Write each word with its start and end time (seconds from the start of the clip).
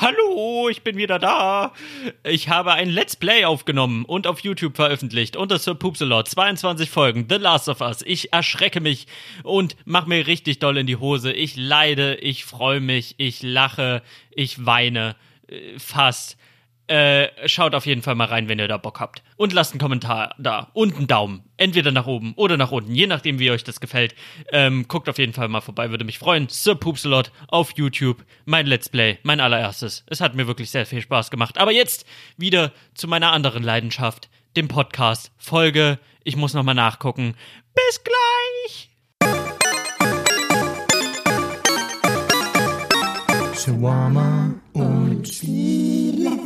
Hallo, 0.00 0.70
ich 0.70 0.80
bin 0.80 0.96
wieder 0.96 1.18
da. 1.18 1.74
Ich 2.24 2.48
habe 2.48 2.72
ein 2.72 2.88
Let's 2.88 3.16
Play 3.16 3.44
aufgenommen 3.44 4.06
und 4.06 4.26
auf 4.26 4.40
YouTube 4.40 4.74
veröffentlicht 4.74 5.36
unter 5.36 5.58
Sir 5.58 5.74
Poopsalot. 5.74 6.26
22 6.26 6.88
Folgen, 6.88 7.26
The 7.28 7.34
Last 7.34 7.68
of 7.68 7.82
Us. 7.82 8.00
Ich 8.06 8.32
erschrecke 8.32 8.80
mich 8.80 9.08
und 9.42 9.76
mache 9.84 10.08
mir 10.08 10.26
richtig 10.26 10.58
doll 10.58 10.78
in 10.78 10.86
die 10.86 10.96
Hose. 10.96 11.34
Ich 11.34 11.54
leide, 11.56 12.14
ich 12.14 12.46
freue 12.46 12.80
mich, 12.80 13.16
ich 13.18 13.42
lache, 13.42 14.00
ich 14.30 14.64
weine. 14.64 15.16
Äh, 15.48 15.78
fast. 15.78 16.38
Äh, 16.90 17.48
schaut 17.48 17.76
auf 17.76 17.86
jeden 17.86 18.02
Fall 18.02 18.16
mal 18.16 18.24
rein, 18.24 18.48
wenn 18.48 18.58
ihr 18.58 18.66
da 18.66 18.76
Bock 18.76 18.98
habt. 18.98 19.22
Und 19.36 19.52
lasst 19.52 19.70
einen 19.70 19.80
Kommentar 19.80 20.34
da. 20.38 20.70
Und 20.72 20.96
einen 20.96 21.06
Daumen. 21.06 21.44
Entweder 21.56 21.92
nach 21.92 22.08
oben 22.08 22.34
oder 22.34 22.56
nach 22.56 22.72
unten. 22.72 22.92
Je 22.92 23.06
nachdem, 23.06 23.38
wie 23.38 23.52
euch 23.52 23.62
das 23.62 23.78
gefällt. 23.78 24.16
Ähm, 24.50 24.88
guckt 24.88 25.08
auf 25.08 25.18
jeden 25.18 25.32
Fall 25.32 25.46
mal 25.46 25.60
vorbei, 25.60 25.90
würde 25.90 26.04
mich 26.04 26.18
freuen. 26.18 26.48
Sir 26.48 26.74
Poopsalot 26.74 27.30
auf 27.46 27.76
YouTube. 27.76 28.24
Mein 28.44 28.66
Let's 28.66 28.88
Play. 28.88 29.18
Mein 29.22 29.38
allererstes. 29.38 30.04
Es 30.08 30.20
hat 30.20 30.34
mir 30.34 30.48
wirklich 30.48 30.70
sehr 30.72 30.84
viel 30.84 31.00
Spaß 31.00 31.30
gemacht. 31.30 31.58
Aber 31.58 31.70
jetzt 31.70 32.06
wieder 32.36 32.72
zu 32.94 33.06
meiner 33.06 33.30
anderen 33.30 33.62
Leidenschaft. 33.62 34.28
Dem 34.56 34.66
Podcast. 34.66 35.30
Folge. 35.38 36.00
Ich 36.24 36.34
muss 36.34 36.54
nochmal 36.54 36.74
nachgucken. 36.74 37.36
Bis 37.72 38.02
gleich! 38.02 38.90
Shawarma 43.54 44.54
und 44.72 45.28
Spiele. 45.28 46.39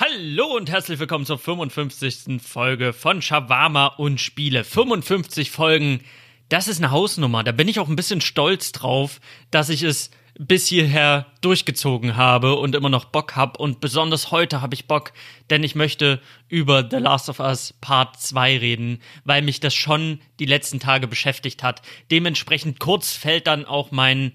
Hallo 0.00 0.54
und 0.54 0.70
herzlich 0.70 1.00
willkommen 1.00 1.26
zur 1.26 1.40
55. 1.40 2.40
Folge 2.40 2.92
von 2.92 3.20
Shawarma 3.20 3.86
und 3.86 4.20
Spiele. 4.20 4.62
55 4.62 5.50
Folgen, 5.50 6.04
das 6.48 6.68
ist 6.68 6.78
eine 6.78 6.92
Hausnummer. 6.92 7.42
Da 7.42 7.50
bin 7.50 7.66
ich 7.66 7.80
auch 7.80 7.88
ein 7.88 7.96
bisschen 7.96 8.20
stolz 8.20 8.70
drauf, 8.70 9.20
dass 9.50 9.70
ich 9.70 9.82
es 9.82 10.12
bis 10.38 10.68
hierher 10.68 11.26
durchgezogen 11.40 12.16
habe 12.16 12.54
und 12.54 12.76
immer 12.76 12.90
noch 12.90 13.06
Bock 13.06 13.34
habe. 13.34 13.58
Und 13.58 13.80
besonders 13.80 14.30
heute 14.30 14.60
habe 14.60 14.76
ich 14.76 14.86
Bock, 14.86 15.12
denn 15.50 15.64
ich 15.64 15.74
möchte 15.74 16.20
über 16.46 16.86
The 16.88 16.98
Last 16.98 17.28
of 17.28 17.40
Us 17.40 17.74
Part 17.80 18.20
2 18.20 18.58
reden, 18.58 19.02
weil 19.24 19.42
mich 19.42 19.58
das 19.58 19.74
schon 19.74 20.20
die 20.38 20.46
letzten 20.46 20.78
Tage 20.78 21.08
beschäftigt 21.08 21.64
hat. 21.64 21.82
Dementsprechend 22.12 22.78
kurz 22.78 23.14
fällt 23.14 23.48
dann 23.48 23.64
auch 23.64 23.90
mein 23.90 24.30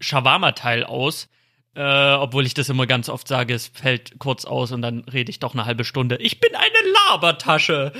Shawarma-Teil 0.00 0.84
aus. 0.84 1.28
Äh, 1.74 2.12
obwohl 2.14 2.44
ich 2.44 2.54
das 2.54 2.68
immer 2.68 2.86
ganz 2.86 3.08
oft 3.08 3.26
sage, 3.26 3.54
es 3.54 3.68
fällt 3.68 4.18
kurz 4.18 4.44
aus 4.44 4.72
und 4.72 4.82
dann 4.82 5.00
rede 5.12 5.30
ich 5.30 5.38
doch 5.38 5.54
eine 5.54 5.64
halbe 5.64 5.84
Stunde. 5.84 6.16
Ich 6.16 6.38
bin 6.38 6.54
eine 6.54 6.92
Labertasche. 7.08 7.92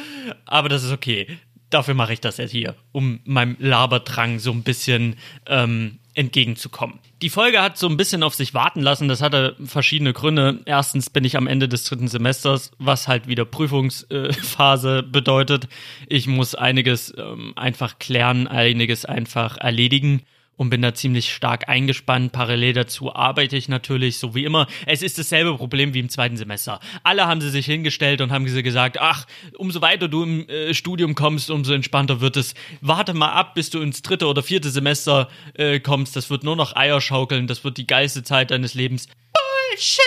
Aber 0.44 0.68
das 0.68 0.82
ist 0.84 0.92
okay. 0.92 1.26
Dafür 1.70 1.94
mache 1.94 2.12
ich 2.12 2.20
das 2.20 2.36
jetzt 2.36 2.50
hier, 2.50 2.74
um 2.92 3.20
meinem 3.24 3.56
Laberdrang 3.58 4.38
so 4.38 4.52
ein 4.52 4.62
bisschen 4.62 5.16
ähm, 5.46 6.00
entgegenzukommen. 6.12 6.98
Die 7.22 7.30
Folge 7.30 7.62
hat 7.62 7.78
so 7.78 7.88
ein 7.88 7.96
bisschen 7.96 8.22
auf 8.22 8.34
sich 8.34 8.52
warten 8.52 8.82
lassen. 8.82 9.08
Das 9.08 9.22
hatte 9.22 9.56
verschiedene 9.64 10.12
Gründe. 10.12 10.60
Erstens 10.66 11.08
bin 11.08 11.24
ich 11.24 11.38
am 11.38 11.46
Ende 11.46 11.68
des 11.68 11.84
dritten 11.84 12.08
Semesters, 12.08 12.72
was 12.78 13.08
halt 13.08 13.26
wieder 13.26 13.46
Prüfungsphase 13.46 15.02
bedeutet. 15.10 15.66
Ich 16.08 16.26
muss 16.26 16.54
einiges 16.54 17.14
ähm, 17.16 17.54
einfach 17.56 17.98
klären, 17.98 18.48
einiges 18.48 19.06
einfach 19.06 19.56
erledigen 19.56 20.22
und 20.56 20.70
bin 20.70 20.82
da 20.82 20.94
ziemlich 20.94 21.32
stark 21.32 21.68
eingespannt. 21.68 22.32
Parallel 22.32 22.74
dazu 22.74 23.14
arbeite 23.14 23.56
ich 23.56 23.68
natürlich, 23.68 24.18
so 24.18 24.34
wie 24.34 24.44
immer. 24.44 24.66
Es 24.86 25.02
ist 25.02 25.18
dasselbe 25.18 25.56
Problem 25.56 25.94
wie 25.94 26.00
im 26.00 26.08
zweiten 26.08 26.36
Semester. 26.36 26.80
Alle 27.02 27.26
haben 27.26 27.40
sie 27.40 27.50
sich 27.50 27.66
hingestellt 27.66 28.20
und 28.20 28.30
haben 28.32 28.46
sie 28.46 28.62
gesagt, 28.62 28.98
ach, 29.00 29.26
umso 29.56 29.80
weiter 29.80 30.08
du 30.08 30.22
im 30.22 30.48
äh, 30.48 30.74
Studium 30.74 31.14
kommst, 31.14 31.50
umso 31.50 31.72
entspannter 31.72 32.20
wird 32.20 32.36
es. 32.36 32.54
Warte 32.80 33.14
mal 33.14 33.32
ab, 33.32 33.54
bis 33.54 33.70
du 33.70 33.80
ins 33.80 34.02
dritte 34.02 34.26
oder 34.26 34.42
vierte 34.42 34.70
Semester 34.70 35.28
äh, 35.54 35.80
kommst. 35.80 36.16
Das 36.16 36.30
wird 36.30 36.44
nur 36.44 36.56
noch 36.56 36.76
Eier 36.76 37.00
schaukeln. 37.00 37.46
Das 37.46 37.64
wird 37.64 37.78
die 37.78 37.86
geilste 37.86 38.22
Zeit 38.22 38.50
deines 38.50 38.74
Lebens. 38.74 39.08
Bullshit! 39.32 40.02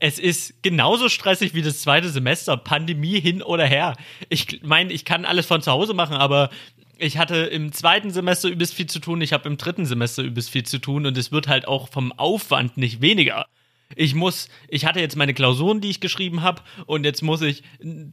Es 0.00 0.18
ist 0.18 0.62
genauso 0.62 1.08
stressig 1.08 1.54
wie 1.54 1.62
das 1.62 1.80
zweite 1.80 2.08
Semester. 2.08 2.56
Pandemie 2.56 3.20
hin 3.20 3.42
oder 3.42 3.64
her. 3.64 3.96
Ich 4.28 4.60
meine, 4.62 4.92
ich 4.92 5.04
kann 5.04 5.24
alles 5.24 5.46
von 5.46 5.62
zu 5.62 5.72
Hause 5.72 5.94
machen, 5.94 6.16
aber 6.16 6.50
ich 6.98 7.16
hatte 7.16 7.36
im 7.36 7.72
zweiten 7.72 8.10
Semester 8.10 8.48
übelst 8.48 8.74
viel 8.74 8.86
zu 8.86 8.98
tun, 8.98 9.20
ich 9.20 9.32
habe 9.32 9.48
im 9.48 9.56
dritten 9.56 9.86
Semester 9.86 10.22
übelst 10.22 10.50
viel 10.50 10.64
zu 10.64 10.78
tun 10.78 11.06
und 11.06 11.16
es 11.16 11.32
wird 11.32 11.48
halt 11.48 11.66
auch 11.66 11.88
vom 11.88 12.12
Aufwand 12.12 12.76
nicht 12.76 13.00
weniger. 13.00 13.46
Ich 13.96 14.14
muss, 14.14 14.48
ich 14.68 14.84
hatte 14.84 15.00
jetzt 15.00 15.16
meine 15.16 15.32
Klausuren, 15.32 15.80
die 15.80 15.88
ich 15.88 16.00
geschrieben 16.00 16.42
habe, 16.42 16.62
und 16.84 17.04
jetzt 17.04 17.22
muss 17.22 17.40
ich 17.40 17.62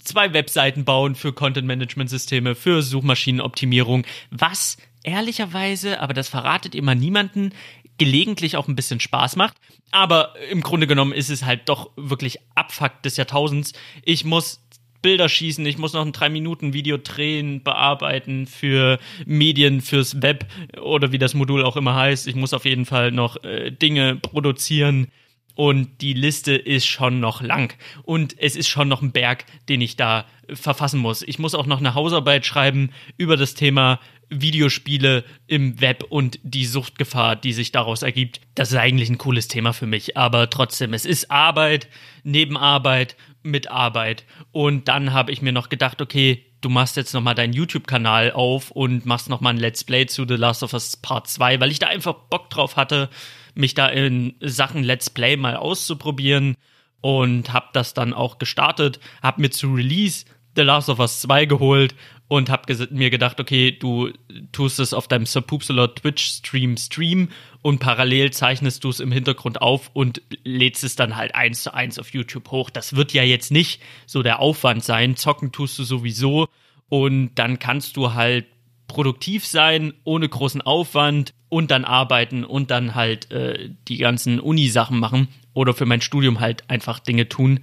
zwei 0.03 0.31
Webseiten 0.31 0.85
bauen 0.85 1.15
für 1.15 1.33
Content-Management-Systeme, 1.33 2.55
für 2.55 2.81
Suchmaschinenoptimierung, 2.81 4.05
was 4.31 4.77
ehrlicherweise, 5.03 5.99
aber 5.99 6.13
das 6.13 6.29
verratet 6.29 6.75
immer 6.75 6.95
niemanden, 6.95 7.51
gelegentlich 7.97 8.57
auch 8.57 8.67
ein 8.67 8.75
bisschen 8.75 8.99
Spaß 8.99 9.35
macht. 9.35 9.55
Aber 9.91 10.33
im 10.49 10.61
Grunde 10.61 10.87
genommen 10.87 11.13
ist 11.13 11.29
es 11.29 11.45
halt 11.45 11.69
doch 11.69 11.91
wirklich 11.95 12.39
Abfuck 12.55 13.01
des 13.03 13.17
Jahrtausends. 13.17 13.73
Ich 14.03 14.25
muss 14.25 14.64
Bilder 15.05 15.29
schießen, 15.29 15.63
ich 15.67 15.77
muss 15.77 15.93
noch 15.93 16.03
ein 16.03 16.13
3-Minuten-Video 16.13 16.97
drehen, 16.97 17.61
bearbeiten 17.61 18.47
für 18.47 18.97
Medien, 19.27 19.81
fürs 19.81 20.23
Web 20.23 20.47
oder 20.81 21.11
wie 21.11 21.19
das 21.19 21.35
Modul 21.35 21.63
auch 21.63 21.77
immer 21.77 21.93
heißt. 21.93 22.25
Ich 22.25 22.33
muss 22.33 22.55
auf 22.55 22.65
jeden 22.65 22.87
Fall 22.87 23.11
noch 23.11 23.43
äh, 23.43 23.69
Dinge 23.69 24.15
produzieren 24.15 25.09
und 25.53 26.01
die 26.01 26.13
Liste 26.13 26.55
ist 26.55 26.87
schon 26.87 27.19
noch 27.19 27.43
lang 27.43 27.77
und 28.01 28.35
es 28.39 28.55
ist 28.55 28.67
schon 28.67 28.87
noch 28.87 29.03
ein 29.03 29.11
Berg, 29.11 29.45
den 29.69 29.79
ich 29.79 29.95
da 29.95 30.25
verfassen 30.51 30.99
muss. 30.99 31.21
Ich 31.21 31.37
muss 31.37 31.53
auch 31.53 31.67
noch 31.67 31.79
eine 31.79 31.93
Hausarbeit 31.93 32.43
schreiben 32.43 32.89
über 33.15 33.37
das 33.37 33.53
Thema 33.53 33.99
Videospiele 34.29 35.23
im 35.45 35.79
Web 35.81 36.05
und 36.09 36.39
die 36.41 36.65
Suchtgefahr, 36.65 37.35
die 37.35 37.53
sich 37.53 37.71
daraus 37.71 38.01
ergibt. 38.01 38.41
Das 38.55 38.71
ist 38.71 38.77
eigentlich 38.77 39.11
ein 39.11 39.19
cooles 39.19 39.47
Thema 39.47 39.71
für 39.71 39.85
mich, 39.85 40.17
aber 40.17 40.49
trotzdem, 40.49 40.93
es 40.93 41.05
ist 41.05 41.29
Arbeit, 41.29 41.89
Nebenarbeit 42.23 43.15
mit 43.45 43.69
Arbeit. 43.69 44.25
Und 44.51 44.87
dann 44.87 45.13
habe 45.13 45.31
ich 45.31 45.41
mir 45.41 45.51
noch 45.51 45.69
gedacht, 45.69 46.01
okay, 46.01 46.45
du 46.61 46.69
machst 46.69 46.97
jetzt 46.97 47.13
nochmal 47.13 47.35
deinen 47.35 47.53
YouTube-Kanal 47.53 48.31
auf 48.31 48.71
und 48.71 49.05
machst 49.05 49.29
nochmal 49.29 49.53
ein 49.53 49.59
Let's 49.59 49.83
Play 49.83 50.07
zu 50.07 50.25
The 50.27 50.35
Last 50.35 50.63
of 50.63 50.73
Us 50.73 50.97
Part 50.97 51.27
2, 51.27 51.59
weil 51.59 51.71
ich 51.71 51.79
da 51.79 51.87
einfach 51.87 52.15
Bock 52.29 52.49
drauf 52.49 52.75
hatte, 52.75 53.09
mich 53.53 53.73
da 53.75 53.87
in 53.87 54.35
Sachen 54.41 54.83
Let's 54.83 55.09
Play 55.09 55.37
mal 55.37 55.55
auszuprobieren 55.55 56.55
und 57.01 57.53
habe 57.53 57.67
das 57.73 57.93
dann 57.93 58.13
auch 58.13 58.39
gestartet, 58.39 58.99
habe 59.21 59.41
mir 59.41 59.51
zu 59.51 59.71
Release 59.73 60.25
The 60.55 60.61
Last 60.61 60.89
of 60.89 60.99
Us 60.99 61.21
2 61.21 61.45
geholt 61.45 61.95
und 62.27 62.49
habe 62.49 62.87
mir 62.91 63.09
gedacht, 63.09 63.39
okay, 63.39 63.71
du 63.71 64.09
tust 64.51 64.79
es 64.79 64.93
auf 64.93 65.07
deinem 65.07 65.25
Subpupsalot 65.25 65.97
Twitch-Stream 65.97 66.77
stream 66.77 67.29
und 67.61 67.79
parallel 67.79 68.31
zeichnest 68.31 68.83
du 68.83 68.89
es 68.89 68.99
im 68.99 69.11
Hintergrund 69.11 69.61
auf 69.61 69.91
und 69.93 70.21
lädst 70.43 70.83
es 70.83 70.95
dann 70.95 71.15
halt 71.15 71.35
eins 71.35 71.63
zu 71.63 71.73
eins 71.73 71.99
auf 71.99 72.13
YouTube 72.13 72.49
hoch. 72.51 72.69
Das 72.69 72.95
wird 72.95 73.13
ja 73.13 73.23
jetzt 73.23 73.51
nicht 73.51 73.81
so 74.05 74.23
der 74.23 74.39
Aufwand 74.39 74.83
sein. 74.83 75.15
Zocken 75.15 75.51
tust 75.51 75.77
du 75.77 75.83
sowieso 75.83 76.47
und 76.89 77.35
dann 77.35 77.59
kannst 77.59 77.97
du 77.97 78.13
halt 78.13 78.45
produktiv 78.87 79.45
sein, 79.45 79.93
ohne 80.03 80.29
großen 80.29 80.61
Aufwand 80.61 81.33
und 81.49 81.71
dann 81.71 81.85
arbeiten 81.85 82.43
und 82.43 82.71
dann 82.71 82.95
halt 82.95 83.31
äh, 83.31 83.69
die 83.87 83.97
ganzen 83.97 84.39
Uni-Sachen 84.39 84.99
machen 84.99 85.27
oder 85.53 85.73
für 85.73 85.85
mein 85.85 86.01
Studium 86.01 86.39
halt 86.39 86.69
einfach 86.69 86.99
Dinge 86.99 87.29
tun. 87.29 87.61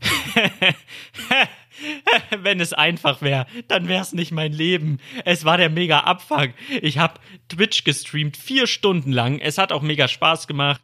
Wenn 2.42 2.60
es 2.60 2.72
einfach 2.72 3.22
wäre, 3.22 3.46
dann 3.68 3.88
wäre 3.88 4.02
es 4.02 4.12
nicht 4.12 4.32
mein 4.32 4.52
Leben. 4.52 4.98
Es 5.24 5.44
war 5.44 5.56
der 5.56 5.70
mega 5.70 6.00
Abfuck. 6.00 6.50
Ich 6.82 6.98
habe 6.98 7.20
Twitch 7.48 7.84
gestreamt, 7.84 8.36
vier 8.36 8.66
Stunden 8.66 9.12
lang. 9.12 9.38
Es 9.38 9.58
hat 9.58 9.72
auch 9.72 9.82
mega 9.82 10.08
Spaß 10.08 10.46
gemacht. 10.46 10.82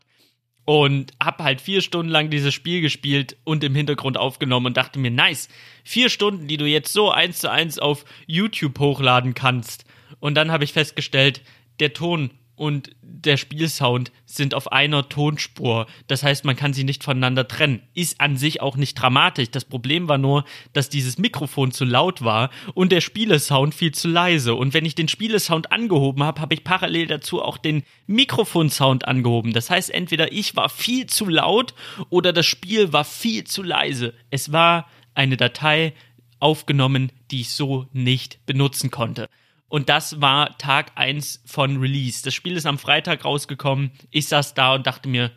Und 0.64 1.12
habe 1.22 1.44
halt 1.44 1.60
vier 1.60 1.80
Stunden 1.80 2.10
lang 2.10 2.28
dieses 2.28 2.52
Spiel 2.52 2.80
gespielt 2.80 3.36
und 3.44 3.62
im 3.62 3.76
Hintergrund 3.76 4.18
aufgenommen 4.18 4.66
und 4.66 4.76
dachte 4.76 4.98
mir, 4.98 5.12
nice, 5.12 5.48
vier 5.84 6.08
Stunden, 6.08 6.48
die 6.48 6.56
du 6.56 6.66
jetzt 6.66 6.92
so 6.92 7.12
eins 7.12 7.38
zu 7.38 7.48
eins 7.48 7.78
auf 7.78 8.04
YouTube 8.26 8.76
hochladen 8.80 9.34
kannst. 9.34 9.84
Und 10.18 10.34
dann 10.34 10.50
habe 10.50 10.64
ich 10.64 10.72
festgestellt, 10.72 11.42
der 11.78 11.92
Ton 11.92 12.32
und 12.56 12.90
der 13.02 13.36
Spielsound 13.36 14.12
sind 14.24 14.54
auf 14.54 14.72
einer 14.72 15.08
Tonspur. 15.08 15.86
Das 16.06 16.22
heißt, 16.22 16.44
man 16.44 16.56
kann 16.56 16.72
sie 16.72 16.84
nicht 16.84 17.04
voneinander 17.04 17.46
trennen. 17.46 17.82
Ist 17.94 18.20
an 18.20 18.36
sich 18.36 18.60
auch 18.60 18.76
nicht 18.76 18.94
dramatisch. 18.94 19.50
Das 19.50 19.64
Problem 19.64 20.08
war 20.08 20.18
nur, 20.18 20.44
dass 20.72 20.88
dieses 20.88 21.18
Mikrofon 21.18 21.70
zu 21.70 21.84
laut 21.84 22.22
war 22.22 22.50
und 22.74 22.92
der 22.92 23.00
Spielesound 23.00 23.74
viel 23.74 23.92
zu 23.92 24.08
leise. 24.08 24.54
Und 24.54 24.74
wenn 24.74 24.86
ich 24.86 24.94
den 24.94 25.08
Spielesound 25.08 25.70
angehoben 25.70 26.22
habe, 26.22 26.40
habe 26.40 26.54
ich 26.54 26.64
parallel 26.64 27.06
dazu 27.06 27.42
auch 27.42 27.58
den 27.58 27.82
Mikrofonsound 28.06 29.06
angehoben. 29.06 29.52
Das 29.52 29.70
heißt, 29.70 29.90
entweder 29.90 30.32
ich 30.32 30.56
war 30.56 30.68
viel 30.68 31.06
zu 31.06 31.26
laut 31.26 31.74
oder 32.08 32.32
das 32.32 32.46
Spiel 32.46 32.92
war 32.92 33.04
viel 33.04 33.44
zu 33.44 33.62
leise. 33.62 34.14
Es 34.30 34.52
war 34.52 34.88
eine 35.14 35.36
Datei 35.36 35.92
aufgenommen, 36.40 37.12
die 37.30 37.42
ich 37.42 37.50
so 37.50 37.86
nicht 37.92 38.44
benutzen 38.46 38.90
konnte. 38.90 39.28
Und 39.68 39.88
das 39.88 40.20
war 40.20 40.56
Tag 40.58 40.92
1 40.94 41.42
von 41.44 41.78
Release. 41.78 42.22
Das 42.22 42.34
Spiel 42.34 42.56
ist 42.56 42.66
am 42.66 42.78
Freitag 42.78 43.24
rausgekommen. 43.24 43.90
Ich 44.10 44.28
saß 44.28 44.54
da 44.54 44.74
und 44.74 44.86
dachte 44.86 45.08
mir, 45.08 45.32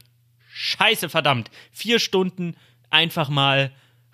scheiße, 0.51 1.09
verdammt, 1.09 1.49
vier 1.71 1.99
Stunden 1.99 2.55
einfach 2.89 3.29
mal 3.29 3.71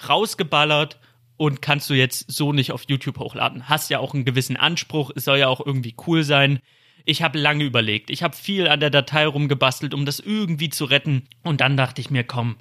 rausgeballert 0.07 0.99
und 1.37 1.61
kannst 1.61 1.89
du 1.89 1.93
jetzt 1.93 2.31
so 2.31 2.53
nicht 2.53 2.71
auf 2.71 2.83
YouTube 2.87 3.19
hochladen. 3.19 3.67
Hast 3.67 3.89
ja 3.89 3.99
auch 3.99 4.13
einen 4.13 4.25
gewissen 4.25 4.55
Anspruch, 4.55 5.11
es 5.15 5.25
soll 5.25 5.39
ja 5.39 5.47
auch 5.49 5.65
irgendwie 5.65 5.95
cool 6.07 6.23
sein. 6.23 6.59
Ich 7.03 7.21
habe 7.21 7.37
lange 7.37 7.63
überlegt. 7.63 8.09
Ich 8.09 8.23
habe 8.23 8.35
viel 8.35 8.67
an 8.67 8.79
der 8.79 8.89
Datei 8.89 9.27
rumgebastelt, 9.27 9.93
um 9.93 10.05
das 10.05 10.19
irgendwie 10.19 10.69
zu 10.69 10.85
retten. 10.85 11.27
Und 11.43 11.61
dann 11.61 11.77
dachte 11.77 12.01
ich 12.01 12.09
mir, 12.09 12.23
komm, 12.23 12.55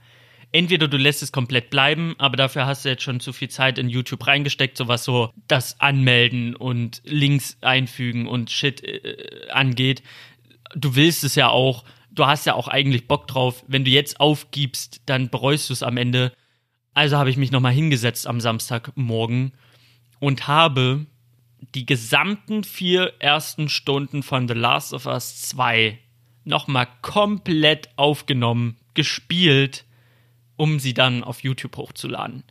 entweder 0.54 0.86
du 0.86 0.96
lässt 0.96 1.20
es 1.20 1.32
komplett 1.32 1.68
bleiben, 1.68 2.14
aber 2.18 2.36
dafür 2.36 2.64
hast 2.64 2.84
du 2.84 2.88
jetzt 2.88 3.02
schon 3.02 3.18
zu 3.18 3.32
viel 3.32 3.50
Zeit 3.50 3.76
in 3.76 3.88
YouTube 3.88 4.24
reingesteckt, 4.24 4.76
so 4.76 4.86
was 4.86 5.02
so 5.02 5.32
das 5.48 5.80
Anmelden 5.80 6.54
und 6.54 7.02
Links 7.04 7.58
einfügen 7.60 8.28
und 8.28 8.52
Shit 8.52 8.84
äh, 8.84 9.48
angeht. 9.50 10.04
Du 10.76 10.94
willst 10.94 11.24
es 11.24 11.34
ja 11.34 11.48
auch, 11.48 11.84
du 12.12 12.26
hast 12.26 12.46
ja 12.46 12.54
auch 12.54 12.68
eigentlich 12.68 13.08
Bock 13.08 13.26
drauf. 13.26 13.64
Wenn 13.66 13.84
du 13.84 13.90
jetzt 13.90 14.20
aufgibst, 14.20 15.02
dann 15.06 15.28
bereust 15.28 15.70
du 15.70 15.72
es 15.72 15.82
am 15.82 15.96
Ende. 15.96 16.32
Also 16.94 17.16
habe 17.16 17.30
ich 17.30 17.36
mich 17.36 17.50
nochmal 17.50 17.72
hingesetzt 17.72 18.28
am 18.28 18.40
Samstagmorgen 18.40 19.54
und 20.20 20.46
habe 20.46 21.06
die 21.74 21.84
gesamten 21.84 22.62
vier 22.62 23.14
ersten 23.18 23.68
Stunden 23.68 24.22
von 24.22 24.46
The 24.46 24.54
Last 24.54 24.92
of 24.94 25.06
Us 25.06 25.40
2 25.42 25.98
nochmal 26.44 26.86
komplett 27.02 27.88
aufgenommen, 27.96 28.76
gespielt, 28.94 29.84
um 30.56 30.78
sie 30.78 30.94
dann 30.94 31.24
auf 31.24 31.42
YouTube 31.42 31.76
hochzuladen. 31.76 32.44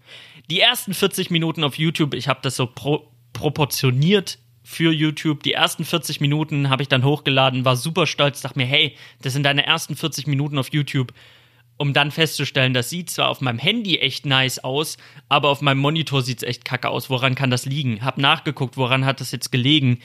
Die 0.49 0.59
ersten 0.59 0.93
40 0.93 1.31
Minuten 1.31 1.63
auf 1.63 1.77
YouTube, 1.77 2.13
ich 2.13 2.27
habe 2.27 2.39
das 2.41 2.55
so 2.55 2.67
pro 2.67 3.09
proportioniert 3.33 4.37
für 4.63 4.93
YouTube. 4.93 5.41
Die 5.41 5.53
ersten 5.53 5.85
40 5.85 6.21
Minuten 6.21 6.69
habe 6.69 6.83
ich 6.83 6.87
dann 6.87 7.03
hochgeladen, 7.03 7.65
war 7.65 7.75
super 7.75 8.05
stolz, 8.05 8.41
dachte 8.41 8.59
mir, 8.59 8.65
hey, 8.65 8.95
das 9.23 9.33
sind 9.33 9.43
deine 9.43 9.65
ersten 9.65 9.95
40 9.95 10.27
Minuten 10.27 10.59
auf 10.59 10.71
YouTube 10.71 11.13
um 11.77 11.93
dann 11.93 12.11
festzustellen, 12.11 12.73
das 12.73 12.89
sieht 12.89 13.09
zwar 13.09 13.29
auf 13.29 13.41
meinem 13.41 13.59
Handy 13.59 13.97
echt 13.97 14.25
nice 14.25 14.59
aus, 14.59 14.97
aber 15.27 15.49
auf 15.49 15.61
meinem 15.61 15.79
Monitor 15.79 16.21
sieht 16.21 16.37
es 16.37 16.47
echt 16.47 16.65
kacke 16.65 16.89
aus. 16.89 17.09
Woran 17.09 17.35
kann 17.35 17.49
das 17.49 17.65
liegen? 17.65 18.03
Hab 18.03 18.17
nachgeguckt, 18.17 18.77
woran 18.77 19.05
hat 19.05 19.21
das 19.21 19.31
jetzt 19.31 19.51
gelegen? 19.51 19.99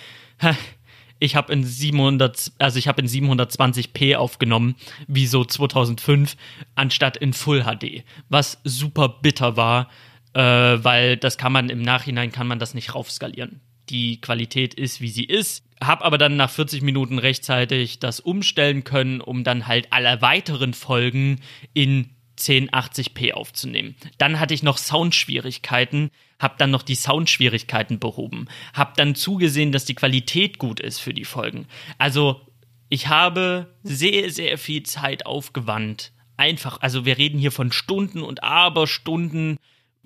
Ich 1.19 1.37
habe 1.37 1.53
in 1.53 1.65
700, 1.65 2.53
also 2.59 2.79
ich 2.79 2.89
habe 2.89 3.03
in 3.03 3.09
720p 3.09 4.17
aufgenommen, 4.17 4.77
wie 5.07 5.27
so 5.27 5.45
2005, 5.45 6.37
anstatt 6.75 7.17
in 7.17 7.33
Full 7.33 7.65
HD, 7.65 8.05
was 8.29 8.61
super 8.65 9.09
bitter 9.09 9.57
war, 9.57 9.89
äh, 10.35 10.41
weil 10.41 11.17
das 11.17 11.39
kann 11.39 11.53
man 11.53 11.71
im 11.71 11.83
Nachhinein 11.83 12.33
kann 12.33 12.47
man 12.47 12.59
das 12.59 12.75
nicht 12.75 12.95
raufskalieren 12.95 13.61
die 13.91 14.21
Qualität 14.21 14.75
ist, 14.75 15.01
wie 15.01 15.09
sie 15.09 15.25
ist. 15.25 15.65
Hab 15.83 16.05
aber 16.05 16.19
dann 16.19 16.37
nach 16.37 16.51
40 16.51 16.83
Minuten 16.83 17.19
rechtzeitig 17.19 17.99
das 18.01 18.21
umstellen 18.21 18.85
können, 18.85 19.21
um 19.21 19.45
dann 19.45 19.67
halt 19.67 19.93
alle 19.93 20.21
weiteren 20.21 20.75
Folgen 20.75 21.41
in 21.73 22.11
1080p 22.39 23.33
aufzunehmen. 23.33 23.97
Dann 24.19 24.41
hatte 24.41 24.55
ich 24.55 24.63
noch 24.63 24.79
Soundschwierigkeiten, 24.79 26.11
hab 26.39 26.59
dann 26.59 26.71
noch 26.71 26.83
die 26.83 26.95
Soundschwierigkeiten 26.95 27.99
behoben, 27.99 28.47
hab 28.73 28.97
dann 28.97 29.15
zugesehen, 29.15 29.73
dass 29.73 29.85
die 29.85 29.95
Qualität 29.95 30.59
gut 30.59 30.81
ist 30.81 30.99
für 30.99 31.15
die 31.15 31.25
Folgen. 31.25 31.67
Also 31.99 32.41
ich 32.89 33.09
habe 33.09 33.75
sehr, 33.83 34.31
sehr 34.31 34.59
viel 34.59 34.83
Zeit 34.85 35.27
aufgewandt. 35.27 36.13
Einfach, 36.37 36.81
also 36.81 37.05
wir 37.05 37.19
reden 37.19 37.39
hier 37.39 37.53
von 37.53 37.73
Stunden 37.73 38.23
und 38.23 38.45
Aberstunden 38.45 39.59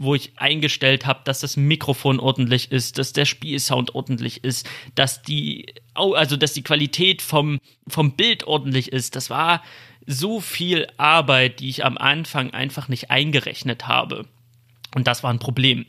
wo 0.02 0.14
ich 0.14 0.32
eingestellt 0.36 1.06
habe, 1.06 1.20
dass 1.24 1.40
das 1.40 1.56
Mikrofon 1.56 2.18
ordentlich 2.18 2.72
ist, 2.72 2.98
dass 2.98 3.12
der 3.12 3.24
Spielsound 3.24 3.94
ordentlich 3.94 4.42
ist, 4.42 4.68
dass 4.94 5.22
die, 5.22 5.66
also 5.94 6.36
dass 6.36 6.52
die 6.52 6.62
Qualität 6.62 7.22
vom, 7.22 7.60
vom 7.86 8.16
Bild 8.16 8.44
ordentlich 8.44 8.90
ist. 8.92 9.16
Das 9.16 9.30
war 9.30 9.62
so 10.06 10.40
viel 10.40 10.86
Arbeit, 10.96 11.60
die 11.60 11.68
ich 11.68 11.84
am 11.84 11.98
Anfang 11.98 12.52
einfach 12.52 12.88
nicht 12.88 13.10
eingerechnet 13.10 13.86
habe. 13.86 14.26
Und 14.94 15.06
das 15.06 15.22
war 15.22 15.32
ein 15.32 15.38
Problem. 15.38 15.86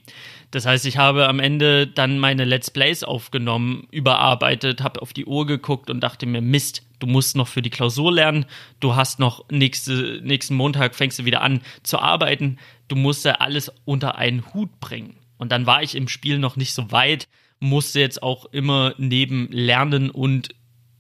Das 0.51 0.65
heißt, 0.65 0.86
ich 0.86 0.98
habe 0.98 1.27
am 1.27 1.39
Ende 1.39 1.88
dann 1.88 2.19
meine 2.19 2.45
Let's 2.45 2.69
Plays 2.71 3.04
aufgenommen, 3.04 3.88
überarbeitet, 3.92 4.81
habe 4.81 5.01
auf 5.01 5.12
die 5.12 5.25
Uhr 5.25 5.45
geguckt 5.45 5.89
und 5.89 6.01
dachte 6.01 6.25
mir, 6.25 6.42
Mist, 6.42 6.83
du 7.00 7.07
musst 7.07 7.36
noch 7.36 7.48
für 7.48 7.62
die 7.62 7.71
Klausur 7.71 8.13
lernen, 8.13 8.45
du 8.80 8.95
hast 8.95 9.19
noch 9.19 9.50
nächste, 9.50 10.21
nächsten 10.24 10.56
Montag 10.56 10.95
fängst 10.95 11.19
du 11.19 11.25
wieder 11.25 11.42
an 11.42 11.62
zu 11.81 12.00
arbeiten, 12.00 12.60
du 12.88 12.95
musst 12.95 13.25
ja 13.25 13.33
alles 13.33 13.71
unter 13.83 14.18
einen 14.18 14.54
Hut 14.54 14.80
bringen. 14.80 15.18
Und 15.38 15.51
dann 15.51 15.65
war 15.65 15.81
ich 15.81 15.95
im 15.95 16.07
Spiel 16.07 16.38
noch 16.38 16.56
nicht 16.56 16.74
so 16.74 16.92
weit, 16.92 17.27
musste 17.60 18.00
jetzt 18.00 18.21
auch 18.21 18.45
immer 18.45 18.94
neben 18.98 19.50
Lernen 19.51 20.10
und 20.10 20.50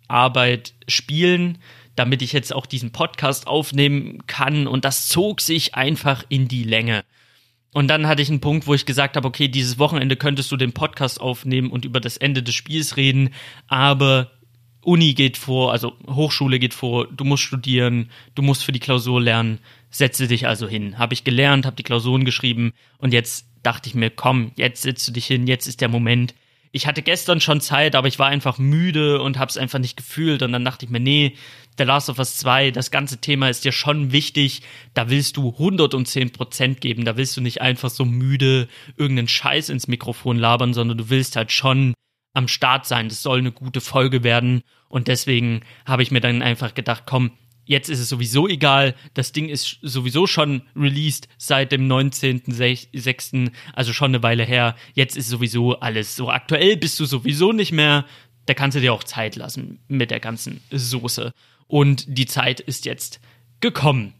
Arbeit 0.07 0.73
spielen, 0.87 1.59
damit 1.95 2.21
ich 2.21 2.33
jetzt 2.33 2.53
auch 2.53 2.65
diesen 2.65 2.91
Podcast 2.91 3.47
aufnehmen 3.47 4.25
kann. 4.27 4.67
Und 4.67 4.85
das 4.85 5.07
zog 5.07 5.41
sich 5.41 5.75
einfach 5.75 6.23
in 6.29 6.47
die 6.47 6.63
Länge. 6.63 7.03
Und 7.73 7.87
dann 7.87 8.07
hatte 8.07 8.21
ich 8.21 8.29
einen 8.29 8.39
Punkt, 8.39 8.67
wo 8.67 8.73
ich 8.73 8.85
gesagt 8.85 9.15
habe, 9.15 9.27
okay, 9.27 9.47
dieses 9.47 9.79
Wochenende 9.79 10.15
könntest 10.15 10.51
du 10.51 10.57
den 10.57 10.73
Podcast 10.73 11.19
aufnehmen 11.19 11.71
und 11.71 11.85
über 11.85 11.99
das 11.99 12.17
Ende 12.17 12.43
des 12.43 12.53
Spiels 12.53 12.97
reden, 12.97 13.31
aber 13.67 14.31
Uni 14.83 15.13
geht 15.13 15.37
vor, 15.37 15.71
also 15.71 15.93
Hochschule 16.07 16.59
geht 16.59 16.73
vor, 16.73 17.07
du 17.07 17.23
musst 17.23 17.43
studieren, 17.43 18.11
du 18.35 18.41
musst 18.41 18.63
für 18.63 18.71
die 18.71 18.79
Klausur 18.79 19.21
lernen, 19.21 19.59
setze 19.89 20.27
dich 20.27 20.47
also 20.47 20.67
hin. 20.67 20.99
Habe 20.99 21.13
ich 21.13 21.23
gelernt, 21.23 21.65
habe 21.65 21.75
die 21.75 21.83
Klausuren 21.83 22.25
geschrieben 22.25 22.73
und 22.97 23.13
jetzt 23.13 23.47
dachte 23.63 23.89
ich 23.89 23.95
mir, 23.95 24.09
komm, 24.09 24.51
jetzt 24.55 24.81
setzt 24.81 25.07
du 25.07 25.11
dich 25.11 25.25
hin, 25.25 25.47
jetzt 25.47 25.67
ist 25.67 25.81
der 25.81 25.89
Moment. 25.89 26.35
Ich 26.71 26.85
hatte 26.85 27.01
gestern 27.01 27.39
schon 27.39 27.61
Zeit, 27.61 27.95
aber 27.95 28.07
ich 28.07 28.19
war 28.19 28.27
einfach 28.27 28.57
müde 28.57 29.21
und 29.21 29.39
habe 29.39 29.49
es 29.49 29.57
einfach 29.57 29.79
nicht 29.79 29.95
gefühlt 29.95 30.41
und 30.43 30.51
dann 30.51 30.65
dachte 30.65 30.85
ich 30.85 30.91
mir, 30.91 30.99
nee, 30.99 31.35
The 31.77 31.83
Last 31.83 32.09
of 32.09 32.19
Us 32.19 32.37
2, 32.37 32.71
das 32.71 32.91
ganze 32.91 33.19
Thema 33.19 33.49
ist 33.49 33.65
dir 33.65 33.71
schon 33.71 34.11
wichtig, 34.11 34.61
da 34.93 35.09
willst 35.09 35.37
du 35.37 35.49
110 35.49 36.31
Prozent 36.31 36.81
geben, 36.81 37.05
da 37.05 37.17
willst 37.17 37.35
du 37.37 37.41
nicht 37.41 37.61
einfach 37.61 37.89
so 37.89 38.05
müde 38.05 38.67
irgendeinen 38.97 39.27
Scheiß 39.27 39.69
ins 39.69 39.87
Mikrofon 39.87 40.37
labern, 40.37 40.73
sondern 40.73 40.97
du 40.97 41.09
willst 41.09 41.35
halt 41.35 41.51
schon 41.51 41.93
am 42.33 42.47
Start 42.47 42.85
sein, 42.85 43.09
das 43.09 43.21
soll 43.21 43.39
eine 43.39 43.51
gute 43.51 43.81
Folge 43.81 44.23
werden 44.23 44.61
und 44.89 45.07
deswegen 45.07 45.61
habe 45.85 46.03
ich 46.03 46.11
mir 46.11 46.21
dann 46.21 46.41
einfach 46.41 46.73
gedacht, 46.73 47.03
komm, 47.05 47.31
jetzt 47.65 47.89
ist 47.89 47.99
es 47.99 48.09
sowieso 48.09 48.47
egal. 48.47 48.95
Das 49.13 49.31
Ding 49.31 49.49
ist 49.49 49.79
sowieso 49.81 50.27
schon 50.27 50.63
released 50.75 51.27
seit 51.37 51.71
dem 51.71 51.87
19.06., 51.87 53.51
also 53.73 53.93
schon 53.93 54.11
eine 54.11 54.23
Weile 54.23 54.43
her. 54.43 54.75
Jetzt 54.93 55.17
ist 55.17 55.29
sowieso 55.29 55.79
alles 55.79 56.15
so 56.15 56.29
aktuell, 56.29 56.77
bist 56.77 56.99
du 56.99 57.05
sowieso 57.05 57.51
nicht 57.53 57.71
mehr. 57.71 58.05
Da 58.45 58.53
kannst 58.53 58.75
du 58.75 58.81
dir 58.81 58.93
auch 58.93 59.03
Zeit 59.03 59.35
lassen 59.35 59.79
mit 59.87 60.11
der 60.11 60.19
ganzen 60.19 60.61
Soße. 60.69 61.33
Und 61.73 62.05
die 62.07 62.27
Zeit 62.27 62.59
ist 62.59 62.85
jetzt 62.85 63.19
gekommen. 63.59 64.13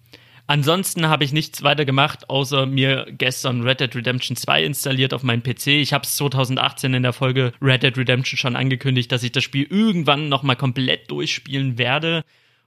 Ansonsten 0.47 1.07
habe 1.07 1.23
ich 1.23 1.33
nichts 1.33 1.61
weiter 1.61 1.85
gemacht, 1.85 2.27
außer 2.27 2.65
mir 2.65 3.05
gestern 3.11 3.61
Red 3.61 3.79
Dead 3.79 3.95
Redemption 3.95 4.35
2 4.35 4.63
installiert 4.63 5.13
auf 5.13 5.21
meinem 5.21 5.44
PC. 5.44 5.67
Ich 5.67 5.94
habe 5.94 6.03
es 6.03 6.15
2018 6.15 6.95
in 6.95 7.03
der 7.03 7.13
Folge 7.13 7.53
Red 7.61 7.83
Dead 7.83 7.95
Redemption 7.95 8.39
schon 8.39 8.55
angekündigt, 8.55 9.11
dass 9.11 9.21
ich 9.21 9.33
das 9.33 9.44
Spiel 9.44 9.67
irgendwann 9.69 10.29
nochmal 10.29 10.55
komplett 10.55 11.11
durchspielen 11.11 11.77
werde. 11.77 12.23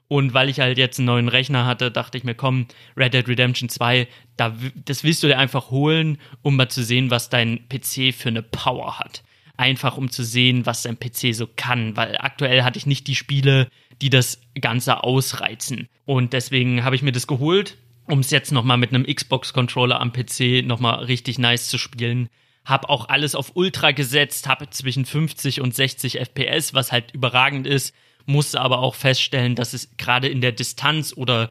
Und 0.07 0.35
weil 0.35 0.49
ich 0.49 0.61
halt 0.61 0.79
jetzt 0.79 1.01
einen 1.01 1.07
neuen 1.07 1.29
Rechner 1.29 1.67
hatte, 1.67 1.91
dachte 1.91 2.17
ich 2.17 2.23
mir, 2.23 2.37
komm, 2.37 2.69
Red 2.97 3.13
Dead 3.13 3.27
Redemption 3.27 3.69
2, 3.69 4.07
da, 4.37 4.55
das 4.85 5.03
willst 5.03 5.25
du 5.25 5.27
dir 5.27 5.41
einfach 5.41 5.73
holen, 5.73 6.19
um 6.43 6.55
mal 6.55 6.69
zu 6.69 6.85
sehen, 6.85 7.11
was 7.11 7.29
dein 7.29 7.69
PC 7.69 8.15
für 8.15 8.29
eine 8.29 8.45
Power 8.45 9.01
hat. 9.01 9.25
Einfach 9.57 9.97
um 9.97 10.13
zu 10.13 10.23
sehen, 10.23 10.65
was 10.65 10.85
dein 10.85 10.97
PC 10.97 11.35
so 11.35 11.49
kann, 11.57 11.97
weil 11.97 12.17
aktuell 12.19 12.63
hatte 12.63 12.79
ich 12.79 12.87
nicht 12.87 13.09
die 13.09 13.17
Spiele, 13.17 13.69
die 14.03 14.11
das 14.11 14.41
Ganze 14.61 15.03
ausreizen. 15.03 15.89
Und 16.05 16.33
deswegen 16.33 16.85
habe 16.85 16.97
ich 16.97 17.03
mir 17.03 17.13
das 17.13 17.27
geholt, 17.27 17.77
um 18.07 18.21
es 18.21 18.31
jetzt 18.31 18.53
nochmal 18.53 18.77
mit 18.77 18.91
einem 18.91 19.07
Xbox-Controller 19.07 20.01
am 20.01 20.13
PC 20.13 20.65
nochmal 20.65 21.05
richtig 21.05 21.39
nice 21.39 21.69
zu 21.69 21.79
spielen. 21.79 22.29
Hab 22.65 22.89
auch 22.89 23.09
alles 23.09 23.35
auf 23.35 23.53
Ultra 23.55 23.93
gesetzt, 23.93 24.49
habe 24.49 24.71
zwischen 24.71 25.05
50 25.05 25.61
und 25.61 25.75
60 25.75 26.19
FPS, 26.21 26.75
was 26.75 26.93
halt 26.93 27.13
überragend 27.13 27.67
ist. 27.67 27.95
Musste 28.27 28.61
aber 28.61 28.81
auch 28.81 28.95
feststellen, 28.95 29.55
dass 29.55 29.73
es 29.73 29.97
gerade 29.97 30.29
in 30.29 30.41
der 30.41 30.53
Distanz 30.53 31.13
oder 31.17 31.51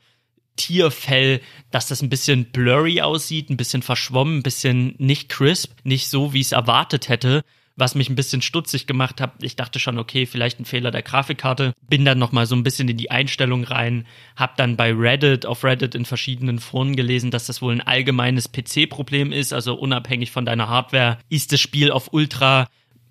Tierfell, 0.58 1.42
dass 1.72 1.88
das 1.88 2.02
ein 2.02 2.10
bisschen 2.10 2.52
blurry 2.52 3.02
aussieht, 3.02 3.50
ein 3.50 3.58
bisschen 3.58 3.82
verschwommen, 3.82 4.40
ein 4.40 4.44
bisschen 4.44 4.96
nicht 4.98 5.30
crisp, 5.30 5.74
nicht 5.84 6.08
so, 6.08 6.34
wie 6.34 6.42
ich 6.42 6.48
es 6.48 6.52
erwartet 6.54 7.10
hätte 7.10 7.44
was 7.76 7.96
mich 7.96 8.10
ein 8.10 8.16
bisschen 8.16 8.42
stutzig 8.42 8.88
gemacht 8.88 9.20
hat. 9.20 9.34
Ich 9.42 9.56
dachte 9.56 9.80
schon, 9.80 10.00
okay, 10.00 10.26
vielleicht 10.26 10.60
ein 10.60 10.66
Fehler 10.66 10.92
der 10.92 11.02
Grafikkarte. 11.02 11.74
Bin 11.90 12.06
dann 12.06 12.20
nochmal 12.20 12.46
so 12.46 12.56
ein 12.56 12.64
bisschen 12.64 12.88
in 12.88 12.98
die 12.98 13.12
Einstellung 13.12 13.64
rein, 13.64 14.06
hab 14.36 14.56
dann 14.58 14.78
bei 14.78 14.94
Reddit, 14.94 15.46
auf 15.46 15.64
Reddit 15.64 15.96
in 15.96 16.06
verschiedenen 16.06 16.60
Foren 16.60 16.96
gelesen, 16.96 17.32
dass 17.32 17.48
das 17.48 17.62
wohl 17.62 17.74
ein 17.74 17.82
allgemeines 17.82 18.52
PC-Problem 18.52 19.32
ist, 19.32 19.54
also 19.54 19.76
unabhängig 19.76 20.32
von 20.32 20.46
deiner 20.46 20.70
Hardware 20.70 21.18
ist 21.30 21.52
das 21.52 21.60
Spiel 21.60 21.92
auf 21.92 22.14
Ultra 22.14 22.68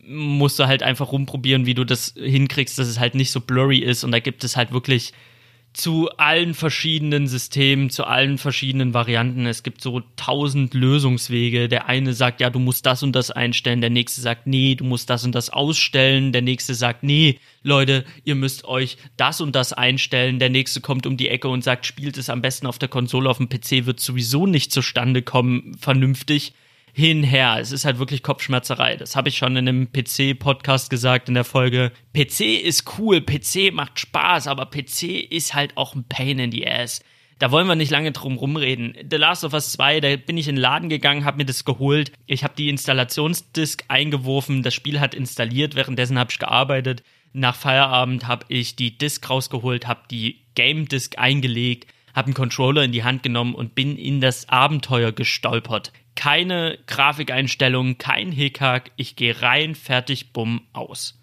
musst 0.07 0.59
du 0.59 0.67
halt 0.67 0.83
einfach 0.83 1.13
rumprobieren, 1.13 1.67
wie 1.67 1.75
du 1.75 1.85
das 1.85 2.15
hinkriegst, 2.17 2.79
dass 2.79 2.89
es 2.89 3.01
halt 3.01 3.15
nicht 3.15 3.31
so 3.31 3.41
blurry 3.41 3.79
ist 3.79 4.05
und 4.05 4.13
da 4.13 4.21
gibt 4.21 4.45
es 4.45 4.55
halt 4.55 4.73
wirklich 4.73 5.15
zu 5.75 6.09
allen 6.19 6.55
verschiedenen 6.55 7.27
Systemen, 7.27 7.91
zu 7.91 8.05
allen 8.05 8.39
verschiedenen 8.39 8.95
Varianten. 8.95 9.45
Es 9.45 9.65
gibt 9.65 9.81
so 9.83 10.03
tausend 10.15 10.73
Lösungswege. 10.73 11.69
Der 11.69 11.89
eine 11.89 12.15
sagt, 12.15 12.41
ja, 12.41 12.49
du 12.49 12.61
musst 12.61 12.87
das 12.87 13.03
und 13.03 13.13
das 13.13 13.33
einstellen. 13.33 13.81
Der 13.81 13.91
nächste 13.91 14.21
sagt, 14.21 14.47
nee, 14.47 14.77
du 14.77 14.85
musst 14.85 15.11
das 15.11 15.25
und 15.25 15.35
das 15.35 15.51
ausstellen. 15.51 16.33
Der 16.33 16.43
nächste 16.43 16.75
sagt, 16.75 17.03
nee, 17.03 17.41
Leute, 17.65 18.05
ihr 18.23 18.37
müsst 18.37 18.65
euch 18.65 18.99
das 19.17 19.41
und 19.41 19.57
das 19.57 19.73
einstellen. 19.73 20.39
Der 20.39 20.49
nächste 20.49 20.81
kommt 20.81 21.07
um 21.07 21.17
die 21.17 21.29
Ecke 21.29 21.49
und 21.49 21.65
sagt, 21.65 21.87
spielt 21.87 22.19
es 22.19 22.31
am 22.31 22.41
besten 22.41 22.69
auf 22.69 22.79
der 22.79 22.89
Konsole, 22.89 23.29
auf 23.29 23.39
dem 23.39 23.49
PC 23.49 23.85
wird 23.85 23.99
sowieso 23.99 24.47
nicht 24.47 24.71
zustande 24.71 25.23
kommen, 25.23 25.77
vernünftig. 25.79 26.55
Hinher. 26.95 27.59
Es 27.61 27.73
ist 27.73 27.85
halt 27.85 27.99
wirklich 27.99 28.23
Kopfschmerzerei. 28.23 28.97
Das 28.97 29.17
habe 29.17 29.29
ich 29.29 29.37
schon 29.37 29.57
in 29.57 29.69
einem 29.69 29.93
PC-Podcast 29.93 30.91
gesagt 30.91 31.29
in 31.29 31.35
der 31.35 31.45
Folge. 31.45 31.91
PC 32.17 32.63
ist 32.63 32.99
cool, 32.99 33.21
PC 33.21 33.73
macht 33.73 33.99
Spaß, 33.99 34.47
aber 34.47 34.67
PC 34.67 35.27
ist 35.29 35.55
halt 35.55 35.77
auch 35.77 35.95
ein 35.95 36.05
Pain 36.05 36.39
in 36.39 36.53
the 36.53 36.67
Ass. 36.67 37.03
Da 37.41 37.51
wollen 37.51 37.67
wir 37.67 37.75
nicht 37.75 37.91
lange 37.91 38.13
drum 38.13 38.37
rumreden. 38.37 38.97
The 39.11 39.17
Last 39.17 39.43
of 39.43 39.55
Us 39.55 39.73
2, 39.73 40.01
da 40.01 40.17
bin 40.17 40.39
ich 40.39 40.47
in 40.47 40.55
den 40.55 40.63
Laden 40.63 40.89
gegangen, 40.89 41.25
habe 41.25 41.39
mir 41.39 41.45
das 41.45 41.65
geholt. 41.65 42.13
Ich 42.27 42.45
habe 42.45 42.55
die 42.57 42.69
Installationsdisk 42.69 43.85
eingeworfen, 43.89 44.63
das 44.63 44.73
Spiel 44.73 45.01
hat 45.01 45.17
installiert, 45.17 45.75
währenddessen 45.75 46.17
habe 46.17 46.31
ich 46.31 46.39
gearbeitet. 46.39 47.03
Nach 47.33 47.57
Feierabend 47.57 48.29
habe 48.29 48.47
ich 48.51 48.77
die 48.77 48.97
Disk 48.97 49.29
rausgeholt, 49.29 49.89
habe 49.89 50.03
die 50.13 50.43
Game 50.55 50.87
Disk 50.87 51.19
eingelegt, 51.19 51.93
habe 52.15 52.27
einen 52.27 52.35
Controller 52.35 52.85
in 52.85 52.93
die 52.93 53.03
Hand 53.03 53.25
genommen 53.25 53.57
und 53.57 53.75
bin 53.75 53.99
in 53.99 54.21
das 54.21 54.49
Abenteuer 54.49 55.11
gestolpert. 55.11 55.93
Keine 56.15 56.79
Grafikeinstellungen, 56.87 57.99
kein 57.99 58.31
Hickhack, 58.31 58.93
ich 58.97 59.17
gehe 59.17 59.43
rein, 59.43 59.75
fertig, 59.75 60.33
bumm, 60.33 60.63
aus. 60.73 61.21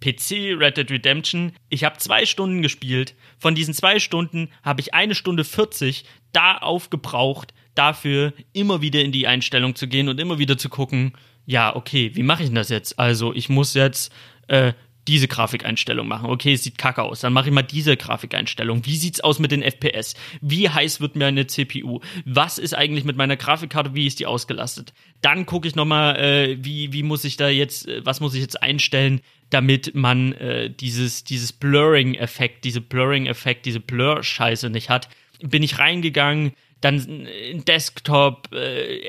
PC 0.00 0.58
Red 0.58 0.76
Dead 0.76 0.90
Redemption. 0.90 1.52
Ich 1.68 1.84
habe 1.84 1.98
zwei 1.98 2.26
Stunden 2.26 2.62
gespielt. 2.62 3.14
Von 3.38 3.54
diesen 3.54 3.74
zwei 3.74 3.98
Stunden 3.98 4.50
habe 4.62 4.80
ich 4.80 4.94
eine 4.94 5.14
Stunde 5.14 5.44
40 5.44 6.04
da 6.32 6.58
aufgebraucht, 6.58 7.54
dafür 7.74 8.32
immer 8.52 8.82
wieder 8.82 9.02
in 9.02 9.12
die 9.12 9.26
Einstellung 9.26 9.74
zu 9.74 9.88
gehen 9.88 10.08
und 10.08 10.20
immer 10.20 10.38
wieder 10.38 10.58
zu 10.58 10.68
gucken, 10.68 11.12
ja, 11.46 11.74
okay, 11.74 12.10
wie 12.14 12.22
mache 12.22 12.42
ich 12.42 12.48
denn 12.48 12.56
das 12.56 12.68
jetzt? 12.68 12.98
Also 12.98 13.32
ich 13.32 13.48
muss 13.48 13.74
jetzt 13.74 14.12
äh, 14.48 14.72
diese 15.08 15.28
Grafikeinstellung 15.28 16.08
machen. 16.08 16.30
Okay, 16.30 16.54
es 16.54 16.64
sieht 16.64 16.78
kacke 16.78 17.02
aus. 17.02 17.20
Dann 17.20 17.32
mache 17.32 17.48
ich 17.48 17.54
mal 17.54 17.62
diese 17.62 17.96
Grafikeinstellung. 17.96 18.84
Wie 18.86 18.96
sieht's 18.96 19.20
aus 19.20 19.38
mit 19.38 19.52
den 19.52 19.62
FPS? 19.62 20.14
Wie 20.40 20.68
heiß 20.68 21.00
wird 21.00 21.16
mir 21.16 21.26
eine 21.26 21.46
CPU? 21.46 22.00
Was 22.24 22.58
ist 22.58 22.74
eigentlich 22.74 23.04
mit 23.04 23.16
meiner 23.16 23.36
Grafikkarte? 23.36 23.94
Wie 23.94 24.06
ist 24.06 24.18
die 24.18 24.26
ausgelastet? 24.26 24.92
Dann 25.22 25.46
gucke 25.46 25.68
ich 25.68 25.76
nochmal, 25.76 26.16
äh, 26.16 26.64
wie, 26.64 26.92
wie 26.92 27.02
muss 27.02 27.24
ich 27.24 27.36
da 27.36 27.48
jetzt, 27.48 27.88
äh, 27.88 28.04
was 28.04 28.20
muss 28.20 28.34
ich 28.34 28.40
jetzt 28.40 28.62
einstellen, 28.62 29.20
damit 29.50 29.94
man 29.94 30.32
äh, 30.32 30.70
dieses, 30.70 31.24
dieses 31.24 31.52
Blurring-Effekt, 31.52 32.64
diese 32.64 32.80
Blurring-Effekt, 32.80 33.66
diese 33.66 33.80
Blur-Scheiße 33.80 34.70
nicht 34.70 34.90
hat. 34.90 35.08
Bin 35.40 35.62
ich 35.62 35.78
reingegangen, 35.78 36.52
dann 36.80 37.26
in 37.26 37.64
Desktop, 37.64 38.52
äh, 38.52 39.00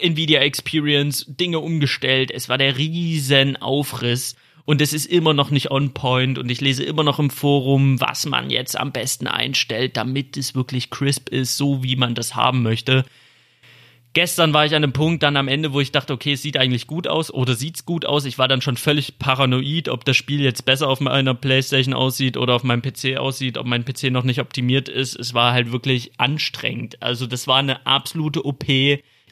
Nvidia 0.00 0.40
Experience, 0.40 1.26
Dinge 1.28 1.60
umgestellt. 1.60 2.30
Es 2.30 2.48
war 2.48 2.58
der 2.58 2.76
riesen 2.76 3.56
Aufriss 3.56 4.36
und 4.66 4.80
es 4.80 4.92
ist 4.92 5.06
immer 5.06 5.34
noch 5.34 5.50
nicht 5.50 5.70
on 5.70 5.92
point 5.92 6.38
und 6.38 6.50
ich 6.50 6.60
lese 6.60 6.84
immer 6.84 7.02
noch 7.02 7.18
im 7.18 7.30
Forum, 7.30 8.00
was 8.00 8.26
man 8.26 8.50
jetzt 8.50 8.78
am 8.78 8.92
besten 8.92 9.26
einstellt, 9.26 9.96
damit 9.96 10.36
es 10.36 10.54
wirklich 10.54 10.90
crisp 10.90 11.28
ist, 11.28 11.56
so 11.56 11.82
wie 11.82 11.96
man 11.96 12.14
das 12.14 12.34
haben 12.34 12.62
möchte. 12.62 13.04
Gestern 14.14 14.52
war 14.54 14.64
ich 14.64 14.72
an 14.76 14.84
einem 14.84 14.92
Punkt 14.92 15.24
dann 15.24 15.36
am 15.36 15.48
Ende, 15.48 15.72
wo 15.72 15.80
ich 15.80 15.90
dachte, 15.90 16.12
okay, 16.12 16.34
es 16.34 16.42
sieht 16.42 16.56
eigentlich 16.56 16.86
gut 16.86 17.08
aus 17.08 17.34
oder 17.34 17.56
sieht's 17.56 17.84
gut 17.84 18.06
aus. 18.06 18.24
Ich 18.26 18.38
war 18.38 18.46
dann 18.46 18.62
schon 18.62 18.76
völlig 18.76 19.18
paranoid, 19.18 19.88
ob 19.88 20.04
das 20.04 20.16
Spiel 20.16 20.40
jetzt 20.40 20.64
besser 20.64 20.88
auf 20.88 21.00
meiner 21.00 21.34
Playstation 21.34 21.94
aussieht 21.94 22.36
oder 22.36 22.54
auf 22.54 22.62
meinem 22.62 22.80
PC 22.80 23.16
aussieht, 23.16 23.58
ob 23.58 23.66
mein 23.66 23.84
PC 23.84 24.04
noch 24.12 24.22
nicht 24.22 24.38
optimiert 24.38 24.88
ist. 24.88 25.16
Es 25.16 25.34
war 25.34 25.52
halt 25.52 25.72
wirklich 25.72 26.12
anstrengend. 26.18 27.02
Also 27.02 27.26
das 27.26 27.48
war 27.48 27.56
eine 27.56 27.84
absolute 27.88 28.46
OP, 28.46 28.64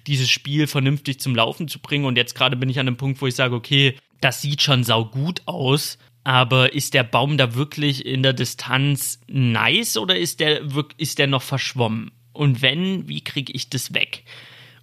dieses 0.09 0.29
Spiel 0.29 0.67
vernünftig 0.67 1.21
zum 1.21 1.37
Laufen 1.37 1.69
zu 1.69 1.79
bringen. 1.79 2.05
Und 2.05 2.17
jetzt 2.17 2.35
gerade 2.35 2.57
bin 2.57 2.69
ich 2.69 2.81
an 2.81 2.89
einem 2.89 2.97
Punkt, 2.97 3.23
wo 3.23 3.29
ich 3.29 3.37
sage, 3.37 3.55
okay, 3.55 3.95
das 4.23 4.41
sieht 4.41 4.63
schon 4.63 4.85
saugut 4.85 5.43
aus. 5.47 5.99
Aber 6.25 6.73
ist 6.73 6.95
der 6.95 7.03
Baum 7.03 7.37
da 7.37 7.55
wirklich 7.55 8.07
in 8.07 8.23
der 8.23 8.33
Distanz 8.33 9.21
nice 9.27 9.97
oder 9.97 10.17
ist 10.17 10.39
der, 10.41 10.63
ist 10.97 11.19
der 11.19 11.27
noch 11.27 11.43
verschwommen? 11.43 12.13
Und 12.33 12.63
wenn, 12.63 13.09
wie 13.09 13.23
kriege 13.23 13.53
ich 13.53 13.69
das 13.69 13.93
weg? 13.93 14.25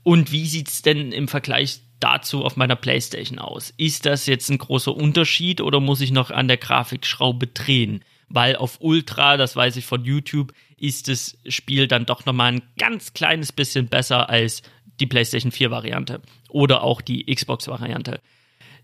Und 0.03 0.31
wie 0.31 0.45
sieht 0.45 0.67
es 0.67 0.81
denn 0.81 1.11
im 1.11 1.27
Vergleich 1.27 1.79
dazu 1.99 2.43
auf 2.43 2.57
meiner 2.57 2.75
Playstation 2.75 3.39
aus? 3.39 3.73
Ist 3.77 4.05
das 4.05 4.25
jetzt 4.25 4.49
ein 4.49 4.57
großer 4.57 4.95
Unterschied 4.95 5.61
oder 5.61 5.79
muss 5.79 6.01
ich 6.01 6.11
noch 6.11 6.29
an 6.29 6.47
der 6.47 6.57
Grafikschraube 6.57 7.47
drehen? 7.47 8.03
Weil 8.27 8.57
auf 8.57 8.77
Ultra, 8.81 9.37
das 9.37 9.55
weiß 9.55 9.77
ich 9.77 9.85
von 9.85 10.03
YouTube, 10.03 10.53
ist 10.77 11.07
das 11.07 11.37
Spiel 11.47 11.87
dann 11.87 12.05
doch 12.05 12.25
nochmal 12.25 12.53
ein 12.53 12.61
ganz 12.77 13.13
kleines 13.13 13.51
bisschen 13.51 13.87
besser 13.87 14.29
als 14.29 14.61
die 14.99 15.07
PlayStation 15.07 15.51
4 15.51 15.71
Variante 15.71 16.21
oder 16.49 16.83
auch 16.83 17.01
die 17.01 17.25
Xbox 17.33 17.67
Variante. 17.67 18.19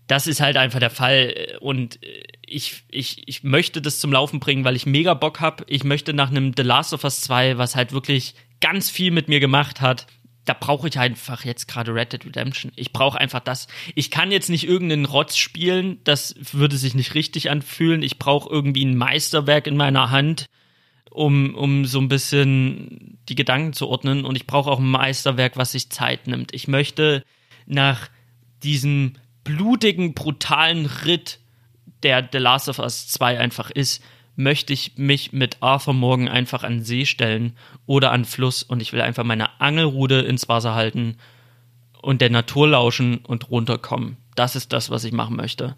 Das 0.06 0.26
ist 0.26 0.40
halt 0.40 0.56
einfach 0.56 0.78
der 0.78 0.90
Fall 0.90 1.58
und 1.60 1.98
ich, 2.46 2.84
ich, 2.90 3.26
ich 3.26 3.42
möchte 3.42 3.82
das 3.82 3.98
zum 3.98 4.12
Laufen 4.12 4.38
bringen, 4.38 4.64
weil 4.64 4.76
ich 4.76 4.86
mega 4.86 5.14
Bock 5.14 5.40
habe. 5.40 5.64
Ich 5.68 5.82
möchte 5.82 6.12
nach 6.12 6.30
einem 6.30 6.52
The 6.56 6.62
Last 6.62 6.92
of 6.92 7.02
Us 7.02 7.20
2, 7.22 7.58
was 7.58 7.74
halt 7.74 7.92
wirklich 7.92 8.34
ganz 8.60 8.88
viel 8.88 9.10
mit 9.10 9.28
mir 9.28 9.40
gemacht 9.40 9.80
hat, 9.80 10.06
da 10.46 10.54
brauche 10.54 10.88
ich 10.88 10.98
einfach 10.98 11.44
jetzt 11.44 11.66
gerade 11.66 11.92
Red 11.92 12.12
Dead 12.12 12.24
Redemption. 12.24 12.72
Ich 12.76 12.92
brauche 12.92 13.18
einfach 13.20 13.40
das. 13.40 13.66
Ich 13.96 14.12
kann 14.12 14.30
jetzt 14.30 14.48
nicht 14.48 14.66
irgendeinen 14.66 15.04
Rotz 15.04 15.36
spielen, 15.36 15.98
das 16.04 16.36
würde 16.38 16.76
sich 16.76 16.94
nicht 16.94 17.14
richtig 17.14 17.50
anfühlen. 17.50 18.02
Ich 18.02 18.18
brauche 18.18 18.48
irgendwie 18.48 18.84
ein 18.84 18.96
Meisterwerk 18.96 19.66
in 19.66 19.76
meiner 19.76 20.10
Hand, 20.10 20.46
um, 21.10 21.54
um 21.56 21.84
so 21.84 21.98
ein 21.98 22.08
bisschen 22.08 23.18
die 23.28 23.34
Gedanken 23.34 23.72
zu 23.72 23.88
ordnen. 23.88 24.24
Und 24.24 24.36
ich 24.36 24.46
brauche 24.46 24.70
auch 24.70 24.78
ein 24.78 24.88
Meisterwerk, 24.88 25.56
was 25.56 25.72
sich 25.72 25.90
Zeit 25.90 26.28
nimmt. 26.28 26.54
Ich 26.54 26.68
möchte 26.68 27.24
nach 27.66 28.08
diesem 28.62 29.14
blutigen, 29.46 30.12
brutalen 30.12 30.86
Ritt, 30.86 31.38
der 32.02 32.28
The 32.30 32.38
Last 32.38 32.68
of 32.68 32.80
Us 32.80 33.08
2 33.08 33.38
einfach 33.38 33.70
ist, 33.70 34.02
möchte 34.34 34.72
ich 34.72 34.92
mich 34.96 35.32
mit 35.32 35.58
Arthur 35.60 35.94
morgen 35.94 36.28
einfach 36.28 36.62
an 36.62 36.82
See 36.82 37.06
stellen 37.06 37.56
oder 37.86 38.12
an 38.12 38.24
Fluss 38.24 38.62
und 38.62 38.82
ich 38.82 38.92
will 38.92 39.00
einfach 39.00 39.24
meine 39.24 39.60
Angelrude 39.60 40.20
ins 40.20 40.48
Wasser 40.48 40.74
halten 40.74 41.16
und 42.02 42.20
der 42.20 42.30
Natur 42.30 42.68
lauschen 42.68 43.18
und 43.18 43.50
runterkommen. 43.50 44.16
Das 44.34 44.56
ist 44.56 44.72
das, 44.72 44.90
was 44.90 45.04
ich 45.04 45.12
machen 45.12 45.36
möchte. 45.36 45.76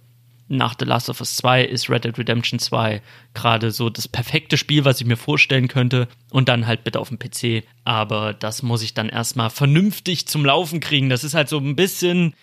Nach 0.48 0.74
The 0.78 0.86
Last 0.86 1.10
of 1.10 1.20
Us 1.20 1.36
2 1.36 1.62
ist 1.62 1.90
Red 1.90 2.04
Dead 2.04 2.18
Redemption 2.18 2.58
2 2.58 3.02
gerade 3.34 3.70
so 3.70 3.90
das 3.90 4.08
perfekte 4.08 4.56
Spiel, 4.56 4.86
was 4.86 4.98
ich 5.00 5.06
mir 5.06 5.18
vorstellen 5.18 5.68
könnte. 5.68 6.08
Und 6.30 6.48
dann 6.48 6.66
halt 6.66 6.84
bitte 6.84 7.00
auf 7.00 7.10
dem 7.10 7.18
PC. 7.18 7.64
Aber 7.84 8.32
das 8.32 8.62
muss 8.62 8.82
ich 8.82 8.94
dann 8.94 9.10
erstmal 9.10 9.50
vernünftig 9.50 10.26
zum 10.26 10.46
Laufen 10.46 10.80
kriegen. 10.80 11.10
Das 11.10 11.22
ist 11.22 11.34
halt 11.34 11.50
so 11.50 11.58
ein 11.58 11.76
bisschen 11.76 12.34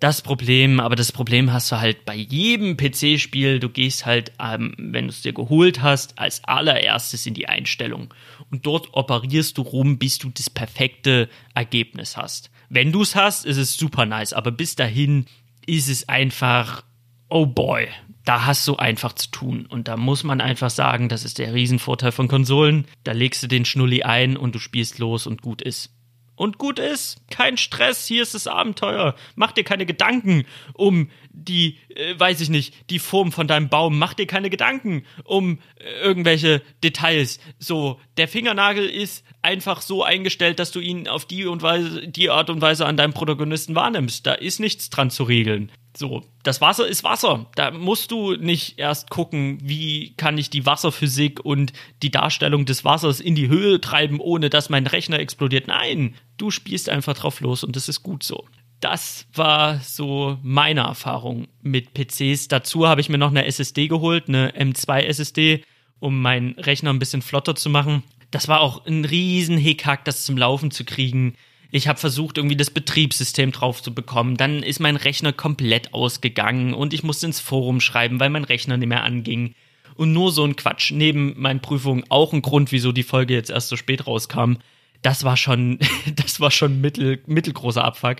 das 0.00 0.22
Problem, 0.22 0.78
aber 0.78 0.94
das 0.94 1.10
Problem 1.10 1.52
hast 1.52 1.72
du 1.72 1.80
halt 1.80 2.04
bei 2.04 2.14
jedem 2.14 2.76
PC-Spiel. 2.76 3.58
Du 3.58 3.68
gehst 3.68 4.06
halt, 4.06 4.32
ähm, 4.40 4.74
wenn 4.78 5.06
du 5.06 5.10
es 5.10 5.22
dir 5.22 5.32
geholt 5.32 5.82
hast, 5.82 6.18
als 6.18 6.44
allererstes 6.44 7.26
in 7.26 7.34
die 7.34 7.48
Einstellung. 7.48 8.14
Und 8.50 8.64
dort 8.64 8.94
operierst 8.94 9.58
du 9.58 9.62
rum, 9.62 9.98
bis 9.98 10.18
du 10.18 10.30
das 10.30 10.50
perfekte 10.50 11.28
Ergebnis 11.54 12.16
hast. 12.16 12.50
Wenn 12.68 12.92
du 12.92 13.02
es 13.02 13.16
hast, 13.16 13.44
ist 13.44 13.56
es 13.56 13.76
super 13.76 14.06
nice, 14.06 14.32
aber 14.32 14.52
bis 14.52 14.76
dahin 14.76 15.26
ist 15.66 15.88
es 15.88 16.08
einfach, 16.08 16.84
oh 17.28 17.46
boy, 17.46 17.88
da 18.24 18.46
hast 18.46 18.68
du 18.68 18.76
einfach 18.76 19.14
zu 19.14 19.30
tun. 19.30 19.66
Und 19.66 19.88
da 19.88 19.96
muss 19.96 20.22
man 20.22 20.40
einfach 20.40 20.70
sagen, 20.70 21.08
das 21.08 21.24
ist 21.24 21.38
der 21.38 21.54
Riesenvorteil 21.54 22.12
von 22.12 22.28
Konsolen. 22.28 22.86
Da 23.02 23.12
legst 23.12 23.42
du 23.42 23.48
den 23.48 23.64
Schnulli 23.64 24.04
ein 24.04 24.36
und 24.36 24.54
du 24.54 24.60
spielst 24.60 24.98
los 24.98 25.26
und 25.26 25.42
gut 25.42 25.60
ist 25.60 25.97
und 26.38 26.58
gut 26.58 26.78
ist. 26.78 27.18
Kein 27.30 27.56
Stress, 27.56 28.06
hier 28.06 28.22
ist 28.22 28.34
das 28.34 28.46
Abenteuer. 28.46 29.14
Mach 29.34 29.52
dir 29.52 29.64
keine 29.64 29.86
Gedanken 29.86 30.44
um 30.72 31.10
die, 31.30 31.78
äh, 31.94 32.18
weiß 32.18 32.40
ich 32.40 32.48
nicht, 32.48 32.90
die 32.90 32.98
Form 32.98 33.32
von 33.32 33.48
deinem 33.48 33.68
Baum. 33.68 33.98
Mach 33.98 34.14
dir 34.14 34.26
keine 34.26 34.50
Gedanken 34.50 35.04
um 35.24 35.58
äh, 35.76 36.00
irgendwelche 36.00 36.62
Details. 36.82 37.40
So, 37.58 38.00
der 38.16 38.28
Fingernagel 38.28 38.88
ist 38.88 39.24
einfach 39.42 39.82
so 39.82 40.04
eingestellt, 40.04 40.58
dass 40.58 40.70
du 40.70 40.80
ihn 40.80 41.08
auf 41.08 41.24
die 41.24 41.46
und 41.46 41.62
Weise, 41.62 42.06
die 42.06 42.30
Art 42.30 42.50
und 42.50 42.60
Weise 42.60 42.86
an 42.86 42.96
deinem 42.96 43.12
Protagonisten 43.12 43.74
wahrnimmst. 43.74 44.26
Da 44.26 44.34
ist 44.34 44.60
nichts 44.60 44.90
dran 44.90 45.10
zu 45.10 45.24
regeln. 45.24 45.72
So, 45.98 46.22
das 46.44 46.60
Wasser 46.60 46.86
ist 46.86 47.02
Wasser. 47.02 47.46
Da 47.56 47.72
musst 47.72 48.12
du 48.12 48.36
nicht 48.36 48.78
erst 48.78 49.10
gucken, 49.10 49.58
wie 49.60 50.14
kann 50.16 50.38
ich 50.38 50.48
die 50.48 50.64
Wasserphysik 50.64 51.44
und 51.44 51.72
die 52.04 52.12
Darstellung 52.12 52.66
des 52.66 52.84
Wassers 52.84 53.18
in 53.18 53.34
die 53.34 53.48
Höhe 53.48 53.80
treiben, 53.80 54.20
ohne 54.20 54.48
dass 54.48 54.70
mein 54.70 54.86
Rechner 54.86 55.18
explodiert. 55.18 55.66
Nein, 55.66 56.14
du 56.36 56.52
spielst 56.52 56.88
einfach 56.88 57.14
drauf 57.14 57.40
los 57.40 57.64
und 57.64 57.74
das 57.74 57.88
ist 57.88 58.04
gut 58.04 58.22
so. 58.22 58.46
Das 58.78 59.26
war 59.34 59.80
so 59.80 60.38
meine 60.44 60.82
Erfahrung 60.82 61.48
mit 61.62 61.94
PCs. 61.94 62.46
Dazu 62.46 62.86
habe 62.86 63.00
ich 63.00 63.08
mir 63.08 63.18
noch 63.18 63.30
eine 63.30 63.46
SSD 63.46 63.88
geholt, 63.88 64.28
eine 64.28 64.52
M2 64.52 65.00
SSD, 65.00 65.64
um 65.98 66.22
meinen 66.22 66.52
Rechner 66.60 66.90
ein 66.90 67.00
bisschen 67.00 67.22
flotter 67.22 67.56
zu 67.56 67.70
machen. 67.70 68.04
Das 68.30 68.46
war 68.46 68.60
auch 68.60 68.86
ein 68.86 69.04
riesen 69.04 69.58
Hickhack, 69.58 70.04
das 70.04 70.24
zum 70.24 70.36
Laufen 70.36 70.70
zu 70.70 70.84
kriegen 70.84 71.34
ich 71.70 71.86
habe 71.88 71.98
versucht, 71.98 72.38
irgendwie 72.38 72.56
das 72.56 72.70
Betriebssystem 72.70 73.52
drauf 73.52 73.82
zu 73.82 73.94
bekommen. 73.94 74.36
Dann 74.36 74.62
ist 74.62 74.80
mein 74.80 74.96
Rechner 74.96 75.32
komplett 75.32 75.92
ausgegangen 75.92 76.72
und 76.72 76.94
ich 76.94 77.02
musste 77.02 77.26
ins 77.26 77.40
Forum 77.40 77.80
schreiben, 77.80 78.20
weil 78.20 78.30
mein 78.30 78.44
Rechner 78.44 78.76
nicht 78.76 78.88
mehr 78.88 79.02
anging. 79.02 79.54
Und 79.94 80.12
nur 80.12 80.32
so 80.32 80.44
ein 80.44 80.56
Quatsch. 80.56 80.92
Neben 80.92 81.38
meinen 81.38 81.60
Prüfungen 81.60 82.04
auch 82.08 82.32
ein 82.32 82.40
Grund, 82.40 82.72
wieso 82.72 82.92
die 82.92 83.02
Folge 83.02 83.34
jetzt 83.34 83.50
erst 83.50 83.68
so 83.68 83.76
spät 83.76 84.06
rauskam. 84.06 84.54
Das 85.02 85.24
war 85.24 85.36
schon, 85.36 85.78
das 86.16 86.40
war 86.40 86.50
schon 86.50 86.80
mittel, 86.80 87.20
mittelgroßer 87.26 87.84
Abfuck. 87.84 88.18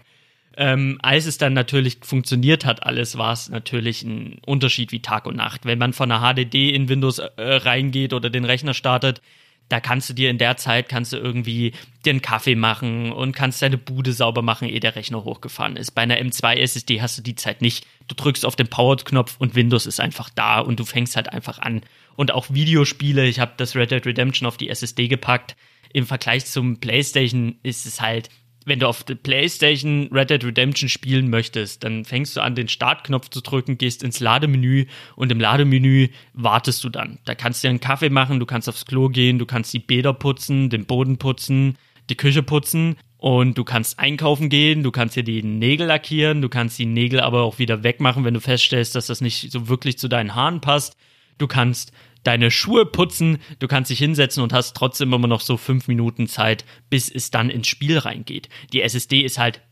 Ähm, 0.57 0.99
als 1.03 1.27
es 1.27 1.39
dann 1.39 1.53
natürlich 1.53 1.99
funktioniert 2.03 2.65
hat, 2.65 2.83
alles 2.83 3.17
war 3.17 3.33
es 3.33 3.49
natürlich 3.49 4.03
ein 4.03 4.41
Unterschied 4.45 4.91
wie 4.91 5.01
Tag 5.01 5.25
und 5.25 5.37
Nacht. 5.37 5.65
Wenn 5.65 5.79
man 5.79 5.93
von 5.93 6.11
einer 6.11 6.35
HDD 6.35 6.71
in 6.71 6.89
Windows 6.89 7.19
äh, 7.19 7.31
reingeht 7.37 8.13
oder 8.13 8.29
den 8.29 8.45
Rechner 8.45 8.75
startet, 8.75 9.23
Da 9.69 9.81
kannst 9.81 10.09
du 10.09 10.15
dir 10.15 10.31
in 10.31 10.39
der 10.39 10.57
Zeit, 10.57 10.89
kannst 10.89 11.13
du 11.13 11.19
irgendwie 11.19 11.73
dir 12.05 12.11
einen 12.11 12.23
Kaffee 12.23 12.55
machen 12.55 13.13
und 13.13 13.33
kannst 13.33 13.61
deine 13.61 13.77
Bude 13.77 14.13
sauber 14.13 14.43
machen, 14.43 14.69
ehe 14.69 14.81
der 14.81 14.97
Rechner 14.97 15.25
hochgefahren 15.25 15.77
ist. 15.77 15.91
Bei 15.91 16.03
einer 16.03 16.17
M2 16.17 16.57
SSD 16.57 17.03
hast 17.03 17.19
du 17.19 17.23
die 17.23 17.35
Zeit 17.35 17.61
nicht. 17.61 17.87
Du 18.07 18.15
drückst 18.15 18.47
auf 18.47 18.57
den 18.57 18.69
Power-Knopf 18.69 19.37
und 19.39 19.55
Windows 19.55 19.87
ist 19.87 20.01
einfach 20.01 20.31
da 20.31 20.61
und 20.61 20.81
du 20.81 20.85
fängst 20.85 21.17
halt 21.17 21.33
einfach 21.33 21.59
an. 21.59 21.83
Und 22.17 22.33
auch 22.33 22.51
Videospiele, 22.51 23.27
ich 23.27 23.41
habe 23.41 23.53
das 23.57 23.77
Red 23.77 23.91
Dead 23.91 24.07
Redemption 24.07 24.49
auf 24.49 24.57
die 24.57 24.71
SSD 24.71 25.09
gepackt. 25.09 25.57
Im 25.93 26.07
Vergleich 26.07 26.47
zum 26.47 26.81
PlayStation 26.81 27.57
ist 27.63 27.87
es 27.87 28.01
halt, 28.01 28.31
wenn 28.69 28.79
du 28.79 28.87
auf 28.87 29.03
der 29.03 29.17
PlayStation 29.17 30.09
Red 30.13 30.31
Dead 30.31 30.45
Redemption 30.45 30.89
spielen 30.89 31.31
möchtest, 31.31 31.85
dann 31.85 32.05
fängst 32.05 32.37
du 32.37 32.41
an, 32.41 32.55
den 32.55 32.69
Startknopf 32.69 33.31
zu 33.31 33.41
drücken, 33.41 33.79
gehst 33.79 34.03
ins 34.03 34.21
Lademenü 34.21 34.87
und 35.17 35.33
im 35.33 35.41
Lademenü 35.41 36.09
wartest 36.35 36.85
du 36.85 36.89
dann. 36.89 37.19
Da 37.25 37.35
kannst 37.35 37.63
du 37.63 37.67
dir 37.67 37.71
einen 37.71 37.81
Kaffee 37.81 38.11
machen, 38.11 38.39
du 38.41 38.47
kannst 38.47 38.69
aufs 38.69 38.87
Klo 38.87 39.09
gehen, 39.09 39.39
du 39.39 39.47
kannst 39.47 39.73
die 39.73 39.79
Bäder 39.79 40.13
putzen, 40.13 40.71
den 40.71 40.85
Boden 40.85 41.19
putzen, 41.19 41.77
die 42.11 42.17
Küche 42.17 42.43
putzen 42.43 42.97
und 43.17 43.59
du 43.59 43.65
kannst 43.65 43.99
einkaufen 43.99 44.49
gehen, 44.49 44.83
du 44.83 44.91
kannst 44.91 45.17
dir 45.17 45.25
die 45.25 45.43
Nägel 45.43 45.87
lackieren, 45.89 46.41
du 46.41 46.49
kannst 46.49 46.79
die 46.79 46.87
Nägel 46.87 47.21
aber 47.21 47.43
auch 47.43 47.59
wieder 47.59 47.83
wegmachen, 47.83 48.25
wenn 48.25 48.35
du 48.35 48.41
feststellst, 48.41 48.95
dass 48.95 49.07
das 49.07 49.21
nicht 49.21 49.51
so 49.51 49.69
wirklich 49.69 49.99
zu 49.99 50.09
deinen 50.09 50.35
Haaren 50.35 50.61
passt. 50.61 50.97
Du 51.39 51.47
kannst 51.47 51.93
deine 52.25 52.51
Schuhe 52.51 52.87
putzen, 52.87 53.39
du 53.59 53.69
kannst 53.69 53.91
dich 53.91 53.99
hinsetzen 53.99 54.43
und 54.43 54.53
hast 54.53 54.77
trotzdem 54.77 55.13
immer 55.13 55.29
noch 55.29 55.41
so 55.41 55.57
fünf 55.57 55.89
Minuten 55.89 56.27
Zeit, 56.27 56.65
bis 56.91 57.09
es 57.09 57.31
dann 57.31 57.51
ins 57.51 57.69
Spiel 57.69 57.99
reingeht. 57.99 58.49
Die 58.73 58.83
SSD 58.83 59.23
ist 59.23 59.39
halt, 59.39 59.63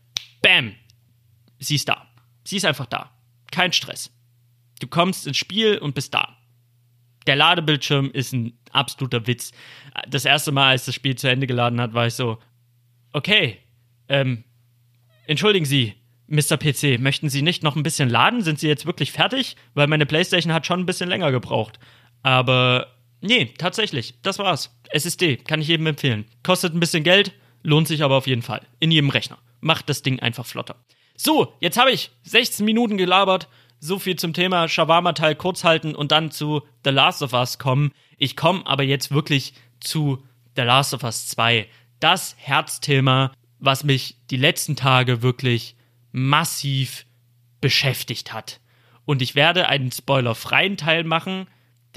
bam, 0.41 0.73
sie 1.59 1.75
ist 1.75 1.89
da. 1.89 2.07
Sie 2.43 2.57
ist 2.57 2.65
einfach 2.65 2.85
da. 2.85 3.11
Kein 3.51 3.73
Stress. 3.73 4.11
Du 4.79 4.87
kommst 4.87 5.27
ins 5.27 5.37
Spiel 5.37 5.77
und 5.77 5.95
bist 5.95 6.13
da. 6.13 6.37
Der 7.25 7.35
Ladebildschirm 7.35 8.11
ist 8.11 8.33
ein 8.33 8.57
absoluter 8.71 9.27
Witz. 9.27 9.51
Das 10.07 10.25
erste 10.25 10.51
Mal, 10.51 10.69
als 10.69 10.85
das 10.85 10.95
Spiel 10.95 11.15
zu 11.15 11.29
Ende 11.29 11.47
geladen 11.47 11.81
hat, 11.81 11.93
war 11.93 12.07
ich 12.07 12.13
so, 12.13 12.39
okay, 13.11 13.57
ähm, 14.07 14.43
entschuldigen 15.25 15.65
Sie, 15.65 15.95
Mr. 16.27 16.57
PC, 16.57 16.99
möchten 16.99 17.29
Sie 17.29 17.41
nicht 17.41 17.63
noch 17.63 17.75
ein 17.75 17.83
bisschen 17.83 18.09
laden? 18.09 18.41
Sind 18.41 18.59
Sie 18.59 18.67
jetzt 18.67 18.85
wirklich 18.85 19.11
fertig? 19.11 19.55
Weil 19.73 19.87
meine 19.87 20.05
Playstation 20.05 20.53
hat 20.53 20.65
schon 20.65 20.81
ein 20.81 20.85
bisschen 20.85 21.09
länger 21.09 21.31
gebraucht. 21.31 21.79
Aber 22.23 22.87
nee, 23.21 23.53
tatsächlich, 23.57 24.15
das 24.21 24.39
war's. 24.39 24.75
SSD, 24.89 25.37
kann 25.37 25.61
ich 25.61 25.67
jedem 25.67 25.87
empfehlen. 25.87 26.25
Kostet 26.43 26.73
ein 26.73 26.79
bisschen 26.79 27.03
Geld, 27.03 27.33
lohnt 27.63 27.87
sich 27.87 28.03
aber 28.03 28.15
auf 28.15 28.27
jeden 28.27 28.41
Fall. 28.41 28.61
In 28.79 28.91
jedem 28.91 29.09
Rechner. 29.09 29.37
Macht 29.59 29.89
das 29.89 30.01
Ding 30.01 30.19
einfach 30.19 30.45
flotter. 30.45 30.75
So, 31.15 31.53
jetzt 31.59 31.77
habe 31.77 31.91
ich 31.91 32.11
16 32.23 32.65
Minuten 32.65 32.97
gelabert. 32.97 33.47
So 33.79 33.99
viel 33.99 34.15
zum 34.15 34.33
Thema 34.33 34.67
Shawarma-Teil 34.67 35.35
kurz 35.35 35.63
halten 35.63 35.95
und 35.95 36.11
dann 36.11 36.31
zu 36.31 36.61
The 36.83 36.91
Last 36.91 37.21
of 37.21 37.33
Us 37.33 37.59
kommen. 37.59 37.91
Ich 38.17 38.35
komme 38.35 38.65
aber 38.65 38.83
jetzt 38.83 39.11
wirklich 39.11 39.53
zu 39.79 40.23
The 40.55 40.63
Last 40.63 40.93
of 40.93 41.03
Us 41.03 41.27
2. 41.27 41.67
Das 41.99 42.35
Herzthema, 42.37 43.31
was 43.59 43.83
mich 43.83 44.17
die 44.29 44.37
letzten 44.37 44.75
Tage 44.75 45.21
wirklich 45.21 45.75
massiv 46.11 47.05
beschäftigt 47.61 48.33
hat. 48.33 48.59
Und 49.05 49.21
ich 49.21 49.35
werde 49.35 49.67
einen 49.67 49.91
spoilerfreien 49.91 50.77
Teil 50.77 51.03
machen, 51.03 51.47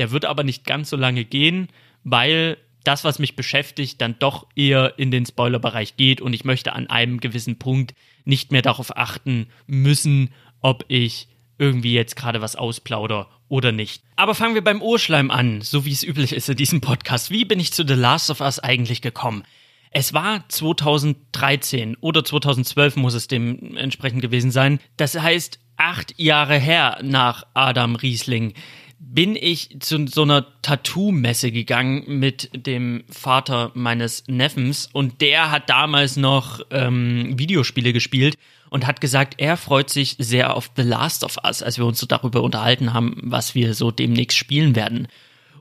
der 0.01 0.11
wird 0.11 0.25
aber 0.25 0.45
nicht 0.45 0.65
ganz 0.65 0.89
so 0.89 0.97
lange 0.97 1.25
gehen, 1.25 1.69
weil 2.05 2.57
das, 2.85 3.05
was 3.05 3.19
mich 3.19 3.37
beschäftigt, 3.37 4.01
dann 4.01 4.19
doch 4.19 4.47
eher 4.57 4.99
in 4.99 5.11
den 5.11 5.27
Spoilerbereich 5.27 5.97
geht 5.97 6.23
und 6.23 6.33
ich 6.33 6.47
möchte 6.47 6.73
an 6.73 6.87
einem 6.87 7.21
gewissen 7.21 7.59
Punkt 7.59 7.95
nicht 8.25 8.51
mehr 8.51 8.63
darauf 8.63 8.97
achten 8.97 9.49
müssen, 9.67 10.31
ob 10.63 10.87
ich 10.89 11.29
irgendwie 11.59 11.93
jetzt 11.93 12.17
gerade 12.17 12.41
was 12.41 12.57
ausplauder 12.57 13.29
oder 13.49 13.73
nicht. 13.73 14.03
Aber 14.17 14.35
fangen 14.35 14.55
wir 14.55 14.65
beim 14.65 14.81
Urschleim 14.81 15.31
an, 15.31 15.61
so 15.61 15.85
wie 15.85 15.93
es 15.93 16.03
üblich 16.03 16.33
ist 16.33 16.49
in 16.49 16.57
diesem 16.57 16.81
Podcast. 16.81 17.31
Wie 17.31 17.45
bin 17.45 17.61
ich 17.61 17.75
zu 17.75 17.87
The 17.87 17.93
Last 17.93 18.31
of 18.31 18.41
Us 18.41 18.59
eigentlich 18.59 19.03
gekommen? 19.03 19.45
Es 19.91 20.15
war 20.15 20.49
2013 20.49 21.99
oder 22.01 22.25
2012 22.25 22.97
muss 22.97 23.13
es 23.13 23.29
dementsprechend 23.29 24.23
gewesen 24.23 24.51
sein. 24.51 24.79
Das 24.97 25.21
heißt, 25.21 25.59
acht 25.77 26.15
Jahre 26.17 26.59
her 26.59 27.01
nach 27.03 27.45
Adam 27.53 27.97
Riesling 27.97 28.55
bin 29.03 29.35
ich 29.35 29.81
zu 29.81 30.07
so 30.07 30.23
einer 30.23 30.47
Tattoo-Messe 30.61 31.51
gegangen 31.51 32.05
mit 32.07 32.51
dem 32.55 33.03
Vater 33.11 33.73
meines 33.75 34.25
Neffens 34.29 34.91
und 34.93 35.23
der 35.23 35.51
hat 35.51 35.71
damals 35.71 36.19
noch 36.19 36.61
ähm, 36.71 37.39
Videospiele 37.39 37.95
gespielt 37.95 38.37
und 38.69 38.87
hat 38.87 39.01
gesagt, 39.01 39.35
er 39.39 39.57
freut 39.57 39.89
sich 39.89 40.17
sehr 40.19 40.55
auf 40.55 40.71
The 40.77 40.83
Last 40.83 41.25
of 41.25 41.39
Us, 41.43 41.63
als 41.63 41.79
wir 41.79 41.87
uns 41.87 41.99
so 41.99 42.07
darüber 42.07 42.43
unterhalten 42.43 42.93
haben, 42.93 43.17
was 43.23 43.55
wir 43.55 43.73
so 43.73 43.91
demnächst 43.91 44.37
spielen 44.37 44.77
werden. 44.77 45.09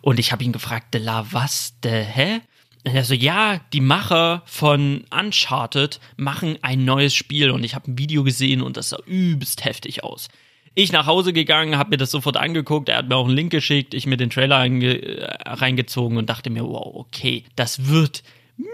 Und 0.02 0.20
ich 0.20 0.34
habe 0.34 0.44
ihn 0.44 0.52
gefragt, 0.52 0.94
De 0.94 1.02
La, 1.02 1.26
was, 1.32 1.80
de, 1.82 2.04
hä? 2.04 2.42
Also 2.86 3.14
ja, 3.14 3.62
die 3.74 3.82
Macher 3.82 4.44
von 4.46 5.06
Uncharted 5.18 6.00
machen 6.18 6.58
ein 6.62 6.84
neues 6.84 7.14
Spiel 7.14 7.52
und 7.52 7.64
ich 7.64 7.74
habe 7.74 7.90
ein 7.90 7.98
Video 7.98 8.24
gesehen 8.24 8.62
und 8.62 8.76
das 8.78 8.90
sah 8.90 9.00
übelst 9.06 9.64
heftig 9.64 10.04
aus. 10.04 10.28
Ich 10.82 10.94
nach 10.94 11.08
Hause 11.08 11.34
gegangen, 11.34 11.78
habe 11.78 11.90
mir 11.90 11.98
das 11.98 12.10
sofort 12.10 12.38
angeguckt, 12.38 12.88
er 12.88 13.00
hat 13.00 13.10
mir 13.10 13.18
auch 13.18 13.26
einen 13.26 13.36
Link 13.36 13.52
geschickt, 13.52 13.94
ich 13.94 14.06
mir 14.06 14.16
den 14.16 14.30
Trailer 14.30 14.64
äh, 14.64 15.28
reingezogen 15.46 16.18
und 16.18 16.30
dachte 16.30 16.50
mir, 16.50 16.64
wow, 16.64 16.96
okay, 16.96 17.44
das 17.58 17.90
wird 17.90 18.24
mega. 18.56 18.70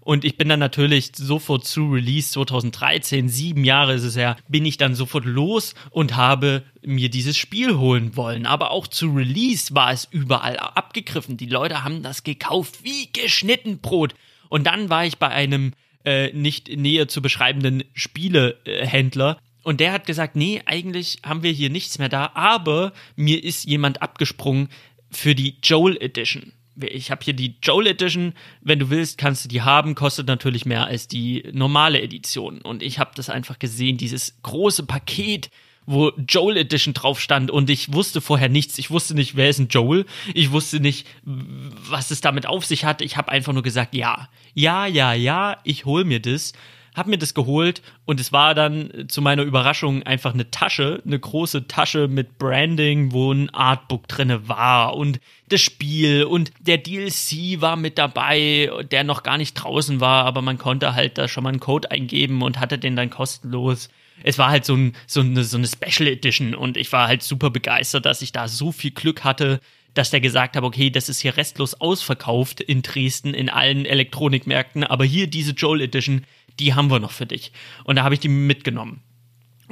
Und 0.00 0.26
ich 0.26 0.36
bin 0.36 0.50
dann 0.50 0.60
natürlich 0.60 1.12
sofort 1.16 1.64
zu 1.64 1.90
Release 1.90 2.32
2013, 2.32 3.30
sieben 3.30 3.64
Jahre 3.64 3.94
ist 3.94 4.04
es 4.04 4.14
her, 4.14 4.36
bin 4.46 4.66
ich 4.66 4.76
dann 4.76 4.94
sofort 4.94 5.24
los 5.24 5.74
und 5.88 6.16
habe 6.16 6.64
mir 6.82 7.08
dieses 7.08 7.38
Spiel 7.38 7.78
holen 7.78 8.14
wollen. 8.14 8.44
Aber 8.44 8.72
auch 8.72 8.88
zu 8.88 9.14
Release 9.14 9.74
war 9.74 9.90
es 9.90 10.06
überall 10.10 10.58
abgegriffen. 10.58 11.38
Die 11.38 11.46
Leute 11.46 11.82
haben 11.82 12.02
das 12.02 12.24
gekauft 12.24 12.80
wie 12.82 13.10
geschnitten 13.10 13.78
Brot. 13.78 14.14
Und 14.50 14.66
dann 14.66 14.90
war 14.90 15.06
ich 15.06 15.16
bei 15.16 15.28
einem 15.28 15.72
äh, 16.04 16.30
nicht 16.34 16.68
näher 16.76 17.08
zu 17.08 17.22
beschreibenden 17.22 17.84
Spielehändler, 17.94 19.38
und 19.62 19.80
der 19.80 19.92
hat 19.92 20.06
gesagt, 20.06 20.36
nee, 20.36 20.62
eigentlich 20.64 21.18
haben 21.24 21.42
wir 21.42 21.52
hier 21.52 21.70
nichts 21.70 21.98
mehr 21.98 22.08
da, 22.08 22.30
aber 22.34 22.92
mir 23.16 23.42
ist 23.42 23.64
jemand 23.64 24.02
abgesprungen 24.02 24.68
für 25.10 25.34
die 25.34 25.56
Joel 25.62 25.96
Edition. 26.00 26.52
Ich 26.80 27.10
habe 27.10 27.24
hier 27.24 27.34
die 27.34 27.56
Joel 27.62 27.88
Edition, 27.88 28.34
wenn 28.60 28.78
du 28.78 28.88
willst, 28.90 29.18
kannst 29.18 29.44
du 29.44 29.48
die 29.48 29.62
haben, 29.62 29.94
kostet 29.94 30.28
natürlich 30.28 30.64
mehr 30.64 30.86
als 30.86 31.08
die 31.08 31.44
normale 31.52 32.00
Edition. 32.00 32.60
Und 32.60 32.82
ich 32.82 32.98
habe 33.00 33.10
das 33.16 33.30
einfach 33.30 33.58
gesehen, 33.58 33.96
dieses 33.96 34.40
große 34.42 34.86
Paket, 34.86 35.50
wo 35.86 36.12
Joel 36.28 36.58
Edition 36.58 36.94
drauf 36.94 37.18
stand 37.18 37.50
und 37.50 37.70
ich 37.70 37.92
wusste 37.92 38.20
vorher 38.20 38.50
nichts. 38.50 38.78
Ich 38.78 38.90
wusste 38.90 39.14
nicht, 39.14 39.36
wer 39.36 39.48
ist 39.48 39.58
ein 39.58 39.68
Joel. 39.68 40.04
Ich 40.34 40.52
wusste 40.52 40.80
nicht, 40.80 41.06
was 41.24 42.10
es 42.10 42.20
damit 42.20 42.46
auf 42.46 42.64
sich 42.66 42.84
hat. 42.84 43.00
Ich 43.00 43.16
habe 43.16 43.32
einfach 43.32 43.54
nur 43.54 43.62
gesagt, 43.62 43.94
ja, 43.94 44.28
ja, 44.54 44.86
ja, 44.86 45.14
ja, 45.14 45.56
ich 45.64 45.86
hol 45.86 46.04
mir 46.04 46.20
das 46.20 46.52
habe 46.98 47.10
mir 47.10 47.18
das 47.18 47.34
geholt 47.34 47.82
und 48.04 48.20
es 48.20 48.32
war 48.32 48.54
dann 48.54 49.06
zu 49.08 49.22
meiner 49.22 49.42
Überraschung 49.42 50.02
einfach 50.02 50.34
eine 50.34 50.50
Tasche, 50.50 51.02
eine 51.06 51.18
große 51.18 51.68
Tasche 51.68 52.08
mit 52.08 52.38
Branding, 52.38 53.12
wo 53.12 53.32
ein 53.32 53.50
Artbook 53.50 54.08
drinne 54.08 54.48
war 54.48 54.96
und 54.96 55.20
das 55.48 55.60
Spiel 55.60 56.24
und 56.24 56.52
der 56.60 56.78
DLC 56.78 57.60
war 57.60 57.76
mit 57.76 57.96
dabei, 57.96 58.70
der 58.90 59.04
noch 59.04 59.22
gar 59.22 59.38
nicht 59.38 59.54
draußen 59.54 60.00
war, 60.00 60.24
aber 60.24 60.42
man 60.42 60.58
konnte 60.58 60.94
halt 60.94 61.16
da 61.16 61.28
schon 61.28 61.44
mal 61.44 61.50
einen 61.50 61.60
Code 61.60 61.90
eingeben 61.90 62.42
und 62.42 62.60
hatte 62.60 62.78
den 62.78 62.96
dann 62.96 63.10
kostenlos. 63.10 63.88
Es 64.24 64.36
war 64.36 64.50
halt 64.50 64.64
so, 64.64 64.74
ein, 64.74 64.94
so, 65.06 65.20
eine, 65.20 65.44
so 65.44 65.56
eine 65.56 65.68
Special 65.68 66.08
Edition 66.08 66.54
und 66.54 66.76
ich 66.76 66.92
war 66.92 67.08
halt 67.08 67.22
super 67.22 67.50
begeistert, 67.50 68.04
dass 68.04 68.20
ich 68.20 68.32
da 68.32 68.48
so 68.48 68.72
viel 68.72 68.90
Glück 68.90 69.24
hatte, 69.24 69.60
dass 69.94 70.10
der 70.10 70.20
gesagt 70.20 70.56
hat, 70.56 70.62
okay, 70.62 70.90
das 70.90 71.08
ist 71.08 71.20
hier 71.20 71.36
restlos 71.36 71.74
ausverkauft 71.80 72.60
in 72.60 72.82
Dresden 72.82 73.34
in 73.34 73.48
allen 73.48 73.84
Elektronikmärkten, 73.84 74.84
aber 74.84 75.04
hier 75.04 75.26
diese 75.26 75.52
Joel 75.52 75.80
Edition, 75.80 76.24
die 76.60 76.74
haben 76.74 76.90
wir 76.90 77.00
noch 77.00 77.12
für 77.12 77.26
dich. 77.26 77.52
Und 77.84 77.96
da 77.96 78.04
habe 78.04 78.14
ich 78.14 78.20
die 78.20 78.28
mitgenommen. 78.28 79.02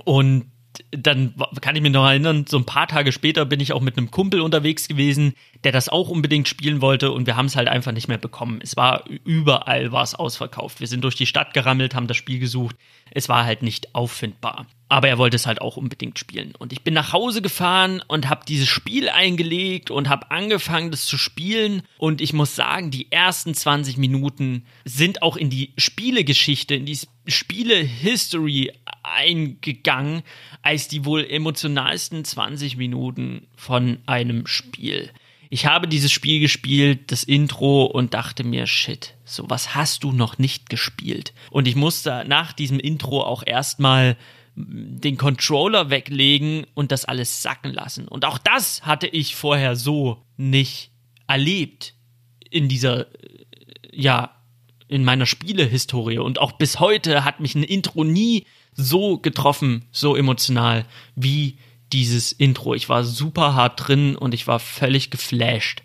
Und 0.05 0.51
dann 0.91 1.35
kann 1.61 1.77
ich 1.77 1.83
mich 1.83 1.93
noch 1.93 2.07
erinnern, 2.07 2.45
so 2.49 2.57
ein 2.57 2.65
paar 2.65 2.87
Tage 2.87 3.13
später 3.13 3.45
bin 3.45 3.61
ich 3.61 3.73
auch 3.73 3.81
mit 3.81 3.97
einem 3.97 4.11
Kumpel 4.11 4.41
unterwegs 4.41 4.89
gewesen, 4.89 5.35
der 5.65 5.73
das 5.73 5.89
auch 5.89 6.09
unbedingt 6.09 6.49
spielen 6.49 6.81
wollte 6.81 7.13
und 7.13 7.27
wir 7.27 7.37
haben 7.37 7.47
es 7.47 7.57
halt 7.57 7.69
einfach 7.69 7.93
nicht 7.93 8.09
mehr 8.09 8.19
bekommen. 8.19 8.61
Es 8.63 8.77
war 8.77 9.05
überall 9.25 9.93
war 9.93 10.03
es 10.03 10.15
ausverkauft. 10.15 10.81
Wir 10.81 10.87
sind 10.87 11.03
durch 11.03 11.17
die 11.17 11.27
Stadt 11.27 11.55
gerammelt, 11.55 11.95
haben 11.95 12.07
das 12.07 12.17
Spiel 12.17 12.39
gesucht. 12.39 12.77
Es 13.11 13.29
war 13.29 13.45
halt 13.45 13.63
nicht 13.63 13.95
auffindbar. 13.95 14.67
Aber 14.89 15.09
er 15.09 15.19
wollte 15.19 15.35
es 15.35 15.47
halt 15.47 15.61
auch 15.61 15.77
unbedingt 15.77 16.19
spielen. 16.19 16.55
Und 16.57 16.73
ich 16.73 16.83
bin 16.83 16.95
nach 16.95 17.13
Hause 17.13 17.43
gefahren 17.43 18.03
und 18.07 18.29
habe 18.29 18.45
dieses 18.47 18.69
Spiel 18.69 19.09
eingelegt 19.09 19.91
und 19.91 20.09
habe 20.09 20.31
angefangen, 20.31 20.93
das 20.93 21.07
zu 21.07 21.19
spielen. 21.19 21.83
Und 21.99 22.21
ich 22.21 22.33
muss 22.33 22.55
sagen, 22.55 22.93
die 22.93 23.11
ersten 23.11 23.53
20 23.53 23.97
Minuten 23.97 24.65
sind 24.85 25.23
auch 25.23 25.37
in 25.37 25.51
die 25.51 25.73
Spielegeschichte, 25.77 26.77
in 26.77 26.87
die 26.87 26.99
Spiele-History 27.27 28.73
eingegangen, 29.07 30.23
als 30.63 30.89
die 30.89 31.05
wohl 31.05 31.25
emotionalsten 31.25 32.25
20 32.25 32.77
Minuten 32.77 33.47
von 33.57 33.99
einem 34.07 34.47
Spiel. 34.47 35.11
Ich 35.49 35.67
habe 35.67 35.87
dieses 35.87 36.11
Spiel 36.11 36.41
gespielt, 36.41 37.13
das 37.13 37.23
Intro, 37.23 37.85
und 37.85 38.15
dachte 38.15 38.43
mir, 38.43 38.67
shit, 38.67 39.15
so 39.25 39.49
was 39.49 39.75
hast 39.75 40.03
du 40.03 40.13
noch 40.13 40.39
nicht 40.39 40.69
gespielt. 40.69 41.33
Und 41.51 41.69
ich 41.69 41.77
musste 41.77 42.25
nach 42.27 42.53
diesem 42.53 42.81
Intro 42.81 43.23
auch 43.23 43.45
erstmal 43.47 44.17
den 44.57 45.19
Controller 45.19 45.91
weglegen 45.91 46.67
und 46.75 46.91
das 46.91 47.05
alles 47.05 47.43
sacken 47.43 47.73
lassen. 47.73 48.09
Und 48.09 48.25
auch 48.25 48.39
das 48.39 48.83
hatte 48.83 49.07
ich 49.07 49.37
vorher 49.37 49.77
so 49.77 50.25
nicht 50.37 50.91
erlebt 51.29 51.95
in 52.51 52.69
dieser, 52.69 53.07
ja, 53.93 54.35
in 54.89 55.05
meiner 55.05 55.27
Spielehistorie. 55.27 56.19
Und 56.19 56.41
auch 56.41 56.53
bis 56.53 56.81
heute 56.81 57.25
hat 57.25 57.41
mich 57.41 57.55
ein 57.55 57.65
Intro 57.65 58.03
nie 58.03 58.47
so 58.77 59.19
getroffen, 59.19 59.85
so 59.91 60.17
emotional 60.17 60.85
wie 61.15 61.59
dieses 61.93 62.33
Intro. 62.33 62.75
Ich 62.75 62.89
war 62.89 63.05
super 63.05 63.55
hart 63.55 63.89
drin 63.89 64.17
und 64.17 64.35
ich 64.35 64.47
war 64.47 64.59
völlig 64.59 65.11
geflasht 65.11 65.83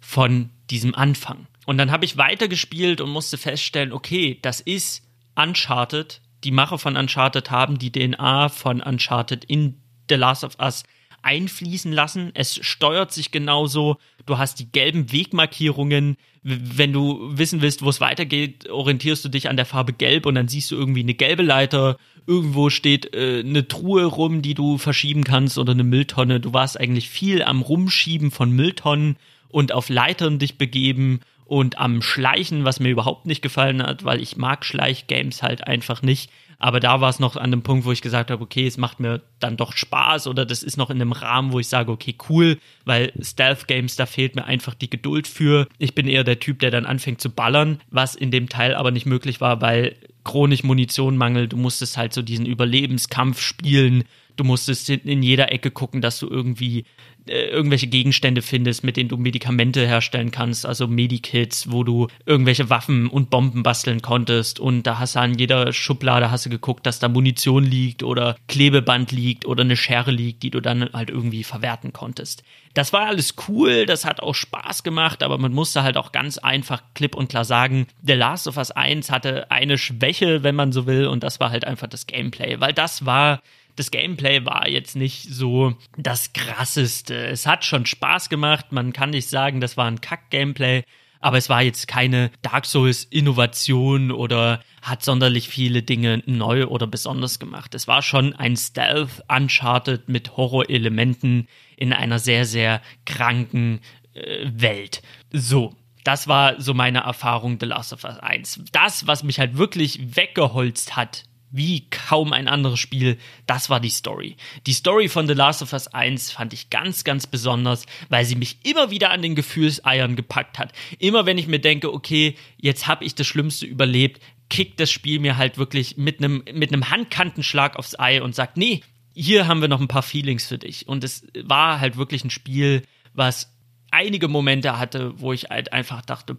von 0.00 0.50
diesem 0.70 0.94
Anfang. 0.94 1.46
Und 1.66 1.78
dann 1.78 1.90
habe 1.90 2.04
ich 2.04 2.16
weitergespielt 2.16 3.00
und 3.00 3.10
musste 3.10 3.38
feststellen, 3.38 3.92
okay, 3.92 4.38
das 4.42 4.60
ist 4.60 5.02
Uncharted. 5.34 6.20
Die 6.44 6.50
Macher 6.50 6.78
von 6.78 6.96
Uncharted 6.96 7.50
haben 7.50 7.78
die 7.78 7.90
DNA 7.90 8.50
von 8.50 8.82
Uncharted 8.82 9.44
in 9.44 9.80
The 10.08 10.16
Last 10.16 10.44
of 10.44 10.58
Us 10.60 10.84
einfließen 11.22 11.90
lassen. 11.90 12.30
Es 12.34 12.58
steuert 12.62 13.12
sich 13.12 13.30
genauso. 13.30 13.96
Du 14.26 14.36
hast 14.36 14.60
die 14.60 14.70
gelben 14.70 15.10
Wegmarkierungen. 15.10 16.16
Wenn 16.42 16.92
du 16.92 17.30
wissen 17.38 17.62
willst, 17.62 17.82
wo 17.82 17.88
es 17.88 18.00
weitergeht, 18.00 18.68
orientierst 18.68 19.24
du 19.24 19.30
dich 19.30 19.48
an 19.48 19.56
der 19.56 19.64
Farbe 19.64 19.94
gelb 19.94 20.26
und 20.26 20.34
dann 20.34 20.48
siehst 20.48 20.70
du 20.70 20.76
irgendwie 20.76 21.00
eine 21.00 21.14
gelbe 21.14 21.42
Leiter. 21.42 21.96
Irgendwo 22.26 22.70
steht 22.70 23.14
äh, 23.14 23.40
eine 23.40 23.68
Truhe 23.68 24.04
rum, 24.04 24.40
die 24.40 24.54
du 24.54 24.78
verschieben 24.78 25.24
kannst 25.24 25.58
oder 25.58 25.72
eine 25.72 25.84
Mülltonne. 25.84 26.40
Du 26.40 26.52
warst 26.52 26.80
eigentlich 26.80 27.10
viel 27.10 27.42
am 27.42 27.60
Rumschieben 27.60 28.30
von 28.30 28.50
Mülltonnen 28.50 29.16
und 29.48 29.72
auf 29.72 29.88
Leitern 29.88 30.38
dich 30.38 30.56
begeben 30.58 31.20
und 31.44 31.78
am 31.78 32.02
Schleichen, 32.02 32.64
was 32.64 32.80
mir 32.80 32.90
überhaupt 32.90 33.26
nicht 33.26 33.42
gefallen 33.42 33.82
hat, 33.82 34.04
weil 34.04 34.20
ich 34.20 34.36
mag 34.36 34.64
Schleichgames 34.64 35.42
halt 35.42 35.66
einfach 35.66 36.02
nicht. 36.02 36.30
Aber 36.58 36.80
da 36.80 37.00
war 37.00 37.10
es 37.10 37.18
noch 37.18 37.36
an 37.36 37.50
dem 37.50 37.62
Punkt, 37.62 37.84
wo 37.84 37.92
ich 37.92 38.00
gesagt 38.00 38.30
habe, 38.30 38.42
okay, 38.42 38.66
es 38.66 38.78
macht 38.78 39.00
mir 39.00 39.20
dann 39.40 39.56
doch 39.56 39.76
Spaß 39.76 40.26
oder 40.26 40.46
das 40.46 40.62
ist 40.62 40.76
noch 40.76 40.88
in 40.88 41.00
einem 41.00 41.12
Rahmen, 41.12 41.52
wo 41.52 41.58
ich 41.58 41.68
sage, 41.68 41.92
okay, 41.92 42.14
cool, 42.28 42.58
weil 42.84 43.12
Stealth 43.20 43.66
Games, 43.68 43.96
da 43.96 44.06
fehlt 44.06 44.36
mir 44.36 44.44
einfach 44.44 44.74
die 44.74 44.88
Geduld 44.88 45.26
für. 45.26 45.66
Ich 45.78 45.94
bin 45.94 46.08
eher 46.08 46.24
der 46.24 46.40
Typ, 46.40 46.60
der 46.60 46.70
dann 46.70 46.86
anfängt 46.86 47.20
zu 47.20 47.30
ballern, 47.30 47.80
was 47.90 48.14
in 48.14 48.30
dem 48.30 48.48
Teil 48.48 48.74
aber 48.74 48.92
nicht 48.92 49.04
möglich 49.04 49.40
war, 49.40 49.60
weil 49.60 49.96
chronisch 50.24 50.64
Munitionmangel, 50.64 51.48
du 51.48 51.56
musstest 51.56 51.96
halt 51.96 52.14
so 52.14 52.22
diesen 52.22 52.46
Überlebenskampf 52.46 53.40
spielen. 53.40 54.04
Du 54.36 54.42
musstest 54.42 54.88
in 54.88 55.22
jeder 55.22 55.52
Ecke 55.52 55.70
gucken, 55.70 56.00
dass 56.00 56.18
du 56.18 56.28
irgendwie 56.28 56.86
äh, 57.26 57.46
irgendwelche 57.46 57.86
Gegenstände 57.86 58.42
findest, 58.42 58.84
mit 58.84 58.96
denen 58.96 59.08
du 59.08 59.16
Medikamente 59.16 59.86
herstellen 59.86 60.30
kannst, 60.30 60.66
also 60.66 60.86
Medikits, 60.86 61.70
wo 61.70 61.82
du 61.82 62.08
irgendwelche 62.26 62.70
Waffen 62.70 63.08
und 63.08 63.30
Bomben 63.30 63.62
basteln 63.62 64.02
konntest 64.02 64.60
und 64.60 64.82
da 64.82 64.98
hast 64.98 65.14
du 65.14 65.20
an 65.20 65.38
jeder 65.38 65.72
Schublade 65.72 66.30
hast 66.30 66.46
du 66.46 66.50
geguckt, 66.50 66.86
dass 66.86 66.98
da 66.98 67.08
Munition 67.08 67.64
liegt 67.64 68.02
oder 68.02 68.36
Klebeband 68.48 69.12
liegt 69.12 69.46
oder 69.46 69.62
eine 69.62 69.76
Schere 69.76 70.10
liegt, 70.10 70.42
die 70.42 70.50
du 70.50 70.60
dann 70.60 70.90
halt 70.92 71.10
irgendwie 71.10 71.44
verwerten 71.44 71.92
konntest. 71.92 72.42
Das 72.74 72.92
war 72.92 73.06
alles 73.06 73.36
cool, 73.48 73.86
das 73.86 74.04
hat 74.04 74.20
auch 74.20 74.34
Spaß 74.34 74.82
gemacht, 74.82 75.22
aber 75.22 75.38
man 75.38 75.52
musste 75.52 75.84
halt 75.84 75.96
auch 75.96 76.10
ganz 76.10 76.38
einfach 76.38 76.82
klipp 76.94 77.14
und 77.14 77.28
klar 77.28 77.44
sagen, 77.44 77.86
The 78.02 78.14
Last 78.14 78.48
of 78.48 78.56
Us 78.56 78.72
1 78.72 79.10
hatte 79.10 79.50
eine 79.50 79.78
Schwäche, 79.78 80.42
wenn 80.42 80.56
man 80.56 80.72
so 80.72 80.86
will, 80.86 81.06
und 81.06 81.22
das 81.22 81.38
war 81.38 81.50
halt 81.50 81.64
einfach 81.64 81.86
das 81.86 82.06
Gameplay, 82.06 82.60
weil 82.60 82.72
das 82.72 83.06
war 83.06 83.40
das 83.76 83.90
Gameplay 83.90 84.44
war 84.44 84.68
jetzt 84.68 84.96
nicht 84.96 85.28
so 85.28 85.74
das 85.96 86.32
krasseste. 86.32 87.14
Es 87.26 87.46
hat 87.46 87.64
schon 87.64 87.86
Spaß 87.86 88.28
gemacht. 88.28 88.72
Man 88.72 88.92
kann 88.92 89.10
nicht 89.10 89.28
sagen, 89.28 89.60
das 89.60 89.76
war 89.76 89.86
ein 89.86 90.00
Kack-Gameplay. 90.00 90.84
Aber 91.20 91.38
es 91.38 91.48
war 91.48 91.62
jetzt 91.62 91.88
keine 91.88 92.30
Dark 92.42 92.66
Souls-Innovation 92.66 94.10
oder 94.10 94.60
hat 94.82 95.02
sonderlich 95.02 95.48
viele 95.48 95.82
Dinge 95.82 96.22
neu 96.26 96.66
oder 96.66 96.86
besonders 96.86 97.38
gemacht. 97.38 97.74
Es 97.74 97.88
war 97.88 98.02
schon 98.02 98.34
ein 98.34 98.58
Stealth 98.58 99.22
Uncharted 99.28 100.08
mit 100.10 100.36
Horrorelementen 100.36 101.48
in 101.78 101.94
einer 101.94 102.18
sehr, 102.18 102.44
sehr 102.44 102.82
kranken 103.06 103.80
äh, 104.12 104.50
Welt. 104.52 105.00
So, 105.32 105.74
das 106.04 106.28
war 106.28 106.60
so 106.60 106.74
meine 106.74 107.00
Erfahrung 107.00 107.56
The 107.58 107.66
Last 107.66 107.94
of 107.94 108.04
Us 108.04 108.18
1. 108.18 108.60
Das, 108.72 109.06
was 109.06 109.22
mich 109.22 109.38
halt 109.38 109.56
wirklich 109.56 110.16
weggeholzt 110.16 110.94
hat 110.94 111.24
wie 111.54 111.88
kaum 111.88 112.32
ein 112.32 112.48
anderes 112.48 112.80
Spiel. 112.80 113.16
Das 113.46 113.70
war 113.70 113.78
die 113.78 113.90
Story. 113.90 114.36
Die 114.66 114.72
Story 114.72 115.08
von 115.08 115.28
The 115.28 115.34
Last 115.34 115.62
of 115.62 115.72
Us 115.72 115.86
1 115.86 116.32
fand 116.32 116.52
ich 116.52 116.68
ganz, 116.68 117.04
ganz 117.04 117.28
besonders, 117.28 117.86
weil 118.08 118.24
sie 118.24 118.34
mich 118.34 118.58
immer 118.64 118.90
wieder 118.90 119.10
an 119.10 119.22
den 119.22 119.36
Gefühlseiern 119.36 120.16
gepackt 120.16 120.58
hat. 120.58 120.72
Immer 120.98 121.26
wenn 121.26 121.38
ich 121.38 121.46
mir 121.46 121.60
denke, 121.60 121.94
okay, 121.94 122.36
jetzt 122.56 122.88
habe 122.88 123.04
ich 123.04 123.14
das 123.14 123.28
Schlimmste 123.28 123.66
überlebt, 123.66 124.20
kickt 124.50 124.80
das 124.80 124.90
Spiel 124.90 125.20
mir 125.20 125.36
halt 125.36 125.56
wirklich 125.56 125.96
mit 125.96 126.18
einem 126.18 126.42
mit 126.52 126.72
einem 126.72 126.90
Handkantenschlag 126.90 127.76
aufs 127.76 127.98
Ei 127.98 128.20
und 128.20 128.34
sagt, 128.34 128.56
nee, 128.56 128.82
hier 129.14 129.46
haben 129.46 129.60
wir 129.60 129.68
noch 129.68 129.80
ein 129.80 129.88
paar 129.88 130.02
Feelings 130.02 130.46
für 130.46 130.58
dich. 130.58 130.88
Und 130.88 131.04
es 131.04 131.24
war 131.44 131.78
halt 131.78 131.96
wirklich 131.96 132.24
ein 132.24 132.30
Spiel, 132.30 132.82
was 133.12 133.54
einige 133.92 134.26
Momente 134.26 134.78
hatte, 134.78 135.12
wo 135.20 135.32
ich 135.32 135.44
halt 135.44 135.72
einfach 135.72 136.02
dachte, 136.02 136.36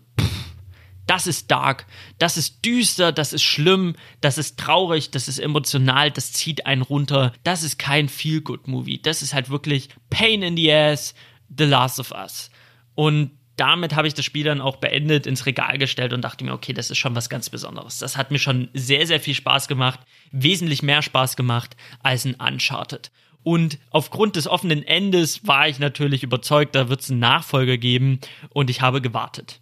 das 1.08 1.28
ist 1.28 1.52
dark, 1.52 1.86
das 2.18 2.38
ist 2.38 2.65
düster, 2.65 3.12
das 3.12 3.34
ist 3.34 3.44
schlimm, 3.44 3.96
das 4.22 4.38
ist 4.38 4.60
traurig, 4.60 5.12
das 5.12 5.28
ist 5.28 5.39
emotional, 5.39 6.12
das 6.12 6.34
zieht 6.34 6.65
einen 6.65 6.82
runter. 6.82 7.34
Das 7.44 7.63
ist 7.63 7.78
kein 7.78 8.10
Feel-Good-Movie. 8.10 9.02
Das 9.02 9.22
ist 9.22 9.34
halt 9.34 9.50
wirklich 9.50 9.89
Pain 10.10 10.41
in 10.41 10.58
the 10.58 10.72
Ass, 10.72 11.13
The 11.56 11.65
Last 11.65 12.00
of 12.00 12.12
Us. 12.12 12.50
Und 12.96 13.32
damit 13.58 13.96
habe 13.96 14.08
ich 14.08 14.13
das 14.13 14.26
Spiel 14.26 14.44
dann 14.44 14.62
auch 14.62 14.78
beendet, 14.78 15.28
ins 15.28 15.46
Regal 15.46 15.78
gestellt 15.78 16.12
und 16.12 16.22
dachte 16.22 16.44
mir, 16.44 16.54
okay, 16.54 16.74
das 16.74 16.91
ist 16.91 16.98
schon 16.98 17.15
was 17.15 17.30
ganz 17.30 17.50
Besonderes. 17.50 18.00
Das 18.00 18.18
hat 18.18 18.32
mir 18.32 18.39
schon 18.39 18.70
sehr, 18.74 19.08
sehr 19.08 19.20
viel 19.20 19.34
Spaß 19.34 19.68
gemacht, 19.68 20.00
wesentlich 20.32 20.84
mehr 20.84 21.02
Spaß 21.02 21.36
gemacht 21.36 21.78
als 22.04 22.26
ein 22.26 22.36
Uncharted. 22.36 23.12
Und 23.44 23.78
aufgrund 23.91 24.36
des 24.36 24.48
offenen 24.48 24.84
Endes 24.84 25.48
war 25.48 25.70
ich 25.70 25.80
natürlich 25.80 26.24
überzeugt, 26.24 26.74
da 26.76 26.89
wird 26.89 27.02
es 27.02 27.12
einen 27.12 27.20
Nachfolger 27.20 27.78
geben 27.78 28.20
und 28.50 28.70
ich 28.70 28.82
habe 28.82 29.02
gewartet. 29.02 29.62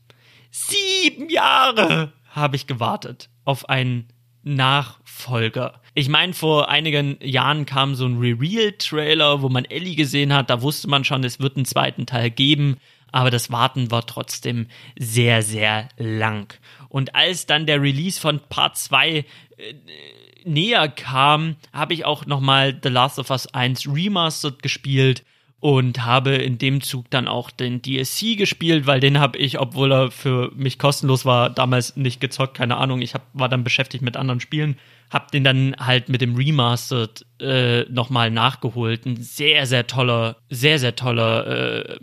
Sieben 0.56 1.32
Jahre 1.32 2.14
habe 2.30 2.56
ich 2.56 2.68
gewartet 2.68 3.32
auf 3.44 3.70
einen 3.70 4.10
Nachfolger. 4.44 5.82
Ich 5.96 6.10
meine, 6.10 6.34
vor 6.34 6.70
einigen 6.70 7.18
Jahren 7.22 7.66
kam 7.66 7.96
so 7.96 8.06
ein 8.06 8.20
Reveal-Trailer, 8.20 9.42
wo 9.42 9.50
man 9.50 9.66
Ellie 9.66 9.96
gesehen 9.96 10.32
hat. 10.32 10.52
Da 10.52 10.62
wusste 10.62 10.88
man 10.88 11.06
schon, 11.06 11.24
es 11.24 11.40
wird 11.40 11.56
einen 11.56 11.66
zweiten 11.66 12.06
Teil 12.06 12.30
geben. 12.30 12.78
Aber 13.12 13.32
das 13.32 13.52
Warten 13.52 13.90
war 13.90 14.06
trotzdem 14.06 14.68
sehr, 14.96 15.42
sehr 15.42 15.90
lang. 15.98 16.54
Und 16.88 17.16
als 17.16 17.48
dann 17.48 17.66
der 17.66 17.82
Release 17.82 18.22
von 18.22 18.40
Part 18.48 18.78
2 18.78 19.10
äh, 19.10 19.26
näher 20.46 20.88
kam, 20.88 21.56
habe 21.72 21.96
ich 21.96 22.06
auch 22.06 22.28
nochmal 22.28 22.80
The 22.84 22.90
Last 22.90 23.18
of 23.18 23.32
Us 23.32 23.52
1 23.56 23.88
Remastered 23.88 24.62
gespielt 24.62 25.24
und 25.64 26.04
habe 26.04 26.32
in 26.32 26.58
dem 26.58 26.82
Zug 26.82 27.10
dann 27.10 27.26
auch 27.26 27.50
den 27.50 27.82
DSC 27.82 28.36
gespielt, 28.36 28.86
weil 28.86 29.00
den 29.00 29.18
habe 29.18 29.38
ich, 29.38 29.62
obwohl 29.62 29.94
er 29.94 30.12
für 30.12 30.52
mich 30.58 30.78
kostenlos 30.78 31.24
war, 31.24 31.50
damals 31.50 31.96
nicht 31.96 32.20
gezockt, 32.20 32.58
keine 32.58 32.76
Ahnung. 32.76 33.02
Ich 33.02 33.14
hab, 33.14 33.22
war 33.32 33.48
dann 33.48 33.64
beschäftigt 33.64 34.04
mit 34.04 34.18
anderen 34.18 34.42
Spielen, 34.42 34.76
habe 35.10 35.28
den 35.32 35.46
dann 35.46 35.74
halt 35.80 36.10
mit 36.10 36.20
dem 36.20 36.36
Remastered 36.36 37.26
äh, 37.40 37.84
nochmal 37.84 38.30
nachgeholt. 38.30 39.06
Ein 39.06 39.16
sehr, 39.16 39.66
sehr 39.66 39.88
toller, 39.88 40.36
sehr, 40.50 40.80
sehr 40.80 40.98
toller 40.98 41.48
äh, 41.48 41.98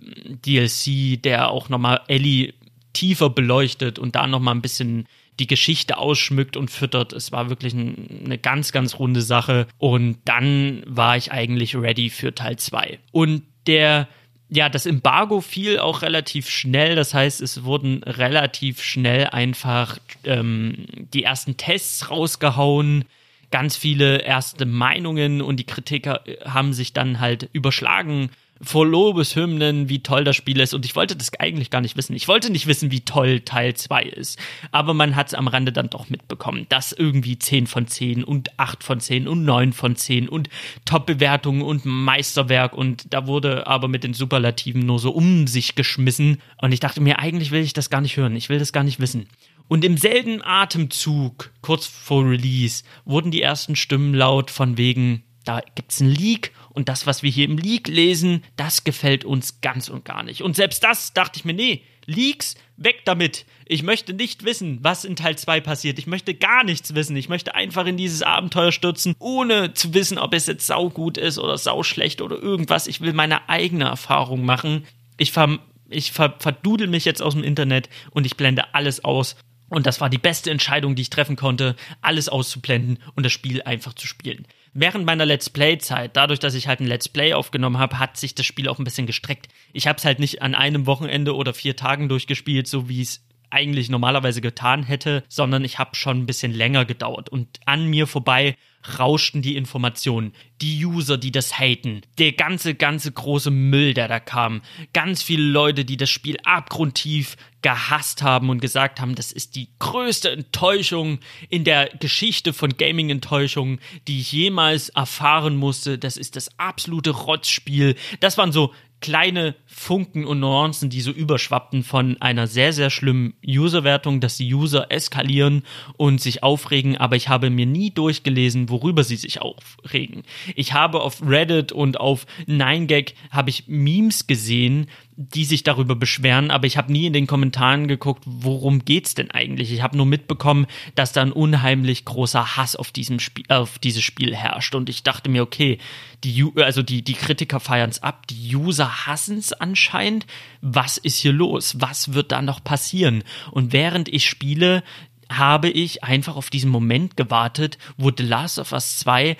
DLC, 0.47 1.23
der 1.23 1.51
auch 1.51 1.69
nochmal 1.69 2.01
Ellie 2.09 2.55
tiefer 2.95 3.29
beleuchtet 3.29 3.99
und 3.99 4.17
da 4.17 4.27
nochmal 4.27 4.55
ein 4.55 4.63
bisschen 4.63 5.07
die 5.39 5.47
Geschichte 5.47 5.99
ausschmückt 5.99 6.57
und 6.57 6.71
füttert. 6.71 7.13
Es 7.13 7.33
war 7.33 7.49
wirklich 7.49 7.75
ein, 7.75 8.23
eine 8.25 8.39
ganz, 8.39 8.73
ganz 8.73 8.99
runde 8.99 9.23
Sache. 9.23 9.67
Und 9.79 10.19
dann 10.25 10.83
war 10.87 11.17
ich 11.17 11.33
eigentlich 11.33 11.77
ready 11.77 12.11
für 12.11 12.35
Teil 12.35 12.57
2. 12.57 12.99
Und 13.13 13.43
der 13.67 14.09
ja, 14.53 14.69
das 14.69 14.85
Embargo 14.85 15.41
fiel 15.41 15.79
auch 15.79 16.03
relativ 16.03 16.51
schnell. 16.51 16.97
Das 16.97 17.15
heißt, 17.15 17.41
es 17.41 17.63
wurden 17.63 18.03
relativ 18.03 18.83
schnell 18.83 19.29
einfach 19.29 19.99
ähm, 20.25 20.87
die 21.15 21.23
ersten 21.23 21.57
Tests 21.57 22.11
rausgehauen, 22.11 23.05
ganz 23.53 23.77
viele 23.77 24.23
erste 24.23 24.67
Meinungen 24.67 25.41
und 25.41 25.57
die 25.57 25.67
Kritiker 25.67 26.23
haben 26.45 26.73
sich 26.73 26.93
dann 26.93 27.21
halt 27.21 27.49
überschlagen 27.53 28.31
vor 28.63 28.87
Lobeshymnen, 28.87 29.89
wie 29.89 30.03
toll 30.03 30.25
das 30.25 30.37
Spiel 30.37 30.61
ist. 30.61 30.75
Und 30.75 30.85
ich 30.85 30.95
wollte 30.95 31.17
das 31.17 31.31
eigentlich 31.39 31.71
gar 31.71 31.81
nicht 31.81 31.97
wissen. 31.97 32.15
Ich 32.15 32.29
wollte 32.29 32.51
nicht 32.51 32.67
wissen, 32.67 32.91
wie 32.91 33.01
toll 33.01 33.41
Teil 33.41 33.75
2 33.75 34.03
ist. 34.03 34.39
Aber 34.71 34.93
man 34.93 35.17
hat 35.17 35.29
es 35.29 35.35
am 35.35 35.49
Rande 35.49 35.73
dann 35.73 35.89
doch 35.89 36.11
mitbekommen, 36.11 36.67
dass 36.69 36.93
irgendwie 36.93 37.39
10 37.39 37.67
von 37.67 37.87
10 37.87 38.23
und 38.23 38.59
8 38.59 38.85
von 38.85 39.01
10 39.01 39.29
und 39.29 39.45
9 39.45 39.73
von 39.73 39.97
10 39.97 40.29
und 40.29 40.51
Top-Bewertungen 40.85 41.63
und 41.63 41.87
Meisterwerk. 41.87 42.75
Und 42.75 43.13
da 43.15 43.27
wurde 43.27 43.67
aber 43.67 43.89
mit 43.89 44.05
den 44.05 44.15
Superlativen 44.15 44.85
nur 44.85 44.99
so 44.99 45.11
um 45.11 45.47
sich 45.47 45.75
geschmissen. 45.75 46.43
Und 46.61 46.73
ich 46.73 46.81
dachte 46.81 47.01
mir, 47.01 47.19
eigentlich 47.19 47.53
will 47.53 47.63
ich 47.63 47.73
das 47.73 47.89
gar 47.89 48.03
nicht 48.03 48.19
hören. 48.19 48.37
Ich 48.37 48.51
will 48.51 48.59
das 48.59 48.73
gar 48.73 48.85
nicht 48.85 49.01
wissen. 49.01 49.27
Und 49.69 49.85
im 49.85 49.97
selben 49.97 50.43
Atemzug, 50.43 51.53
kurz 51.63 51.87
vor 51.87 52.29
Release, 52.29 52.83
wurden 53.05 53.31
die 53.31 53.41
ersten 53.41 53.77
Stimmen 53.77 54.15
laut 54.15 54.51
von 54.51 54.77
wegen, 54.77 55.23
da 55.45 55.63
gibt's 55.75 56.01
einen 56.01 56.11
Leak 56.11 56.53
und 56.71 56.89
das, 56.89 57.07
was 57.07 57.23
wir 57.23 57.31
hier 57.31 57.45
im 57.45 57.59
Leak 57.59 57.89
lesen, 57.89 58.45
das 58.57 58.85
gefällt 58.85 59.25
uns 59.25 59.61
ganz 59.61 59.89
und 59.89 60.05
gar 60.05 60.23
nicht. 60.23 60.43
Und 60.43 60.57
selbst 60.57 60.83
das 60.83 61.13
dachte 61.13 61.39
ich 61.39 61.45
mir, 61.45 61.55
nee, 61.55 61.83
Leaks, 62.07 62.57
weg 62.77 63.03
damit. 63.05 63.45
Ich 63.67 63.83
möchte 63.83 64.13
nicht 64.13 64.45
wissen, 64.45 64.79
was 64.83 65.05
in 65.05 65.17
Teil 65.17 65.37
2 65.39 65.61
passiert. 65.61 65.99
Ich 65.99 66.07
möchte 66.07 66.35
gar 66.35 66.65
nichts 66.65 66.95
wissen. 66.95 67.15
Ich 67.17 67.29
möchte 67.29 67.55
einfach 67.55 67.87
in 67.87 67.97
dieses 67.97 68.23
Abenteuer 68.23 68.73
stürzen, 68.73 69.15
ohne 69.19 69.75
zu 69.75 69.95
wissen, 69.95 70.19
ob 70.19 70.35
es 70.35 70.47
jetzt 70.47 70.67
saugut 70.67 71.19
ist 71.19 71.39
oder 71.39 71.57
sauschlecht 71.57 72.21
oder 72.21 72.37
irgendwas. 72.37 72.87
Ich 72.87 73.01
will 73.01 73.13
meine 73.13 73.49
eigene 73.49 73.85
Erfahrung 73.85 74.45
machen. 74.45 74.87
Ich 75.19 75.33
ver 75.33 75.59
ich 75.89 76.13
ver 76.13 76.37
verdudel 76.39 76.87
mich 76.87 77.05
jetzt 77.05 77.21
aus 77.21 77.35
dem 77.35 77.45
Internet 77.45 77.89
und 78.13 78.25
ich 78.25 78.37
blende 78.37 78.75
alles 78.75 79.05
aus. 79.05 79.37
Und 79.69 79.87
das 79.87 80.01
war 80.01 80.11
die 80.11 80.19
beste 80.19 80.51
Entscheidung, 80.51 80.97
die 80.97 81.03
ich 81.03 81.11
treffen 81.11 81.37
konnte, 81.37 81.77
alles 82.01 82.29
auszublenden 82.29 82.99
und 83.15 83.25
das 83.25 83.33
Spiel 83.33 83.63
einfach 83.63 83.95
zu 83.95 84.07
spielen. 84.07 84.47
Während 84.73 85.05
meiner 85.05 85.27
Let's 85.27 85.51
Play-Zeit, 85.51 86.17
dadurch, 86.17 86.39
dass 86.39 86.55
ich 86.55 86.69
halt 86.69 86.81
ein 86.81 86.87
Let's 86.87 87.09
Play 87.09 87.35
aufgenommen 87.35 87.79
habe, 87.79 87.99
hat 87.99 88.17
sich 88.17 88.35
das 88.37 88.47
Spiel 88.47 88.69
auch 88.69 88.79
ein 88.79 88.85
bisschen 88.85 89.07
gestreckt. 89.07 89.49
Ich 89.73 89.89
habe 89.89 89.99
es 89.99 90.05
halt 90.05 90.21
nicht 90.21 90.43
an 90.43 90.55
einem 90.55 90.87
Wochenende 90.87 91.35
oder 91.35 91.53
vier 91.55 91.75
Tagen 91.75 92.09
durchgespielt, 92.09 92.69
so 92.69 92.89
wie 92.89 93.03
es 93.03 93.21
eigentlich 93.51 93.89
normalerweise 93.89 94.41
getan 94.41 94.83
hätte, 94.83 95.23
sondern 95.29 95.65
ich 95.65 95.79
habe 95.79 95.95
schon 95.97 96.19
ein 96.19 96.27
bisschen 96.27 96.53
länger 96.53 96.85
gedauert 96.85 97.29
und 97.29 97.61
an 97.67 97.87
mir 97.87 98.07
vorbei 98.07 98.57
rauschten 98.99 99.43
die 99.43 99.57
Informationen, 99.57 100.33
die 100.63 100.85
User, 100.85 101.19
die 101.19 101.33
das 101.33 101.59
haten, 101.59 102.01
der 102.19 102.33
ganze, 102.33 102.75
ganze 102.75 103.13
große 103.13 103.51
Müll, 103.51 103.93
der 103.93 104.09
da 104.09 104.21
kam, 104.21 104.63
ganz 104.93 105.23
viele 105.23 105.45
Leute, 105.45 105.85
die 105.85 105.99
das 105.99 106.09
Spiel 106.09 106.39
abgrundtief 106.45 107.37
gehasst 107.63 108.23
haben 108.23 108.49
und 108.49 108.61
gesagt 108.61 109.01
haben, 109.01 109.15
das 109.15 109.33
ist 109.33 109.55
die 109.55 109.69
größte 109.79 110.31
Enttäuschung 110.31 111.19
in 111.51 111.65
der 111.65 111.91
Geschichte 112.01 112.55
von 112.55 112.77
Gaming-Enttäuschungen, 112.77 113.81
die 114.09 114.21
ich 114.21 114.33
jemals 114.33 114.89
erfahren 114.91 115.57
musste. 115.57 115.99
Das 115.99 116.17
ist 116.17 116.37
das 116.37 116.59
absolute 116.59 117.11
Rotzspiel. 117.11 117.97
Das 118.21 118.39
waren 118.39 118.53
so 118.53 118.73
kleine 119.01 119.55
Funken 119.83 120.27
und 120.27 120.41
Nuancen, 120.41 120.91
die 120.91 121.01
so 121.01 121.11
überschwappten 121.11 121.85
von 121.85 122.21
einer 122.21 122.47
sehr, 122.47 122.75
sehr 122.75 122.91
schlimmen 122.91 123.33
Userwertung, 123.45 124.21
dass 124.21 124.37
die 124.37 124.53
User 124.55 124.93
eskalieren 124.93 125.63
und 125.97 126.21
sich 126.21 126.43
aufregen, 126.43 126.99
aber 126.99 127.17
ich 127.17 127.31
habe 127.31 127.49
mir 127.49 127.65
nie 127.65 127.91
durchgelesen, 127.91 128.69
worüber 128.69 129.05
sie 129.05 129.17
sich 129.17 129.41
aufregen. 129.41 130.25
Ich 130.55 130.75
habe 130.75 131.01
auf 131.01 131.23
Reddit 131.27 131.73
und 131.73 131.99
auf 131.99 132.27
9gag 132.47 133.15
habe 133.31 133.49
ich 133.49 133.69
Memes 133.69 134.27
gesehen, 134.27 134.87
die 135.17 135.45
sich 135.45 135.65
darüber 135.65 135.95
beschweren, 135.97 136.51
aber 136.51 136.67
ich 136.67 136.77
habe 136.77 136.93
nie 136.93 137.07
in 137.07 137.13
den 137.13 137.27
Kommentaren 137.27 137.89
geguckt, 137.89 138.23
worum 138.27 138.87
geht's 138.87 139.15
denn 139.15 139.31
eigentlich? 139.31 139.71
Ich 139.71 139.83
habe 139.83 139.97
nur 139.97 140.07
mitbekommen, 140.07 140.67
dass 140.95 141.13
da 141.13 141.21
ein 141.21 141.33
unheimlich 141.33 142.07
großer 142.07 142.57
Hass 142.57 142.75
auf 142.75 142.91
diesem 142.91 143.21
Spiel, 143.21 143.45
auf 143.49 143.79
dieses 143.79 144.03
Spiel 144.03 144.35
herrscht 144.35 144.75
und 144.75 144.89
ich 144.89 145.03
dachte 145.03 145.29
mir, 145.29 145.43
okay, 145.43 145.79
die 146.25 146.51
also 146.57 146.83
die 146.83 147.03
die 147.03 147.15
Kritiker 147.15 147.61
feiern's 147.61 148.03
ab, 148.03 148.27
die 148.29 148.57
User 148.57 149.07
hassen's 149.07 149.53
anscheinend. 149.71 150.27
Was 150.61 150.99
ist 150.99 151.19
hier 151.19 151.33
los? 151.33 151.81
Was 151.81 152.13
wird 152.13 152.33
da 152.33 152.43
noch 152.43 152.63
passieren? 152.63 153.25
Und 153.51 153.73
während 153.73 154.09
ich 154.09 154.29
spiele, 154.29 154.83
habe 155.31 155.71
ich 155.71 156.03
einfach 156.05 156.37
auf 156.37 156.51
diesen 156.51 156.71
Moment 156.71 157.17
gewartet, 157.17 157.79
wo 157.97 158.11
The 158.17 158.25
Last 158.25 158.59
of 158.59 158.73
Us 158.73 158.99
2 158.99 159.37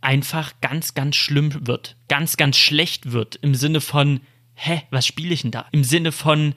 einfach 0.00 0.52
ganz, 0.60 0.94
ganz 0.94 1.16
schlimm 1.16 1.66
wird. 1.66 1.96
Ganz, 2.08 2.36
ganz 2.36 2.56
schlecht 2.56 3.12
wird. 3.12 3.36
Im 3.36 3.54
Sinne 3.54 3.80
von, 3.80 4.20
hä, 4.54 4.82
was 4.90 5.06
spiele 5.06 5.34
ich 5.34 5.42
denn 5.42 5.50
da? 5.50 5.66
Im 5.72 5.82
Sinne 5.82 6.12
von 6.12 6.54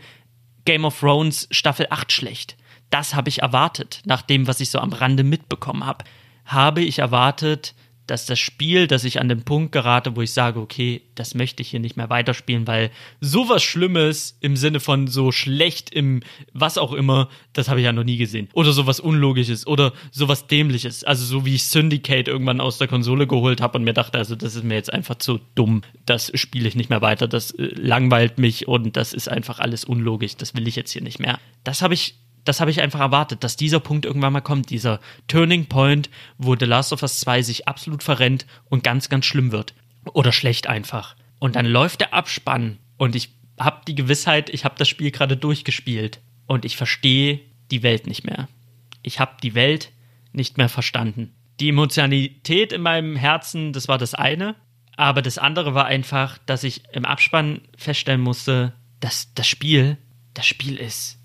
Game 0.66 0.86
of 0.86 1.00
Thrones 1.00 1.48
Staffel 1.50 1.88
8 1.90 2.12
schlecht. 2.12 2.58
Das 2.90 3.16
habe 3.16 3.30
ich 3.30 3.42
erwartet, 3.42 4.02
nach 4.06 4.22
dem, 4.22 4.48
was 4.48 4.60
ich 4.60 4.70
so 4.70 4.80
am 4.80 4.92
Rande 4.92 5.24
mitbekommen 5.24 5.86
habe. 5.86 6.04
Habe 6.46 6.82
ich 6.82 7.00
erwartet, 7.00 7.74
dass 8.12 8.26
das 8.26 8.40
Spiel, 8.40 8.88
dass 8.88 9.06
ich 9.06 9.22
an 9.22 9.30
den 9.30 9.44
Punkt 9.44 9.72
gerate, 9.72 10.18
wo 10.18 10.22
ich 10.22 10.32
sage, 10.32 10.60
okay, 10.60 11.02
das 11.16 11.34
möchte 11.34 11.62
ich 11.62 11.70
hier 11.70 11.80
nicht 11.80 11.96
mehr 11.96 12.10
weiterspielen, 12.10 12.68
weil 12.68 12.92
sowas 13.22 13.64
Schlimmes 13.64 14.38
im 14.42 14.58
Sinne 14.58 14.82
von 14.82 15.08
so 15.08 15.32
schlecht 15.32 15.90
im 15.92 16.22
was 16.52 16.78
auch 16.78 16.92
immer, 16.92 17.30
das 17.54 17.70
habe 17.70 17.80
ich 17.80 17.86
ja 17.86 17.94
noch 17.94 18.04
nie 18.04 18.18
gesehen. 18.18 18.50
Oder 18.52 18.74
sowas 18.74 19.00
Unlogisches 19.00 19.66
oder 19.66 19.94
sowas 20.12 20.48
Dämliches. 20.48 21.06
Also 21.06 21.24
so 21.24 21.46
wie 21.46 21.56
ich 21.56 21.64
Syndicate 21.64 22.28
irgendwann 22.28 22.60
aus 22.60 22.80
der 22.80 22.90
Konsole 22.90 23.28
geholt 23.28 23.62
habe 23.62 23.78
und 23.78 23.86
mir 23.86 23.94
dachte, 23.94 24.18
also 24.18 24.36
das 24.36 24.58
ist 24.58 24.66
mir 24.66 24.76
jetzt 24.76 24.92
einfach 24.92 25.16
zu 25.16 25.40
dumm, 25.56 25.82
das 26.06 26.34
spiele 26.36 26.68
ich 26.68 26.76
nicht 26.76 26.90
mehr 26.90 27.02
weiter, 27.02 27.30
das 27.30 27.52
äh, 27.52 27.64
langweilt 27.76 28.40
mich 28.40 28.68
und 28.68 28.98
das 28.98 29.14
ist 29.14 29.30
einfach 29.30 29.60
alles 29.60 29.86
unlogisch, 29.86 30.36
das 30.36 30.54
will 30.54 30.68
ich 30.68 30.76
jetzt 30.76 30.92
hier 30.92 31.02
nicht 31.02 31.20
mehr. 31.20 31.40
Das 31.64 31.82
habe 31.82 31.94
ich 31.94 32.16
das 32.44 32.60
habe 32.60 32.72
ich 32.72 32.82
einfach 32.82 33.00
erwartet, 33.00 33.44
dass 33.44 33.56
dieser 33.56 33.80
Punkt 33.80 34.06
irgendwann 34.06 34.34
mal 34.34 34.42
kommt, 34.42 34.70
dieser 34.70 35.00
Turning 35.28 35.68
Point, 35.68 36.10
wo 36.38 36.56
The 36.56 36.66
Last 36.66 36.92
of 36.94 37.04
Us 37.04 37.20
2 37.20 37.42
sich 37.44 37.68
absolut 37.68 38.04
verrennt 38.04 38.46
und 38.70 38.84
ganz, 38.84 39.10
ganz 39.10 39.26
schlimm 39.26 39.52
wird. 39.52 39.74
Oder 40.14 40.32
schlecht 40.32 40.68
einfach. 40.68 41.16
Und 41.40 41.56
dann 41.56 41.66
läuft 41.66 42.02
der 42.02 42.14
Abspann 42.14 42.78
und 42.98 43.16
ich 43.16 43.36
habe 43.60 43.82
die 43.88 43.96
Gewissheit, 43.96 44.50
ich 44.50 44.66
habe 44.66 44.76
das 44.78 44.90
Spiel 44.90 45.12
gerade 45.12 45.38
durchgespielt 45.38 46.20
und 46.48 46.66
ich 46.66 46.78
verstehe 46.78 47.40
die 47.70 47.84
Welt 47.84 48.08
nicht 48.08 48.26
mehr. 48.26 48.48
Ich 49.04 49.20
habe 49.20 49.38
die 49.42 49.54
Welt 49.54 49.92
nicht 50.34 50.58
mehr 50.58 50.70
verstanden. 50.70 51.34
Die 51.60 51.70
Emotionalität 51.70 52.74
in 52.74 52.82
meinem 52.82 53.16
Herzen, 53.16 53.74
das 53.74 53.88
war 53.88 54.00
das 54.00 54.16
eine, 54.16 54.56
aber 54.98 55.22
das 55.22 55.38
andere 55.38 55.76
war 55.76 55.86
einfach, 55.86 56.40
dass 56.40 56.64
ich 56.64 56.84
im 56.94 57.06
Abspann 57.06 57.62
feststellen 57.78 58.22
musste, 58.22 58.74
dass 59.00 59.34
das 59.36 59.48
Spiel, 59.48 59.98
das 60.34 60.48
Spiel 60.48 60.78
ist 60.78 61.21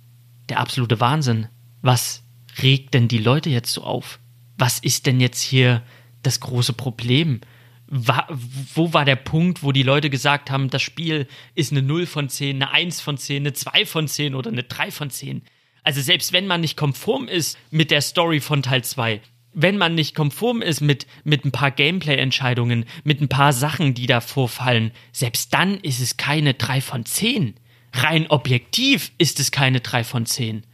der 0.48 0.60
absolute 0.60 1.00
Wahnsinn. 1.00 1.48
Was 1.82 2.22
regt 2.62 2.94
denn 2.94 3.08
die 3.08 3.18
Leute 3.18 3.50
jetzt 3.50 3.72
so 3.72 3.82
auf? 3.82 4.18
Was 4.58 4.78
ist 4.78 5.06
denn 5.06 5.20
jetzt 5.20 5.40
hier 5.40 5.82
das 6.22 6.40
große 6.40 6.72
Problem? 6.72 7.40
Wa 7.88 8.26
wo 8.74 8.92
war 8.92 9.04
der 9.04 9.16
Punkt, 9.16 9.62
wo 9.62 9.70
die 9.70 9.84
Leute 9.84 10.10
gesagt 10.10 10.50
haben, 10.50 10.70
das 10.70 10.82
Spiel 10.82 11.28
ist 11.54 11.70
eine 11.70 11.82
0 11.82 12.06
von 12.06 12.28
10, 12.28 12.56
eine 12.56 12.72
1 12.72 13.00
von 13.00 13.16
10, 13.16 13.42
eine 13.42 13.52
2 13.52 13.86
von 13.86 14.08
10 14.08 14.34
oder 14.34 14.50
eine 14.50 14.64
3 14.64 14.90
von 14.90 15.10
10? 15.10 15.42
Also 15.84 16.00
selbst 16.00 16.32
wenn 16.32 16.48
man 16.48 16.62
nicht 16.62 16.76
konform 16.76 17.28
ist 17.28 17.56
mit 17.70 17.92
der 17.92 18.00
Story 18.00 18.40
von 18.40 18.62
Teil 18.62 18.82
2, 18.82 19.20
wenn 19.52 19.78
man 19.78 19.94
nicht 19.94 20.16
konform 20.16 20.62
ist 20.62 20.80
mit, 20.80 21.06
mit 21.22 21.44
ein 21.44 21.52
paar 21.52 21.70
Gameplay-Entscheidungen, 21.70 22.84
mit 23.04 23.20
ein 23.20 23.28
paar 23.28 23.52
Sachen, 23.52 23.94
die 23.94 24.06
da 24.06 24.20
vorfallen, 24.20 24.90
selbst 25.12 25.54
dann 25.54 25.78
ist 25.78 26.00
es 26.00 26.16
keine 26.16 26.54
3 26.54 26.80
von 26.80 27.06
10 27.06 27.54
rein 27.92 28.26
objektiv 28.28 29.12
ist 29.18 29.40
es 29.40 29.50
keine 29.50 29.80
3 29.80 30.04
von 30.04 30.26
10. 30.26 30.64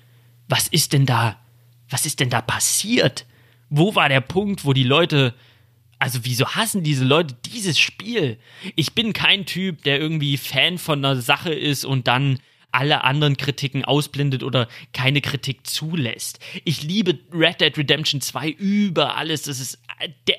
Was 0.48 0.68
ist 0.68 0.92
denn 0.92 1.07
da? 1.07 1.38
Was 1.88 2.07
ist 2.07 2.20
denn 2.20 2.31
da 2.31 2.40
passiert? 2.40 3.27
Wo 3.70 3.94
war 3.94 4.09
der 4.09 4.20
Punkt, 4.20 4.64
wo 4.64 4.72
die 4.72 4.85
Leute 4.85 5.35
also 6.03 6.25
wieso 6.25 6.46
hassen 6.48 6.83
diese 6.83 7.05
Leute 7.05 7.37
dieses 7.46 7.79
Spiel? 7.79 8.37
Ich 8.75 8.92
bin 8.92 9.12
kein 9.12 9.46
Typ, 9.46 9.85
der 9.85 10.01
irgendwie 10.01 10.37
Fan 10.37 10.79
von 10.79 10.98
einer 10.98 11.22
Sache 11.22 11.55
ist 11.55 11.85
und 11.85 12.09
dann 12.09 12.40
alle 12.72 13.05
anderen 13.05 13.37
Kritiken 13.37 13.85
ausblendet 13.85 14.42
oder 14.42 14.66
keine 14.92 15.20
Kritik 15.20 15.64
zulässt. 15.64 16.40
Ich 16.64 16.83
liebe 16.83 17.20
Red 17.33 17.61
Dead 17.61 17.79
Redemption 17.79 18.20
2 18.20 18.48
über 18.51 19.16
alles. 19.16 19.42
Das 19.42 19.61
ist 19.61 19.79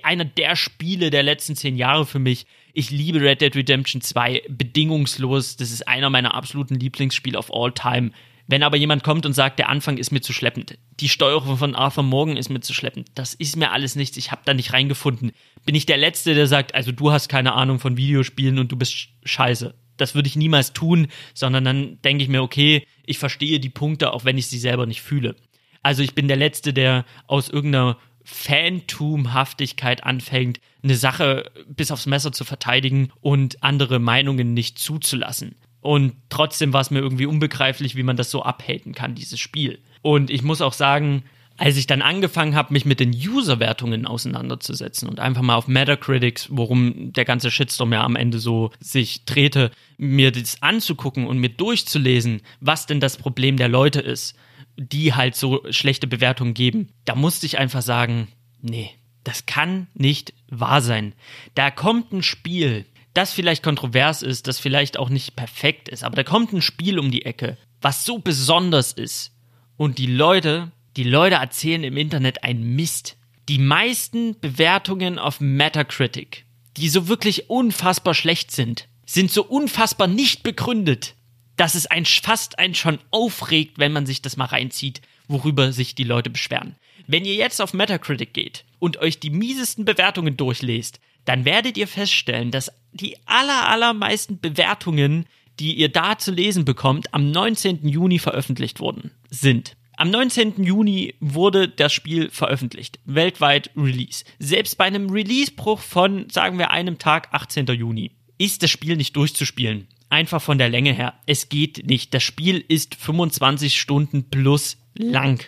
einer 0.01 0.25
der 0.25 0.57
Spiele 0.57 1.11
der 1.11 1.23
letzten 1.23 1.55
zehn 1.55 1.77
Jahre 1.77 2.05
für 2.05 2.19
mich. 2.19 2.45
Ich 2.75 2.89
liebe 2.89 3.21
Red 3.21 3.41
Dead 3.41 3.55
Redemption 3.55 4.01
2 4.01 4.45
bedingungslos. 4.49 5.57
Das 5.57 5.69
ist 5.69 5.87
einer 5.87 6.09
meiner 6.09 6.33
absoluten 6.33 6.73
Lieblingsspiele 6.73 7.37
of 7.37 7.53
all 7.53 7.71
time. 7.71 8.09
Wenn 8.47 8.63
aber 8.63 8.77
jemand 8.77 9.03
kommt 9.03 9.27
und 9.27 9.33
sagt, 9.33 9.59
der 9.59 9.69
Anfang 9.69 9.97
ist 9.97 10.11
mir 10.11 10.21
zu 10.21 10.33
schleppend, 10.33 10.79
die 10.99 11.07
Steuerung 11.07 11.57
von 11.57 11.75
Arthur 11.75 12.03
Morgan 12.03 12.35
ist 12.35 12.49
mir 12.49 12.61
zu 12.61 12.73
schleppend, 12.73 13.09
das 13.13 13.35
ist 13.35 13.55
mir 13.57 13.71
alles 13.71 13.95
nichts, 13.95 14.17
ich 14.17 14.31
habe 14.31 14.41
da 14.43 14.53
nicht 14.53 14.73
reingefunden, 14.73 15.31
bin 15.65 15.75
ich 15.75 15.85
der 15.85 15.97
Letzte, 15.97 16.33
der 16.33 16.47
sagt, 16.47 16.75
also 16.75 16.91
du 16.91 17.11
hast 17.11 17.29
keine 17.29 17.53
Ahnung 17.53 17.79
von 17.79 17.95
Videospielen 17.95 18.57
und 18.57 18.71
du 18.71 18.75
bist 18.75 19.09
scheiße. 19.23 19.75
Das 19.95 20.15
würde 20.15 20.27
ich 20.27 20.35
niemals 20.35 20.73
tun, 20.73 21.07
sondern 21.35 21.63
dann 21.63 22.01
denke 22.01 22.23
ich 22.23 22.29
mir, 22.29 22.41
okay, 22.41 22.85
ich 23.05 23.19
verstehe 23.19 23.59
die 23.59 23.69
Punkte, 23.69 24.11
auch 24.11 24.25
wenn 24.25 24.39
ich 24.39 24.47
sie 24.47 24.59
selber 24.59 24.87
nicht 24.87 25.03
fühle. 25.03 25.35
Also 25.83 26.01
ich 26.01 26.15
bin 26.15 26.27
der 26.27 26.37
Letzte, 26.37 26.73
der 26.73 27.05
aus 27.27 27.49
irgendeiner 27.49 27.97
Phantomhaftigkeit 28.23 30.03
anfängt, 30.03 30.59
eine 30.83 30.95
Sache 30.95 31.51
bis 31.67 31.91
aufs 31.91 32.05
Messer 32.05 32.31
zu 32.31 32.43
verteidigen 32.43 33.11
und 33.21 33.63
andere 33.63 33.99
Meinungen 33.99 34.53
nicht 34.53 34.79
zuzulassen. 34.79 35.55
Und 35.81 36.13
trotzdem 36.29 36.71
war 36.71 36.81
es 36.81 36.91
mir 36.91 36.99
irgendwie 36.99 37.25
unbegreiflich, 37.25 37.95
wie 37.95 38.03
man 38.03 38.15
das 38.15 38.31
so 38.31 38.43
abhaten 38.43 38.93
kann, 38.93 39.15
dieses 39.15 39.39
Spiel. 39.39 39.79
Und 40.01 40.29
ich 40.29 40.41
muss 40.41 40.61
auch 40.61 40.73
sagen, 40.73 41.23
als 41.57 41.77
ich 41.77 41.87
dann 41.87 42.01
angefangen 42.01 42.55
habe, 42.55 42.73
mich 42.73 42.85
mit 42.85 42.99
den 42.99 43.11
User-Wertungen 43.11 44.07
auseinanderzusetzen 44.07 45.07
und 45.07 45.19
einfach 45.19 45.43
mal 45.43 45.55
auf 45.55 45.67
Metacritics, 45.67 46.47
worum 46.49 47.13
der 47.13 47.25
ganze 47.25 47.51
Shitstorm 47.51 47.93
ja 47.93 48.03
am 48.03 48.15
Ende 48.15 48.39
so 48.39 48.71
sich 48.79 49.25
drehte, 49.25 49.71
mir 49.97 50.31
das 50.31 50.61
anzugucken 50.61 51.27
und 51.27 51.37
mir 51.37 51.49
durchzulesen, 51.49 52.41
was 52.59 52.87
denn 52.87 52.99
das 52.99 53.17
Problem 53.17 53.57
der 53.57 53.67
Leute 53.67 53.99
ist, 53.99 54.35
die 54.77 55.13
halt 55.13 55.35
so 55.35 55.63
schlechte 55.69 56.07
Bewertungen 56.07 56.53
geben, 56.53 56.89
da 57.05 57.15
musste 57.15 57.45
ich 57.45 57.57
einfach 57.57 57.81
sagen, 57.81 58.27
nee, 58.61 58.91
das 59.23 59.45
kann 59.45 59.87
nicht 59.93 60.33
wahr 60.49 60.81
sein. 60.81 61.13
Da 61.55 61.71
kommt 61.71 62.11
ein 62.11 62.23
Spiel, 62.23 62.85
das 63.13 63.33
vielleicht 63.33 63.63
kontrovers 63.63 64.21
ist, 64.21 64.47
das 64.47 64.59
vielleicht 64.59 64.97
auch 64.97 65.09
nicht 65.09 65.35
perfekt 65.35 65.89
ist, 65.89 66.03
aber 66.03 66.15
da 66.15 66.23
kommt 66.23 66.53
ein 66.53 66.61
Spiel 66.61 66.99
um 66.99 67.11
die 67.11 67.25
Ecke, 67.25 67.57
was 67.81 68.05
so 68.05 68.19
besonders 68.19 68.91
ist. 68.91 69.31
Und 69.77 69.97
die 69.97 70.07
Leute, 70.07 70.71
die 70.97 71.03
Leute 71.03 71.35
erzählen 71.35 71.83
im 71.83 71.97
Internet 71.97 72.43
ein 72.43 72.75
Mist. 72.75 73.17
Die 73.49 73.59
meisten 73.59 74.39
Bewertungen 74.39 75.19
auf 75.19 75.41
Metacritic, 75.41 76.45
die 76.77 76.89
so 76.89 77.07
wirklich 77.07 77.49
unfassbar 77.49 78.13
schlecht 78.13 78.51
sind, 78.51 78.87
sind 79.05 79.31
so 79.31 79.43
unfassbar 79.43 80.07
nicht 80.07 80.43
begründet 80.43 81.15
dass 81.55 81.75
es 81.75 81.85
ein, 81.85 82.05
fast 82.05 82.59
einen 82.59 82.75
schon 82.75 82.99
aufregt, 83.11 83.77
wenn 83.77 83.91
man 83.91 84.05
sich 84.05 84.21
das 84.21 84.37
mal 84.37 84.45
reinzieht, 84.45 85.01
worüber 85.27 85.71
sich 85.71 85.95
die 85.95 86.03
Leute 86.03 86.29
beschweren. 86.29 86.75
Wenn 87.07 87.25
ihr 87.25 87.35
jetzt 87.35 87.61
auf 87.61 87.73
Metacritic 87.73 88.33
geht 88.33 88.65
und 88.79 88.97
euch 88.97 89.19
die 89.19 89.29
miesesten 89.29 89.85
Bewertungen 89.85 90.37
durchlest, 90.37 90.99
dann 91.25 91.45
werdet 91.45 91.77
ihr 91.77 91.87
feststellen, 91.87 92.51
dass 92.51 92.71
die 92.91 93.17
aller, 93.25 93.67
allermeisten 93.69 94.39
Bewertungen, 94.39 95.25
die 95.59 95.73
ihr 95.75 95.89
da 95.89 96.17
zu 96.17 96.31
lesen 96.31 96.65
bekommt, 96.65 97.13
am 97.13 97.31
19. 97.31 97.87
Juni 97.87 98.19
veröffentlicht 98.19 98.79
worden 98.79 99.11
sind. 99.29 99.75
Am 99.95 100.09
19. 100.09 100.63
Juni 100.63 101.13
wurde 101.19 101.67
das 101.67 101.93
Spiel 101.93 102.29
veröffentlicht, 102.31 102.99
weltweit 103.05 103.69
Release. 103.77 104.25
Selbst 104.39 104.77
bei 104.77 104.85
einem 104.85 105.09
Releasebruch 105.09 105.79
von, 105.79 106.29
sagen 106.29 106.57
wir, 106.57 106.71
einem 106.71 106.97
Tag, 106.97 107.29
18. 107.31 107.67
Juni, 107.67 108.11
ist 108.39 108.63
das 108.63 108.71
Spiel 108.71 108.97
nicht 108.97 109.15
durchzuspielen. 109.15 109.87
Einfach 110.13 110.43
von 110.43 110.59
der 110.59 110.69
Länge 110.69 110.93
her. 110.93 111.15
Es 111.25 111.49
geht 111.49 111.87
nicht. 111.87 112.13
Das 112.13 112.21
Spiel 112.21 112.63
ist 112.67 112.93
25 112.93 113.81
Stunden 113.81 114.29
plus 114.29 114.77
lang. 114.93 115.43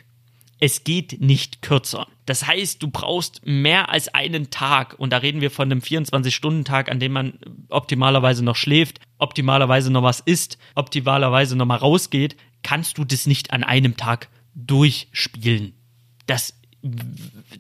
Es 0.60 0.84
geht 0.84 1.22
nicht 1.22 1.62
kürzer. 1.62 2.08
Das 2.26 2.48
heißt, 2.48 2.82
du 2.82 2.90
brauchst 2.90 3.46
mehr 3.46 3.92
als 3.92 4.08
einen 4.16 4.50
Tag. 4.50 4.96
Und 4.98 5.14
da 5.14 5.18
reden 5.18 5.40
wir 5.40 5.52
von 5.52 5.72
einem 5.72 5.82
24-Stunden-Tag, 5.82 6.90
an 6.90 7.00
dem 7.00 7.12
man 7.12 7.38
optimalerweise 7.70 8.44
noch 8.44 8.56
schläft, 8.56 9.02
optimalerweise 9.20 9.92
noch 9.92 10.02
was 10.02 10.20
isst, 10.22 10.58
optimalerweise 10.74 11.56
noch 11.56 11.68
mal 11.68 11.76
rausgeht. 11.76 12.36
Kannst 12.64 12.98
du 12.98 13.04
das 13.04 13.28
nicht 13.28 13.54
an 13.54 13.64
einem 13.64 13.98
Tag 13.98 14.30
durchspielen? 14.56 15.74
Das 16.26 16.60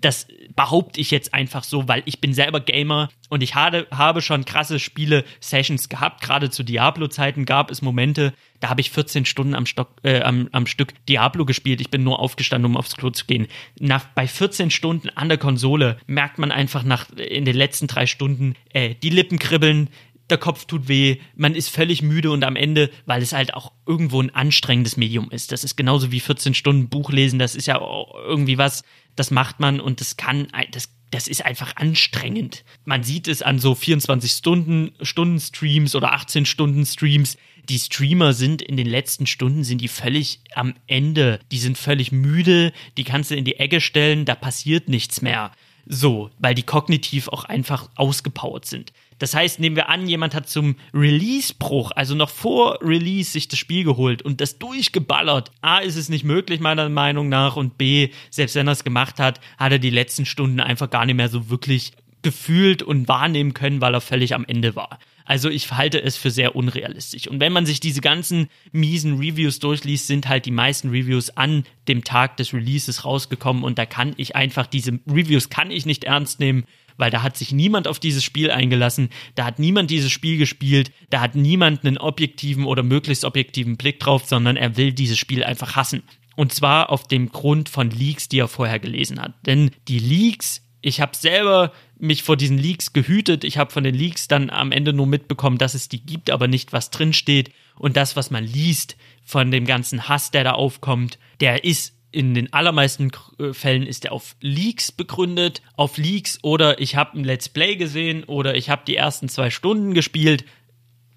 das 0.01 0.27
behaupte 0.55 1.01
ich 1.01 1.11
jetzt 1.11 1.33
einfach 1.33 1.63
so, 1.63 1.88
weil 1.88 2.03
ich 2.05 2.21
bin 2.21 2.33
selber 2.33 2.59
Gamer 2.59 3.09
und 3.29 3.41
ich 3.41 3.55
habe, 3.55 3.88
habe 3.91 4.21
schon 4.21 4.45
krasse 4.45 4.79
Spiele-Sessions 4.79 5.89
gehabt. 5.89 6.21
Gerade 6.21 6.49
zu 6.49 6.63
Diablo-Zeiten 6.63 7.45
gab 7.45 7.71
es 7.71 7.81
Momente, 7.81 8.33
da 8.59 8.69
habe 8.69 8.81
ich 8.81 8.91
14 8.91 9.25
Stunden 9.25 9.55
am, 9.55 9.65
Stock, 9.65 9.89
äh, 10.03 10.21
am, 10.21 10.49
am 10.51 10.67
Stück 10.67 10.93
Diablo 11.07 11.45
gespielt. 11.45 11.81
Ich 11.81 11.89
bin 11.89 12.03
nur 12.03 12.19
aufgestanden, 12.19 12.71
um 12.71 12.77
aufs 12.77 12.95
Klo 12.95 13.09
zu 13.09 13.25
gehen. 13.25 13.47
Nach, 13.79 14.05
bei 14.15 14.27
14 14.27 14.69
Stunden 14.69 15.09
an 15.09 15.29
der 15.29 15.38
Konsole 15.38 15.97
merkt 16.07 16.38
man 16.38 16.51
einfach 16.51 16.83
nach 16.83 17.09
in 17.11 17.45
den 17.45 17.55
letzten 17.55 17.88
drei 17.88 18.05
Stunden 18.05 18.55
äh, 18.73 18.95
die 19.01 19.09
Lippen 19.09 19.39
kribbeln, 19.39 19.89
der 20.29 20.38
Kopf 20.38 20.65
tut 20.65 20.88
weh, 20.88 21.17
man 21.35 21.53
ist 21.53 21.69
völlig 21.69 22.01
müde 22.01 22.31
und 22.31 22.43
am 22.43 22.55
Ende, 22.55 22.89
weil 23.05 23.21
es 23.21 23.33
halt 23.33 23.53
auch 23.53 23.71
irgendwo 23.85 24.21
ein 24.21 24.33
anstrengendes 24.33 24.97
Medium 24.97 25.29
ist. 25.29 25.51
Das 25.51 25.63
ist 25.63 25.75
genauso 25.75 26.11
wie 26.11 26.19
14 26.19 26.53
Stunden 26.53 26.89
Buch 26.89 27.11
lesen, 27.11 27.38
das 27.38 27.55
ist 27.55 27.67
ja 27.67 27.79
irgendwie 28.25 28.57
was, 28.57 28.83
das 29.15 29.32
macht 29.32 29.60
man 29.60 29.80
und 29.80 30.01
das 30.01 30.17
kann, 30.17 30.47
das, 30.71 30.89
das 31.12 31.28
ist 31.28 31.45
einfach 31.45 31.75
anstrengend. 31.78 32.63
Man 32.84 33.04
sieht 33.04 33.28
es 33.28 33.41
an 33.41 33.60
so 33.60 33.75
24 33.75 34.32
Stunden, 34.32 34.91
Stunden 35.01 35.39
Streams 35.39 35.95
oder 35.95 36.13
18 36.13 36.45
Stunden 36.45 36.86
Streams. 36.86 37.38
Die 37.69 37.80
Streamer 37.80 38.34
sind 38.34 38.62
in 38.62 38.78
den 38.78 38.88
letzten 38.88 39.25
Stunden 39.25 39.63
sind 39.63 39.80
die 39.80 39.88
völlig 39.88 40.41
am 40.54 40.75
Ende. 40.88 41.39
Die 41.51 41.58
sind 41.58 41.78
völlig 41.78 42.12
müde. 42.12 42.73
Die 42.97 43.04
kannst 43.04 43.32
du 43.32 43.36
in 43.36 43.45
die 43.45 43.56
Ecke 43.56 43.82
stellen. 43.82 44.25
Da 44.25 44.36
passiert 44.36 44.89
nichts 44.89 45.21
mehr. 45.21 45.51
So, 45.88 46.32
weil 46.39 46.56
die 46.56 46.63
kognitiv 46.63 47.28
auch 47.28 47.45
einfach 47.45 47.89
ausgepowert 47.95 48.65
sind. 48.65 48.91
Das 49.19 49.34
heißt, 49.34 49.60
nehmen 49.60 49.75
wir 49.75 49.89
an, 49.89 50.08
jemand 50.08 50.36
hat 50.36 50.49
zum 50.49 50.75
Release-Bruch, 50.93 51.91
also 51.95 52.15
noch 52.15 52.30
vor 52.30 52.80
Release, 52.82 53.32
sich 53.32 53.47
das 53.47 53.60
Spiel 53.60 53.84
geholt 53.84 54.21
und 54.21 54.41
das 54.41 54.60
durchgeballert. 54.60 55.51
A, 55.62 55.80
ist 55.80 55.95
es 55.95 56.10
nicht 56.10 56.25
möglich, 56.25 56.60
meiner 56.60 56.89
Meinung 56.89 57.30
nach, 57.30 57.56
und 57.56 57.78
B, 57.78 58.10
selbst 58.30 58.56
wenn 58.56 58.67
er 58.67 58.73
es 58.73 58.84
gemacht 58.84 59.19
hat, 59.19 59.39
hat 59.58 59.71
er 59.71 59.80
die 59.80 59.89
letzten 59.89 60.25
Stunden 60.25 60.60
einfach 60.60 60.89
gar 60.89 61.06
nicht 61.06 61.15
mehr 61.15 61.30
so 61.30 61.49
wirklich 61.49 61.93
gefühlt 62.23 62.84
und 62.84 63.08
wahrnehmen 63.08 63.54
können, 63.54 63.82
weil 63.82 63.93
er 63.93 64.01
völlig 64.01 64.34
am 64.34 64.45
Ende 64.45 64.75
war. 64.75 64.99
Also 65.25 65.49
ich 65.49 65.71
halte 65.71 66.01
es 66.01 66.17
für 66.17 66.30
sehr 66.30 66.56
unrealistisch. 66.56 67.28
Und 67.28 67.39
wenn 67.39 67.51
man 67.51 67.65
sich 67.65 67.80
diese 67.80 68.01
ganzen 68.01 68.47
miesen 68.71 69.17
Reviews 69.17 69.60
durchliest, 69.60 70.08
sind 70.08 70.28
halt 70.28 70.45
die 70.45 70.51
meisten 70.51 70.89
Reviews 70.89 71.32
an 71.32 71.63
dem 71.88 72.04
Tag 72.04 72.38
des 72.38 72.54
Releases 72.54 73.06
rausgekommen 73.06 73.63
und 73.63 73.80
da 73.80 73.86
kann 73.88 74.13
ich 74.17 74.36
einfach 74.36 74.67
diese 74.67 74.99
Reviews 75.08 75.49
kann 75.49 75.71
ich 75.71 75.86
nicht 75.86 76.04
ernst 76.04 76.39
nehmen, 76.39 76.65
weil 76.97 77.12
da 77.12 77.23
hat 77.23 77.38
sich 77.38 77.51
niemand 77.51 77.88
auf 77.88 77.99
dieses 77.99 78.23
Spiel 78.23 78.51
eingelassen, 78.51 79.10
da 79.36 79.45
hat 79.45 79.60
niemand 79.60 79.91
dieses 79.91 80.12
Spiel 80.12 80.38
gespielt, 80.38 80.91
da 81.10 81.21
hat 81.21 81.36
niemand 81.36 81.86
einen 81.86 81.97
objektiven 81.97 82.65
oder 82.65 82.84
möglichst 82.84 83.25
objektiven 83.25 83.77
Blick 83.77 83.99
drauf, 83.99 84.25
sondern 84.25 84.58
er 84.58 84.77
will 84.77 84.93
dieses 84.93 85.17
Spiel 85.17 85.43
einfach 85.43 85.75
hassen. 85.75 86.03
Und 86.36 86.53
zwar 86.53 86.91
auf 86.91 87.08
dem 87.08 87.29
Grund 87.29 87.69
von 87.69 87.89
Leaks, 87.89 88.27
die 88.27 88.39
er 88.39 88.47
vorher 88.47 88.79
gelesen 88.79 89.21
hat. 89.21 89.34
Denn 89.45 89.71
die 89.88 89.99
Leaks, 89.99 90.62
ich 90.81 90.99
habe 90.99 91.15
selber 91.15 91.71
mich 91.97 92.23
vor 92.23 92.36
diesen 92.36 92.58
Leaks 92.58 92.93
gehütet. 92.93 93.43
Ich 93.43 93.58
habe 93.58 93.71
von 93.71 93.84
den 93.84 93.95
Leaks 93.95 94.27
dann 94.27 94.49
am 94.49 94.71
Ende 94.71 94.91
nur 94.91 95.08
mitbekommen, 95.08 95.58
dass 95.58 95.73
es 95.73 95.88
die 95.88 96.05
gibt, 96.05 96.29
aber 96.29 96.47
nicht, 96.47 96.73
was 96.73 96.91
drinsteht. 96.91 97.51
Und 97.77 97.95
das, 97.95 98.15
was 98.15 98.31
man 98.31 98.43
liest 98.43 98.97
von 99.23 99.49
dem 99.49 99.65
ganzen 99.65 100.08
Hass, 100.10 100.31
der 100.31 100.43
da 100.43 100.51
aufkommt, 100.51 101.17
der 101.39 101.63
ist 101.63 101.94
in 102.15 102.34
den 102.34 102.54
allermeisten 102.54 103.12
äh, 103.39 103.54
Fällen 103.54 103.86
ist 103.86 104.06
er 104.06 104.13
auf 104.13 104.36
Leaks 104.39 104.91
begründet, 104.91 105.62
auf 105.75 105.97
Leaks 105.97 106.39
oder 106.43 106.80
ich 106.80 106.95
habe 106.95 107.19
ein 107.19 107.25
Let's 107.25 107.49
Play 107.49 107.75
gesehen 107.75 108.23
oder 108.23 108.56
ich 108.56 108.69
habe 108.69 108.84
die 108.88 108.95
ersten 108.95 109.28
zwei 109.28 109.49
Stunden 109.49 109.93
gespielt 109.93 110.45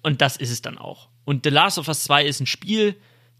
und 0.03 0.21
das 0.21 0.35
ist 0.35 0.51
es 0.51 0.61
dann 0.61 0.77
auch. 0.77 1.09
Und 1.23 1.45
The 1.45 1.51
Last 1.51 1.77
of 1.77 1.87
Us 1.87 2.03
2 2.03 2.25
ist 2.25 2.41
ein 2.41 2.47
Spiel, 2.47 2.95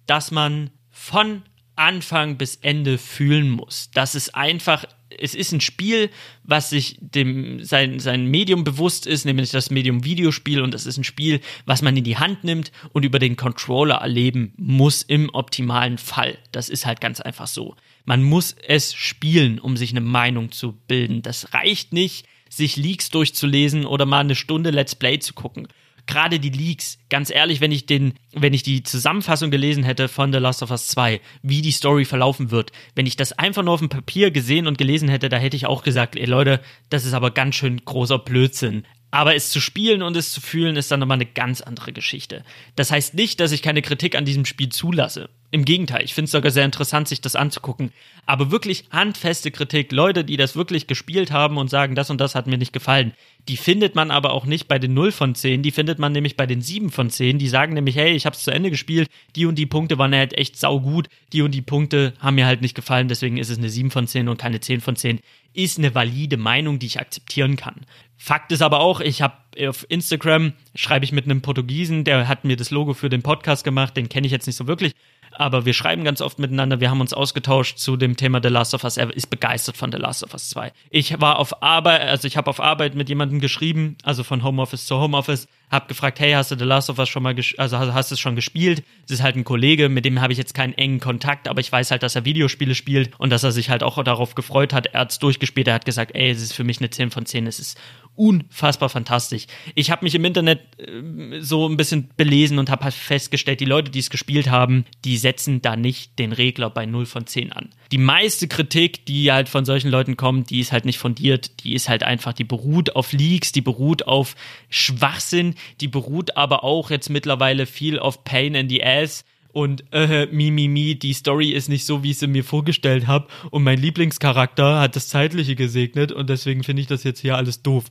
das 0.06 0.32
man 0.32 0.72
von 0.90 1.44
Anfang 1.76 2.38
bis 2.38 2.56
Ende 2.58 2.98
fühlen 2.98 3.50
muss. 3.50 3.90
Das 3.94 4.16
ist 4.16 4.36
einfach 4.36 4.86
es 5.18 5.34
ist 5.34 5.52
ein 5.52 5.62
Spiel, 5.62 6.10
was 6.44 6.70
sich 6.70 6.98
dem 7.00 7.64
sein, 7.64 8.00
sein 8.00 8.26
Medium 8.26 8.64
bewusst 8.64 9.08
ist, 9.08 9.26
nämlich 9.26 9.52
das 9.52 9.70
Medium 9.70 10.04
Videospiel 10.04 10.62
und 10.62 10.74
es 10.74 10.86
ist 10.86 10.98
ein 10.98 11.04
Spiel, 11.04 11.42
was 11.66 11.82
man 11.82 11.98
in 11.98 12.04
die 12.04 12.18
Hand 12.18 12.44
nimmt 12.44 12.72
und 12.94 13.06
über 13.06 13.20
den 13.20 13.36
Controller 13.36 13.96
erleben 13.96 14.54
muss 14.58 15.02
im 15.02 15.30
optimalen 15.30 15.98
Fall. 15.98 16.38
Das 16.52 16.70
ist 16.70 16.86
halt 16.86 17.02
ganz 17.02 17.22
einfach 17.22 17.48
so. 17.48 17.76
Man 18.06 18.24
muss 18.24 18.56
es 18.68 18.94
spielen, 18.94 19.60
um 19.60 19.78
sich 19.78 19.92
eine 19.92 20.02
Meinung 20.02 20.52
zu 20.52 20.74
bilden. 20.88 21.22
Das 21.22 21.54
reicht 21.54 21.94
nicht, 21.94 22.26
sich 22.50 22.78
Leaks 22.78 23.10
durchzulesen 23.10 23.86
oder 23.86 24.06
mal 24.06 24.22
eine 24.22 24.36
Stunde 24.36 24.72
Let's 24.72 24.96
Play 24.96 25.20
zu 25.20 25.34
gucken 25.34 25.68
gerade 26.08 26.40
die 26.40 26.50
Leaks, 26.50 26.98
ganz 27.10 27.30
ehrlich, 27.30 27.62
wenn 27.62 27.72
ich 27.72 27.86
den, 27.86 28.14
wenn 28.34 28.54
ich 28.54 28.64
die 28.64 28.84
Zusammenfassung 28.84 29.52
gelesen 29.52 29.84
hätte 29.84 30.08
von 30.08 30.32
The 30.32 30.40
Last 30.40 30.64
of 30.64 30.72
Us 30.72 30.88
2, 30.88 31.22
wie 31.42 31.62
die 31.62 31.72
Story 31.72 32.06
verlaufen 32.06 32.52
wird, 32.52 32.72
wenn 32.96 33.06
ich 33.06 33.16
das 33.16 33.34
einfach 33.34 33.64
nur 33.64 33.74
auf 33.74 33.80
dem 33.80 33.90
Papier 33.90 34.32
gesehen 34.32 34.68
und 34.68 34.78
gelesen 34.78 35.10
hätte, 35.10 35.30
da 35.30 35.38
hätte 35.38 35.58
ich 35.58 35.66
auch 35.66 35.84
gesagt, 35.84 36.16
ey 36.16 36.26
Leute, 36.26 36.62
das 36.90 37.06
ist 37.06 37.14
aber 37.14 37.32
ganz 37.32 37.56
schön 37.56 37.84
großer 37.84 38.20
Blödsinn. 38.20 38.86
Aber 39.12 39.36
es 39.36 39.50
zu 39.50 39.60
spielen 39.60 40.04
und 40.04 40.16
es 40.16 40.32
zu 40.32 40.42
fühlen, 40.42 40.76
ist 40.76 40.92
dann 40.92 41.00
nochmal 41.00 41.16
eine 41.16 41.26
ganz 41.26 41.62
andere 41.62 41.94
Geschichte. 41.94 42.44
Das 42.76 42.92
heißt 42.92 43.16
nicht, 43.16 43.40
dass 43.40 43.52
ich 43.52 43.62
keine 43.62 43.82
Kritik 43.82 44.16
an 44.16 44.26
diesem 44.26 44.46
Spiel 44.46 44.70
zulasse. 44.70 45.30
Im 45.52 45.66
Gegenteil, 45.66 46.04
ich 46.04 46.14
finde 46.14 46.26
es 46.26 46.32
sogar 46.32 46.52
sehr 46.52 46.66
interessant, 46.66 47.08
sich 47.08 47.22
das 47.22 47.36
anzugucken. 47.36 47.92
Aber 48.28 48.52
wirklich 48.52 48.84
handfeste 48.92 49.50
Kritik, 49.50 49.92
Leute, 49.92 50.24
die 50.24 50.38
das 50.38 50.56
wirklich 50.56 50.86
gespielt 50.86 51.32
haben 51.32 51.58
und 51.58 51.72
sagen, 51.72 51.96
das 51.96 52.12
und 52.12 52.22
das 52.22 52.36
hat 52.36 52.46
mir 52.46 52.60
nicht 52.60 52.72
gefallen, 52.72 53.14
die 53.48 53.58
findet 53.58 53.96
man 53.96 54.12
aber 54.12 54.32
auch 54.34 54.46
nicht 54.46 54.68
bei 54.68 54.78
den 54.78 54.94
0 54.94 55.12
von 55.12 55.34
10, 55.34 55.64
die 55.64 55.72
findet 55.72 55.98
man 55.98 56.12
nämlich 56.12 56.38
bei 56.38 56.46
den 56.46 56.62
7 56.62 56.92
von 56.92 57.10
10. 57.10 57.40
Die 57.40 57.48
sagen 57.48 57.74
nämlich, 57.74 57.96
hey, 57.96 58.12
ich 58.12 58.28
habe 58.28 58.36
es 58.36 58.44
zu 58.44 58.52
Ende 58.52 58.70
gespielt, 58.70 59.10
die 59.36 59.48
und 59.48 59.56
die 59.56 59.66
Punkte 59.66 59.98
waren 59.98 60.14
halt 60.14 60.38
echt 60.38 60.56
saugut, 60.56 61.10
die 61.34 61.42
und 61.42 61.56
die 61.56 61.64
Punkte 61.64 62.14
haben 62.20 62.36
mir 62.36 62.46
halt 62.46 62.62
nicht 62.62 62.76
gefallen, 62.76 63.08
deswegen 63.08 63.38
ist 63.38 63.50
es 63.50 63.58
eine 63.58 63.70
7 63.70 63.90
von 63.90 64.06
10 64.06 64.30
und 64.30 64.38
keine 64.38 64.60
10 64.60 64.82
von 64.82 64.96
10. 64.96 65.20
Ist 65.54 65.78
eine 65.78 65.96
valide 65.96 66.38
Meinung, 66.38 66.80
die 66.80 66.86
ich 66.86 67.00
akzeptieren 67.00 67.56
kann. 67.56 67.86
Fakt 68.18 68.52
ist 68.52 68.62
aber 68.62 68.82
auch, 68.82 69.00
ich 69.00 69.22
habe 69.22 69.36
auf 69.68 69.86
Instagram 69.90 70.54
schreibe 70.76 71.06
ich 71.06 71.12
mit 71.12 71.26
einem 71.26 71.42
Portugiesen, 71.42 72.04
der 72.04 72.28
hat 72.28 72.44
mir 72.44 72.58
das 72.58 72.70
Logo 72.70 72.94
für 72.94 73.10
den 73.10 73.24
Podcast 73.24 73.64
gemacht, 73.64 73.96
den 73.96 74.10
kenne 74.10 74.28
ich 74.28 74.32
jetzt 74.34 74.46
nicht 74.46 74.58
so 74.58 74.68
wirklich, 74.68 74.94
aber 75.40 75.66
wir 75.66 75.74
schreiben 75.74 76.04
ganz 76.04 76.20
oft 76.22 76.38
miteinander. 76.38 76.82
Wir 76.82 76.90
haben 76.90 77.00
uns 77.00 77.14
ausgetauscht 77.14 77.78
zu 77.78 77.96
dem 77.96 78.18
Thema 78.18 78.42
The 78.44 78.50
Last 78.50 78.74
of 78.74 78.84
Us. 78.84 78.98
Er 78.98 79.10
ist 79.16 79.30
begeistert 79.30 79.78
von 79.78 79.90
The 79.90 79.98
Last 79.98 80.22
of 80.24 80.34
Us 80.34 80.50
2. 80.50 80.74
Ich 80.90 81.22
war 81.22 81.40
auf 81.40 81.64
Arbeit, 81.64 82.02
also 82.02 82.28
ich 82.28 82.36
habe 82.36 82.50
auf 82.50 82.60
Arbeit 82.60 82.94
mit 82.94 83.08
jemandem 83.08 83.40
geschrieben, 83.40 83.98
also 84.04 84.26
von 84.26 84.44
Homeoffice 84.44 84.86
zu 84.86 85.00
Homeoffice, 85.00 85.48
hab 85.72 85.88
gefragt, 85.88 86.20
hey, 86.20 86.34
hast 86.34 86.52
du 86.52 86.58
The 86.58 86.66
Last 86.66 86.90
of 86.90 87.00
Us 87.00 87.08
schon 87.08 87.24
mal, 87.24 87.36
also 87.58 87.80
hast 87.80 88.12
du 88.12 88.16
es 88.16 88.20
schon 88.20 88.36
gespielt? 88.36 88.84
Das 89.08 89.20
ist 89.20 89.24
halt 89.24 89.38
ein 89.38 89.46
Kollege, 89.46 89.88
mit 89.88 90.04
dem 90.04 90.20
habe 90.20 90.34
ich 90.34 90.40
jetzt 90.40 90.54
keinen 90.54 90.74
engen 90.74 91.00
Kontakt, 91.00 91.48
aber 91.48 91.62
ich 91.62 91.72
weiß 91.72 91.92
halt, 91.92 92.04
dass 92.04 92.16
er 92.16 92.26
Videospiele 92.26 92.76
spielt 92.76 93.18
und 93.18 93.30
dass 93.30 93.44
er 93.44 93.52
sich 93.52 93.70
halt 93.70 93.82
auch 93.82 94.04
darauf 94.04 94.36
gefreut 94.36 94.74
hat. 94.74 94.88
Er 94.88 95.02
hat 95.02 95.12
es 95.12 95.20
durchgespielt, 95.20 95.70
er 95.70 95.76
hat 95.76 95.86
gesagt, 95.86 96.16
ey, 96.16 96.32
es 96.32 96.42
ist 96.42 96.54
für 96.54 96.66
mich 96.66 96.80
eine 96.80 96.90
10 96.90 97.12
von 97.12 97.26
10, 97.26 97.48
es 97.48 97.60
ist 97.60 97.80
unfassbar 98.20 98.90
fantastisch. 98.90 99.48
Ich 99.76 99.92
habe 99.92 100.04
mich 100.04 100.14
im 100.14 100.26
Internet 100.26 100.60
äh, 100.78 101.40
so 101.40 101.68
ein 101.68 101.78
bisschen 101.78 102.10
belesen 102.18 102.60
und 102.60 102.70
habe 102.70 102.84
halt 102.84 102.94
festgestellt, 102.94 103.62
die 103.62 103.66
Leute, 103.66 103.92
die 103.92 104.00
es 104.00 104.10
gespielt 104.10 104.52
haben, 104.52 104.84
die 105.06 105.16
setzen 105.16 105.62
da 105.62 105.78
nicht 105.78 106.20
den 106.20 106.34
Regler 106.34 106.70
bei 106.70 106.86
0 106.86 107.06
von 107.06 107.26
10 107.26 107.54
an. 107.54 107.70
Die 107.94 107.98
meiste 107.98 108.50
Kritik, 108.50 109.06
die 109.06 109.32
halt 109.32 109.48
von 109.48 109.64
solchen 109.64 109.90
Leuten 109.90 110.18
kommt, 110.18 110.50
die 110.50 110.60
ist 110.60 110.74
halt 110.74 110.84
nicht 110.84 111.00
fundiert, 111.00 111.64
die 111.64 111.74
ist 111.74 111.88
halt 111.88 112.04
einfach, 112.04 112.34
die 112.34 112.44
beruht 112.44 112.96
auf 112.98 113.14
Leaks, 113.14 113.54
die 113.54 113.62
beruht 113.62 114.06
auf 114.06 114.36
Schwachsinn, 114.70 115.56
die 115.80 115.88
beruht 115.88 116.36
aber 116.36 116.66
auch 116.66 116.90
jetzt 116.90 117.10
mittlerweile 117.10 117.66
viel 117.66 117.98
auf 118.00 118.26
Pain 118.26 118.54
in 118.54 118.68
the 118.68 118.84
Ass 118.84 119.24
und 119.52 119.86
äh, 119.92 120.28
mi, 120.28 120.52
mi, 120.52 120.68
mi, 120.68 120.96
die 120.96 121.14
Story 121.14 121.52
ist 121.52 121.70
nicht 121.70 121.86
so, 121.86 122.04
wie 122.04 122.12
ich 122.12 122.20
sie 122.20 122.28
mir 122.28 122.44
vorgestellt 122.44 123.08
habe 123.08 123.28
und 123.50 123.64
mein 123.64 123.80
Lieblingscharakter 123.80 124.80
hat 124.80 124.96
das 124.96 125.08
Zeitliche 125.08 125.56
gesegnet 125.56 126.12
und 126.12 126.30
deswegen 126.30 126.64
finde 126.64 126.82
ich 126.82 126.88
das 126.88 127.04
jetzt 127.04 127.22
hier 127.22 127.38
alles 127.38 127.64
doof. 127.64 127.86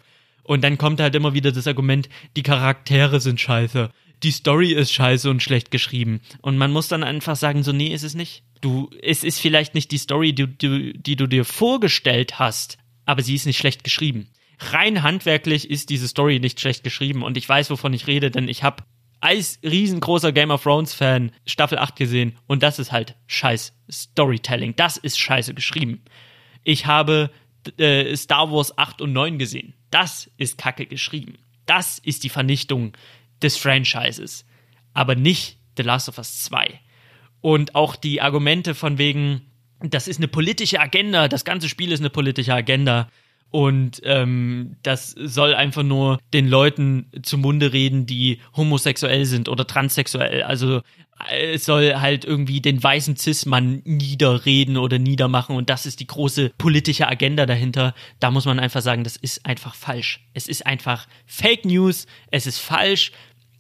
Und 0.49 0.65
dann 0.65 0.79
kommt 0.79 0.99
halt 0.99 1.15
immer 1.15 1.35
wieder 1.35 1.53
das 1.53 1.67
Argument, 1.67 2.09
die 2.35 2.43
Charaktere 2.43 3.21
sind 3.21 3.39
scheiße. 3.39 3.91
Die 4.23 4.31
Story 4.31 4.73
ist 4.73 4.95
scheiße 4.95 5.29
und 5.29 5.43
schlecht 5.43 5.71
geschrieben. 5.71 6.23
Und 6.41 6.57
man 6.57 6.73
muss 6.73 6.89
dann 6.89 7.05
einfach 7.05 7.37
sagen, 7.37 7.63
so, 7.63 7.73
nee, 7.73 7.89
ist 7.93 8.03
es 8.03 8.15
nicht. 8.15 8.45
Du, 8.63 8.89
es 9.03 9.25
ist 9.25 9.41
vielleicht 9.41 9.75
nicht 9.75 9.91
die 9.91 9.99
Story, 9.99 10.33
die, 10.33 10.47
die, 10.47 10.95
die 10.95 11.17
du 11.17 11.27
dir 11.27 11.45
vorgestellt 11.45 12.39
hast, 12.39 12.79
aber 13.05 13.21
sie 13.21 13.35
ist 13.35 13.45
nicht 13.45 13.59
schlecht 13.59 13.85
geschrieben. 13.85 14.31
Rein 14.59 15.03
handwerklich 15.03 15.69
ist 15.69 15.91
diese 15.91 16.09
Story 16.09 16.41
nicht 16.41 16.59
schlecht 16.59 16.83
geschrieben 16.83 17.23
und 17.25 17.37
ich 17.37 17.47
weiß, 17.47 17.69
wovon 17.69 17.93
ich 17.93 18.07
rede, 18.07 18.31
denn 18.31 18.49
ich 18.49 18.63
habe 18.63 18.85
als 19.21 19.59
riesengroßer 19.63 20.33
Game 20.33 20.51
of 20.51 20.63
Thrones 20.63 20.95
Fan 20.95 21.31
Staffel 21.45 21.77
8 21.77 21.95
gesehen 21.95 22.39
und 22.47 22.63
das 22.63 22.79
ist 22.79 22.91
halt 22.91 23.17
scheiß 23.27 23.75
Storytelling. 23.91 24.75
Das 24.77 24.97
ist 24.97 25.19
scheiße 25.19 25.53
geschrieben. 25.53 26.01
Ich 26.65 26.87
habe 26.87 27.31
äh, 27.77 28.17
Star 28.17 28.51
Wars 28.51 28.79
8 28.79 29.03
und 29.03 29.13
9 29.13 29.39
gesehen. 29.39 29.75
Das 29.91 30.31
ist 30.37 30.59
kacke 30.59 30.87
geschrieben. 30.87 31.39
Das 31.67 31.99
ist 31.99 32.25
die 32.25 32.29
Vernichtung 32.29 32.97
des 33.43 33.57
Franchises. 33.57 34.45
Aber 34.95 35.15
nicht 35.15 35.59
The 35.77 35.83
Last 35.83 36.09
of 36.09 36.19
Us 36.19 36.43
2. 36.43 36.81
Und 37.41 37.75
auch 37.75 37.97
die 37.97 38.21
Argumente 38.21 38.75
von 38.75 38.99
wegen, 38.99 39.43
das 39.81 40.09
ist 40.09 40.19
eine 40.19 40.29
politische 40.29 40.81
Agenda, 40.81 41.29
das 41.29 41.45
ganze 41.45 41.69
Spiel 41.69 41.93
ist 41.93 42.01
eine 42.01 42.11
politische 42.11 42.55
Agenda. 42.55 43.09
Und 43.51 44.03
ähm, 44.05 44.77
das 44.83 45.11
soll 45.13 45.55
einfach 45.55 45.83
nur 45.83 46.19
den 46.35 46.49
Leuten 46.49 47.11
zum 47.23 47.41
Munde 47.41 47.73
reden, 47.73 48.05
die 48.05 48.41
homosexuell 48.55 49.25
sind 49.25 49.49
oder 49.49 49.67
transsexuell. 49.67 50.43
Also 50.43 50.83
äh, 51.31 51.55
es 51.55 51.65
soll 51.65 51.95
halt 51.95 52.27
irgendwie 52.27 52.61
den 52.61 52.83
weißen 52.83 53.17
Cis-Mann 53.17 53.83
niederreden 53.85 54.77
oder 54.77 54.99
niedermachen 54.99 55.57
und 55.57 55.71
das 55.71 55.87
ist 55.87 56.01
die 56.01 56.07
große 56.07 56.53
politische 56.59 57.09
Agenda 57.09 57.47
dahinter. 57.47 57.95
Da 58.21 58.31
muss 58.31 58.45
man 58.45 58.61
einfach 58.61 58.83
sagen, 58.83 59.05
das 59.05 59.17
ist 59.17 59.47
einfach 59.47 59.75
falsch. 59.75 60.21
Es 60.35 60.47
ist 60.47 60.67
einfach 60.67 61.07
Fake 61.27 61.65
News, 61.65 62.07
es 62.31 62.47
ist 62.47 62.59
falsch, 62.59 63.13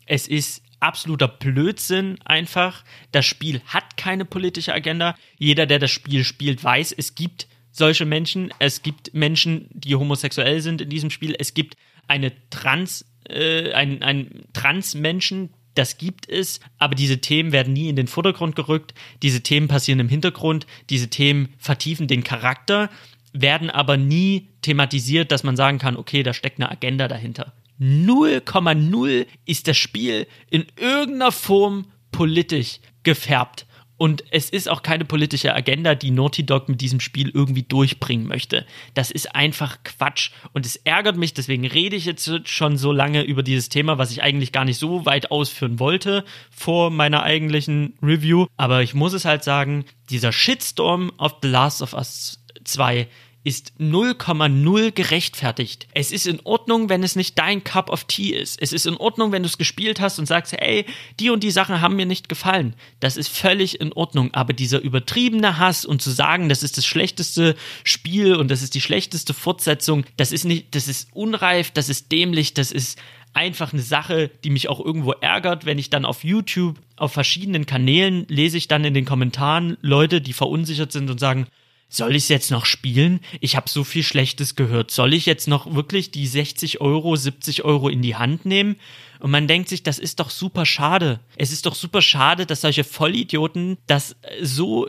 es 0.04 0.28
ist 0.28 0.62
absoluter 0.80 1.28
Blödsinn 1.28 2.18
einfach. 2.24 2.84
Das 3.10 3.26
Spiel 3.26 3.60
hat 3.66 3.96
keine 3.96 4.24
politische 4.24 4.74
Agenda. 4.74 5.14
Jeder, 5.38 5.66
der 5.66 5.78
das 5.78 5.90
Spiel 5.90 6.24
spielt, 6.24 6.62
weiß, 6.62 6.92
es 6.92 7.14
gibt 7.14 7.48
solche 7.78 8.04
Menschen. 8.04 8.52
Es 8.58 8.82
gibt 8.82 9.14
Menschen, 9.14 9.68
die 9.72 9.94
homosexuell 9.94 10.60
sind 10.60 10.80
in 10.80 10.90
diesem 10.90 11.10
Spiel. 11.10 11.34
Es 11.38 11.54
gibt 11.54 11.76
eine 12.06 12.32
Trans, 12.50 13.04
äh, 13.28 13.72
ein, 13.72 14.02
ein 14.02 14.44
Trans-Menschen, 14.52 15.50
das 15.78 15.96
gibt 15.96 16.28
es, 16.28 16.58
aber 16.78 16.96
diese 16.96 17.18
Themen 17.18 17.52
werden 17.52 17.72
nie 17.72 17.88
in 17.88 17.94
den 17.94 18.08
Vordergrund 18.08 18.56
gerückt. 18.56 18.94
Diese 19.22 19.42
Themen 19.42 19.68
passieren 19.68 20.00
im 20.00 20.08
Hintergrund. 20.08 20.66
Diese 20.90 21.08
Themen 21.08 21.54
vertiefen 21.56 22.08
den 22.08 22.24
Charakter, 22.24 22.90
werden 23.32 23.70
aber 23.70 23.96
nie 23.96 24.48
thematisiert, 24.62 25.30
dass 25.30 25.44
man 25.44 25.56
sagen 25.56 25.78
kann, 25.78 25.96
okay, 25.96 26.24
da 26.24 26.34
steckt 26.34 26.58
eine 26.58 26.68
Agenda 26.68 27.06
dahinter. 27.06 27.52
0,0 27.80 29.26
ist 29.44 29.68
das 29.68 29.76
Spiel 29.76 30.26
in 30.50 30.66
irgendeiner 30.76 31.30
Form 31.30 31.86
politisch 32.10 32.80
gefärbt. 33.04 33.67
Und 33.98 34.24
es 34.30 34.48
ist 34.48 34.68
auch 34.68 34.82
keine 34.82 35.04
politische 35.04 35.54
Agenda, 35.54 35.94
die 35.96 36.12
Naughty 36.12 36.46
Dog 36.46 36.68
mit 36.68 36.80
diesem 36.80 37.00
Spiel 37.00 37.30
irgendwie 37.34 37.64
durchbringen 37.64 38.26
möchte. 38.26 38.64
Das 38.94 39.10
ist 39.10 39.34
einfach 39.34 39.78
Quatsch. 39.84 40.30
Und 40.52 40.64
es 40.64 40.76
ärgert 40.76 41.16
mich, 41.16 41.34
deswegen 41.34 41.66
rede 41.66 41.96
ich 41.96 42.04
jetzt 42.04 42.48
schon 42.48 42.78
so 42.78 42.92
lange 42.92 43.22
über 43.22 43.42
dieses 43.42 43.68
Thema, 43.68 43.98
was 43.98 44.12
ich 44.12 44.22
eigentlich 44.22 44.52
gar 44.52 44.64
nicht 44.64 44.78
so 44.78 45.04
weit 45.04 45.32
ausführen 45.32 45.80
wollte 45.80 46.24
vor 46.50 46.90
meiner 46.90 47.24
eigentlichen 47.24 47.94
Review. 48.00 48.46
Aber 48.56 48.82
ich 48.82 48.94
muss 48.94 49.12
es 49.12 49.24
halt 49.24 49.42
sagen, 49.42 49.84
dieser 50.10 50.32
Shitstorm 50.32 51.12
auf 51.16 51.36
The 51.42 51.48
Last 51.48 51.82
of 51.82 51.92
Us 51.92 52.40
2 52.64 53.08
ist 53.48 53.72
0,0 53.80 54.92
gerechtfertigt. 54.92 55.88
Es 55.94 56.12
ist 56.12 56.26
in 56.26 56.40
Ordnung, 56.44 56.90
wenn 56.90 57.02
es 57.02 57.16
nicht 57.16 57.38
dein 57.38 57.64
Cup 57.64 57.88
of 57.88 58.04
Tea 58.04 58.34
ist. 58.34 58.60
Es 58.60 58.74
ist 58.74 58.86
in 58.86 58.96
Ordnung, 58.96 59.32
wenn 59.32 59.42
du 59.42 59.48
es 59.48 59.56
gespielt 59.56 60.00
hast 60.00 60.18
und 60.18 60.26
sagst, 60.26 60.52
ey, 60.52 60.84
die 61.18 61.30
und 61.30 61.42
die 61.42 61.50
Sachen 61.50 61.80
haben 61.80 61.96
mir 61.96 62.04
nicht 62.04 62.28
gefallen. 62.28 62.74
Das 63.00 63.16
ist 63.16 63.28
völlig 63.28 63.80
in 63.80 63.94
Ordnung. 63.94 64.34
Aber 64.34 64.52
dieser 64.52 64.80
übertriebene 64.80 65.58
Hass 65.58 65.86
und 65.86 66.02
zu 66.02 66.10
sagen, 66.10 66.50
das 66.50 66.62
ist 66.62 66.76
das 66.76 66.84
schlechteste 66.84 67.56
Spiel 67.84 68.34
und 68.34 68.50
das 68.50 68.60
ist 68.60 68.74
die 68.74 68.82
schlechteste 68.82 69.32
Fortsetzung, 69.32 70.04
das 70.18 70.30
ist 70.30 70.44
nicht, 70.44 70.74
das 70.74 70.86
ist 70.86 71.08
unreif, 71.14 71.70
das 71.70 71.88
ist 71.88 72.12
dämlich, 72.12 72.52
das 72.52 72.70
ist 72.70 72.98
einfach 73.32 73.72
eine 73.72 73.82
Sache, 73.82 74.30
die 74.44 74.50
mich 74.50 74.68
auch 74.68 74.84
irgendwo 74.84 75.12
ärgert, 75.12 75.64
wenn 75.64 75.78
ich 75.78 75.90
dann 75.90 76.04
auf 76.04 76.22
YouTube, 76.22 76.78
auf 76.96 77.12
verschiedenen 77.12 77.64
Kanälen 77.66 78.26
lese 78.28 78.58
ich 78.58 78.68
dann 78.68 78.84
in 78.84 78.94
den 78.94 79.04
Kommentaren 79.04 79.78
Leute, 79.80 80.20
die 80.20 80.32
verunsichert 80.32 80.92
sind 80.92 81.08
und 81.10 81.18
sagen, 81.18 81.46
soll 81.88 82.16
ich 82.16 82.24
es 82.24 82.28
jetzt 82.28 82.50
noch 82.50 82.66
spielen? 82.66 83.20
Ich 83.40 83.56
habe 83.56 83.68
so 83.68 83.82
viel 83.82 84.02
Schlechtes 84.02 84.56
gehört. 84.56 84.90
Soll 84.90 85.14
ich 85.14 85.26
jetzt 85.26 85.48
noch 85.48 85.74
wirklich 85.74 86.10
die 86.10 86.26
60 86.26 86.80
Euro, 86.80 87.16
70 87.16 87.64
Euro 87.64 87.88
in 87.88 88.02
die 88.02 88.16
Hand 88.16 88.44
nehmen? 88.44 88.76
Und 89.20 89.30
man 89.30 89.48
denkt 89.48 89.68
sich, 89.68 89.82
das 89.82 89.98
ist 89.98 90.20
doch 90.20 90.30
super 90.30 90.66
schade. 90.66 91.20
Es 91.36 91.50
ist 91.50 91.66
doch 91.66 91.74
super 91.74 92.02
schade, 92.02 92.46
dass 92.46 92.60
solche 92.60 92.84
Vollidioten 92.84 93.78
das 93.86 94.16
so 94.42 94.88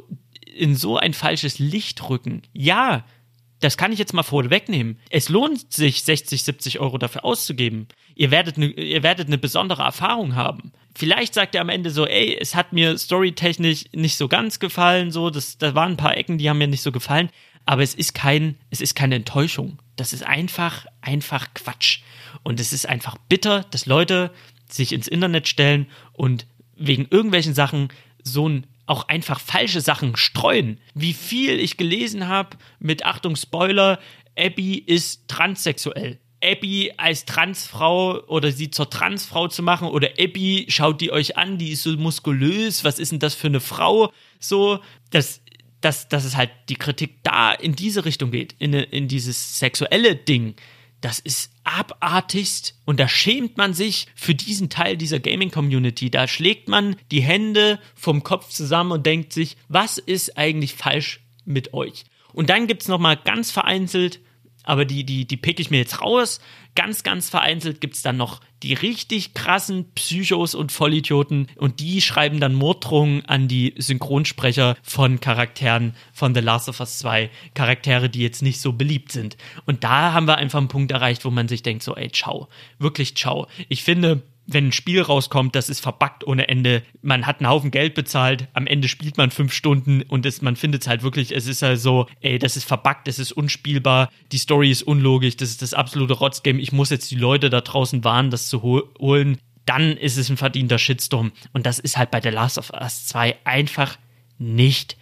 in 0.55 0.75
so 0.75 0.97
ein 0.97 1.13
falsches 1.13 1.57
Licht 1.57 2.09
rücken. 2.09 2.41
Ja, 2.53 3.05
das 3.59 3.77
kann 3.77 3.91
ich 3.91 3.99
jetzt 3.99 4.13
mal 4.13 4.23
vorwegnehmen. 4.23 4.99
Es 5.09 5.29
lohnt 5.29 5.71
sich, 5.73 6.03
60, 6.03 6.43
70 6.43 6.79
Euro 6.79 6.97
dafür 6.97 7.25
auszugeben. 7.25 7.87
Ihr 8.15 8.31
werdet, 8.31 8.57
ne, 8.57 8.67
ihr 8.67 9.03
werdet 9.03 9.27
eine 9.27 9.37
besondere 9.37 9.83
Erfahrung 9.83 10.35
haben. 10.35 10.71
Vielleicht 10.95 11.33
sagt 11.33 11.55
ihr 11.55 11.61
am 11.61 11.69
Ende 11.69 11.91
so, 11.91 12.05
ey, 12.05 12.37
es 12.39 12.55
hat 12.55 12.73
mir 12.73 12.97
storytechnisch 12.97 13.85
nicht 13.93 14.17
so 14.17 14.27
ganz 14.27 14.59
gefallen, 14.59 15.11
so, 15.11 15.29
das, 15.29 15.57
da 15.57 15.75
waren 15.75 15.93
ein 15.93 15.97
paar 15.97 16.17
Ecken, 16.17 16.37
die 16.37 16.49
haben 16.49 16.57
mir 16.57 16.67
nicht 16.67 16.81
so 16.81 16.91
gefallen, 16.91 17.29
aber 17.65 17.83
es 17.83 17.93
ist 17.93 18.13
kein, 18.13 18.55
es 18.69 18.81
ist 18.81 18.95
keine 18.95 19.15
Enttäuschung. 19.15 19.79
Das 19.95 20.13
ist 20.13 20.25
einfach, 20.25 20.85
einfach 21.01 21.53
Quatsch. 21.53 21.99
Und 22.43 22.59
es 22.59 22.73
ist 22.73 22.87
einfach 22.87 23.17
bitter, 23.27 23.65
dass 23.71 23.85
Leute 23.85 24.31
sich 24.69 24.93
ins 24.93 25.07
Internet 25.07 25.47
stellen 25.47 25.87
und 26.13 26.47
wegen 26.75 27.07
irgendwelchen 27.09 27.53
Sachen 27.53 27.89
so 28.23 28.47
ein 28.47 28.67
auch 28.89 29.07
einfach 29.07 29.39
falsche 29.39 29.81
Sachen 29.81 30.15
streuen. 30.15 30.79
Wie 30.93 31.13
viel 31.13 31.59
ich 31.59 31.77
gelesen 31.77 32.27
habe 32.27 32.57
mit 32.79 33.05
Achtung 33.05 33.35
Spoiler, 33.35 33.99
Abby 34.37 34.77
ist 34.77 35.27
transsexuell. 35.27 36.19
Abby 36.41 36.93
als 36.97 37.25
Transfrau 37.25 38.23
oder 38.27 38.51
sie 38.51 38.71
zur 38.71 38.89
Transfrau 38.89 39.49
zu 39.49 39.61
machen 39.61 39.89
oder 39.89 40.09
Abby 40.17 40.65
schaut 40.69 41.01
die 41.01 41.11
euch 41.11 41.37
an, 41.37 41.57
die 41.57 41.71
ist 41.71 41.83
so 41.83 41.91
muskulös, 41.97 42.83
was 42.83 42.97
ist 42.97 43.11
denn 43.11 43.19
das 43.19 43.35
für 43.35 43.47
eine 43.47 43.59
Frau? 43.59 44.11
So, 44.39 44.79
das 45.11 45.41
dass, 45.81 46.09
dass 46.09 46.25
es 46.25 46.35
halt 46.35 46.51
die 46.67 46.75
Kritik 46.75 47.23
da 47.23 47.53
in 47.53 47.73
diese 47.73 48.03
Richtung 48.03 48.31
geht, 48.31 48.53
in, 48.59 48.73
in 48.73 49.07
dieses 49.07 49.59
sexuelle 49.59 50.15
Ding 50.15 50.55
das 51.01 51.19
ist 51.19 51.51
abartigst 51.63 52.75
und 52.85 52.99
da 52.99 53.07
schämt 53.07 53.57
man 53.57 53.73
sich 53.73 54.07
für 54.15 54.35
diesen 54.35 54.69
Teil 54.69 54.97
dieser 54.97 55.19
Gaming-Community. 55.19 56.09
Da 56.09 56.27
schlägt 56.27 56.67
man 56.67 56.95
die 57.11 57.21
Hände 57.21 57.79
vom 57.95 58.23
Kopf 58.23 58.49
zusammen 58.49 58.91
und 58.91 59.05
denkt 59.05 59.33
sich, 59.33 59.57
was 59.67 59.97
ist 59.97 60.37
eigentlich 60.37 60.73
falsch 60.73 61.21
mit 61.45 61.73
euch? 61.73 62.05
Und 62.33 62.49
dann 62.49 62.67
gibt's 62.67 62.87
noch 62.87 62.99
mal 62.99 63.15
ganz 63.15 63.51
vereinzelt 63.51 64.19
aber 64.69 64.85
die, 64.85 65.03
die, 65.03 65.25
die 65.25 65.35
pick 65.35 65.59
ich 65.59 65.71
mir 65.71 65.77
jetzt 65.77 65.99
raus. 65.99 66.39
Ganz, 66.75 67.01
ganz 67.01 67.27
vereinzelt 67.27 67.81
gibt 67.81 67.95
es 67.95 68.03
dann 68.03 68.17
noch 68.17 68.39
die 68.61 68.75
richtig 68.75 69.33
krassen 69.33 69.91
Psychos 69.95 70.53
und 70.53 70.71
Vollidioten 70.71 71.47
und 71.55 71.79
die 71.79 72.01
schreiben 72.01 72.39
dann 72.39 72.53
Morddrohungen 72.53 73.25
an 73.25 73.47
die 73.47 73.73
Synchronsprecher 73.77 74.77
von 74.83 75.19
Charakteren 75.19 75.95
von 76.13 76.35
The 76.35 76.41
Last 76.41 76.69
of 76.69 76.79
Us 76.79 76.99
2. 76.99 77.31
Charaktere, 77.55 78.11
die 78.11 78.21
jetzt 78.21 78.43
nicht 78.43 78.61
so 78.61 78.73
beliebt 78.73 79.11
sind. 79.11 79.37
Und 79.65 79.83
da 79.83 80.13
haben 80.13 80.27
wir 80.27 80.37
einfach 80.37 80.59
einen 80.59 80.67
Punkt 80.67 80.91
erreicht, 80.91 81.25
wo 81.25 81.31
man 81.31 81.47
sich 81.47 81.63
denkt, 81.63 81.81
so, 81.81 81.95
ey, 81.95 82.11
ciao. 82.11 82.47
Wirklich 82.77 83.15
ciao. 83.15 83.47
Ich 83.69 83.83
finde, 83.83 84.21
wenn 84.51 84.67
ein 84.67 84.71
Spiel 84.71 85.01
rauskommt, 85.01 85.55
das 85.55 85.69
ist 85.69 85.79
verbuggt 85.79 86.25
ohne 86.25 86.47
Ende. 86.47 86.83
Man 87.01 87.25
hat 87.25 87.39
einen 87.39 87.49
Haufen 87.49 87.71
Geld 87.71 87.93
bezahlt, 87.93 88.47
am 88.53 88.67
Ende 88.67 88.87
spielt 88.87 89.17
man 89.17 89.31
fünf 89.31 89.53
Stunden 89.53 90.01
und 90.03 90.25
es, 90.25 90.41
man 90.41 90.55
findet 90.55 90.81
es 90.81 90.87
halt 90.87 91.03
wirklich, 91.03 91.35
es 91.35 91.47
ist 91.47 91.61
halt 91.61 91.79
so, 91.79 92.07
ey, 92.21 92.39
das 92.39 92.57
ist 92.57 92.65
verbuggt, 92.65 93.07
es 93.07 93.19
ist 93.19 93.31
unspielbar, 93.31 94.09
die 94.31 94.37
Story 94.37 94.71
ist 94.71 94.83
unlogisch, 94.83 95.37
das 95.37 95.49
ist 95.49 95.61
das 95.61 95.73
absolute 95.73 96.13
Rotzgame, 96.13 96.59
ich 96.59 96.71
muss 96.71 96.89
jetzt 96.89 97.11
die 97.11 97.15
Leute 97.15 97.49
da 97.49 97.61
draußen 97.61 98.03
warnen, 98.03 98.31
das 98.31 98.47
zu 98.47 98.63
holen. 98.63 99.37
Dann 99.65 99.97
ist 99.97 100.17
es 100.17 100.29
ein 100.29 100.37
verdienter 100.37 100.79
Shitstorm. 100.79 101.31
Und 101.53 101.67
das 101.67 101.77
ist 101.77 101.95
halt 101.95 102.09
bei 102.09 102.21
The 102.21 102.29
Last 102.29 102.57
of 102.57 102.71
Us 102.71 103.05
2 103.05 103.35
einfach 103.43 103.97
nicht 104.39 104.97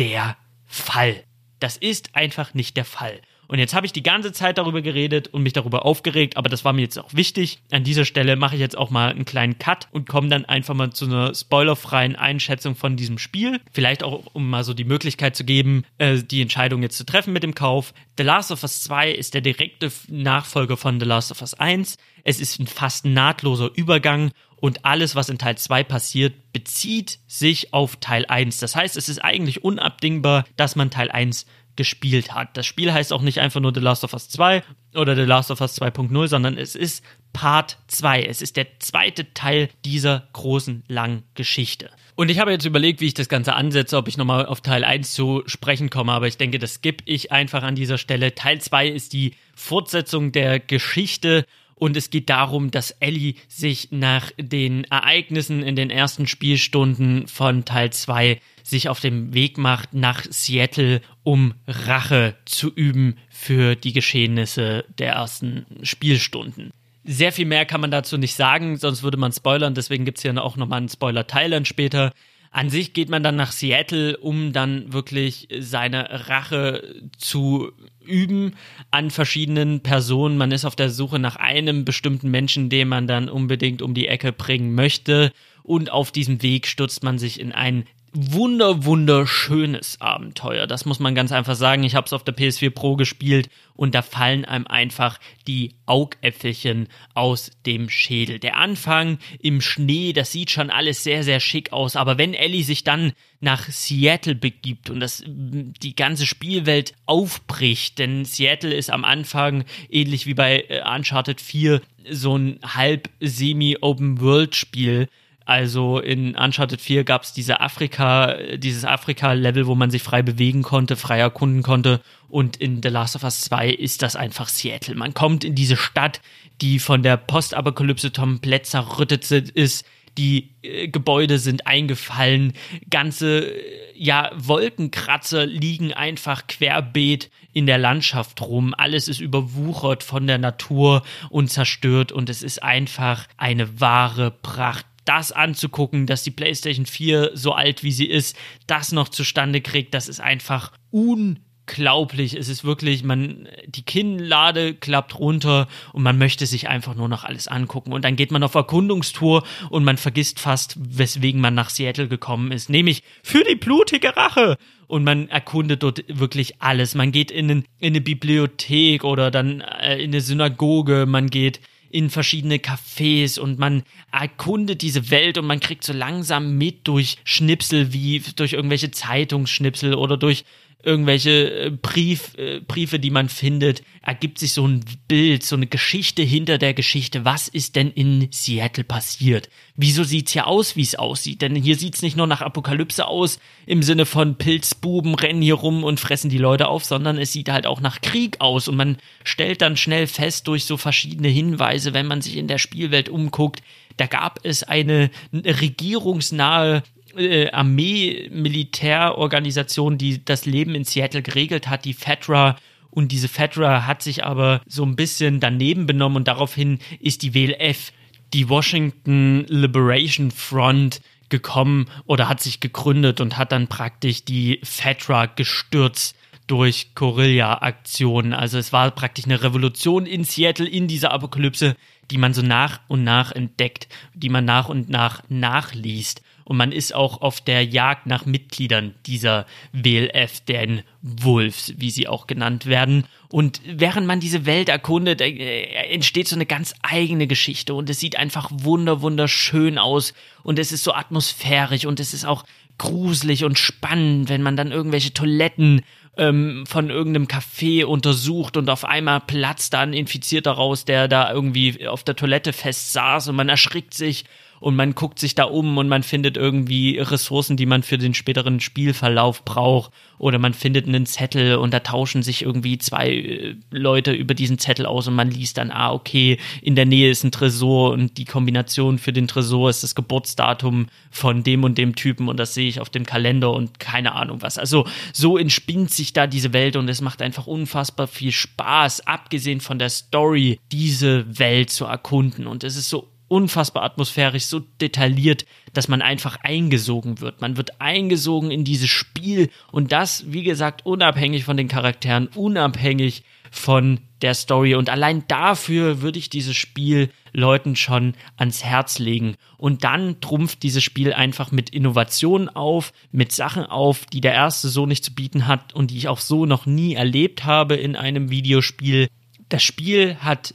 der 0.00 0.36
Fall. 0.66 1.22
Das 1.60 1.76
ist 1.76 2.16
einfach 2.16 2.54
nicht 2.54 2.76
der 2.76 2.84
Fall. 2.84 3.20
Und 3.50 3.58
jetzt 3.58 3.74
habe 3.74 3.84
ich 3.84 3.92
die 3.92 4.04
ganze 4.04 4.30
Zeit 4.30 4.58
darüber 4.58 4.80
geredet 4.80 5.26
und 5.26 5.42
mich 5.42 5.52
darüber 5.52 5.84
aufgeregt, 5.84 6.36
aber 6.36 6.48
das 6.48 6.64
war 6.64 6.72
mir 6.72 6.82
jetzt 6.82 7.00
auch 7.00 7.14
wichtig. 7.14 7.58
An 7.72 7.82
dieser 7.82 8.04
Stelle 8.04 8.36
mache 8.36 8.54
ich 8.54 8.60
jetzt 8.60 8.78
auch 8.78 8.90
mal 8.90 9.10
einen 9.10 9.24
kleinen 9.24 9.58
Cut 9.58 9.88
und 9.90 10.08
komme 10.08 10.28
dann 10.28 10.44
einfach 10.44 10.74
mal 10.74 10.92
zu 10.92 11.06
einer 11.06 11.34
spoilerfreien 11.34 12.14
Einschätzung 12.14 12.76
von 12.76 12.96
diesem 12.96 13.18
Spiel. 13.18 13.60
Vielleicht 13.72 14.04
auch, 14.04 14.22
um 14.34 14.48
mal 14.48 14.62
so 14.62 14.72
die 14.72 14.84
Möglichkeit 14.84 15.34
zu 15.34 15.42
geben, 15.42 15.84
äh, 15.98 16.22
die 16.22 16.42
Entscheidung 16.42 16.80
jetzt 16.82 16.96
zu 16.96 17.04
treffen 17.04 17.32
mit 17.32 17.42
dem 17.42 17.56
Kauf. 17.56 17.92
The 18.16 18.22
Last 18.22 18.52
of 18.52 18.62
Us 18.62 18.84
2 18.84 19.10
ist 19.10 19.34
der 19.34 19.40
direkte 19.40 19.90
Nachfolger 20.06 20.76
von 20.76 21.00
The 21.00 21.06
Last 21.06 21.32
of 21.32 21.40
Us 21.40 21.54
1. 21.54 21.96
Es 22.22 22.38
ist 22.38 22.60
ein 22.60 22.68
fast 22.68 23.04
nahtloser 23.04 23.70
Übergang 23.74 24.30
und 24.60 24.84
alles, 24.84 25.16
was 25.16 25.28
in 25.28 25.38
Teil 25.38 25.56
2 25.56 25.84
passiert, 25.84 26.52
bezieht 26.52 27.18
sich 27.26 27.72
auf 27.72 27.96
Teil 27.96 28.26
1. 28.26 28.58
Das 28.58 28.76
heißt, 28.76 28.96
es 28.96 29.08
ist 29.08 29.24
eigentlich 29.24 29.64
unabdingbar, 29.64 30.44
dass 30.56 30.76
man 30.76 30.90
Teil 30.90 31.10
1 31.10 31.46
gespielt 31.80 32.34
hat. 32.34 32.58
Das 32.58 32.66
Spiel 32.66 32.92
heißt 32.92 33.10
auch 33.10 33.22
nicht 33.22 33.40
einfach 33.40 33.58
nur 33.58 33.72
The 33.72 33.80
Last 33.80 34.04
of 34.04 34.12
Us 34.12 34.28
2 34.28 34.62
oder 34.94 35.16
The 35.16 35.22
Last 35.22 35.50
of 35.50 35.62
Us 35.62 35.80
2.0, 35.80 36.28
sondern 36.28 36.58
es 36.58 36.74
ist 36.74 37.02
Part 37.32 37.78
2. 37.86 38.24
Es 38.24 38.42
ist 38.42 38.58
der 38.58 38.66
zweite 38.80 39.32
Teil 39.32 39.70
dieser 39.86 40.28
großen, 40.34 40.84
langen 40.88 41.22
Geschichte. 41.32 41.88
Und 42.16 42.30
ich 42.30 42.38
habe 42.38 42.50
jetzt 42.50 42.66
überlegt, 42.66 43.00
wie 43.00 43.06
ich 43.06 43.14
das 43.14 43.30
Ganze 43.30 43.54
ansetze, 43.54 43.96
ob 43.96 44.08
ich 44.08 44.18
nochmal 44.18 44.44
auf 44.44 44.60
Teil 44.60 44.84
1 44.84 45.14
zu 45.14 45.42
sprechen 45.46 45.88
komme, 45.88 46.12
aber 46.12 46.26
ich 46.26 46.36
denke, 46.36 46.58
das 46.58 46.74
skippe 46.74 47.02
ich 47.06 47.32
einfach 47.32 47.62
an 47.62 47.76
dieser 47.76 47.96
Stelle. 47.96 48.34
Teil 48.34 48.60
2 48.60 48.88
ist 48.88 49.14
die 49.14 49.36
Fortsetzung 49.54 50.32
der 50.32 50.60
Geschichte 50.60 51.46
Und 51.80 51.96
es 51.96 52.10
geht 52.10 52.28
darum, 52.28 52.70
dass 52.70 52.90
Ellie 52.90 53.36
sich 53.48 53.88
nach 53.90 54.30
den 54.36 54.84
Ereignissen 54.84 55.62
in 55.62 55.76
den 55.76 55.88
ersten 55.88 56.26
Spielstunden 56.26 57.26
von 57.26 57.64
Teil 57.64 57.90
2 57.90 58.38
sich 58.62 58.88
auf 58.88 59.00
dem 59.00 59.34
Weg 59.34 59.58
macht 59.58 59.94
nach 59.94 60.24
Seattle, 60.28 61.00
um 61.22 61.54
Rache 61.66 62.36
zu 62.44 62.72
üben 62.72 63.16
für 63.28 63.76
die 63.76 63.92
Geschehnisse 63.92 64.84
der 64.98 65.12
ersten 65.12 65.66
Spielstunden. 65.82 66.70
Sehr 67.04 67.32
viel 67.32 67.46
mehr 67.46 67.64
kann 67.64 67.80
man 67.80 67.90
dazu 67.90 68.18
nicht 68.18 68.34
sagen, 68.34 68.76
sonst 68.76 69.02
würde 69.02 69.16
man 69.16 69.32
spoilern. 69.32 69.74
Deswegen 69.74 70.04
gibt 70.04 70.18
es 70.18 70.24
ja 70.24 70.36
auch 70.36 70.56
nochmal 70.56 70.78
einen 70.78 70.88
Spoiler-Teil 70.88 71.50
dann 71.50 71.64
später. 71.64 72.12
An 72.52 72.68
sich 72.68 72.92
geht 72.92 73.08
man 73.08 73.22
dann 73.22 73.36
nach 73.36 73.52
Seattle, 73.52 74.16
um 74.16 74.52
dann 74.52 74.92
wirklich 74.92 75.46
seine 75.60 76.28
Rache 76.28 77.00
zu 77.16 77.70
üben 78.04 78.56
an 78.90 79.10
verschiedenen 79.10 79.80
Personen. 79.80 80.36
Man 80.36 80.50
ist 80.50 80.64
auf 80.64 80.74
der 80.74 80.90
Suche 80.90 81.20
nach 81.20 81.36
einem 81.36 81.84
bestimmten 81.84 82.28
Menschen, 82.28 82.68
den 82.68 82.88
man 82.88 83.06
dann 83.06 83.28
unbedingt 83.28 83.82
um 83.82 83.94
die 83.94 84.08
Ecke 84.08 84.32
bringen 84.32 84.74
möchte. 84.74 85.32
Und 85.62 85.92
auf 85.92 86.10
diesem 86.10 86.42
Weg 86.42 86.66
stürzt 86.66 87.04
man 87.04 87.18
sich 87.18 87.38
in 87.38 87.52
ein 87.52 87.84
wunder 88.12 88.84
wunderschönes 88.84 90.00
Abenteuer. 90.00 90.66
Das 90.66 90.84
muss 90.84 90.98
man 90.98 91.14
ganz 91.14 91.30
einfach 91.32 91.54
sagen. 91.54 91.84
Ich 91.84 91.94
habe 91.94 92.06
es 92.06 92.12
auf 92.12 92.24
der 92.24 92.36
PS4 92.36 92.70
Pro 92.70 92.96
gespielt 92.96 93.48
und 93.74 93.94
da 93.94 94.02
fallen 94.02 94.44
einem 94.44 94.66
einfach 94.66 95.18
die 95.46 95.74
Augäpfelchen 95.86 96.88
aus 97.14 97.52
dem 97.66 97.88
Schädel. 97.88 98.38
Der 98.38 98.56
Anfang 98.56 99.18
im 99.40 99.60
Schnee, 99.60 100.12
das 100.12 100.32
sieht 100.32 100.50
schon 100.50 100.70
alles 100.70 101.04
sehr 101.04 101.22
sehr 101.22 101.40
schick 101.40 101.72
aus, 101.72 101.96
aber 101.96 102.18
wenn 102.18 102.34
Ellie 102.34 102.64
sich 102.64 102.84
dann 102.84 103.12
nach 103.40 103.68
Seattle 103.68 104.34
begibt 104.34 104.90
und 104.90 105.00
das 105.00 105.22
die 105.26 105.94
ganze 105.94 106.26
Spielwelt 106.26 106.94
aufbricht, 107.06 107.98
denn 107.98 108.24
Seattle 108.24 108.74
ist 108.74 108.90
am 108.90 109.04
Anfang 109.04 109.64
ähnlich 109.88 110.26
wie 110.26 110.34
bei 110.34 110.64
äh, 110.68 110.82
Uncharted 110.82 111.40
4 111.40 111.80
so 112.10 112.36
ein 112.36 112.58
halb 112.62 113.08
semi 113.20 113.78
Open 113.80 114.20
World 114.20 114.56
Spiel 114.56 115.08
also 115.44 115.98
in 115.98 116.36
Uncharted 116.36 116.80
4 116.80 117.04
gab 117.04 117.22
es 117.22 117.32
diese 117.32 117.60
Afrika, 117.60 118.36
dieses 118.56 118.84
Afrika-Level, 118.84 119.66
wo 119.66 119.74
man 119.74 119.90
sich 119.90 120.02
frei 120.02 120.22
bewegen 120.22 120.62
konnte, 120.62 120.96
frei 120.96 121.18
erkunden 121.18 121.62
konnte. 121.62 122.00
Und 122.28 122.56
in 122.56 122.82
The 122.82 122.88
Last 122.88 123.16
of 123.16 123.24
Us 123.24 123.40
2 123.40 123.70
ist 123.70 124.02
das 124.02 124.16
einfach 124.16 124.48
Seattle. 124.48 124.94
Man 124.94 125.14
kommt 125.14 125.44
in 125.44 125.54
diese 125.54 125.76
Stadt, 125.76 126.20
die 126.60 126.78
von 126.78 127.02
der 127.02 127.16
Postapokalypse 127.16 128.10
komplett 128.10 128.66
zerrüttet 128.66 129.30
ist. 129.30 129.86
Die 130.18 130.50
äh, 130.62 130.88
Gebäude 130.88 131.38
sind 131.38 131.66
eingefallen, 131.66 132.52
ganze 132.90 133.46
äh, 133.46 133.80
ja 133.94 134.30
Wolkenkratzer 134.34 135.46
liegen 135.46 135.92
einfach 135.92 136.46
querbeet 136.46 137.30
in 137.52 137.66
der 137.66 137.78
Landschaft 137.78 138.40
rum. 138.42 138.74
Alles 138.76 139.08
ist 139.08 139.20
überwuchert 139.20 140.02
von 140.02 140.26
der 140.26 140.38
Natur 140.38 141.02
und 141.28 141.48
zerstört 141.48 142.12
und 142.12 142.30
es 142.30 142.42
ist 142.42 142.62
einfach 142.62 143.26
eine 143.36 143.80
wahre 143.80 144.30
Pracht 144.30 144.86
das 145.04 145.32
anzugucken, 145.32 146.06
dass 146.06 146.22
die 146.22 146.30
PlayStation 146.30 146.86
4 146.86 147.32
so 147.34 147.52
alt 147.52 147.82
wie 147.82 147.92
sie 147.92 148.06
ist, 148.06 148.36
das 148.66 148.92
noch 148.92 149.08
zustande 149.08 149.60
kriegt, 149.60 149.94
das 149.94 150.08
ist 150.08 150.20
einfach 150.20 150.72
unglaublich. 150.90 152.34
Es 152.34 152.48
ist 152.48 152.64
wirklich, 152.64 153.02
man, 153.02 153.48
die 153.66 153.82
Kinnlade 153.82 154.74
klappt 154.74 155.18
runter 155.18 155.68
und 155.92 156.02
man 156.02 156.18
möchte 156.18 156.46
sich 156.46 156.68
einfach 156.68 156.94
nur 156.94 157.08
noch 157.08 157.24
alles 157.24 157.48
angucken. 157.48 157.92
Und 157.92 158.04
dann 158.04 158.16
geht 158.16 158.30
man 158.30 158.42
auf 158.42 158.54
Erkundungstour 158.54 159.44
und 159.70 159.84
man 159.84 159.96
vergisst 159.96 160.38
fast, 160.38 160.76
weswegen 160.78 161.40
man 161.40 161.54
nach 161.54 161.70
Seattle 161.70 162.08
gekommen 162.08 162.52
ist, 162.52 162.70
nämlich 162.70 163.02
für 163.22 163.44
die 163.44 163.56
blutige 163.56 164.16
Rache 164.16 164.56
und 164.86 165.04
man 165.04 165.28
erkundet 165.28 165.82
dort 165.82 166.04
wirklich 166.08 166.60
alles. 166.60 166.94
Man 166.94 167.12
geht 167.12 167.30
in, 167.30 167.48
in 167.48 167.64
eine 167.80 168.00
Bibliothek 168.00 169.04
oder 169.04 169.30
dann 169.30 169.60
äh, 169.60 169.98
in 169.98 170.10
eine 170.10 170.20
Synagoge, 170.20 171.06
man 171.06 171.28
geht 171.28 171.60
in 171.90 172.08
verschiedene 172.08 172.56
Cafés 172.56 173.38
und 173.38 173.58
man 173.58 173.82
erkundet 174.12 174.82
diese 174.82 175.10
Welt 175.10 175.38
und 175.38 175.46
man 175.46 175.60
kriegt 175.60 175.84
so 175.84 175.92
langsam 175.92 176.56
mit 176.56 176.86
durch 176.86 177.18
Schnipsel 177.24 177.92
wie 177.92 178.22
durch 178.36 178.52
irgendwelche 178.52 178.90
Zeitungsschnipsel 178.90 179.94
oder 179.94 180.16
durch 180.16 180.44
irgendwelche 180.82 181.66
äh, 181.66 181.70
Brief, 181.70 182.36
äh, 182.36 182.60
Briefe, 182.60 182.98
die 182.98 183.10
man 183.10 183.28
findet, 183.28 183.82
ergibt 184.02 184.38
sich 184.38 184.52
so 184.52 184.66
ein 184.66 184.84
Bild, 185.08 185.42
so 185.42 185.56
eine 185.56 185.66
Geschichte 185.66 186.22
hinter 186.22 186.58
der 186.58 186.74
Geschichte. 186.74 187.24
Was 187.24 187.48
ist 187.48 187.76
denn 187.76 187.90
in 187.90 188.28
Seattle 188.30 188.84
passiert? 188.84 189.48
Wieso 189.76 190.04
sieht's 190.04 190.32
hier 190.32 190.46
aus, 190.46 190.76
wie 190.76 190.82
es 190.82 190.94
aussieht? 190.94 191.42
Denn 191.42 191.54
hier 191.54 191.76
sieht's 191.76 192.02
nicht 192.02 192.16
nur 192.16 192.26
nach 192.26 192.40
Apokalypse 192.40 193.06
aus, 193.06 193.38
im 193.66 193.82
Sinne 193.82 194.06
von 194.06 194.36
Pilzbuben 194.36 195.14
rennen 195.14 195.42
hier 195.42 195.54
rum 195.54 195.84
und 195.84 196.00
fressen 196.00 196.30
die 196.30 196.38
Leute 196.38 196.68
auf, 196.68 196.84
sondern 196.84 197.18
es 197.18 197.32
sieht 197.32 197.48
halt 197.48 197.66
auch 197.66 197.80
nach 197.80 198.00
Krieg 198.00 198.40
aus. 198.40 198.68
Und 198.68 198.76
man 198.76 198.96
stellt 199.24 199.62
dann 199.62 199.76
schnell 199.76 200.06
fest 200.06 200.48
durch 200.48 200.64
so 200.64 200.76
verschiedene 200.76 201.28
Hinweise, 201.28 201.94
wenn 201.94 202.06
man 202.06 202.22
sich 202.22 202.36
in 202.36 202.48
der 202.48 202.58
Spielwelt 202.58 203.08
umguckt, 203.08 203.62
da 203.96 204.06
gab 204.06 204.40
es 204.44 204.62
eine 204.62 205.10
regierungsnahe 205.32 206.82
äh, 207.16 207.50
Armee-Militärorganisation, 207.50 209.98
die 209.98 210.24
das 210.24 210.46
Leben 210.46 210.74
in 210.74 210.84
Seattle 210.84 211.22
geregelt 211.22 211.68
hat, 211.68 211.84
die 211.84 211.94
FEDRA. 211.94 212.56
Und 212.90 213.12
diese 213.12 213.28
FEDRA 213.28 213.86
hat 213.86 214.02
sich 214.02 214.24
aber 214.24 214.62
so 214.66 214.84
ein 214.84 214.96
bisschen 214.96 215.38
daneben 215.40 215.86
benommen 215.86 216.16
und 216.16 216.28
daraufhin 216.28 216.78
ist 216.98 217.22
die 217.22 217.34
WLF, 217.34 217.92
die 218.32 218.48
Washington 218.48 219.44
Liberation 219.48 220.30
Front, 220.30 221.02
gekommen 221.30 221.86
oder 222.04 222.28
hat 222.28 222.40
sich 222.40 222.60
gegründet 222.60 223.20
und 223.20 223.38
hat 223.38 223.52
dann 223.52 223.68
praktisch 223.68 224.24
die 224.24 224.60
FEDRA 224.62 225.26
gestürzt 225.26 226.16
durch 226.46 226.94
Guerilla-Aktionen. 226.96 228.34
Also 228.34 228.58
es 228.58 228.72
war 228.72 228.90
praktisch 228.90 229.24
eine 229.24 229.42
Revolution 229.42 230.04
in 230.04 230.24
Seattle 230.24 230.68
in 230.68 230.88
dieser 230.88 231.12
Apokalypse, 231.12 231.76
die 232.10 232.18
man 232.18 232.34
so 232.34 232.42
nach 232.42 232.80
und 232.88 233.04
nach 233.04 233.30
entdeckt, 233.30 233.88
die 234.14 234.28
man 234.28 234.44
nach 234.44 234.68
und 234.68 234.90
nach 234.90 235.22
nachliest 235.28 236.22
und 236.50 236.56
man 236.56 236.72
ist 236.72 236.96
auch 236.96 237.20
auf 237.20 237.40
der 237.40 237.64
Jagd 237.64 238.06
nach 238.06 238.26
Mitgliedern 238.26 238.96
dieser 239.06 239.46
WLF, 239.70 240.40
den 240.40 240.82
Wolves, 241.00 241.74
wie 241.76 241.92
sie 241.92 242.08
auch 242.08 242.26
genannt 242.26 242.66
werden. 242.66 243.04
Und 243.28 243.60
während 243.64 244.08
man 244.08 244.18
diese 244.18 244.46
Welt 244.46 244.68
erkundet, 244.68 245.20
äh, 245.20 245.62
entsteht 245.92 246.26
so 246.26 246.34
eine 246.34 246.46
ganz 246.46 246.74
eigene 246.82 247.28
Geschichte. 247.28 247.72
Und 247.72 247.88
es 247.88 248.00
sieht 248.00 248.16
einfach 248.16 248.50
wunder 248.52 249.00
wunderschön 249.00 249.78
aus. 249.78 250.12
Und 250.42 250.58
es 250.58 250.72
ist 250.72 250.82
so 250.82 250.92
atmosphärisch 250.92 251.86
und 251.86 252.00
es 252.00 252.14
ist 252.14 252.24
auch 252.24 252.42
gruselig 252.78 253.44
und 253.44 253.56
spannend, 253.56 254.28
wenn 254.28 254.42
man 254.42 254.56
dann 254.56 254.72
irgendwelche 254.72 255.14
Toiletten 255.14 255.82
ähm, 256.16 256.64
von 256.66 256.90
irgendeinem 256.90 257.28
Café 257.28 257.84
untersucht 257.84 258.56
und 258.56 258.68
auf 258.70 258.84
einmal 258.84 259.20
platzt 259.20 259.72
da 259.72 259.82
ein 259.82 259.92
Infizierter 259.92 260.50
raus, 260.50 260.84
der 260.84 261.06
da 261.06 261.32
irgendwie 261.32 261.86
auf 261.86 262.02
der 262.02 262.16
Toilette 262.16 262.52
fest 262.52 262.92
saß 262.92 263.28
und 263.28 263.36
man 263.36 263.48
erschrickt 263.48 263.94
sich 263.94 264.24
und 264.60 264.76
man 264.76 264.94
guckt 264.94 265.18
sich 265.18 265.34
da 265.34 265.44
um 265.44 265.78
und 265.78 265.88
man 265.88 266.02
findet 266.02 266.36
irgendwie 266.36 266.98
Ressourcen, 266.98 267.56
die 267.56 267.66
man 267.66 267.82
für 267.82 267.98
den 267.98 268.14
späteren 268.14 268.60
Spielverlauf 268.60 269.44
braucht 269.44 269.90
oder 270.18 270.38
man 270.38 270.52
findet 270.52 270.86
einen 270.86 271.06
Zettel 271.06 271.56
und 271.56 271.72
da 271.72 271.80
tauschen 271.80 272.22
sich 272.22 272.42
irgendwie 272.42 272.76
zwei 272.76 273.10
äh, 273.10 273.56
Leute 273.70 274.12
über 274.12 274.34
diesen 274.34 274.58
Zettel 274.58 274.84
aus 274.84 275.08
und 275.08 275.14
man 275.14 275.30
liest 275.30 275.56
dann, 275.56 275.70
ah, 275.70 275.92
okay, 275.92 276.38
in 276.60 276.76
der 276.76 276.84
Nähe 276.84 277.10
ist 277.10 277.24
ein 277.24 277.32
Tresor 277.32 277.92
und 277.92 278.18
die 278.18 278.26
Kombination 278.26 278.98
für 278.98 279.14
den 279.14 279.26
Tresor 279.26 279.70
ist 279.70 279.82
das 279.82 279.94
Geburtsdatum 279.94 280.86
von 281.10 281.42
dem 281.42 281.64
und 281.64 281.78
dem 281.78 281.94
Typen 281.94 282.28
und 282.28 282.36
das 282.36 282.52
sehe 282.52 282.68
ich 282.68 282.80
auf 282.80 282.90
dem 282.90 283.06
Kalender 283.06 283.52
und 283.52 283.80
keine 283.80 284.14
Ahnung 284.14 284.42
was. 284.42 284.58
Also 284.58 284.86
so 285.14 285.38
entspinnt 285.38 285.90
sich 285.90 286.12
da 286.12 286.26
diese 286.26 286.52
Welt 286.52 286.76
und 286.76 286.88
es 286.88 287.00
macht 287.00 287.22
einfach 287.22 287.46
unfassbar 287.46 288.06
viel 288.06 288.32
Spaß, 288.32 289.06
abgesehen 289.06 289.62
von 289.62 289.78
der 289.78 289.88
Story, 289.88 290.60
diese 290.70 291.38
Welt 291.38 291.70
zu 291.70 291.86
erkunden 291.86 292.46
und 292.46 292.62
es 292.62 292.76
ist 292.76 292.90
so 292.90 293.09
unfassbar 293.30 293.84
atmosphärisch, 293.84 294.44
so 294.44 294.60
detailliert, 294.80 295.46
dass 295.72 295.86
man 295.86 296.02
einfach 296.02 296.38
eingesogen 296.42 297.20
wird. 297.20 297.40
Man 297.40 297.56
wird 297.56 297.80
eingesogen 297.80 298.50
in 298.50 298.64
dieses 298.64 298.90
Spiel 298.90 299.50
und 299.70 299.92
das, 299.92 300.24
wie 300.32 300.42
gesagt, 300.42 300.84
unabhängig 300.84 301.44
von 301.44 301.56
den 301.56 301.68
Charakteren, 301.68 302.26
unabhängig 302.34 303.22
von 303.52 304.00
der 304.22 304.34
Story. 304.34 304.74
Und 304.74 304.90
allein 304.90 305.24
dafür 305.28 306.02
würde 306.02 306.18
ich 306.18 306.28
dieses 306.28 306.56
Spiel 306.56 307.10
Leuten 307.32 307.76
schon 307.76 308.14
ans 308.36 308.64
Herz 308.64 308.98
legen. 308.98 309.36
Und 309.56 309.84
dann 309.84 310.20
trumpft 310.20 310.64
dieses 310.64 310.82
Spiel 310.82 311.12
einfach 311.12 311.52
mit 311.52 311.70
Innovationen 311.70 312.48
auf, 312.48 312.92
mit 313.12 313.30
Sachen 313.30 313.64
auf, 313.64 314.06
die 314.06 314.20
der 314.20 314.32
erste 314.32 314.68
so 314.68 314.86
nicht 314.86 315.04
zu 315.04 315.14
bieten 315.14 315.46
hat 315.46 315.72
und 315.72 315.92
die 315.92 315.98
ich 315.98 316.08
auch 316.08 316.20
so 316.20 316.46
noch 316.46 316.66
nie 316.66 316.94
erlebt 316.94 317.44
habe 317.44 317.76
in 317.76 317.94
einem 317.94 318.30
Videospiel. 318.30 319.08
Das 319.48 319.62
Spiel 319.62 320.16
hat 320.16 320.54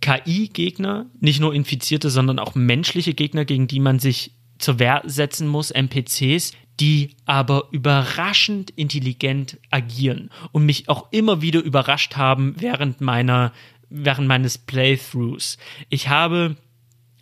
KI-Gegner, 0.00 1.06
nicht 1.20 1.40
nur 1.40 1.54
Infizierte, 1.54 2.10
sondern 2.10 2.38
auch 2.38 2.54
menschliche 2.54 3.14
Gegner, 3.14 3.44
gegen 3.44 3.66
die 3.66 3.80
man 3.80 3.98
sich 3.98 4.32
zur 4.58 4.78
Wehr 4.78 5.02
setzen 5.04 5.48
muss, 5.48 5.70
NPCs, 5.70 6.52
die 6.80 7.16
aber 7.24 7.68
überraschend 7.70 8.70
intelligent 8.70 9.58
agieren 9.70 10.30
und 10.52 10.66
mich 10.66 10.88
auch 10.88 11.12
immer 11.12 11.40
wieder 11.40 11.62
überrascht 11.62 12.16
haben 12.16 12.54
während 12.58 13.00
meiner 13.00 13.52
während 13.90 14.26
meines 14.26 14.58
Playthroughs. 14.58 15.56
Ich 15.88 16.08
habe 16.08 16.56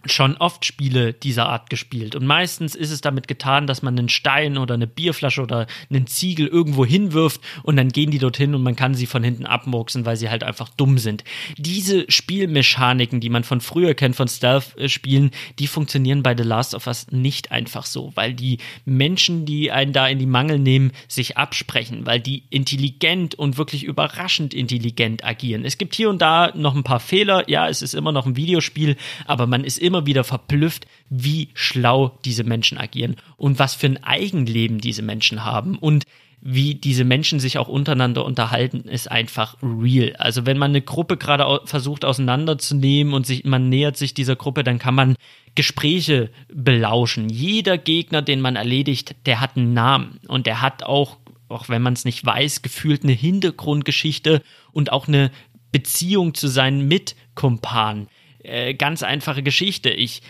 schon 0.07 0.36
oft 0.36 0.64
Spiele 0.64 1.12
dieser 1.12 1.48
Art 1.48 1.70
gespielt. 1.70 2.14
Und 2.14 2.26
meistens 2.26 2.74
ist 2.74 2.90
es 2.90 3.00
damit 3.00 3.28
getan, 3.28 3.66
dass 3.66 3.82
man 3.82 3.98
einen 3.98 4.09
Stein 4.09 4.59
oder 4.59 4.74
eine 4.74 4.86
Bierflasche 4.86 5.42
oder 5.42 5.66
einen 5.90 6.07
Ziegel 6.07 6.46
irgendwo 6.46 6.84
hinwirft 6.84 7.40
und 7.62 7.76
dann 7.76 7.90
gehen 7.90 8.11
die 8.11 8.18
dorthin 8.18 8.55
und 8.55 8.62
man 8.62 8.76
kann 8.76 8.94
sie 8.94 9.07
von 9.07 9.22
hinten 9.22 9.46
abmurksen, 9.46 10.05
weil 10.05 10.16
sie 10.16 10.30
halt 10.30 10.44
einfach 10.44 10.68
dumm 10.70 10.98
sind. 10.98 11.24
Diese 11.57 12.05
Spielmechaniken, 12.09 13.20
die 13.20 13.30
man 13.30 13.44
von 13.44 13.61
früher 13.61 13.94
kennt, 13.94 14.16
von 14.16 14.28
Stealth-Spielen, 14.28 15.30
die 15.59 15.66
funktionieren 15.66 16.22
bei 16.22 16.36
The 16.36 16.42
Last 16.42 16.74
of 16.74 16.86
Us 16.86 17.07
nicht 17.11 17.53
einfach 17.53 17.86
so, 17.86 18.12
weil 18.14 18.34
die 18.34 18.59
Menschen, 18.84 19.44
die 19.46 19.70
einen 19.70 19.92
da 19.92 20.09
in 20.09 20.18
die 20.18 20.26
Mangel 20.26 20.59
nehmen, 20.59 20.92
sich 21.09 21.36
absprechen, 21.36 22.07
weil 22.07 22.20
die 22.20 22.44
intelligent 22.50 23.34
und 23.34 23.59
wirklich 23.59 23.84
überraschend 23.84 24.55
intelligent 24.55 25.24
agieren. 25.24 25.64
Es 25.64 25.78
gibt 25.78 25.94
hier 25.94 26.11
und 26.11 26.20
da 26.20 26.53
noch 26.55 26.74
ein 26.74 26.84
paar 26.84 27.00
Fehler. 27.00 27.48
Ja, 27.48 27.68
es 27.68 27.82
ist 27.82 27.94
immer 27.94 28.12
noch 28.12 28.26
ein 28.26 28.36
Videospiel, 28.36 28.96
aber 29.26 29.46
man 29.46 29.64
ist 29.64 29.78
immer 29.78 29.91
immer 29.93 30.07
wieder 30.07 30.24
verblüfft, 30.24 30.86
wie 31.11 31.51
schlau 31.53 32.18
diese 32.24 32.45
Menschen 32.45 32.78
agieren 32.78 33.16
und 33.36 33.59
was 33.59 33.74
für 33.74 33.86
ein 33.86 34.03
Eigenleben 34.03 34.78
diese 34.78 35.03
Menschen 35.03 35.45
haben 35.45 35.76
und 35.76 36.05
wie 36.40 36.74
diese 36.74 37.05
Menschen 37.05 37.38
sich 37.38 37.59
auch 37.59 37.68
untereinander 37.68 38.24
unterhalten, 38.24 38.80
ist 38.88 39.11
einfach 39.11 39.57
real. 39.62 40.16
Also 40.16 40.47
wenn 40.47 40.59
man 40.59 40.70
eine 40.70 40.80
Gruppe 40.80 41.16
gerade 41.18 41.61
versucht 41.66 42.07
auseinanderzunehmen 42.07 43.12
und 43.12 43.26
sich, 43.26 43.45
man 43.45 43.68
nähert 43.68 43.97
sich 43.99 44.14
dieser 44.14 44.34
Gruppe, 44.34 44.64
dann 44.64 44.78
kann 44.78 44.95
man 44.95 45.14
Gespräche 45.55 46.30
belauschen. 46.53 47.28
Jeder 47.28 47.76
Gegner, 47.76 48.22
den 48.22 48.40
man 48.40 48.57
erledigt, 48.57 49.14
der 49.26 49.40
hat 49.40 49.57
einen 49.57 49.74
Namen 49.74 50.18
und 50.26 50.47
der 50.47 50.62
hat 50.62 50.82
auch, 50.82 51.18
auch 51.49 51.68
wenn 51.68 51.82
man 51.82 51.93
es 51.93 52.05
nicht 52.07 52.24
weiß, 52.24 52.62
gefühlt 52.62 53.05
eine 53.05 53.12
Hintergrundgeschichte 53.12 54.43
und 54.72 54.90
auch 54.90 55.07
eine 55.07 55.30
Beziehung 55.70 56.34
zu 56.34 56.49
seinen 56.49 56.88
Mitkumpanen. 56.88 58.09
Äh, 58.43 58.74
ganz 58.74 59.03
einfache 59.03 59.43
Geschichte. 59.43 59.90
Ich 59.90 60.22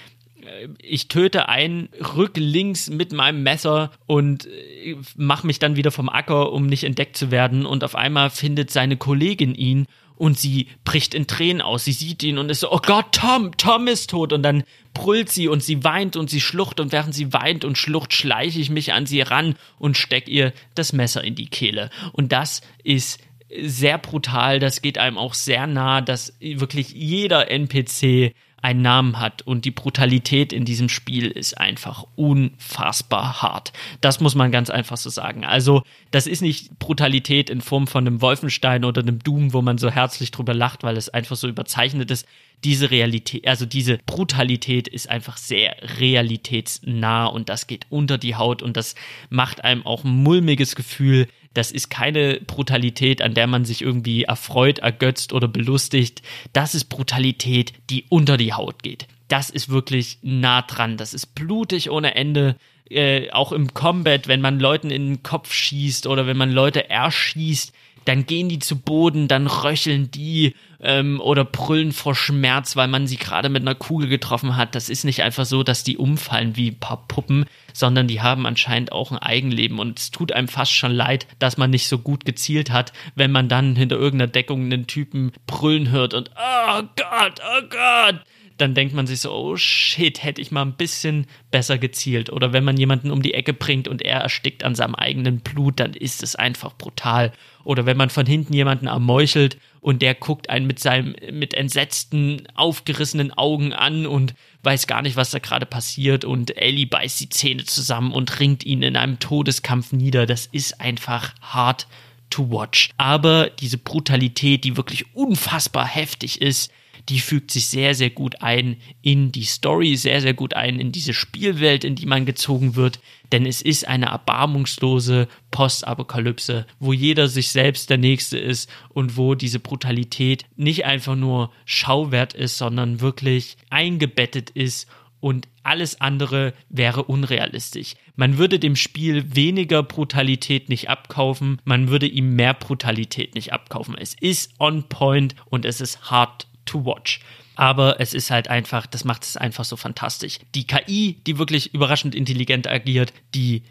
äh, 0.42 0.68
ich 0.82 1.08
töte 1.08 1.48
einen 1.48 1.88
rücklinks 2.16 2.90
mit 2.90 3.12
meinem 3.12 3.42
Messer 3.42 3.92
und 4.06 4.46
äh, 4.46 4.96
mache 5.16 5.46
mich 5.46 5.58
dann 5.58 5.76
wieder 5.76 5.90
vom 5.90 6.08
Acker, 6.08 6.52
um 6.52 6.66
nicht 6.66 6.84
entdeckt 6.84 7.16
zu 7.16 7.30
werden. 7.30 7.66
Und 7.66 7.84
auf 7.84 7.94
einmal 7.94 8.30
findet 8.30 8.70
seine 8.70 8.96
Kollegin 8.96 9.54
ihn 9.54 9.86
und 10.16 10.38
sie 10.38 10.68
bricht 10.84 11.14
in 11.14 11.26
Tränen 11.26 11.62
aus. 11.62 11.84
Sie 11.84 11.92
sieht 11.92 12.22
ihn 12.22 12.38
und 12.38 12.50
ist 12.50 12.60
so, 12.60 12.70
oh 12.70 12.80
Gott, 12.80 13.12
Tom, 13.12 13.56
Tom 13.56 13.88
ist 13.88 14.10
tot. 14.10 14.32
Und 14.32 14.42
dann 14.42 14.64
brüllt 14.94 15.30
sie 15.30 15.48
und 15.48 15.62
sie 15.62 15.82
weint 15.84 16.16
und 16.16 16.30
sie 16.30 16.40
schlucht. 16.40 16.80
Und 16.80 16.92
während 16.92 17.14
sie 17.14 17.32
weint 17.32 17.64
und 17.64 17.78
schlucht, 17.78 18.12
schleiche 18.12 18.60
ich 18.60 18.70
mich 18.70 18.92
an 18.92 19.06
sie 19.06 19.22
ran 19.22 19.56
und 19.78 19.96
steck 19.96 20.28
ihr 20.28 20.52
das 20.74 20.92
Messer 20.92 21.24
in 21.24 21.34
die 21.34 21.48
Kehle. 21.48 21.90
Und 22.12 22.32
das 22.32 22.60
ist 22.84 23.20
sehr 23.60 23.98
brutal, 23.98 24.58
das 24.58 24.82
geht 24.82 24.98
einem 24.98 25.18
auch 25.18 25.34
sehr 25.34 25.66
nah, 25.66 26.00
dass 26.00 26.36
wirklich 26.40 26.92
jeder 26.92 27.50
NPC 27.50 28.34
einen 28.62 28.80
Namen 28.80 29.18
hat 29.18 29.42
und 29.42 29.64
die 29.64 29.72
Brutalität 29.72 30.52
in 30.52 30.64
diesem 30.64 30.88
Spiel 30.88 31.26
ist 31.26 31.58
einfach 31.58 32.06
unfassbar 32.14 33.42
hart. 33.42 33.72
Das 34.00 34.20
muss 34.20 34.36
man 34.36 34.52
ganz 34.52 34.70
einfach 34.70 34.96
so 34.96 35.10
sagen. 35.10 35.44
Also, 35.44 35.82
das 36.12 36.28
ist 36.28 36.42
nicht 36.42 36.78
Brutalität 36.78 37.50
in 37.50 37.60
Form 37.60 37.88
von 37.88 38.06
einem 38.06 38.22
Wolfenstein 38.22 38.84
oder 38.84 39.02
einem 39.02 39.18
Doom, 39.18 39.52
wo 39.52 39.62
man 39.62 39.78
so 39.78 39.90
herzlich 39.90 40.30
drüber 40.30 40.54
lacht, 40.54 40.84
weil 40.84 40.96
es 40.96 41.08
einfach 41.08 41.34
so 41.34 41.48
überzeichnet 41.48 42.12
ist. 42.12 42.26
Diese 42.62 42.92
Realität, 42.92 43.48
also 43.48 43.66
diese 43.66 43.98
Brutalität 44.06 44.86
ist 44.86 45.10
einfach 45.10 45.36
sehr 45.36 45.74
realitätsnah 45.98 47.26
und 47.26 47.48
das 47.48 47.66
geht 47.66 47.86
unter 47.90 48.18
die 48.18 48.36
Haut 48.36 48.62
und 48.62 48.76
das 48.76 48.94
macht 49.28 49.64
einem 49.64 49.84
auch 49.84 50.04
ein 50.04 50.22
mulmiges 50.22 50.76
Gefühl, 50.76 51.26
das 51.54 51.70
ist 51.70 51.90
keine 51.90 52.40
Brutalität, 52.46 53.22
an 53.22 53.34
der 53.34 53.46
man 53.46 53.64
sich 53.64 53.82
irgendwie 53.82 54.24
erfreut, 54.24 54.78
ergötzt 54.78 55.32
oder 55.32 55.48
belustigt. 55.48 56.22
Das 56.52 56.74
ist 56.74 56.84
Brutalität, 56.86 57.72
die 57.90 58.04
unter 58.08 58.36
die 58.36 58.52
Haut 58.52 58.82
geht. 58.82 59.06
Das 59.28 59.50
ist 59.50 59.68
wirklich 59.68 60.18
nah 60.22 60.62
dran. 60.62 60.96
Das 60.96 61.14
ist 61.14 61.34
blutig 61.34 61.90
ohne 61.90 62.14
Ende. 62.14 62.56
Äh, 62.90 63.30
auch 63.30 63.52
im 63.52 63.72
Combat, 63.72 64.28
wenn 64.28 64.40
man 64.40 64.60
Leuten 64.60 64.90
in 64.90 65.06
den 65.06 65.22
Kopf 65.22 65.52
schießt 65.52 66.06
oder 66.06 66.26
wenn 66.26 66.36
man 66.36 66.50
Leute 66.52 66.90
erschießt, 66.90 67.72
dann 68.04 68.26
gehen 68.26 68.48
die 68.48 68.58
zu 68.58 68.78
Boden, 68.78 69.28
dann 69.28 69.46
röcheln 69.46 70.10
die 70.10 70.54
ähm, 70.80 71.20
oder 71.20 71.44
brüllen 71.44 71.92
vor 71.92 72.14
Schmerz, 72.14 72.76
weil 72.76 72.88
man 72.88 73.06
sie 73.06 73.16
gerade 73.16 73.48
mit 73.48 73.62
einer 73.62 73.74
Kugel 73.74 74.08
getroffen 74.08 74.56
hat. 74.56 74.74
Das 74.74 74.88
ist 74.88 75.04
nicht 75.04 75.22
einfach 75.22 75.46
so, 75.46 75.62
dass 75.62 75.84
die 75.84 75.96
umfallen 75.96 76.56
wie 76.56 76.70
ein 76.70 76.78
paar 76.78 77.06
Puppen, 77.06 77.46
sondern 77.72 78.08
die 78.08 78.20
haben 78.20 78.46
anscheinend 78.46 78.92
auch 78.92 79.10
ein 79.10 79.18
Eigenleben. 79.18 79.78
Und 79.78 79.98
es 79.98 80.10
tut 80.10 80.32
einem 80.32 80.48
fast 80.48 80.72
schon 80.72 80.92
leid, 80.92 81.26
dass 81.38 81.56
man 81.56 81.70
nicht 81.70 81.88
so 81.88 81.98
gut 81.98 82.24
gezielt 82.24 82.70
hat, 82.70 82.92
wenn 83.14 83.32
man 83.32 83.48
dann 83.48 83.76
hinter 83.76 83.96
irgendeiner 83.96 84.30
Deckung 84.30 84.64
einen 84.64 84.86
Typen 84.86 85.32
brüllen 85.46 85.90
hört 85.90 86.14
und 86.14 86.30
oh 86.36 86.82
Gott, 86.96 87.40
oh 87.42 87.62
Gott 87.68 88.20
dann 88.62 88.74
denkt 88.74 88.94
man 88.94 89.06
sich 89.06 89.20
so, 89.20 89.32
oh 89.32 89.56
shit, 89.56 90.22
hätte 90.22 90.40
ich 90.40 90.52
mal 90.52 90.62
ein 90.62 90.74
bisschen 90.74 91.26
besser 91.50 91.78
gezielt. 91.78 92.30
Oder 92.30 92.52
wenn 92.52 92.64
man 92.64 92.76
jemanden 92.76 93.10
um 93.10 93.20
die 93.20 93.34
Ecke 93.34 93.52
bringt 93.52 93.88
und 93.88 94.02
er 94.02 94.20
erstickt 94.20 94.64
an 94.64 94.74
seinem 94.74 94.94
eigenen 94.94 95.40
Blut, 95.40 95.80
dann 95.80 95.94
ist 95.94 96.22
es 96.22 96.36
einfach 96.36 96.72
brutal. 96.78 97.32
Oder 97.64 97.84
wenn 97.86 97.96
man 97.96 98.08
von 98.08 98.24
hinten 98.24 98.54
jemanden 98.54 98.86
ermeuchelt 98.86 99.58
und 99.80 100.00
der 100.00 100.14
guckt 100.14 100.48
einen 100.48 100.66
mit 100.66 100.78
seinem, 100.78 101.16
mit 101.32 101.54
entsetzten, 101.54 102.46
aufgerissenen 102.54 103.32
Augen 103.32 103.72
an 103.72 104.06
und 104.06 104.34
weiß 104.62 104.86
gar 104.86 105.02
nicht, 105.02 105.16
was 105.16 105.32
da 105.32 105.40
gerade 105.40 105.66
passiert 105.66 106.24
und 106.24 106.56
Ellie 106.56 106.86
beißt 106.86 107.20
die 107.20 107.28
Zähne 107.28 107.64
zusammen 107.64 108.12
und 108.12 108.38
ringt 108.38 108.64
ihn 108.64 108.82
in 108.82 108.96
einem 108.96 109.18
Todeskampf 109.18 109.92
nieder. 109.92 110.24
Das 110.24 110.46
ist 110.46 110.80
einfach 110.80 111.34
hart 111.40 111.88
to 112.30 112.48
watch. 112.50 112.90
Aber 112.96 113.50
diese 113.50 113.76
Brutalität, 113.76 114.64
die 114.64 114.76
wirklich 114.76 115.14
unfassbar 115.14 115.86
heftig 115.86 116.40
ist, 116.40 116.72
die 117.08 117.20
fügt 117.20 117.50
sich 117.50 117.66
sehr, 117.66 117.94
sehr 117.94 118.10
gut 118.10 118.42
ein 118.42 118.76
in 119.02 119.32
die 119.32 119.44
Story, 119.44 119.96
sehr, 119.96 120.20
sehr 120.20 120.34
gut 120.34 120.54
ein 120.54 120.78
in 120.78 120.92
diese 120.92 121.14
Spielwelt, 121.14 121.84
in 121.84 121.94
die 121.94 122.06
man 122.06 122.26
gezogen 122.26 122.76
wird. 122.76 123.00
Denn 123.32 123.46
es 123.46 123.62
ist 123.62 123.88
eine 123.88 124.06
erbarmungslose 124.06 125.26
Postapokalypse, 125.50 126.66
wo 126.78 126.92
jeder 126.92 127.28
sich 127.28 127.50
selbst 127.50 127.90
der 127.90 127.98
Nächste 127.98 128.38
ist 128.38 128.70
und 128.90 129.16
wo 129.16 129.34
diese 129.34 129.58
Brutalität 129.58 130.44
nicht 130.56 130.84
einfach 130.84 131.16
nur 131.16 131.50
Schauwert 131.64 132.34
ist, 132.34 132.58
sondern 132.58 133.00
wirklich 133.00 133.56
eingebettet 133.70 134.50
ist 134.50 134.86
und 135.22 135.46
alles 135.62 136.00
andere 136.00 136.52
wäre 136.68 137.04
unrealistisch. 137.04 137.94
Man 138.16 138.38
würde 138.38 138.58
dem 138.58 138.74
Spiel 138.74 139.36
weniger 139.36 139.84
Brutalität 139.84 140.68
nicht 140.68 140.90
abkaufen, 140.90 141.60
man 141.64 141.88
würde 141.88 142.06
ihm 142.06 142.34
mehr 142.34 142.54
Brutalität 142.54 143.36
nicht 143.36 143.52
abkaufen. 143.52 143.96
Es 143.96 144.14
ist 144.20 144.52
on 144.58 144.88
point 144.88 145.36
und 145.48 145.64
es 145.64 145.80
ist 145.80 146.10
hart 146.10 146.48
to 146.64 146.84
watch. 146.84 147.20
Aber 147.54 148.00
es 148.00 148.14
ist 148.14 148.30
halt 148.30 148.48
einfach, 148.48 148.86
das 148.86 149.04
macht 149.04 149.24
es 149.24 149.36
einfach 149.36 149.64
so 149.64 149.76
fantastisch. 149.76 150.38
Die 150.54 150.66
KI, 150.66 151.18
die 151.26 151.38
wirklich 151.38 151.74
überraschend 151.74 152.14
intelligent 152.14 152.66
agiert, 152.66 153.12
die 153.34 153.62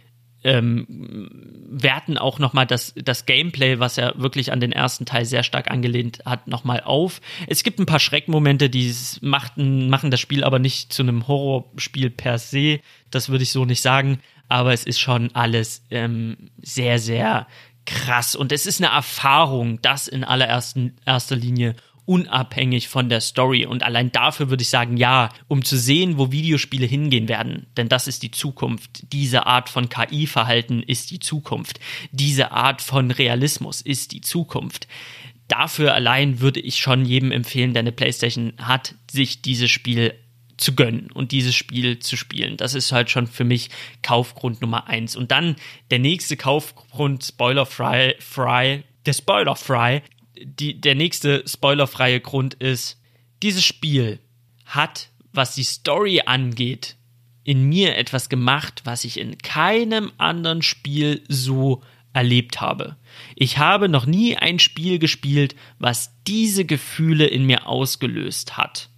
ähm, 0.43 0.87
werten 1.69 2.17
auch 2.17 2.39
nochmal 2.39 2.65
das, 2.65 2.93
das 2.95 3.25
Gameplay, 3.25 3.79
was 3.79 3.97
er 3.97 4.13
wirklich 4.17 4.51
an 4.51 4.59
den 4.59 4.71
ersten 4.71 5.05
Teil 5.05 5.25
sehr 5.25 5.43
stark 5.43 5.69
angelehnt 5.69 6.23
hat, 6.25 6.47
nochmal 6.47 6.81
auf. 6.81 7.21
Es 7.47 7.63
gibt 7.63 7.79
ein 7.79 7.85
paar 7.85 7.99
Schreckmomente, 7.99 8.69
die 8.69 8.93
machten, 9.21 9.89
machen 9.89 10.11
das 10.11 10.19
Spiel 10.19 10.43
aber 10.43 10.59
nicht 10.59 10.93
zu 10.93 11.03
einem 11.03 11.27
Horrorspiel 11.27 12.09
per 12.09 12.39
se. 12.39 12.79
Das 13.11 13.29
würde 13.29 13.43
ich 13.43 13.51
so 13.51 13.65
nicht 13.65 13.81
sagen. 13.81 14.19
Aber 14.47 14.73
es 14.73 14.83
ist 14.83 14.99
schon 14.99 15.33
alles 15.33 15.83
ähm, 15.91 16.49
sehr, 16.61 16.99
sehr 16.99 17.47
krass. 17.85 18.35
Und 18.35 18.51
es 18.51 18.65
ist 18.65 18.81
eine 18.81 18.93
Erfahrung, 18.93 19.81
das 19.81 20.07
in 20.07 20.23
allererster 20.23 21.35
Linie 21.35 21.75
unabhängig 22.11 22.89
von 22.89 23.07
der 23.07 23.21
Story. 23.21 23.65
Und 23.65 23.83
allein 23.83 24.11
dafür 24.11 24.49
würde 24.49 24.63
ich 24.63 24.69
sagen, 24.69 24.97
ja, 24.97 25.29
um 25.47 25.63
zu 25.63 25.77
sehen, 25.77 26.17
wo 26.17 26.29
Videospiele 26.29 26.85
hingehen 26.85 27.29
werden. 27.29 27.67
Denn 27.77 27.87
das 27.87 28.05
ist 28.05 28.21
die 28.21 28.31
Zukunft. 28.31 29.05
Diese 29.13 29.45
Art 29.45 29.69
von 29.69 29.87
KI-Verhalten 29.87 30.83
ist 30.83 31.11
die 31.11 31.19
Zukunft. 31.19 31.79
Diese 32.11 32.51
Art 32.51 32.81
von 32.81 33.11
Realismus 33.11 33.79
ist 33.79 34.11
die 34.11 34.19
Zukunft. 34.19 34.89
Dafür 35.47 35.93
allein 35.93 36.41
würde 36.41 36.59
ich 36.59 36.79
schon 36.79 37.05
jedem 37.05 37.31
empfehlen, 37.31 37.71
der 37.71 37.79
eine 37.79 37.93
Playstation 37.93 38.51
hat, 38.57 38.93
sich 39.09 39.41
dieses 39.41 39.71
Spiel 39.71 40.13
zu 40.57 40.75
gönnen 40.75 41.11
und 41.13 41.31
dieses 41.31 41.55
Spiel 41.55 41.99
zu 41.99 42.17
spielen. 42.17 42.57
Das 42.57 42.73
ist 42.73 42.91
halt 42.91 43.09
schon 43.09 43.25
für 43.25 43.45
mich 43.45 43.69
Kaufgrund 44.01 44.59
Nummer 44.59 44.87
eins. 44.87 45.15
Und 45.15 45.31
dann 45.31 45.55
der 45.91 45.99
nächste 45.99 46.35
Kaufgrund, 46.35 47.23
Spoiler 47.23 47.65
Fry, 47.65 48.15
Fry, 48.19 48.83
der 49.05 49.13
Spoiler 49.13 49.55
Fry, 49.55 50.01
die, 50.45 50.79
der 50.79 50.95
nächste 50.95 51.43
spoilerfreie 51.47 52.19
Grund 52.19 52.55
ist, 52.55 52.99
dieses 53.43 53.63
Spiel 53.63 54.19
hat, 54.65 55.09
was 55.33 55.55
die 55.55 55.63
Story 55.63 56.21
angeht, 56.25 56.95
in 57.43 57.63
mir 57.63 57.97
etwas 57.97 58.29
gemacht, 58.29 58.81
was 58.85 59.03
ich 59.03 59.19
in 59.19 59.37
keinem 59.37 60.11
anderen 60.17 60.61
Spiel 60.61 61.23
so 61.27 61.81
erlebt 62.13 62.61
habe. 62.61 62.97
Ich 63.35 63.57
habe 63.57 63.89
noch 63.89 64.05
nie 64.05 64.37
ein 64.37 64.59
Spiel 64.59 64.99
gespielt, 64.99 65.55
was 65.79 66.11
diese 66.27 66.65
Gefühle 66.65 67.25
in 67.25 67.45
mir 67.45 67.67
ausgelöst 67.67 68.57
hat. 68.57 68.89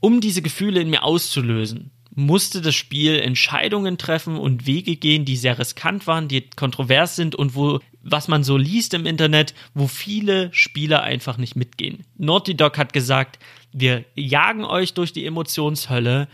Um 0.00 0.20
diese 0.20 0.42
Gefühle 0.42 0.80
in 0.80 0.90
mir 0.90 1.02
auszulösen, 1.02 1.90
musste 2.14 2.60
das 2.60 2.74
Spiel 2.74 3.18
Entscheidungen 3.18 3.98
treffen 3.98 4.36
und 4.36 4.66
Wege 4.66 4.96
gehen, 4.96 5.24
die 5.24 5.36
sehr 5.36 5.58
riskant 5.58 6.06
waren, 6.06 6.28
die 6.28 6.48
kontrovers 6.50 7.16
sind 7.16 7.34
und 7.34 7.54
wo 7.54 7.80
was 8.02 8.28
man 8.28 8.44
so 8.44 8.56
liest 8.56 8.94
im 8.94 9.06
Internet, 9.06 9.54
wo 9.74 9.86
viele 9.86 10.52
Spieler 10.52 11.02
einfach 11.02 11.36
nicht 11.36 11.56
mitgehen. 11.56 12.04
Naughty 12.16 12.56
Dog 12.56 12.78
hat 12.78 12.92
gesagt, 12.92 13.38
wir 13.72 14.04
jagen 14.14 14.64
euch 14.64 14.94
durch 14.94 15.12
die 15.12 15.24
Emotionshölle 15.24 16.28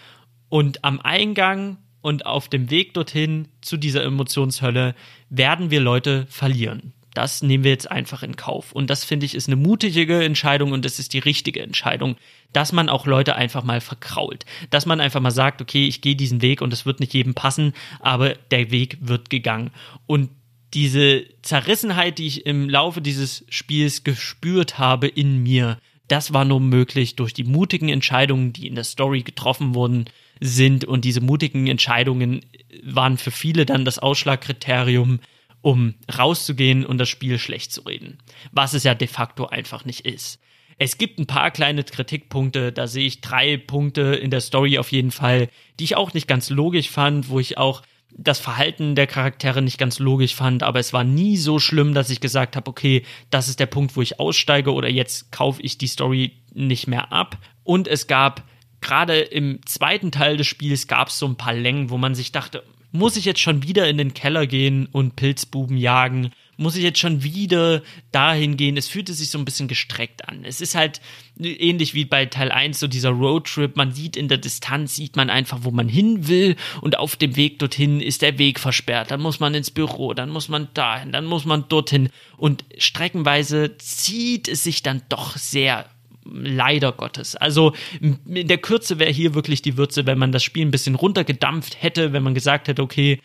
und 0.49 0.85
am 0.85 1.01
Eingang 1.01 1.79
und 2.01 2.27
auf 2.27 2.49
dem 2.49 2.71
Weg 2.71 2.95
dorthin 2.95 3.49
zu 3.61 3.77
dieser 3.77 4.03
Emotionshölle 4.03 4.95
werden 5.31 5.71
wir 5.71 5.81
Leute 5.81 6.27
verlieren. 6.29 6.93
Das 7.15 7.43
nehmen 7.43 7.65
wir 7.65 7.73
jetzt 7.73 7.91
einfach 7.91 8.23
in 8.23 8.37
Kauf. 8.37 8.71
Und 8.71 8.91
das 8.91 9.05
finde 9.05 9.27
ich 9.27 9.35
ist 9.35 9.49
eine 9.49 9.57
mutige 9.57 10.23
Entscheidung 10.23 10.71
und 10.71 10.85
das 10.85 11.01
ist 11.01 11.13
die 11.15 11.19
richtige 11.19 11.61
Entscheidung, 11.61 12.17
dass 12.53 12.73
man 12.73 12.89
auch 12.89 13.07
Leute 13.07 13.35
einfach 13.35 13.65
mal 13.65 13.81
verkrault. 13.81 14.45
Dass 14.71 14.87
man 14.87 15.01
einfach 15.01 15.21
mal 15.21 15.33
sagt, 15.33 15.61
okay, 15.61 15.89
ich 15.89 16.01
gehe 16.01 16.15
diesen 16.15 16.43
Weg 16.43 16.63
und 16.63 16.73
es 16.73 16.87
wird 16.87 17.01
nicht 17.01 17.15
jedem 17.15 17.35
passen, 17.35 17.73
aber 17.99 18.35
der 18.53 18.71
Weg 18.71 18.99
wird 19.01 19.31
gegangen. 19.31 19.73
Und 20.07 20.31
diese 20.75 21.25
Zerrissenheit, 21.43 22.19
die 22.19 22.27
ich 22.27 22.47
im 22.47 22.69
Laufe 22.69 23.01
dieses 23.01 23.45
Spiels 23.49 24.05
gespürt 24.05 24.79
habe 24.79 25.09
in 25.09 25.43
mir, 25.43 25.79
das 26.09 26.33
war 26.33 26.45
nur 26.45 26.61
möglich 26.61 27.17
durch 27.17 27.35
die 27.35 27.45
mutigen 27.45 27.91
Entscheidungen, 27.91 28.53
die 28.53 28.67
in 28.67 28.75
der 28.75 28.85
Story 28.85 29.23
getroffen 29.23 29.75
wurden 29.75 30.07
sind. 30.41 30.85
Und 30.85 31.05
diese 31.05 31.21
mutigen 31.21 31.67
Entscheidungen 31.67 32.41
waren 32.83 33.19
für 33.19 33.31
viele 33.31 33.67
dann 33.67 33.85
das 33.85 33.99
Ausschlagkriterium, 33.99 35.21
um 35.61 35.95
rauszugehen 36.17 36.87
und 36.87 36.99
das 36.99 37.09
Spiel 37.09 37.39
schlecht 37.39 37.73
zu 37.73 37.83
reden. 37.83 38.19
Was 38.53 38.73
es 38.73 38.85
ja 38.85 38.95
de 38.95 39.09
facto 39.09 39.47
einfach 39.47 39.85
nicht 39.85 40.07
ist. 40.07 40.41
Es 40.79 40.97
gibt 40.97 41.19
ein 41.19 41.27
paar 41.27 41.51
kleine 41.51 41.83
Kritikpunkte, 41.83 42.73
da 42.73 42.87
sehe 42.87 43.07
ich 43.07 43.21
drei 43.21 43.57
Punkte 43.57 44.15
in 44.15 44.31
der 44.31 44.41
Story 44.41 44.79
auf 44.79 44.93
jeden 44.93 45.11
Fall, 45.11 45.49
die 45.79 45.85
ich 45.85 45.97
auch 45.97 46.15
nicht 46.15 46.29
ganz 46.29 46.51
logisch 46.51 46.89
fand, 46.89 47.29
wo 47.29 47.41
ich 47.41 47.59
auch 47.59 47.83
das 48.17 48.41
Verhalten 48.41 48.95
der 48.95 49.07
Charaktere 49.07 49.63
nicht 49.63 49.79
ganz 49.79 49.99
logisch 49.99 50.35
fand, 50.35 50.63
aber 50.63 50.81
es 50.81 50.93
war 50.93 51.05
nie 51.05 51.37
so 51.37 51.59
schlimm, 51.59 51.95
dass 51.95 52.11
ich 52.11 52.21
gesagt 52.21 52.57
habe, 52.57 52.69
okay, 52.69 53.05
das 53.31 53.49
ist 53.49 53.61
der 53.61 53.67
Punkt, 53.67 53.97
wo 53.97 54.03
ich 54.03 54.19
aussteige 54.19 54.73
oder 54.73 54.89
jetzt 54.89 55.31
kaufe 55.31 55.63
ich 55.63 55.79
die 55.79 55.87
Story 55.87 56.33
nicht 56.53 56.89
mehr 56.89 57.13
ab. 57.13 57.39
Und 57.65 57.87
es 57.87 58.07
gab 58.07 58.43
gerade 58.81 59.19
im 59.19 59.61
zweiten 59.67 60.11
Teil 60.11 60.37
des 60.37 60.47
Spiels 60.47 60.87
gab 60.87 61.09
es 61.09 61.19
so 61.19 61.27
ein 61.27 61.37
paar 61.37 61.55
Längen, 61.55 61.91
wo 61.91 61.99
man 61.99 62.15
sich 62.15 62.33
dachte, 62.33 62.65
muss 62.91 63.17
ich 63.17 63.25
jetzt 63.25 63.41
schon 63.41 63.63
wieder 63.63 63.89
in 63.89 63.99
den 63.99 64.15
Keller 64.15 64.47
gehen 64.47 64.87
und 64.87 65.17
Pilzbuben 65.17 65.77
jagen? 65.77 66.31
Muss 66.61 66.75
ich 66.75 66.83
jetzt 66.83 66.99
schon 66.99 67.23
wieder 67.23 67.83
dahin 68.11 68.57
gehen? 68.57 68.77
Es 68.77 68.89
fühlte 68.89 69.15
sich 69.15 69.31
so 69.31 69.39
ein 69.39 69.45
bisschen 69.45 69.69
gestreckt 69.69 70.29
an. 70.29 70.45
Es 70.45 70.61
ist 70.61 70.75
halt 70.75 71.01
ähnlich 71.39 71.95
wie 71.95 72.05
bei 72.05 72.27
Teil 72.27 72.51
1, 72.51 72.81
so 72.81 72.89
dieser 72.89 73.11
Roadtrip. 73.11 73.77
Man 73.77 73.93
sieht 73.93 74.17
in 74.17 74.27
der 74.27 74.39
Distanz, 74.39 74.97
sieht 74.97 75.15
man 75.15 75.31
einfach, 75.31 75.61
wo 75.63 75.71
man 75.71 75.89
hin 75.89 76.27
will 76.27 76.57
und 76.81 76.99
auf 76.99 77.15
dem 77.15 77.37
Weg 77.37 77.61
dorthin 77.61 78.01
ist 78.01 78.23
der 78.23 78.39
Weg 78.39 78.59
versperrt. 78.59 79.13
Dann 79.13 79.21
muss 79.21 79.39
man 79.39 79.55
ins 79.55 79.71
Büro, 79.71 80.15
dann 80.15 80.31
muss 80.31 80.49
man 80.49 80.67
dahin, 80.75 81.13
dann 81.13 81.27
muss 81.27 81.45
man 81.45 81.69
dorthin. 81.69 82.09
Und 82.37 82.65
streckenweise 82.77 83.79
zieht 83.79 84.49
es 84.49 84.65
sich 84.65 84.83
dann 84.83 85.03
doch 85.09 85.37
sehr 85.37 85.89
leider 86.25 86.91
Gottes. 86.91 87.37
Also 87.37 87.73
in 88.01 88.49
der 88.49 88.59
Kürze 88.59 88.99
wäre 88.99 89.13
hier 89.13 89.35
wirklich 89.35 89.63
die 89.63 89.77
Würze, 89.77 90.07
wenn 90.07 90.19
man 90.19 90.33
das 90.33 90.43
Spiel 90.43 90.67
ein 90.67 90.73
bisschen 90.73 90.97
runtergedampft 90.97 91.81
hätte, 91.81 92.13
wenn 92.13 92.25
man 92.25 92.35
gesagt 92.35 92.67
hätte, 92.67 92.83
okay, 92.83 93.21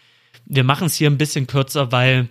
wir 0.46 0.64
machen 0.64 0.86
es 0.86 0.96
hier 0.96 1.10
ein 1.10 1.18
bisschen 1.18 1.48
kürzer, 1.48 1.92
weil 1.92 2.30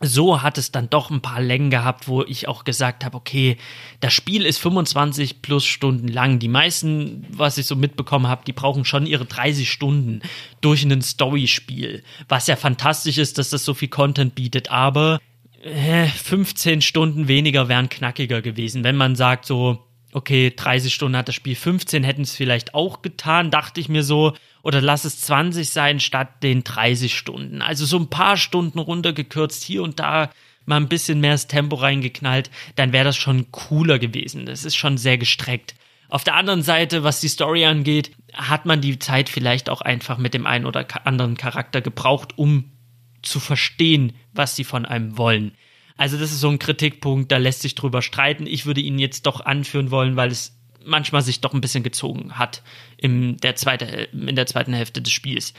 so 0.00 0.42
hat 0.42 0.58
es 0.58 0.70
dann 0.70 0.88
doch 0.90 1.10
ein 1.10 1.20
paar 1.20 1.40
Längen 1.40 1.70
gehabt, 1.70 2.06
wo 2.06 2.22
ich 2.22 2.46
auch 2.46 2.64
gesagt 2.64 3.04
habe, 3.04 3.16
okay, 3.16 3.56
das 4.00 4.12
Spiel 4.12 4.46
ist 4.46 4.58
25 4.58 5.42
plus 5.42 5.64
Stunden 5.64 6.06
lang. 6.06 6.38
Die 6.38 6.48
meisten, 6.48 7.26
was 7.30 7.58
ich 7.58 7.66
so 7.66 7.74
mitbekommen 7.74 8.28
habe, 8.28 8.44
die 8.46 8.52
brauchen 8.52 8.84
schon 8.84 9.06
ihre 9.06 9.24
30 9.24 9.70
Stunden 9.70 10.20
durch 10.60 10.84
ein 10.84 11.02
Story-Spiel. 11.02 12.04
Was 12.28 12.46
ja 12.46 12.54
fantastisch 12.56 13.18
ist, 13.18 13.38
dass 13.38 13.50
das 13.50 13.64
so 13.64 13.74
viel 13.74 13.88
Content 13.88 14.36
bietet, 14.36 14.70
aber 14.70 15.18
äh, 15.62 16.06
15 16.06 16.80
Stunden 16.80 17.26
weniger 17.26 17.68
wären 17.68 17.88
knackiger 17.88 18.40
gewesen, 18.40 18.84
wenn 18.84 18.96
man 18.96 19.16
sagt 19.16 19.46
so, 19.46 19.84
okay, 20.12 20.52
30 20.54 20.94
Stunden 20.94 21.16
hat 21.16 21.28
das 21.28 21.34
Spiel, 21.34 21.56
15 21.56 22.04
hätten 22.04 22.22
es 22.22 22.34
vielleicht 22.34 22.74
auch 22.74 23.02
getan, 23.02 23.50
dachte 23.50 23.80
ich 23.80 23.88
mir 23.88 24.04
so, 24.04 24.34
oder 24.62 24.80
lass 24.80 25.04
es 25.04 25.20
20 25.20 25.70
sein 25.70 26.00
statt 26.00 26.42
den 26.42 26.64
30 26.64 27.16
Stunden. 27.16 27.62
Also 27.62 27.86
so 27.86 27.98
ein 27.98 28.10
paar 28.10 28.36
Stunden 28.36 28.78
runtergekürzt, 28.78 29.62
hier 29.62 29.82
und 29.82 29.98
da 29.98 30.30
mal 30.66 30.76
ein 30.76 30.88
bisschen 30.88 31.20
mehr 31.20 31.32
das 31.32 31.46
Tempo 31.46 31.76
reingeknallt, 31.76 32.50
dann 32.76 32.92
wäre 32.92 33.04
das 33.04 33.16
schon 33.16 33.50
cooler 33.50 33.98
gewesen. 33.98 34.46
Das 34.46 34.64
ist 34.64 34.76
schon 34.76 34.98
sehr 34.98 35.18
gestreckt. 35.18 35.74
Auf 36.10 36.24
der 36.24 36.34
anderen 36.34 36.62
Seite, 36.62 37.04
was 37.04 37.20
die 37.20 37.28
Story 37.28 37.64
angeht, 37.64 38.12
hat 38.32 38.66
man 38.66 38.80
die 38.80 38.98
Zeit 38.98 39.28
vielleicht 39.28 39.68
auch 39.68 39.80
einfach 39.80 40.18
mit 40.18 40.34
dem 40.34 40.46
einen 40.46 40.66
oder 40.66 40.86
anderen 41.04 41.36
Charakter 41.36 41.80
gebraucht, 41.80 42.36
um 42.36 42.72
zu 43.22 43.40
verstehen, 43.40 44.12
was 44.32 44.56
sie 44.56 44.64
von 44.64 44.86
einem 44.86 45.18
wollen. 45.18 45.52
Also 45.96 46.16
das 46.16 46.30
ist 46.30 46.40
so 46.40 46.48
ein 46.48 46.60
Kritikpunkt, 46.60 47.32
da 47.32 47.38
lässt 47.38 47.62
sich 47.62 47.74
drüber 47.74 48.02
streiten. 48.02 48.46
Ich 48.46 48.66
würde 48.66 48.80
ihn 48.80 48.98
jetzt 48.98 49.26
doch 49.26 49.40
anführen 49.40 49.90
wollen, 49.90 50.16
weil 50.16 50.30
es 50.30 50.57
manchmal 50.84 51.22
sich 51.22 51.40
doch 51.40 51.54
ein 51.54 51.60
bisschen 51.60 51.82
gezogen 51.82 52.38
hat 52.38 52.62
in 52.96 53.36
der, 53.38 53.56
zweite, 53.56 53.86
in 53.86 54.36
der 54.36 54.46
zweiten 54.46 54.72
Hälfte 54.72 55.02
des 55.02 55.12
Spiels. 55.12 55.54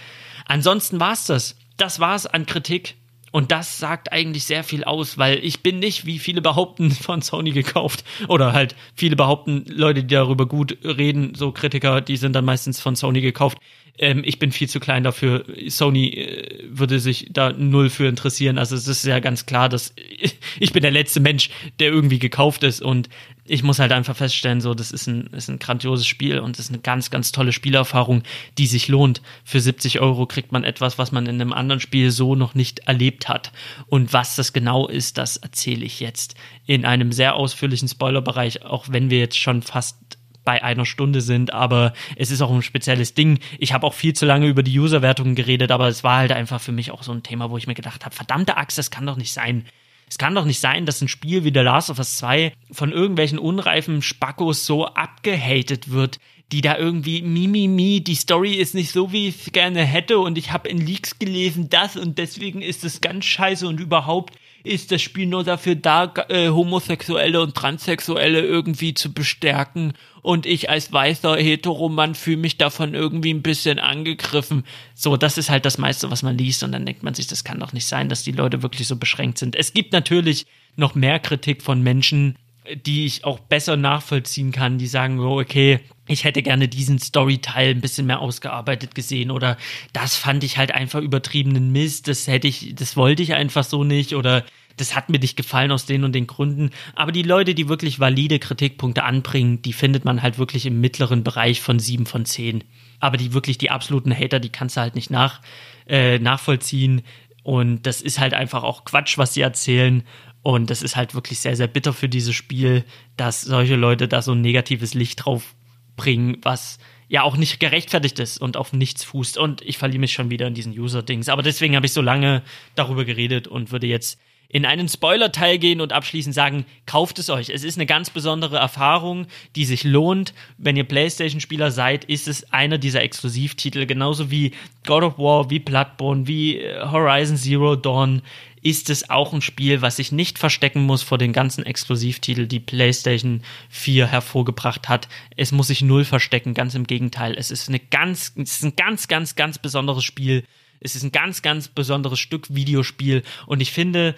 Ansonsten 0.46 1.00
war 1.00 1.14
es 1.14 1.26
das. 1.26 1.56
Das 1.78 2.00
war 2.00 2.16
es 2.16 2.26
an 2.26 2.46
Kritik. 2.46 2.96
Und 3.32 3.52
das 3.52 3.78
sagt 3.78 4.12
eigentlich 4.12 4.46
sehr 4.46 4.64
viel 4.64 4.84
aus, 4.84 5.18
weil 5.18 5.38
ich 5.44 5.62
bin 5.62 5.80
nicht, 5.80 6.06
wie 6.06 6.20
viele 6.20 6.42
behaupten, 6.42 6.92
von 6.92 7.22
Sony 7.22 7.52
gekauft. 7.52 8.04
Oder 8.28 8.54
halt 8.54 8.76
viele 8.96 9.16
behaupten, 9.16 9.66
Leute, 9.68 10.04
die 10.04 10.16
darüber 10.16 10.48
gut 10.48 10.78
reden, 10.84 11.36
so 11.36 11.52
Kritiker, 11.52 12.02
die 12.02 12.18
sind 12.18 12.34
dann 12.34 12.46
meistens 12.46 12.80
von 12.80 12.96
Sony 12.96 13.22
gekauft. 13.22 13.60
Ähm, 14.00 14.24
ich 14.26 14.40
bin 14.40 14.52
viel 14.52 14.70
zu 14.70 14.80
klein 14.80 15.04
dafür. 15.04 15.46
Sony 15.68 16.10
äh, 16.10 16.64
würde 16.70 17.00
sich 17.00 17.28
da 17.32 17.52
null 17.52 17.90
für 17.90 18.08
interessieren. 18.08 18.58
Also 18.58 18.76
es 18.76 18.88
ist 18.88 19.06
ja 19.06 19.20
ganz 19.20 19.46
klar, 19.46 19.70
dass 19.70 19.94
ich 20.60 20.74
bin 20.74 20.82
der 20.82 20.92
letzte 20.92 21.20
Mensch, 21.20 21.50
der 21.80 21.90
irgendwie 21.90 22.20
gekauft 22.20 22.64
ist. 22.64 22.82
Und 22.82 23.10
ich 23.50 23.64
muss 23.64 23.80
halt 23.80 23.92
einfach 23.92 24.16
feststellen, 24.16 24.62
so, 24.62 24.74
das 24.74 24.92
ist 24.92 25.08
ein, 25.08 25.28
ist 25.28 25.50
ein 25.50 25.60
grandioses 25.60 26.06
Spiel 26.06 26.40
und 26.40 26.60
ist 26.60 26.70
eine 26.70 26.80
ganz, 26.80 27.10
ganz 27.10 27.32
tolle 27.32 27.52
Spielerfahrung, 27.52 28.24
die 28.58 28.68
sich 28.68 28.88
lohnt. 28.88 29.22
Für 29.44 29.60
70 29.60 30.00
Euro 30.00 30.26
kriegt 30.26 30.52
man 30.52 30.64
etwas, 30.64 30.98
was 30.98 31.12
man 31.12 31.26
in 31.26 31.42
einem 31.42 31.54
anderen 31.54 31.80
Spiel 31.80 32.12
so 32.12 32.36
noch 32.36 32.54
nicht 32.54 32.80
erlebt 32.88 33.28
hat. 33.28 33.52
Und 33.88 34.14
was 34.14 34.36
das 34.36 34.54
genau 34.54 34.88
ist, 34.88 35.18
das 35.18 35.38
erzähle 35.38 35.86
ich 35.86 36.00
jetzt 36.00 36.36
in 36.66 36.86
einem 36.86 37.12
sehr 37.12 37.36
ausführlichen 37.36 37.88
Spoilerbereich, 37.88 38.64
auch 38.64 38.86
wenn 38.90 39.10
wir 39.10 39.20
jetzt 39.20 39.40
schon 39.40 39.62
fast 39.62 39.98
bei 40.46 40.64
einer 40.64 40.86
Stunde 40.86 41.22
sind, 41.22 41.54
aber 41.54 41.94
es 42.16 42.32
ist 42.32 42.42
auch 42.42 42.52
ein 42.52 42.64
spezielles 42.64 43.14
Ding. 43.14 43.40
Ich 43.60 43.74
habe 43.74 43.86
auch 43.86 43.94
viel 43.94 44.14
zu 44.14 44.26
lange 44.26 44.48
über 44.48 44.64
die 44.64 44.80
User-Wertungen 44.80 45.36
geredet, 45.36 45.70
aber 45.72 45.88
es 45.88 46.04
war 46.04 46.18
halt 46.18 46.32
einfach 46.32 46.62
für 46.62 46.72
mich 46.72 46.92
auch 46.92 47.04
so 47.04 47.12
ein 47.12 47.24
Thema, 47.24 47.52
wo 47.52 47.58
ich 47.58 47.68
mir 47.68 47.76
gedacht 47.76 48.06
habe, 48.06 48.16
verdammte 48.16 48.58
Axt, 48.58 48.78
das 48.78 48.90
kann 48.90 49.06
doch 49.06 49.18
nicht 49.18 49.34
sein. 49.34 49.66
Es 50.10 50.18
kann 50.18 50.34
doch 50.34 50.46
nicht 50.46 50.60
sein, 50.60 50.86
dass 50.86 51.02
ein 51.02 51.08
Spiel 51.08 51.44
wie 51.44 51.54
The 51.54 51.60
Last 51.60 51.90
of 51.90 52.00
Us 52.00 52.18
2 52.18 52.54
von 52.72 52.92
irgendwelchen 52.92 53.38
unreifen 53.38 54.02
Spackos 54.02 54.66
so 54.66 54.88
abgehatet 54.88 55.92
wird, 55.92 56.20
die 56.52 56.62
da 56.62 56.78
irgendwie 56.78 57.22
Mimimi, 57.22 57.68
mi, 57.68 57.84
mi, 57.94 58.02
die 58.02 58.16
Story 58.16 58.56
ist 58.56 58.74
nicht 58.74 58.92
so, 58.92 59.12
wie 59.12 59.28
ich 59.28 59.48
es 59.48 59.52
gerne 59.52 59.84
hätte 59.86 60.20
und 60.20 60.38
ich 60.38 60.52
habe 60.52 60.70
in 60.70 60.84
Leaks 60.84 61.20
gelesen 61.20 61.70
das 61.70 61.96
und 61.96 62.18
deswegen 62.18 62.62
ist 62.62 62.84
es 62.84 63.02
ganz 63.02 63.26
scheiße 63.26 63.68
und 63.68 63.80
überhaupt 63.80 64.34
ist 64.64 64.92
das 64.92 65.02
Spiel 65.02 65.26
nur 65.26 65.44
dafür 65.44 65.76
da, 65.76 66.14
äh, 66.30 66.50
Homosexuelle 66.50 67.42
und 67.42 67.56
Transsexuelle 67.56 68.42
irgendwie 68.42 68.94
zu 68.94 69.14
bestärken. 69.14 69.94
Und 70.22 70.46
ich 70.46 70.70
als 70.70 70.92
weißer 70.92 71.38
Heteromann 71.38 72.14
fühle 72.14 72.38
mich 72.38 72.58
davon 72.58 72.94
irgendwie 72.94 73.34
ein 73.34 73.42
bisschen 73.42 73.80
angegriffen. 73.80 74.66
So, 74.96 75.16
das 75.16 75.38
ist 75.38 75.50
halt 75.50 75.66
das 75.66 75.78
meiste, 75.78 76.12
was 76.12 76.24
man 76.24 76.38
liest. 76.38 76.64
Und 76.64 76.74
dann 76.74 76.86
denkt 76.86 77.04
man 77.04 77.14
sich, 77.14 77.28
das 77.28 77.44
kann 77.44 77.60
doch 77.60 77.74
nicht 77.74 77.86
sein, 77.86 78.10
dass 78.10 78.24
die 78.24 78.34
Leute 78.34 78.62
wirklich 78.62 78.88
so 78.88 78.98
beschränkt 78.98 79.38
sind. 79.38 79.56
Es 79.56 79.74
gibt 79.74 79.94
natürlich 79.94 80.46
noch 80.76 80.94
mehr 80.94 81.20
Kritik 81.20 81.62
von 81.62 81.82
Menschen, 81.82 82.36
die 82.76 83.06
ich 83.06 83.26
auch 83.26 83.40
besser 83.40 83.78
nachvollziehen 83.78 84.52
kann, 84.52 84.78
die 84.78 84.88
sagen, 84.88 85.20
oh, 85.20 85.40
okay, 85.40 85.80
ich 86.08 86.24
hätte 86.24 86.42
gerne 86.42 86.68
diesen 86.68 87.00
Storyteil 87.00 87.72
ein 87.72 87.82
bisschen 87.82 88.08
mehr 88.08 88.20
ausgearbeitet 88.20 88.96
gesehen 88.96 89.32
oder 89.32 89.58
das 89.94 90.16
fand 90.16 90.44
ich 90.44 90.58
halt 90.58 90.72
einfach 90.72 91.02
übertriebenen 91.02 91.72
Mist, 91.72 92.08
das 92.08 92.28
hätte 92.28 92.48
ich, 92.48 92.74
das 92.76 92.98
wollte 92.98 93.24
ich 93.24 93.34
einfach 93.34 93.64
so 93.64 93.84
nicht 93.84 94.16
oder 94.16 94.44
das 94.80 94.96
hat 94.96 95.10
mir 95.10 95.20
nicht 95.20 95.36
gefallen 95.36 95.72
aus 95.72 95.86
den 95.86 96.04
und 96.04 96.14
den 96.14 96.26
Gründen. 96.26 96.72
Aber 96.96 97.12
die 97.12 97.24
Leute, 97.24 97.54
die 97.54 97.68
wirklich 97.68 98.00
valide 98.00 98.40
Kritikpunkte 98.40 99.04
anbringen, 99.04 99.62
die 99.62 99.74
findet 99.74 100.06
man 100.06 100.22
halt 100.22 100.38
wirklich 100.38 100.66
im 100.66 100.80
mittleren 100.80 101.24
Bereich 101.24 101.62
von 101.62 101.80
sieben 101.80 102.06
von 102.06 102.26
zehn. 102.26 102.64
Aber 103.00 103.18
die 103.18 103.34
wirklich 103.34 103.58
die 103.58 103.72
absoluten 103.72 104.16
Hater, 104.16 104.40
die 104.40 104.50
kannst 104.50 104.78
du 104.78 104.82
halt 104.82 104.96
nicht 104.96 105.10
nach, 105.10 105.42
äh, 105.88 106.18
nachvollziehen. 106.20 107.02
Und 107.44 107.84
das 107.84 108.02
ist 108.02 108.20
halt 108.20 108.34
einfach 108.34 108.64
auch 108.64 108.86
Quatsch, 108.86 109.18
was 109.18 109.34
sie 109.34 109.42
erzählen. 109.42 110.04
Und 110.42 110.70
das 110.70 110.82
ist 110.82 110.96
halt 110.96 111.16
wirklich 111.16 111.40
sehr, 111.40 111.56
sehr 111.56 111.68
bitter 111.68 111.94
für 111.94 112.10
dieses 112.10 112.36
Spiel, 112.36 112.86
dass 113.18 113.42
solche 113.42 113.76
Leute 113.76 114.08
da 114.08 114.22
so 114.22 114.32
ein 114.32 114.42
negatives 114.42 114.94
Licht 114.94 115.26
drauf 115.26 115.56
bringen, 115.98 116.38
was 116.42 116.80
ja 117.10 117.24
auch 117.24 117.36
nicht 117.36 117.60
gerechtfertigt 117.60 118.20
ist 118.20 118.40
und 118.40 118.56
auf 118.56 118.72
nichts 118.72 119.04
fußt. 119.04 119.38
Und 119.38 119.62
ich 119.64 119.78
verliere 119.78 120.00
mich 120.00 120.14
schon 120.14 120.30
wieder 120.30 120.48
in 120.48 120.54
diesen 120.54 120.78
User-Dings. 120.78 121.28
Aber 121.28 121.42
deswegen 121.42 121.76
habe 121.76 121.86
ich 121.86 121.94
so 121.94 122.02
lange 122.02 122.44
darüber 122.76 123.04
geredet 123.04 123.48
und 123.48 123.72
würde 123.72 123.88
jetzt 123.88 124.20
in 124.52 124.66
einen 124.66 124.90
Spoiler-Teil 124.90 125.60
gehen 125.60 125.80
und 125.80 125.94
abschließend 125.94 126.34
sagen, 126.34 126.66
kauft 126.88 127.20
es 127.20 127.30
euch. 127.30 127.50
Es 127.50 127.64
ist 127.64 127.78
eine 127.78 127.86
ganz 127.86 128.10
besondere 128.10 128.58
Erfahrung, 128.58 129.28
die 129.56 129.64
sich 129.64 129.84
lohnt. 129.84 130.34
Wenn 130.58 130.76
ihr 130.76 130.86
PlayStation-Spieler 130.86 131.70
seid, 131.70 132.04
ist 132.06 132.28
es 132.28 132.52
einer 132.52 132.80
dieser 132.80 133.04
Exklusivtitel, 133.04 133.86
genauso 133.86 134.32
wie 134.32 134.54
God 134.88 135.04
of 135.04 135.20
War, 135.20 135.52
wie 135.52 135.60
Bloodborne, 135.60 136.26
wie 136.28 136.58
äh, 136.58 136.84
Horizon 136.84 137.38
Zero 137.38 137.76
Dawn. 137.76 138.24
Ist 138.62 138.90
es 138.90 139.10
auch 139.10 139.34
ein 139.34 139.42
Spiel, 139.42 139.82
was 139.82 139.98
sich 139.98 140.12
nicht 140.12 140.40
verstecken 140.40 140.84
muss 140.84 141.04
vor 141.04 141.18
den 141.18 141.34
ganzen 141.34 141.66
Exklusivtiteln, 141.66 142.48
die 142.48 142.60
PlayStation 142.60 143.44
4 143.70 144.08
hervorgebracht 144.08 144.90
hat. 144.90 145.08
Es 145.36 145.52
muss 145.52 145.68
sich 145.68 145.82
null 145.82 146.06
verstecken, 146.06 146.54
ganz 146.54 146.76
im 146.76 146.88
Gegenteil. 146.88 147.36
Es 147.38 147.52
ist 147.52 147.70
eine 147.70 147.80
ganz, 147.80 148.34
es 148.36 148.56
ist 148.56 148.64
ein 148.64 148.76
ganz, 148.76 149.08
ganz, 149.08 149.36
ganz 149.36 149.58
besonderes 149.58 150.04
Spiel. 150.04 150.44
Es 150.80 150.96
ist 150.96 151.04
ein 151.04 151.12
ganz, 151.12 151.42
ganz 151.42 151.68
besonderes 151.68 152.20
Stück 152.20 152.54
Videospiel 152.54 153.24
und 153.48 153.62
ich 153.62 153.72
finde, 153.72 154.16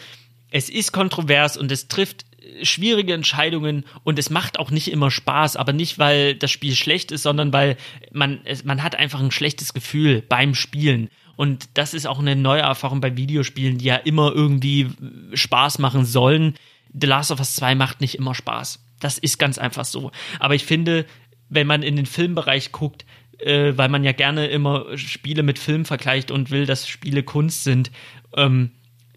es 0.52 0.70
ist 0.70 0.92
kontrovers 0.92 1.58
und 1.58 1.72
es 1.72 1.88
trifft 1.88 2.26
schwierige 2.64 3.14
Entscheidungen 3.14 3.86
und 4.04 4.20
es 4.20 4.30
macht 4.30 4.60
auch 4.60 4.72
nicht 4.72 4.92
immer 4.92 5.12
Spaß, 5.12 5.56
aber 5.56 5.74
nicht, 5.74 6.00
weil 6.00 6.36
das 6.36 6.52
Spiel 6.52 6.76
schlecht 6.76 7.12
ist, 7.12 7.24
sondern 7.24 7.54
weil 7.54 7.78
man, 8.12 8.42
man 8.64 8.84
hat 8.84 8.96
einfach 8.96 9.20
ein 9.20 9.32
schlechtes 9.32 9.74
Gefühl 9.74 10.22
beim 10.22 10.56
Spielen. 10.56 11.10
Und 11.36 11.70
das 11.76 11.94
ist 11.94 12.06
auch 12.06 12.20
eine 12.20 12.36
neue 12.36 12.62
Erfahrung 12.62 13.02
bei 13.02 13.16
Videospielen, 13.16 13.78
die 13.78 13.86
ja 13.86 13.96
immer 13.96 14.32
irgendwie 14.34 14.90
Spaß 15.34 15.80
machen 15.80 16.06
sollen. 16.06 16.56
The 16.94 17.08
Last 17.08 17.32
of 17.32 17.40
Us 17.40 17.56
2 17.56 17.76
macht 17.76 18.02
nicht 18.02 18.16
immer 18.16 18.36
Spaß. 18.36 18.84
Das 19.00 19.18
ist 19.18 19.40
ganz 19.40 19.58
einfach 19.58 19.86
so. 19.86 20.12
Aber 20.40 20.56
ich 20.56 20.66
finde, 20.66 21.06
wenn 21.50 21.68
man 21.68 21.84
in 21.84 21.96
den 21.96 22.06
Filmbereich 22.06 22.72
guckt, 22.72 23.06
äh, 23.40 23.74
weil 23.76 23.90
man 23.90 24.04
ja 24.04 24.12
gerne 24.12 24.48
immer 24.48 24.98
Spiele 24.98 25.44
mit 25.44 25.60
Film 25.60 25.86
vergleicht 25.86 26.32
und 26.32 26.52
will, 26.52 26.66
dass 26.66 26.88
Spiele 26.88 27.24
Kunst 27.24 27.64
sind, 27.64 27.92
ähm, 28.36 28.72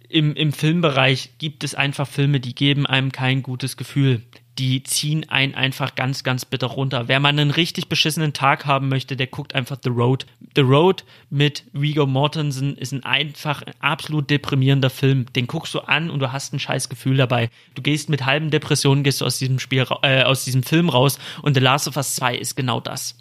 im, 0.08 0.34
im 0.34 0.52
Filmbereich 0.52 1.30
gibt 1.38 1.64
es 1.64 1.74
einfach 1.74 2.06
Filme, 2.06 2.40
die 2.40 2.54
geben 2.54 2.86
einem 2.86 3.10
kein 3.12 3.42
gutes 3.42 3.76
Gefühl. 3.76 4.22
Die 4.59 4.82
ziehen 4.82 5.28
einen 5.28 5.55
einfach 5.55 5.94
ganz, 5.94 6.22
ganz 6.22 6.44
bitter 6.44 6.68
runter. 6.68 7.09
Wer 7.09 7.18
mal 7.18 7.30
einen 7.30 7.50
richtig 7.50 7.88
beschissenen 7.88 8.32
Tag 8.32 8.66
haben 8.66 8.88
möchte, 8.88 9.16
der 9.16 9.26
guckt 9.26 9.55
einfach 9.55 9.78
The 9.82 9.90
Road. 9.90 10.26
The 10.55 10.62
Road 10.62 11.05
mit 11.28 11.64
Vigo 11.72 12.07
Mortensen 12.07 12.76
ist 12.76 12.92
ein 12.92 13.05
einfach 13.05 13.62
ein 13.62 13.74
absolut 13.80 14.30
deprimierender 14.30 14.90
Film. 14.90 15.26
Den 15.34 15.46
guckst 15.46 15.74
du 15.74 15.80
an 15.80 16.09
und 16.09 16.20
du 16.20 16.32
hast 16.32 16.52
ein 16.52 16.61
scheiß 16.61 16.88
Gefühl 16.88 17.16
dabei. 17.16 17.50
Du 17.74 17.82
gehst 17.82 18.09
mit 18.09 18.26
halben 18.26 18.50
Depressionen 18.50 19.02
gehst 19.02 19.20
du 19.20 19.24
aus 19.24 19.38
diesem 19.38 19.59
Spiel, 19.59 19.86
äh, 20.02 20.22
aus 20.22 20.44
diesem 20.44 20.62
Film 20.62 20.88
raus 20.88 21.18
und 21.42 21.55
The 21.55 21.61
Last 21.61 21.88
of 21.88 21.96
Us 21.96 22.14
2 22.14 22.36
ist 22.36 22.57
genau 22.57 22.80
das. 22.80 23.16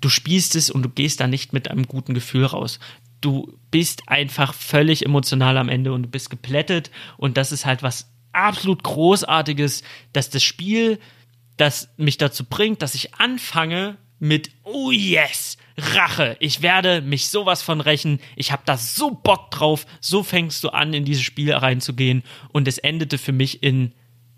Du 0.00 0.08
spielst 0.08 0.56
es 0.56 0.70
und 0.70 0.82
du 0.82 0.88
gehst 0.88 1.20
da 1.20 1.28
nicht 1.28 1.52
mit 1.52 1.70
einem 1.70 1.86
guten 1.86 2.14
Gefühl 2.14 2.46
raus 2.46 2.80
du 3.22 3.56
bist 3.70 4.08
einfach 4.08 4.52
völlig 4.52 5.06
emotional 5.06 5.56
am 5.56 5.70
Ende 5.70 5.92
und 5.92 6.02
du 6.02 6.08
bist 6.08 6.28
geplättet 6.28 6.90
und 7.16 7.38
das 7.38 7.52
ist 7.52 7.64
halt 7.64 7.82
was 7.82 8.11
absolut 8.32 8.82
großartiges, 8.82 9.82
dass 10.12 10.30
das 10.30 10.42
Spiel 10.42 10.98
das 11.56 11.88
mich 11.96 12.18
dazu 12.18 12.44
bringt, 12.44 12.82
dass 12.82 12.94
ich 12.94 13.14
anfange 13.14 13.98
mit 14.18 14.50
oh 14.64 14.90
yes, 14.90 15.58
Rache. 15.76 16.36
Ich 16.40 16.62
werde 16.62 17.00
mich 17.00 17.28
sowas 17.28 17.62
von 17.62 17.80
rächen. 17.80 18.20
Ich 18.36 18.52
habe 18.52 18.62
da 18.64 18.76
so 18.76 19.10
Bock 19.10 19.50
drauf. 19.50 19.86
So 20.00 20.22
fängst 20.22 20.62
du 20.64 20.70
an 20.70 20.94
in 20.94 21.04
dieses 21.04 21.22
Spiel 21.22 21.52
reinzugehen 21.52 22.22
und 22.52 22.68
es 22.68 22.78
endete 22.78 23.18
für 23.18 23.32
mich 23.32 23.62
in 23.62 23.92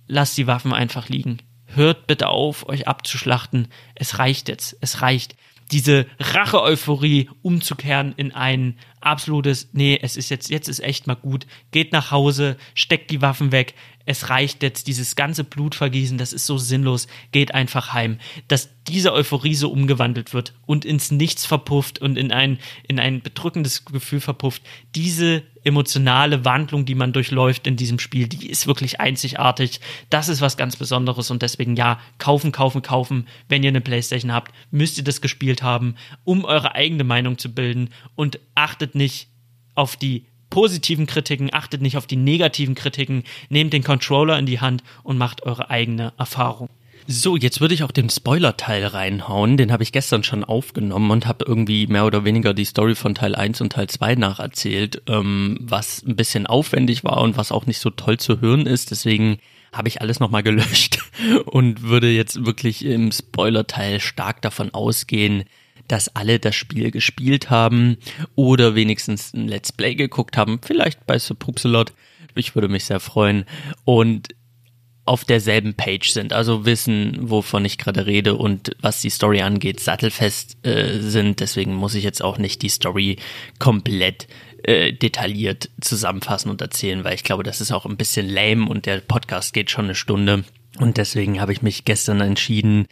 lass 0.06 0.34
die 0.34 0.46
Waffen 0.46 0.72
einfach 0.72 1.08
liegen. 1.08 1.38
Hört 1.66 2.06
bitte 2.06 2.28
auf, 2.28 2.68
euch 2.68 2.86
abzuschlachten. 2.86 3.68
Es 3.94 4.18
reicht 4.18 4.48
jetzt. 4.48 4.76
Es 4.80 5.02
reicht 5.02 5.34
diese 5.70 6.06
Rache-Euphorie 6.18 7.30
umzukehren 7.42 8.14
in 8.16 8.32
ein 8.32 8.76
absolutes, 9.00 9.68
nee, 9.72 9.98
es 10.00 10.16
ist 10.16 10.30
jetzt, 10.30 10.50
jetzt 10.50 10.68
ist 10.68 10.80
echt 10.80 11.06
mal 11.06 11.14
gut, 11.14 11.46
geht 11.70 11.92
nach 11.92 12.10
Hause, 12.10 12.56
steckt 12.74 13.10
die 13.10 13.22
Waffen 13.22 13.52
weg, 13.52 13.74
es 14.06 14.28
reicht 14.28 14.62
jetzt, 14.62 14.86
dieses 14.86 15.16
ganze 15.16 15.44
Blutvergießen, 15.44 16.18
das 16.18 16.32
ist 16.32 16.46
so 16.46 16.58
sinnlos, 16.58 17.06
geht 17.32 17.54
einfach 17.54 17.92
heim. 17.92 18.18
Dass 18.48 18.68
diese 18.86 19.12
Euphorie 19.12 19.54
so 19.54 19.70
umgewandelt 19.70 20.34
wird 20.34 20.54
und 20.66 20.84
ins 20.84 21.10
Nichts 21.10 21.46
verpufft 21.46 22.00
und 22.00 22.16
in 22.16 22.30
ein, 22.30 22.58
in 22.86 23.00
ein 23.00 23.22
bedrückendes 23.22 23.84
Gefühl 23.84 24.20
verpufft, 24.20 24.62
diese 24.94 25.42
emotionale 25.64 26.44
Wandlung, 26.44 26.84
die 26.84 26.94
man 26.94 27.12
durchläuft 27.12 27.66
in 27.66 27.76
diesem 27.76 27.98
Spiel, 27.98 28.28
die 28.28 28.48
ist 28.48 28.66
wirklich 28.66 29.00
einzigartig. 29.00 29.80
Das 30.10 30.28
ist 30.28 30.40
was 30.40 30.56
ganz 30.56 30.76
Besonderes 30.76 31.30
und 31.30 31.42
deswegen 31.42 31.74
ja, 31.74 31.98
kaufen, 32.18 32.52
kaufen, 32.52 32.82
kaufen. 32.82 33.26
Wenn 33.48 33.62
ihr 33.62 33.70
eine 33.70 33.80
Playstation 33.80 34.32
habt, 34.32 34.52
müsst 34.70 34.98
ihr 34.98 35.04
das 35.04 35.20
gespielt 35.20 35.62
haben, 35.62 35.96
um 36.24 36.44
eure 36.44 36.74
eigene 36.74 37.04
Meinung 37.04 37.38
zu 37.38 37.52
bilden 37.52 37.88
und 38.14 38.38
achtet 38.54 38.94
nicht 38.94 39.28
auf 39.74 39.96
die 39.96 40.26
positiven 40.50 41.06
Kritiken, 41.06 41.52
achtet 41.52 41.82
nicht 41.82 41.96
auf 41.96 42.06
die 42.06 42.16
negativen 42.16 42.74
Kritiken, 42.74 43.24
nehmt 43.48 43.72
den 43.72 43.82
Controller 43.82 44.38
in 44.38 44.46
die 44.46 44.60
Hand 44.60 44.84
und 45.02 45.18
macht 45.18 45.42
eure 45.42 45.70
eigene 45.70 46.12
Erfahrung. 46.16 46.68
So, 47.06 47.36
jetzt 47.36 47.60
würde 47.60 47.74
ich 47.74 47.82
auch 47.82 47.90
den 47.90 48.08
Spoiler-Teil 48.08 48.86
reinhauen. 48.86 49.58
Den 49.58 49.72
habe 49.72 49.82
ich 49.82 49.92
gestern 49.92 50.24
schon 50.24 50.42
aufgenommen 50.42 51.10
und 51.10 51.26
habe 51.26 51.44
irgendwie 51.46 51.86
mehr 51.86 52.06
oder 52.06 52.24
weniger 52.24 52.54
die 52.54 52.64
Story 52.64 52.94
von 52.94 53.14
Teil 53.14 53.34
1 53.34 53.60
und 53.60 53.72
Teil 53.72 53.88
2 53.88 54.14
nacherzählt, 54.14 55.02
ähm, 55.06 55.58
was 55.60 56.02
ein 56.02 56.16
bisschen 56.16 56.46
aufwendig 56.46 57.04
war 57.04 57.20
und 57.20 57.36
was 57.36 57.52
auch 57.52 57.66
nicht 57.66 57.78
so 57.78 57.90
toll 57.90 58.18
zu 58.18 58.40
hören 58.40 58.66
ist. 58.66 58.90
Deswegen 58.90 59.38
habe 59.72 59.88
ich 59.88 60.00
alles 60.00 60.18
nochmal 60.18 60.42
gelöscht 60.42 61.04
und 61.44 61.82
würde 61.82 62.10
jetzt 62.10 62.46
wirklich 62.46 62.82
im 62.84 63.12
Spoiler-Teil 63.12 64.00
stark 64.00 64.40
davon 64.40 64.72
ausgehen, 64.72 65.44
dass 65.88 66.16
alle 66.16 66.38
das 66.38 66.54
Spiel 66.54 66.90
gespielt 66.90 67.50
haben 67.50 67.98
oder 68.34 68.74
wenigstens 68.74 69.34
ein 69.34 69.46
Let's 69.46 69.72
Play 69.72 69.94
geguckt 69.94 70.38
haben, 70.38 70.58
vielleicht 70.62 71.06
bei 71.06 71.18
Subpupselot. 71.18 71.92
Ich 72.34 72.54
würde 72.54 72.68
mich 72.68 72.86
sehr 72.86 73.00
freuen. 73.00 73.44
Und 73.84 74.28
auf 75.06 75.24
derselben 75.24 75.74
Page 75.74 76.10
sind, 76.10 76.32
also 76.32 76.64
wissen, 76.64 77.18
wovon 77.20 77.64
ich 77.64 77.76
gerade 77.76 78.06
rede 78.06 78.36
und 78.36 78.74
was 78.80 79.02
die 79.02 79.10
Story 79.10 79.42
angeht, 79.42 79.80
sattelfest 79.80 80.56
äh, 80.66 80.98
sind. 80.98 81.40
Deswegen 81.40 81.74
muss 81.74 81.94
ich 81.94 82.04
jetzt 82.04 82.22
auch 82.22 82.38
nicht 82.38 82.62
die 82.62 82.70
Story 82.70 83.18
komplett 83.58 84.26
äh, 84.62 84.92
detailliert 84.92 85.68
zusammenfassen 85.80 86.50
und 86.50 86.62
erzählen, 86.62 87.04
weil 87.04 87.14
ich 87.14 87.24
glaube, 87.24 87.42
das 87.42 87.60
ist 87.60 87.70
auch 87.70 87.84
ein 87.84 87.98
bisschen 87.98 88.28
lame 88.28 88.66
und 88.66 88.86
der 88.86 88.98
Podcast 89.00 89.52
geht 89.52 89.70
schon 89.70 89.84
eine 89.84 89.94
Stunde. 89.94 90.44
Und 90.78 90.96
deswegen 90.96 91.40
habe 91.40 91.52
ich 91.52 91.60
mich 91.60 91.84
gestern 91.84 92.20
entschieden, 92.20 92.86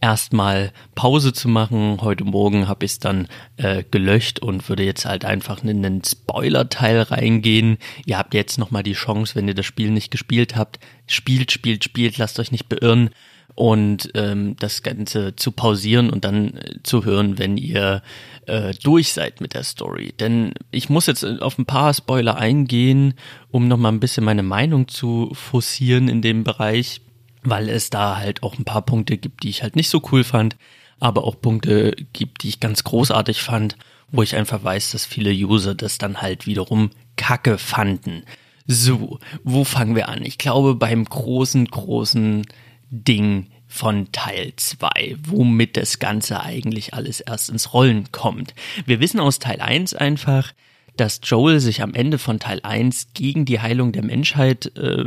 erstmal 0.00 0.72
Pause 0.94 1.32
zu 1.32 1.48
machen. 1.48 1.98
Heute 2.00 2.24
Morgen 2.24 2.68
habe 2.68 2.84
ich 2.84 2.92
es 2.92 2.98
dann 2.98 3.28
äh, 3.56 3.84
gelöscht 3.90 4.38
und 4.40 4.68
würde 4.68 4.84
jetzt 4.84 5.06
halt 5.06 5.24
einfach 5.24 5.62
in 5.64 5.82
den 5.82 6.02
Spoiler-Teil 6.04 7.02
reingehen. 7.02 7.78
Ihr 8.04 8.18
habt 8.18 8.34
jetzt 8.34 8.58
nochmal 8.58 8.82
die 8.82 8.92
Chance, 8.92 9.34
wenn 9.34 9.48
ihr 9.48 9.54
das 9.54 9.66
Spiel 9.66 9.90
nicht 9.90 10.10
gespielt 10.10 10.56
habt, 10.56 10.78
spielt, 11.06 11.52
spielt, 11.52 11.84
spielt, 11.84 12.18
lasst 12.18 12.38
euch 12.38 12.52
nicht 12.52 12.68
beirren 12.68 13.10
und 13.54 14.10
ähm, 14.14 14.56
das 14.58 14.82
Ganze 14.82 15.36
zu 15.36 15.52
pausieren 15.52 16.10
und 16.10 16.24
dann 16.24 16.54
äh, 16.54 16.82
zu 16.82 17.04
hören, 17.04 17.38
wenn 17.38 17.56
ihr 17.56 18.02
äh, 18.46 18.74
durch 18.82 19.12
seid 19.12 19.40
mit 19.40 19.54
der 19.54 19.62
Story. 19.62 20.12
Denn 20.18 20.54
ich 20.70 20.88
muss 20.88 21.06
jetzt 21.06 21.24
auf 21.24 21.58
ein 21.58 21.66
paar 21.66 21.94
Spoiler 21.94 22.36
eingehen, 22.36 23.14
um 23.50 23.68
nochmal 23.68 23.92
ein 23.92 24.00
bisschen 24.00 24.24
meine 24.24 24.42
Meinung 24.42 24.88
zu 24.88 25.30
forcieren 25.34 26.08
in 26.08 26.20
dem 26.20 26.42
Bereich 26.42 27.00
weil 27.44 27.68
es 27.68 27.90
da 27.90 28.16
halt 28.16 28.42
auch 28.42 28.58
ein 28.58 28.64
paar 28.64 28.82
Punkte 28.82 29.18
gibt, 29.18 29.42
die 29.42 29.50
ich 29.50 29.62
halt 29.62 29.76
nicht 29.76 29.90
so 29.90 30.02
cool 30.10 30.24
fand, 30.24 30.56
aber 30.98 31.24
auch 31.24 31.40
Punkte 31.40 31.94
gibt, 32.12 32.42
die 32.42 32.48
ich 32.48 32.60
ganz 32.60 32.84
großartig 32.84 33.42
fand, 33.42 33.76
wo 34.10 34.22
ich 34.22 34.36
einfach 34.36 34.62
weiß, 34.62 34.92
dass 34.92 35.06
viele 35.06 35.30
User 35.30 35.74
das 35.74 35.98
dann 35.98 36.22
halt 36.22 36.46
wiederum 36.46 36.90
kacke 37.16 37.58
fanden. 37.58 38.24
So, 38.66 39.18
wo 39.42 39.64
fangen 39.64 39.94
wir 39.94 40.08
an? 40.08 40.24
Ich 40.24 40.38
glaube 40.38 40.74
beim 40.74 41.04
großen, 41.04 41.66
großen 41.66 42.46
Ding 42.90 43.48
von 43.66 44.12
Teil 44.12 44.52
2, 44.56 45.16
womit 45.22 45.76
das 45.76 45.98
Ganze 45.98 46.40
eigentlich 46.40 46.94
alles 46.94 47.20
erst 47.20 47.50
ins 47.50 47.74
Rollen 47.74 48.10
kommt. 48.12 48.54
Wir 48.86 49.00
wissen 49.00 49.20
aus 49.20 49.40
Teil 49.40 49.60
1 49.60 49.94
einfach, 49.94 50.52
dass 50.96 51.20
Joel 51.24 51.60
sich 51.60 51.82
am 51.82 51.92
Ende 51.92 52.18
von 52.18 52.38
Teil 52.38 52.60
1 52.62 53.08
gegen 53.14 53.44
die 53.44 53.60
Heilung 53.60 53.92
der 53.92 54.04
Menschheit 54.04 54.76
äh, 54.76 55.04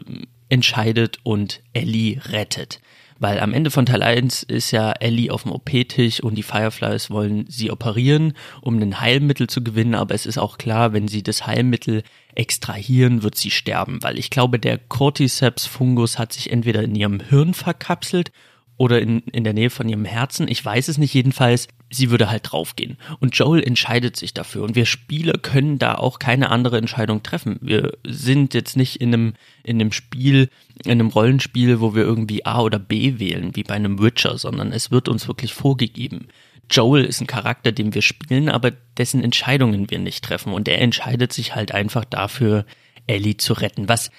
entscheidet 0.49 1.19
und 1.23 1.61
Ellie 1.73 2.21
rettet. 2.29 2.79
Weil 3.19 3.39
am 3.39 3.53
Ende 3.53 3.71
von 3.71 3.85
Teil 3.85 4.03
1 4.03 4.43
ist 4.43 4.71
ja 4.71 4.91
Ellie 4.91 5.31
auf 5.31 5.43
dem 5.43 5.51
OP-Tisch 5.51 6.21
und 6.21 6.35
die 6.35 6.43
Fireflies 6.43 7.09
wollen 7.09 7.45
sie 7.47 7.71
operieren, 7.71 8.33
um 8.61 8.79
ein 8.79 8.99
Heilmittel 8.99 9.47
zu 9.47 9.63
gewinnen, 9.63 9.95
aber 9.95 10.13
es 10.13 10.27
ist 10.27 10.37
auch 10.37 10.57
klar, 10.57 10.93
wenn 10.93 11.07
sie 11.07 11.23
das 11.23 11.47
Heilmittel 11.47 12.03
extrahieren, 12.35 13.23
wird 13.23 13.35
sie 13.35 13.49
sterben, 13.49 14.03
weil 14.03 14.19
ich 14.19 14.29
glaube, 14.29 14.59
der 14.59 14.77
Cordyceps-Fungus 14.77 16.19
hat 16.19 16.33
sich 16.33 16.51
entweder 16.51 16.83
in 16.83 16.93
ihrem 16.93 17.19
Hirn 17.19 17.55
verkapselt 17.55 18.31
oder 18.77 19.01
in, 19.01 19.19
in 19.31 19.43
der 19.43 19.53
Nähe 19.53 19.71
von 19.71 19.89
ihrem 19.89 20.05
Herzen. 20.05 20.47
Ich 20.47 20.63
weiß 20.63 20.87
es 20.87 20.99
nicht 20.99 21.13
jedenfalls. 21.13 21.67
Sie 21.89 22.09
würde 22.11 22.29
halt 22.29 22.51
draufgehen. 22.51 22.97
Und 23.19 23.38
Joel 23.38 23.63
entscheidet 23.63 24.17
sich 24.17 24.33
dafür. 24.33 24.63
Und 24.63 24.75
wir 24.75 24.85
Spieler 24.85 25.33
können 25.33 25.79
da 25.79 25.95
auch 25.95 26.19
keine 26.19 26.49
andere 26.49 26.77
Entscheidung 26.77 27.23
treffen. 27.23 27.57
Wir 27.61 27.93
sind 28.05 28.53
jetzt 28.53 28.75
nicht 28.75 28.97
in 28.97 29.13
einem, 29.13 29.33
in 29.63 29.79
einem 29.79 29.93
Spiel, 29.93 30.49
in 30.83 30.91
einem 30.91 31.07
Rollenspiel, 31.07 31.79
wo 31.79 31.95
wir 31.95 32.03
irgendwie 32.03 32.45
A 32.45 32.61
oder 32.61 32.79
B 32.79 33.19
wählen, 33.19 33.55
wie 33.55 33.63
bei 33.63 33.75
einem 33.75 34.01
Witcher, 34.01 34.38
sondern 34.38 34.73
es 34.73 34.91
wird 34.91 35.07
uns 35.07 35.27
wirklich 35.27 35.53
vorgegeben. 35.53 36.27
Joel 36.69 37.05
ist 37.05 37.21
ein 37.21 37.27
Charakter, 37.27 37.71
den 37.71 37.93
wir 37.93 38.01
spielen, 38.01 38.49
aber 38.49 38.71
dessen 38.97 39.23
Entscheidungen 39.23 39.89
wir 39.89 39.99
nicht 39.99 40.25
treffen. 40.25 40.51
Und 40.51 40.67
er 40.67 40.81
entscheidet 40.81 41.31
sich 41.31 41.55
halt 41.55 41.71
einfach 41.71 42.03
dafür, 42.03 42.65
Ellie 43.07 43.38
zu 43.38 43.53
retten. 43.53 43.88
Was 43.88 44.11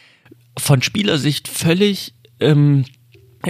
von 0.57 0.81
Spielersicht 0.81 1.49
völlig 1.49 2.15
ähm, 2.41 2.85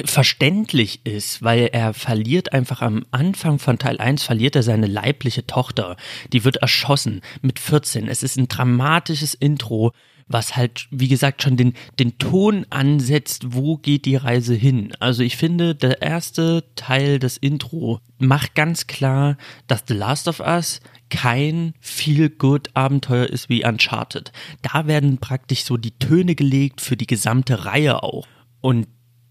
verständlich 0.04 1.00
ist, 1.04 1.42
weil 1.42 1.70
er 1.72 1.94
verliert 1.94 2.52
einfach 2.52 2.82
am 2.82 3.04
Anfang 3.10 3.58
von 3.58 3.78
Teil 3.78 3.98
1 3.98 4.22
verliert 4.22 4.56
er 4.56 4.62
seine 4.62 4.86
leibliche 4.86 5.46
Tochter. 5.46 5.96
Die 6.32 6.44
wird 6.44 6.56
erschossen 6.56 7.22
mit 7.40 7.58
14. 7.58 8.08
Es 8.08 8.22
ist 8.22 8.36
ein 8.36 8.48
dramatisches 8.48 9.34
Intro, 9.34 9.92
was 10.28 10.56
halt, 10.56 10.86
wie 10.90 11.08
gesagt, 11.08 11.42
schon 11.42 11.56
den, 11.56 11.72
den 11.98 12.18
Ton 12.18 12.66
ansetzt, 12.70 13.54
wo 13.54 13.76
geht 13.78 14.04
die 14.04 14.16
Reise 14.16 14.54
hin. 14.54 14.92
Also 15.00 15.22
ich 15.22 15.36
finde, 15.36 15.74
der 15.74 16.02
erste 16.02 16.64
Teil, 16.76 17.18
das 17.18 17.38
Intro, 17.38 18.00
macht 18.18 18.54
ganz 18.54 18.86
klar, 18.86 19.38
dass 19.66 19.84
The 19.88 19.94
Last 19.94 20.28
of 20.28 20.40
Us 20.40 20.80
kein 21.08 21.72
Feel-Good-Abenteuer 21.80 23.26
ist 23.26 23.48
wie 23.48 23.64
Uncharted. 23.64 24.32
Da 24.60 24.86
werden 24.86 25.16
praktisch 25.18 25.64
so 25.64 25.78
die 25.78 25.98
Töne 25.98 26.34
gelegt 26.34 26.82
für 26.82 26.98
die 26.98 27.06
gesamte 27.06 27.64
Reihe 27.64 28.02
auch. 28.02 28.26
Und 28.60 28.86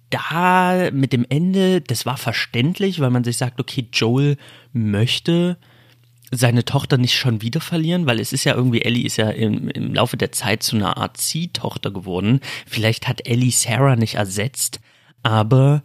da 0.10 0.90
mit 0.92 1.14
dem 1.14 1.26
Ende, 1.30 1.82
das 1.82 2.06
war 2.06 2.18
verständlich, 2.18 3.00
weil 3.00 3.10
man 3.10 3.24
sich 3.24 3.38
sagt, 3.38 3.60
okay, 3.60 3.88
Joel 3.92 4.38
möchte 4.74 5.58
seine 6.32 6.66
Tochter 6.66 6.98
nicht 6.98 7.16
schon 7.16 7.42
wieder 7.42 7.62
verlieren, 7.62 8.06
weil 8.06 8.20
es 8.20 8.34
ist 8.34 8.44
ja 8.44 8.56
irgendwie, 8.56 8.82
Ellie 8.82 9.06
ist 9.06 9.18
ja 9.18 9.30
im, 9.30 9.70
im 9.70 9.94
Laufe 9.94 10.18
der 10.18 10.32
Zeit 10.32 10.62
zu 10.64 10.76
einer 10.76 10.98
Art 10.98 11.18
Ziehtochter 11.18 11.92
geworden. 11.92 12.42
Vielleicht 12.66 13.08
hat 13.08 13.28
Ellie 13.28 13.52
Sarah 13.52 13.96
nicht 13.96 14.16
ersetzt, 14.16 14.80
aber 15.24 15.84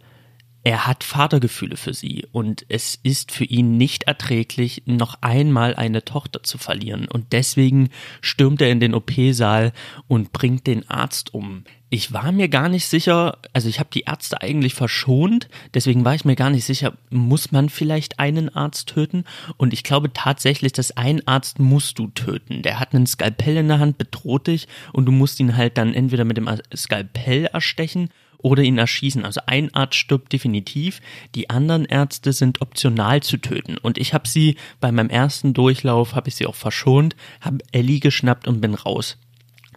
er 0.65 0.87
hat 0.87 1.03
Vatergefühle 1.03 1.75
für 1.75 1.93
sie 1.93 2.25
und 2.31 2.65
es 2.69 2.97
ist 3.03 3.33
für 3.33 3.43
ihn 3.43 3.77
nicht 3.77 4.03
erträglich, 4.03 4.83
noch 4.85 5.17
einmal 5.19 5.75
eine 5.75 6.05
Tochter 6.05 6.41
zu 6.41 6.57
verlieren. 6.57 7.09
Und 7.09 7.33
deswegen 7.33 7.89
stürmt 8.21 8.61
er 8.61 8.71
in 8.71 8.79
den 8.79 8.93
OP-Saal 8.93 9.73
und 10.07 10.31
bringt 10.31 10.65
den 10.65 10.89
Arzt 10.89 11.33
um. 11.33 11.65
Ich 11.89 12.13
war 12.13 12.31
mir 12.31 12.47
gar 12.47 12.69
nicht 12.69 12.87
sicher, 12.87 13.39
also 13.51 13.67
ich 13.67 13.79
habe 13.79 13.89
die 13.93 14.01
Ärzte 14.07 14.41
eigentlich 14.41 14.73
verschont, 14.73 15.49
deswegen 15.73 16.05
war 16.05 16.15
ich 16.15 16.25
mir 16.25 16.35
gar 16.35 16.49
nicht 16.49 16.63
sicher, 16.63 16.93
muss 17.09 17.51
man 17.51 17.69
vielleicht 17.69 18.19
einen 18.19 18.47
Arzt 18.49 18.87
töten? 18.87 19.25
Und 19.57 19.73
ich 19.73 19.83
glaube 19.83 20.13
tatsächlich, 20.13 20.71
dass 20.71 20.95
ein 20.95 21.27
Arzt 21.27 21.59
musst 21.59 21.99
du 21.99 22.07
töten. 22.07 22.61
Der 22.61 22.79
hat 22.79 22.95
einen 22.95 23.05
Skalpell 23.05 23.57
in 23.57 23.67
der 23.67 23.79
Hand, 23.79 23.97
bedroht 23.97 24.47
dich 24.47 24.69
und 24.93 25.05
du 25.05 25.11
musst 25.11 25.41
ihn 25.41 25.57
halt 25.57 25.77
dann 25.77 25.93
entweder 25.93 26.23
mit 26.23 26.37
dem 26.37 26.49
Skalpell 26.73 27.45
erstechen 27.47 28.09
oder 28.43 28.61
ihn 28.61 28.77
erschießen. 28.77 29.25
Also 29.25 29.41
ein 29.47 29.73
Arzt 29.73 29.95
stirbt 29.95 30.31
definitiv, 30.31 31.01
die 31.33 31.49
anderen 31.49 31.85
Ärzte 31.85 32.33
sind 32.33 32.61
optional 32.61 33.23
zu 33.23 33.37
töten. 33.37 33.77
Und 33.77 33.97
ich 33.97 34.13
habe 34.13 34.27
sie 34.27 34.57
bei 34.79 34.91
meinem 34.91 35.09
ersten 35.09 35.53
Durchlauf, 35.53 36.13
habe 36.13 36.29
ich 36.29 36.35
sie 36.35 36.45
auch 36.45 36.55
verschont, 36.55 37.15
habe 37.41 37.59
Ellie 37.71 37.99
geschnappt 37.99 38.47
und 38.47 38.61
bin 38.61 38.75
raus. 38.75 39.17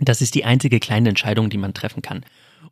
Das 0.01 0.21
ist 0.21 0.35
die 0.35 0.45
einzige 0.45 0.81
kleine 0.81 1.09
Entscheidung, 1.09 1.49
die 1.49 1.59
man 1.59 1.73
treffen 1.73 2.03
kann. 2.03 2.25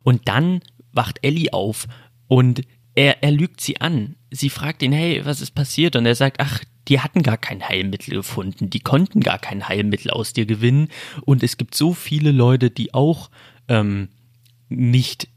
Und 0.03 0.27
dann 0.27 0.61
wacht 0.91 1.19
Ellie 1.23 1.51
auf 1.53 1.87
und 2.27 2.61
er, 2.93 3.23
er 3.23 3.31
lügt 3.31 3.61
sie 3.61 3.81
an. 3.81 4.15
Sie 4.31 4.49
fragt 4.49 4.83
ihn, 4.83 4.91
hey, 4.91 5.25
was 5.25 5.41
ist 5.41 5.51
passiert? 5.51 5.95
Und 5.95 6.05
er 6.05 6.15
sagt, 6.15 6.39
ach, 6.39 6.61
die 6.87 6.99
hatten 6.99 7.23
gar 7.23 7.37
kein 7.37 7.67
Heilmittel 7.67 8.13
gefunden, 8.13 8.69
die 8.69 8.79
konnten 8.79 9.21
gar 9.21 9.39
kein 9.39 9.67
Heilmittel 9.67 10.11
aus 10.11 10.33
dir 10.33 10.45
gewinnen. 10.45 10.89
Und 11.21 11.41
es 11.41 11.57
gibt 11.57 11.73
so 11.73 11.93
viele 11.93 12.31
Leute, 12.31 12.69
die 12.69 12.93
auch 12.93 13.29
ähm, 13.67 14.09
nicht 14.69 15.27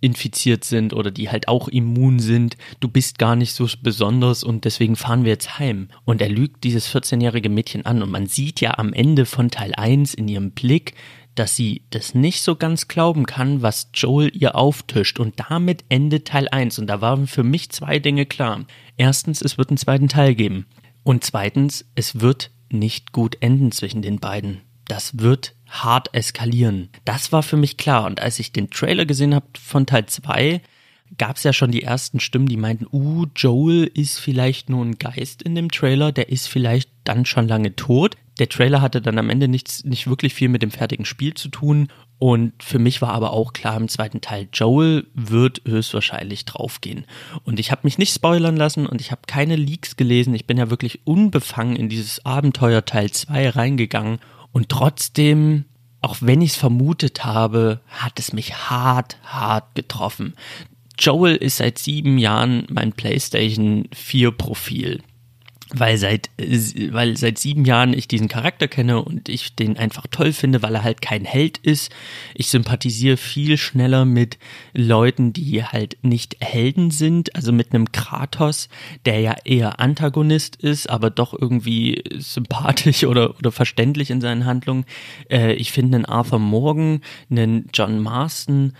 infiziert 0.00 0.64
sind 0.64 0.92
oder 0.92 1.10
die 1.10 1.30
halt 1.30 1.48
auch 1.48 1.68
immun 1.68 2.18
sind. 2.18 2.56
Du 2.80 2.88
bist 2.88 3.18
gar 3.18 3.36
nicht 3.36 3.52
so 3.52 3.68
besonders 3.82 4.42
und 4.42 4.64
deswegen 4.64 4.96
fahren 4.96 5.24
wir 5.24 5.32
jetzt 5.32 5.58
heim. 5.58 5.88
Und 6.04 6.22
er 6.22 6.28
lügt 6.28 6.64
dieses 6.64 6.88
14-jährige 6.94 7.48
Mädchen 7.48 7.86
an 7.86 8.02
und 8.02 8.10
man 8.10 8.26
sieht 8.26 8.60
ja 8.60 8.78
am 8.78 8.92
Ende 8.92 9.26
von 9.26 9.50
Teil 9.50 9.74
1 9.74 10.14
in 10.14 10.28
ihrem 10.28 10.52
Blick, 10.52 10.94
dass 11.34 11.56
sie 11.56 11.84
das 11.90 12.14
nicht 12.14 12.42
so 12.42 12.56
ganz 12.56 12.88
glauben 12.88 13.24
kann, 13.26 13.62
was 13.62 13.90
Joel 13.94 14.30
ihr 14.34 14.56
auftischt. 14.56 15.20
Und 15.20 15.34
damit 15.50 15.84
endet 15.88 16.28
Teil 16.28 16.48
1. 16.48 16.78
Und 16.78 16.86
da 16.86 17.00
waren 17.00 17.26
für 17.26 17.44
mich 17.44 17.70
zwei 17.70 17.98
Dinge 17.98 18.26
klar. 18.26 18.64
Erstens, 18.96 19.40
es 19.40 19.56
wird 19.56 19.70
einen 19.70 19.78
zweiten 19.78 20.08
Teil 20.08 20.34
geben. 20.34 20.66
Und 21.02 21.24
zweitens, 21.24 21.86
es 21.94 22.20
wird 22.20 22.50
nicht 22.70 23.12
gut 23.12 23.36
enden 23.40 23.72
zwischen 23.72 24.02
den 24.02 24.18
beiden. 24.18 24.62
Das 24.86 25.18
wird 25.18 25.54
hart 25.70 26.12
eskalieren. 26.12 26.90
Das 27.04 27.32
war 27.32 27.42
für 27.42 27.56
mich 27.56 27.76
klar. 27.76 28.04
Und 28.04 28.20
als 28.20 28.38
ich 28.38 28.52
den 28.52 28.70
Trailer 28.70 29.06
gesehen 29.06 29.34
habe 29.34 29.46
von 29.58 29.86
Teil 29.86 30.06
2, 30.06 30.60
gab 31.18 31.36
es 31.36 31.42
ja 31.42 31.52
schon 31.52 31.70
die 31.70 31.82
ersten 31.82 32.20
Stimmen, 32.20 32.46
die 32.46 32.56
meinten, 32.56 32.86
uh, 32.92 33.26
Joel 33.34 33.90
ist 33.94 34.18
vielleicht 34.18 34.68
nur 34.68 34.84
ein 34.84 34.98
Geist 34.98 35.42
in 35.42 35.54
dem 35.54 35.70
Trailer, 35.70 36.12
der 36.12 36.28
ist 36.28 36.48
vielleicht 36.48 36.90
dann 37.04 37.24
schon 37.24 37.48
lange 37.48 37.74
tot. 37.74 38.16
Der 38.38 38.48
Trailer 38.48 38.80
hatte 38.80 39.02
dann 39.02 39.18
am 39.18 39.28
Ende 39.28 39.48
nichts, 39.48 39.84
nicht 39.84 40.06
wirklich 40.06 40.34
viel 40.34 40.48
mit 40.48 40.62
dem 40.62 40.70
fertigen 40.70 41.04
Spiel 41.04 41.34
zu 41.34 41.48
tun. 41.48 41.88
Und 42.18 42.62
für 42.62 42.78
mich 42.78 43.00
war 43.00 43.12
aber 43.12 43.32
auch 43.32 43.52
klar 43.52 43.76
im 43.76 43.88
zweiten 43.88 44.20
Teil, 44.20 44.48
Joel 44.52 45.06
wird 45.14 45.62
höchstwahrscheinlich 45.66 46.44
draufgehen. 46.44 47.06
Und 47.44 47.58
ich 47.58 47.70
habe 47.70 47.82
mich 47.84 47.98
nicht 47.98 48.14
spoilern 48.14 48.56
lassen 48.56 48.86
und 48.86 49.00
ich 49.00 49.10
habe 49.10 49.22
keine 49.26 49.56
Leaks 49.56 49.96
gelesen. 49.96 50.34
Ich 50.34 50.46
bin 50.46 50.58
ja 50.58 50.70
wirklich 50.70 51.06
unbefangen 51.06 51.76
in 51.76 51.88
dieses 51.88 52.24
Abenteuer 52.24 52.84
Teil 52.84 53.10
2 53.10 53.50
reingegangen 53.50 54.20
und 54.52 54.68
trotzdem, 54.68 55.64
auch 56.00 56.16
wenn 56.20 56.42
ich 56.42 56.50
es 56.52 56.56
vermutet 56.56 57.24
habe, 57.24 57.80
hat 57.88 58.18
es 58.18 58.32
mich 58.32 58.54
hart, 58.70 59.18
hart 59.24 59.74
getroffen. 59.74 60.34
Joel 60.98 61.36
ist 61.36 61.58
seit 61.58 61.78
sieben 61.78 62.18
Jahren 62.18 62.66
mein 62.70 62.92
PlayStation 62.92 63.88
4 63.92 64.32
Profil 64.32 65.00
weil 65.74 65.96
seit, 65.98 66.30
weil 66.38 67.16
seit 67.16 67.38
sieben 67.38 67.64
Jahren 67.64 67.92
ich 67.92 68.08
diesen 68.08 68.28
Charakter 68.28 68.68
kenne 68.68 69.02
und 69.02 69.28
ich 69.28 69.54
den 69.54 69.76
einfach 69.76 70.06
toll 70.10 70.32
finde, 70.32 70.62
weil 70.62 70.74
er 70.74 70.84
halt 70.84 71.00
kein 71.00 71.24
Held 71.24 71.58
ist. 71.58 71.92
Ich 72.34 72.48
sympathisiere 72.48 73.16
viel 73.16 73.56
schneller 73.56 74.04
mit 74.04 74.38
Leuten, 74.72 75.32
die 75.32 75.64
halt 75.64 75.98
nicht 76.02 76.36
Helden 76.40 76.90
sind, 76.90 77.34
also 77.36 77.52
mit 77.52 77.72
einem 77.72 77.92
Kratos, 77.92 78.68
der 79.06 79.20
ja 79.20 79.36
eher 79.44 79.80
Antagonist 79.80 80.56
ist, 80.56 80.90
aber 80.90 81.10
doch 81.10 81.34
irgendwie 81.38 82.02
sympathisch 82.18 83.04
oder, 83.10 83.36
oder 83.38 83.52
verständlich 83.52 84.10
in 84.10 84.20
seinen 84.20 84.44
Handlungen. 84.44 84.84
Äh, 85.30 85.54
ich 85.54 85.72
finde 85.72 85.96
einen 85.96 86.04
Arthur 86.06 86.38
Morgan, 86.38 87.00
einen 87.30 87.68
John 87.72 88.00
Marston 88.00 88.72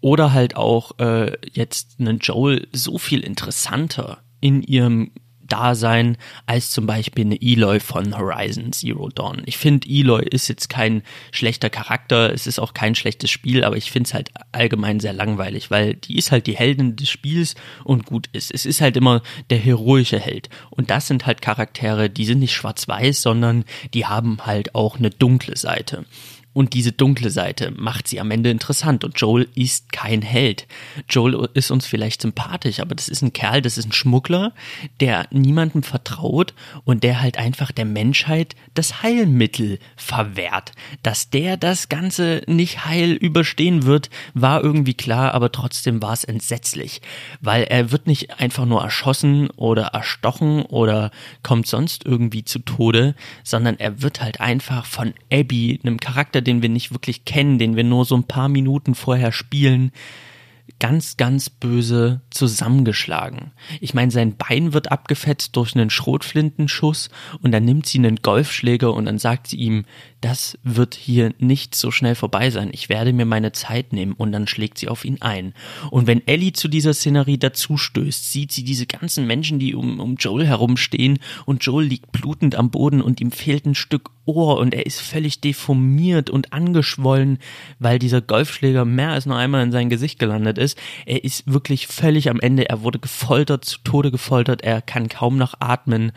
oder 0.00 0.32
halt 0.32 0.56
auch 0.56 0.98
äh, 0.98 1.32
jetzt 1.50 1.96
einen 1.98 2.18
Joel 2.18 2.68
so 2.72 2.98
viel 2.98 3.20
interessanter 3.20 4.18
in 4.40 4.62
ihrem 4.62 5.10
Dasein 5.48 6.16
als 6.46 6.70
zum 6.70 6.86
Beispiel 6.86 7.24
eine 7.24 7.40
Eloy 7.40 7.80
von 7.80 8.16
Horizon 8.16 8.72
Zero 8.72 9.08
Dawn. 9.08 9.42
Ich 9.46 9.56
finde, 9.56 9.88
Eloy 9.88 10.24
ist 10.24 10.48
jetzt 10.48 10.68
kein 10.68 11.02
schlechter 11.32 11.70
Charakter, 11.70 12.32
es 12.32 12.46
ist 12.46 12.58
auch 12.58 12.74
kein 12.74 12.94
schlechtes 12.94 13.30
Spiel, 13.30 13.64
aber 13.64 13.76
ich 13.76 13.90
finde 13.90 14.08
es 14.08 14.14
halt 14.14 14.30
allgemein 14.52 15.00
sehr 15.00 15.12
langweilig, 15.12 15.70
weil 15.70 15.94
die 15.94 16.16
ist 16.16 16.32
halt 16.32 16.46
die 16.46 16.56
Heldin 16.56 16.96
des 16.96 17.08
Spiels 17.08 17.54
und 17.84 18.06
gut 18.06 18.28
ist. 18.32 18.52
Es 18.52 18.66
ist 18.66 18.80
halt 18.80 18.96
immer 18.96 19.22
der 19.50 19.58
heroische 19.58 20.18
Held. 20.18 20.48
Und 20.70 20.90
das 20.90 21.06
sind 21.06 21.26
halt 21.26 21.42
Charaktere, 21.42 22.10
die 22.10 22.24
sind 22.24 22.40
nicht 22.40 22.54
schwarz-weiß, 22.54 23.22
sondern 23.22 23.64
die 23.94 24.06
haben 24.06 24.46
halt 24.46 24.74
auch 24.74 24.98
eine 24.98 25.10
dunkle 25.10 25.56
Seite. 25.56 26.04
Und 26.56 26.72
diese 26.72 26.90
dunkle 26.90 27.28
Seite 27.28 27.70
macht 27.76 28.08
sie 28.08 28.18
am 28.18 28.30
Ende 28.30 28.48
interessant. 28.48 29.04
Und 29.04 29.20
Joel 29.20 29.46
ist 29.54 29.92
kein 29.92 30.22
Held. 30.22 30.66
Joel 31.06 31.50
ist 31.52 31.70
uns 31.70 31.84
vielleicht 31.84 32.22
sympathisch, 32.22 32.80
aber 32.80 32.94
das 32.94 33.10
ist 33.10 33.20
ein 33.20 33.34
Kerl, 33.34 33.60
das 33.60 33.76
ist 33.76 33.84
ein 33.84 33.92
Schmuggler, 33.92 34.54
der 35.00 35.26
niemandem 35.30 35.82
vertraut 35.82 36.54
und 36.84 37.02
der 37.02 37.20
halt 37.20 37.36
einfach 37.36 37.72
der 37.72 37.84
Menschheit 37.84 38.56
das 38.72 39.02
Heilmittel 39.02 39.78
verwehrt. 39.96 40.72
Dass 41.02 41.28
der 41.28 41.58
das 41.58 41.90
Ganze 41.90 42.40
nicht 42.46 42.86
heil 42.86 43.12
überstehen 43.12 43.82
wird, 43.82 44.08
war 44.32 44.64
irgendwie 44.64 44.94
klar, 44.94 45.34
aber 45.34 45.52
trotzdem 45.52 46.00
war 46.00 46.14
es 46.14 46.24
entsetzlich. 46.24 47.02
Weil 47.42 47.64
er 47.64 47.92
wird 47.92 48.06
nicht 48.06 48.40
einfach 48.40 48.64
nur 48.64 48.82
erschossen 48.82 49.50
oder 49.56 49.88
erstochen 49.88 50.62
oder 50.62 51.10
kommt 51.42 51.66
sonst 51.66 52.06
irgendwie 52.06 52.44
zu 52.44 52.60
Tode, 52.60 53.14
sondern 53.44 53.78
er 53.78 54.00
wird 54.00 54.22
halt 54.22 54.40
einfach 54.40 54.86
von 54.86 55.12
Abby, 55.30 55.78
einem 55.82 56.00
Charakter, 56.00 56.45
den 56.46 56.62
wir 56.62 56.68
nicht 56.68 56.92
wirklich 56.92 57.24
kennen, 57.24 57.58
den 57.58 57.76
wir 57.76 57.84
nur 57.84 58.04
so 58.04 58.16
ein 58.16 58.24
paar 58.24 58.48
Minuten 58.48 58.94
vorher 58.94 59.32
spielen, 59.32 59.92
ganz, 60.78 61.16
ganz 61.16 61.48
böse 61.48 62.22
zusammengeschlagen. 62.30 63.52
Ich 63.80 63.94
meine, 63.94 64.10
sein 64.10 64.36
Bein 64.36 64.72
wird 64.72 64.90
abgefetzt 64.90 65.56
durch 65.56 65.74
einen 65.74 65.90
Schrotflintenschuss 65.90 67.10
und 67.40 67.52
dann 67.52 67.64
nimmt 67.64 67.86
sie 67.86 67.98
einen 67.98 68.16
Golfschläger 68.16 68.92
und 68.92 69.06
dann 69.06 69.18
sagt 69.18 69.48
sie 69.48 69.56
ihm, 69.56 69.84
das 70.20 70.58
wird 70.62 70.94
hier 70.94 71.34
nicht 71.38 71.74
so 71.74 71.90
schnell 71.90 72.14
vorbei 72.14 72.50
sein. 72.50 72.70
Ich 72.72 72.88
werde 72.88 73.12
mir 73.12 73.26
meine 73.26 73.52
Zeit 73.52 73.92
nehmen 73.92 74.12
und 74.12 74.32
dann 74.32 74.46
schlägt 74.46 74.78
sie 74.78 74.88
auf 74.88 75.04
ihn 75.04 75.20
ein. 75.20 75.52
Und 75.90 76.06
wenn 76.06 76.26
Ellie 76.26 76.52
zu 76.52 76.68
dieser 76.68 76.94
Szenerie 76.94 77.38
dazustößt, 77.38 78.32
sieht 78.32 78.52
sie 78.52 78.64
diese 78.64 78.86
ganzen 78.86 79.26
Menschen, 79.26 79.58
die 79.58 79.74
um, 79.74 80.00
um 80.00 80.16
Joel 80.16 80.46
herumstehen 80.46 81.18
und 81.44 81.64
Joel 81.64 81.86
liegt 81.86 82.12
blutend 82.12 82.54
am 82.54 82.70
Boden 82.70 83.02
und 83.02 83.20
ihm 83.20 83.30
fehlt 83.30 83.66
ein 83.66 83.74
Stück 83.74 84.10
Ohr 84.26 84.58
und 84.58 84.74
er 84.74 84.86
ist 84.86 85.00
völlig 85.00 85.40
deformiert 85.40 86.30
und 86.30 86.52
angeschwollen, 86.52 87.38
weil 87.78 87.98
dieser 87.98 88.20
Golfschläger 88.20 88.84
mehr 88.84 89.10
als 89.10 89.24
nur 89.24 89.36
einmal 89.36 89.62
in 89.62 89.72
sein 89.72 89.88
Gesicht 89.88 90.18
gelandet 90.18 90.58
ist. 90.58 90.76
Er 91.06 91.24
ist 91.24 91.50
wirklich 91.50 91.86
völlig 91.86 92.28
am 92.28 92.40
Ende. 92.40 92.68
Er 92.68 92.82
wurde 92.82 92.98
gefoltert, 92.98 93.64
zu 93.64 93.78
Tode 93.84 94.10
gefoltert. 94.10 94.62
Er 94.62 94.82
kann 94.82 95.08
kaum 95.08 95.36
noch 95.36 95.54
atmen. 95.60 96.12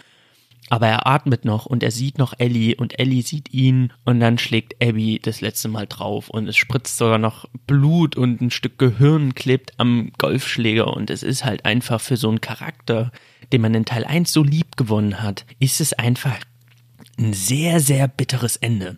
Aber 0.69 0.87
er 0.87 1.07
atmet 1.07 1.45
noch 1.45 1.65
und 1.65 1.81
er 1.81 1.91
sieht 1.91 2.19
noch 2.19 2.33
Ellie 2.37 2.75
und 2.75 2.99
Ellie 2.99 3.23
sieht 3.23 3.51
ihn 3.53 3.91
und 4.05 4.19
dann 4.19 4.37
schlägt 4.37 4.81
Abby 4.81 5.19
das 5.21 5.41
letzte 5.41 5.67
Mal 5.67 5.87
drauf 5.87 6.29
und 6.29 6.47
es 6.47 6.57
spritzt 6.57 6.97
sogar 6.97 7.17
noch 7.17 7.45
Blut 7.65 8.15
und 8.15 8.39
ein 8.39 8.51
Stück 8.51 8.77
Gehirn 8.77 9.33
klebt 9.33 9.73
am 9.77 10.11
Golfschläger 10.19 10.93
und 10.95 11.09
es 11.09 11.23
ist 11.23 11.43
halt 11.43 11.65
einfach 11.65 11.99
für 11.99 12.17
so 12.17 12.29
einen 12.29 12.41
Charakter, 12.41 13.11
den 13.51 13.61
man 13.61 13.73
in 13.73 13.85
Teil 13.85 14.05
1 14.05 14.31
so 14.31 14.43
lieb 14.43 14.77
gewonnen 14.77 15.23
hat, 15.23 15.45
ist 15.59 15.81
es 15.81 15.93
einfach 15.93 16.37
ein 17.17 17.33
sehr, 17.33 17.79
sehr 17.79 18.07
bitteres 18.07 18.55
Ende. 18.55 18.97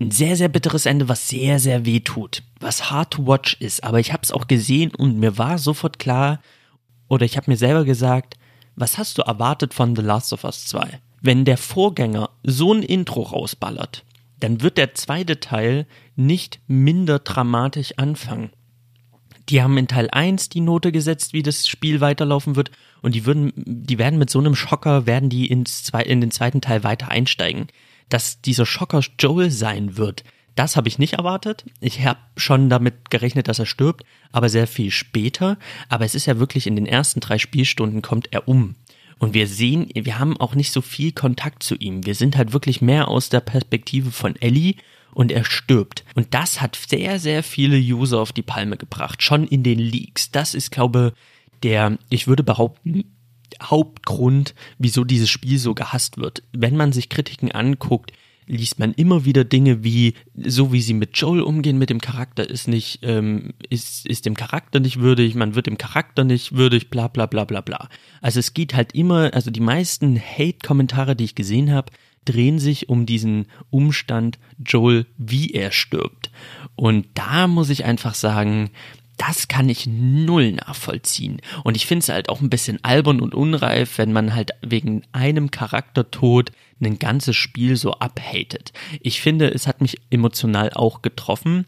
ein 0.00 0.10
sehr, 0.10 0.36
sehr 0.36 0.48
bitteres 0.48 0.86
Ende, 0.86 1.08
was 1.08 1.28
sehr, 1.28 1.58
sehr 1.58 1.84
weh 1.84 2.00
tut, 2.00 2.42
was 2.60 2.90
hard 2.90 3.12
to 3.12 3.26
watch 3.26 3.56
ist. 3.60 3.84
Aber 3.84 4.00
ich 4.00 4.12
habe 4.12 4.22
es 4.22 4.32
auch 4.32 4.48
gesehen 4.48 4.92
und 4.94 5.18
mir 5.18 5.38
war 5.38 5.58
sofort 5.58 5.98
klar, 5.98 6.40
oder 7.08 7.24
ich 7.24 7.36
habe 7.36 7.50
mir 7.50 7.56
selber 7.56 7.84
gesagt, 7.84 8.36
was 8.76 8.98
hast 8.98 9.18
du 9.18 9.22
erwartet 9.22 9.74
von 9.74 9.94
The 9.96 10.02
Last 10.02 10.32
of 10.32 10.44
Us 10.44 10.66
2? 10.66 11.00
Wenn 11.20 11.44
der 11.44 11.56
Vorgänger 11.56 12.30
so 12.42 12.72
ein 12.72 12.82
Intro 12.82 13.22
rausballert, 13.22 14.04
dann 14.40 14.60
wird 14.60 14.76
der 14.76 14.94
zweite 14.94 15.40
Teil 15.40 15.86
nicht 16.16 16.60
minder 16.66 17.20
dramatisch 17.20 17.94
anfangen. 17.96 18.50
Die 19.48 19.62
haben 19.62 19.76
in 19.76 19.88
Teil 19.88 20.08
1 20.10 20.48
die 20.48 20.60
Note 20.60 20.92
gesetzt, 20.92 21.32
wie 21.32 21.42
das 21.42 21.66
Spiel 21.66 22.00
weiterlaufen 22.00 22.56
wird, 22.56 22.70
und 23.02 23.14
die 23.14 23.26
würden, 23.26 23.52
die 23.56 23.98
werden 23.98 24.18
mit 24.18 24.30
so 24.30 24.38
einem 24.38 24.54
Schocker, 24.54 25.06
werden 25.06 25.28
die 25.28 25.46
ins 25.46 25.84
zwei, 25.84 26.02
in 26.02 26.20
den 26.20 26.30
zweiten 26.30 26.60
Teil 26.60 26.84
weiter 26.84 27.08
einsteigen. 27.08 27.66
Dass 28.08 28.40
dieser 28.40 28.66
Schocker 28.66 29.02
Joel 29.18 29.50
sein 29.50 29.96
wird, 29.96 30.24
das 30.54 30.76
habe 30.76 30.88
ich 30.88 30.98
nicht 30.98 31.14
erwartet. 31.14 31.64
Ich 31.80 32.04
habe 32.04 32.20
schon 32.36 32.68
damit 32.68 33.10
gerechnet, 33.10 33.48
dass 33.48 33.58
er 33.58 33.66
stirbt, 33.66 34.04
aber 34.32 34.48
sehr 34.48 34.66
viel 34.66 34.90
später. 34.90 35.58
Aber 35.88 36.04
es 36.04 36.14
ist 36.14 36.26
ja 36.26 36.38
wirklich 36.38 36.66
in 36.66 36.76
den 36.76 36.86
ersten 36.86 37.20
drei 37.20 37.38
Spielstunden 37.38 38.02
kommt 38.02 38.32
er 38.32 38.48
um. 38.48 38.74
Und 39.18 39.34
wir 39.34 39.46
sehen, 39.46 39.88
wir 39.94 40.18
haben 40.18 40.36
auch 40.36 40.54
nicht 40.54 40.72
so 40.72 40.80
viel 40.80 41.12
Kontakt 41.12 41.62
zu 41.62 41.76
ihm. 41.76 42.04
Wir 42.04 42.14
sind 42.14 42.36
halt 42.36 42.52
wirklich 42.52 42.82
mehr 42.82 43.08
aus 43.08 43.28
der 43.28 43.40
Perspektive 43.40 44.10
von 44.10 44.34
Ellie 44.36 44.74
und 45.14 45.30
er 45.30 45.44
stirbt. 45.44 46.04
Und 46.14 46.34
das 46.34 46.60
hat 46.60 46.76
sehr, 46.76 47.18
sehr 47.20 47.42
viele 47.42 47.76
User 47.76 48.18
auf 48.20 48.32
die 48.32 48.42
Palme 48.42 48.76
gebracht. 48.76 49.22
Schon 49.22 49.46
in 49.46 49.62
den 49.62 49.78
Leaks. 49.78 50.32
Das 50.32 50.54
ist, 50.54 50.70
glaube 50.70 51.12
der, 51.62 51.98
ich 52.08 52.26
würde 52.26 52.42
behaupten, 52.42 53.04
Hauptgrund, 53.62 54.54
wieso 54.78 55.04
dieses 55.04 55.30
Spiel 55.30 55.58
so 55.58 55.74
gehasst 55.74 56.16
wird. 56.16 56.42
Wenn 56.52 56.76
man 56.76 56.92
sich 56.92 57.08
Kritiken 57.08 57.52
anguckt, 57.52 58.12
liest 58.46 58.78
man 58.78 58.92
immer 58.92 59.24
wieder 59.24 59.44
Dinge 59.44 59.84
wie, 59.84 60.14
so 60.34 60.72
wie 60.72 60.80
sie 60.80 60.94
mit 60.94 61.16
Joel 61.16 61.42
umgehen, 61.42 61.78
mit 61.78 61.90
dem 61.90 62.00
Charakter 62.00 62.48
ist 62.48 62.68
nicht, 62.68 63.00
ähm, 63.02 63.54
ist, 63.68 64.06
ist 64.06 64.26
dem 64.26 64.36
Charakter 64.36 64.80
nicht 64.80 65.00
würdig, 65.00 65.34
man 65.34 65.54
wird 65.54 65.66
dem 65.66 65.78
Charakter 65.78 66.24
nicht 66.24 66.56
würdig, 66.56 66.90
bla 66.90 67.08
bla 67.08 67.26
bla 67.26 67.44
bla 67.44 67.60
bla. 67.60 67.88
Also 68.20 68.40
es 68.40 68.54
geht 68.54 68.74
halt 68.74 68.94
immer, 68.94 69.32
also 69.34 69.50
die 69.50 69.60
meisten 69.60 70.20
Hate-Kommentare, 70.20 71.16
die 71.16 71.24
ich 71.24 71.34
gesehen 71.34 71.72
habe, 71.72 71.92
drehen 72.24 72.58
sich 72.58 72.88
um 72.88 73.06
diesen 73.06 73.46
Umstand 73.70 74.38
Joel, 74.64 75.06
wie 75.18 75.50
er 75.52 75.72
stirbt. 75.72 76.30
Und 76.76 77.06
da 77.14 77.46
muss 77.46 77.70
ich 77.70 77.84
einfach 77.84 78.14
sagen, 78.14 78.70
das 79.16 79.48
kann 79.48 79.68
ich 79.68 79.86
null 79.86 80.52
nachvollziehen. 80.52 81.40
Und 81.64 81.76
ich 81.76 81.86
finde 81.86 82.02
es 82.02 82.08
halt 82.08 82.28
auch 82.28 82.40
ein 82.40 82.50
bisschen 82.50 82.82
albern 82.82 83.20
und 83.20 83.34
unreif, 83.34 83.98
wenn 83.98 84.12
man 84.12 84.34
halt 84.34 84.52
wegen 84.62 85.02
einem 85.12 85.50
Charaktertod 85.50 86.52
ein 86.80 86.98
ganzes 86.98 87.36
Spiel 87.36 87.76
so 87.76 87.92
abhatet. 87.94 88.72
Ich 89.00 89.20
finde, 89.20 89.48
es 89.52 89.66
hat 89.66 89.80
mich 89.80 90.00
emotional 90.10 90.72
auch 90.72 91.02
getroffen, 91.02 91.66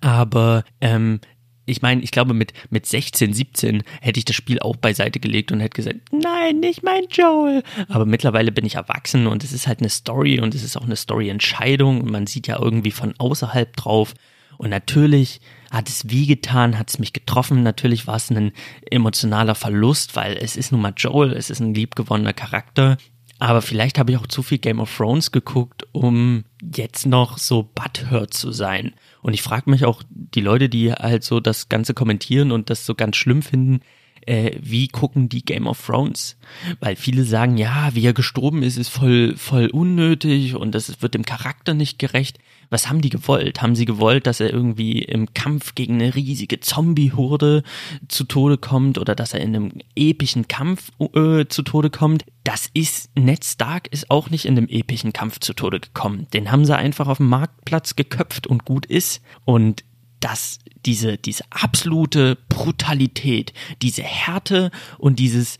aber 0.00 0.64
ähm, 0.80 1.20
ich 1.66 1.82
meine, 1.82 2.02
ich 2.02 2.12
glaube, 2.12 2.32
mit, 2.32 2.52
mit 2.70 2.86
16, 2.86 3.32
17 3.32 3.82
hätte 4.00 4.18
ich 4.18 4.24
das 4.24 4.36
Spiel 4.36 4.60
auch 4.60 4.76
beiseite 4.76 5.18
gelegt 5.18 5.50
und 5.50 5.60
hätte 5.60 5.74
gesagt, 5.74 5.98
nein, 6.12 6.60
nicht 6.60 6.84
mein 6.84 7.04
Joel. 7.10 7.64
Aber 7.88 8.06
mittlerweile 8.06 8.52
bin 8.52 8.64
ich 8.64 8.76
erwachsen 8.76 9.26
und 9.26 9.42
es 9.42 9.52
ist 9.52 9.66
halt 9.66 9.80
eine 9.80 9.88
Story 9.88 10.38
und 10.38 10.54
es 10.54 10.62
ist 10.62 10.76
auch 10.76 10.84
eine 10.84 10.96
Story-Entscheidung 10.96 12.00
und 12.02 12.10
man 12.10 12.28
sieht 12.28 12.46
ja 12.46 12.58
irgendwie 12.60 12.92
von 12.92 13.14
außerhalb 13.18 13.76
drauf. 13.76 14.14
Und 14.58 14.70
natürlich 14.70 15.40
hat 15.70 15.88
es 15.88 16.08
wie 16.08 16.26
getan, 16.26 16.78
hat 16.78 16.90
es 16.90 16.98
mich 16.98 17.12
getroffen. 17.12 17.62
Natürlich 17.62 18.06
war 18.06 18.16
es 18.16 18.30
ein 18.30 18.52
emotionaler 18.90 19.54
Verlust, 19.54 20.16
weil 20.16 20.36
es 20.36 20.56
ist 20.56 20.72
nun 20.72 20.80
mal 20.80 20.94
Joel, 20.96 21.32
es 21.32 21.50
ist 21.50 21.60
ein 21.60 21.74
liebgewonnener 21.74 22.32
Charakter. 22.32 22.96
Aber 23.38 23.60
vielleicht 23.60 23.98
habe 23.98 24.12
ich 24.12 24.18
auch 24.18 24.26
zu 24.26 24.42
viel 24.42 24.58
Game 24.58 24.80
of 24.80 24.94
Thrones 24.96 25.30
geguckt, 25.30 25.86
um 25.92 26.44
jetzt 26.74 27.04
noch 27.04 27.36
so 27.36 27.62
butthurt 27.74 28.32
zu 28.32 28.50
sein. 28.50 28.94
Und 29.20 29.34
ich 29.34 29.42
frage 29.42 29.68
mich 29.70 29.84
auch, 29.84 30.02
die 30.08 30.40
Leute, 30.40 30.68
die 30.68 30.92
halt 30.92 31.22
so 31.22 31.40
das 31.40 31.68
Ganze 31.68 31.92
kommentieren 31.92 32.50
und 32.50 32.70
das 32.70 32.86
so 32.86 32.94
ganz 32.94 33.16
schlimm 33.16 33.42
finden, 33.42 33.80
äh, 34.26 34.56
wie 34.60 34.88
gucken 34.88 35.28
die 35.28 35.44
Game 35.44 35.66
of 35.66 35.84
Thrones? 35.84 36.36
Weil 36.80 36.96
viele 36.96 37.24
sagen, 37.24 37.58
ja, 37.58 37.94
wie 37.94 38.06
er 38.06 38.14
gestorben 38.14 38.62
ist, 38.62 38.76
ist 38.76 38.88
voll, 38.88 39.36
voll 39.36 39.68
unnötig 39.68 40.56
und 40.56 40.74
das 40.74 41.02
wird 41.02 41.14
dem 41.14 41.24
Charakter 41.24 41.74
nicht 41.74 41.98
gerecht. 41.98 42.38
Was 42.70 42.88
haben 42.88 43.00
die 43.00 43.10
gewollt? 43.10 43.62
Haben 43.62 43.76
sie 43.76 43.84
gewollt, 43.84 44.26
dass 44.26 44.40
er 44.40 44.52
irgendwie 44.52 45.02
im 45.02 45.32
Kampf 45.34 45.74
gegen 45.74 45.94
eine 45.94 46.14
riesige 46.14 46.60
Zombie-Horde 46.60 47.62
zu 48.08 48.24
Tode 48.24 48.58
kommt 48.58 48.98
oder 48.98 49.14
dass 49.14 49.34
er 49.34 49.40
in 49.40 49.54
einem 49.54 49.72
epischen 49.94 50.48
Kampf 50.48 50.90
äh, 51.14 51.46
zu 51.46 51.62
Tode 51.62 51.90
kommt? 51.90 52.24
Das 52.44 52.68
ist, 52.74 53.10
Ned 53.16 53.44
Stark 53.44 53.88
ist 53.88 54.10
auch 54.10 54.30
nicht 54.30 54.44
in 54.44 54.56
einem 54.56 54.68
epischen 54.68 55.12
Kampf 55.12 55.40
zu 55.40 55.52
Tode 55.52 55.80
gekommen. 55.80 56.26
Den 56.32 56.50
haben 56.50 56.64
sie 56.64 56.76
einfach 56.76 57.08
auf 57.08 57.18
dem 57.18 57.28
Marktplatz 57.28 57.96
geköpft 57.96 58.46
und 58.46 58.64
gut 58.64 58.86
ist. 58.86 59.20
Und 59.44 59.84
dass 60.20 60.58
diese, 60.84 61.18
diese 61.18 61.44
absolute 61.50 62.38
Brutalität, 62.48 63.52
diese 63.82 64.02
Härte 64.02 64.70
und 64.98 65.18
dieses, 65.18 65.58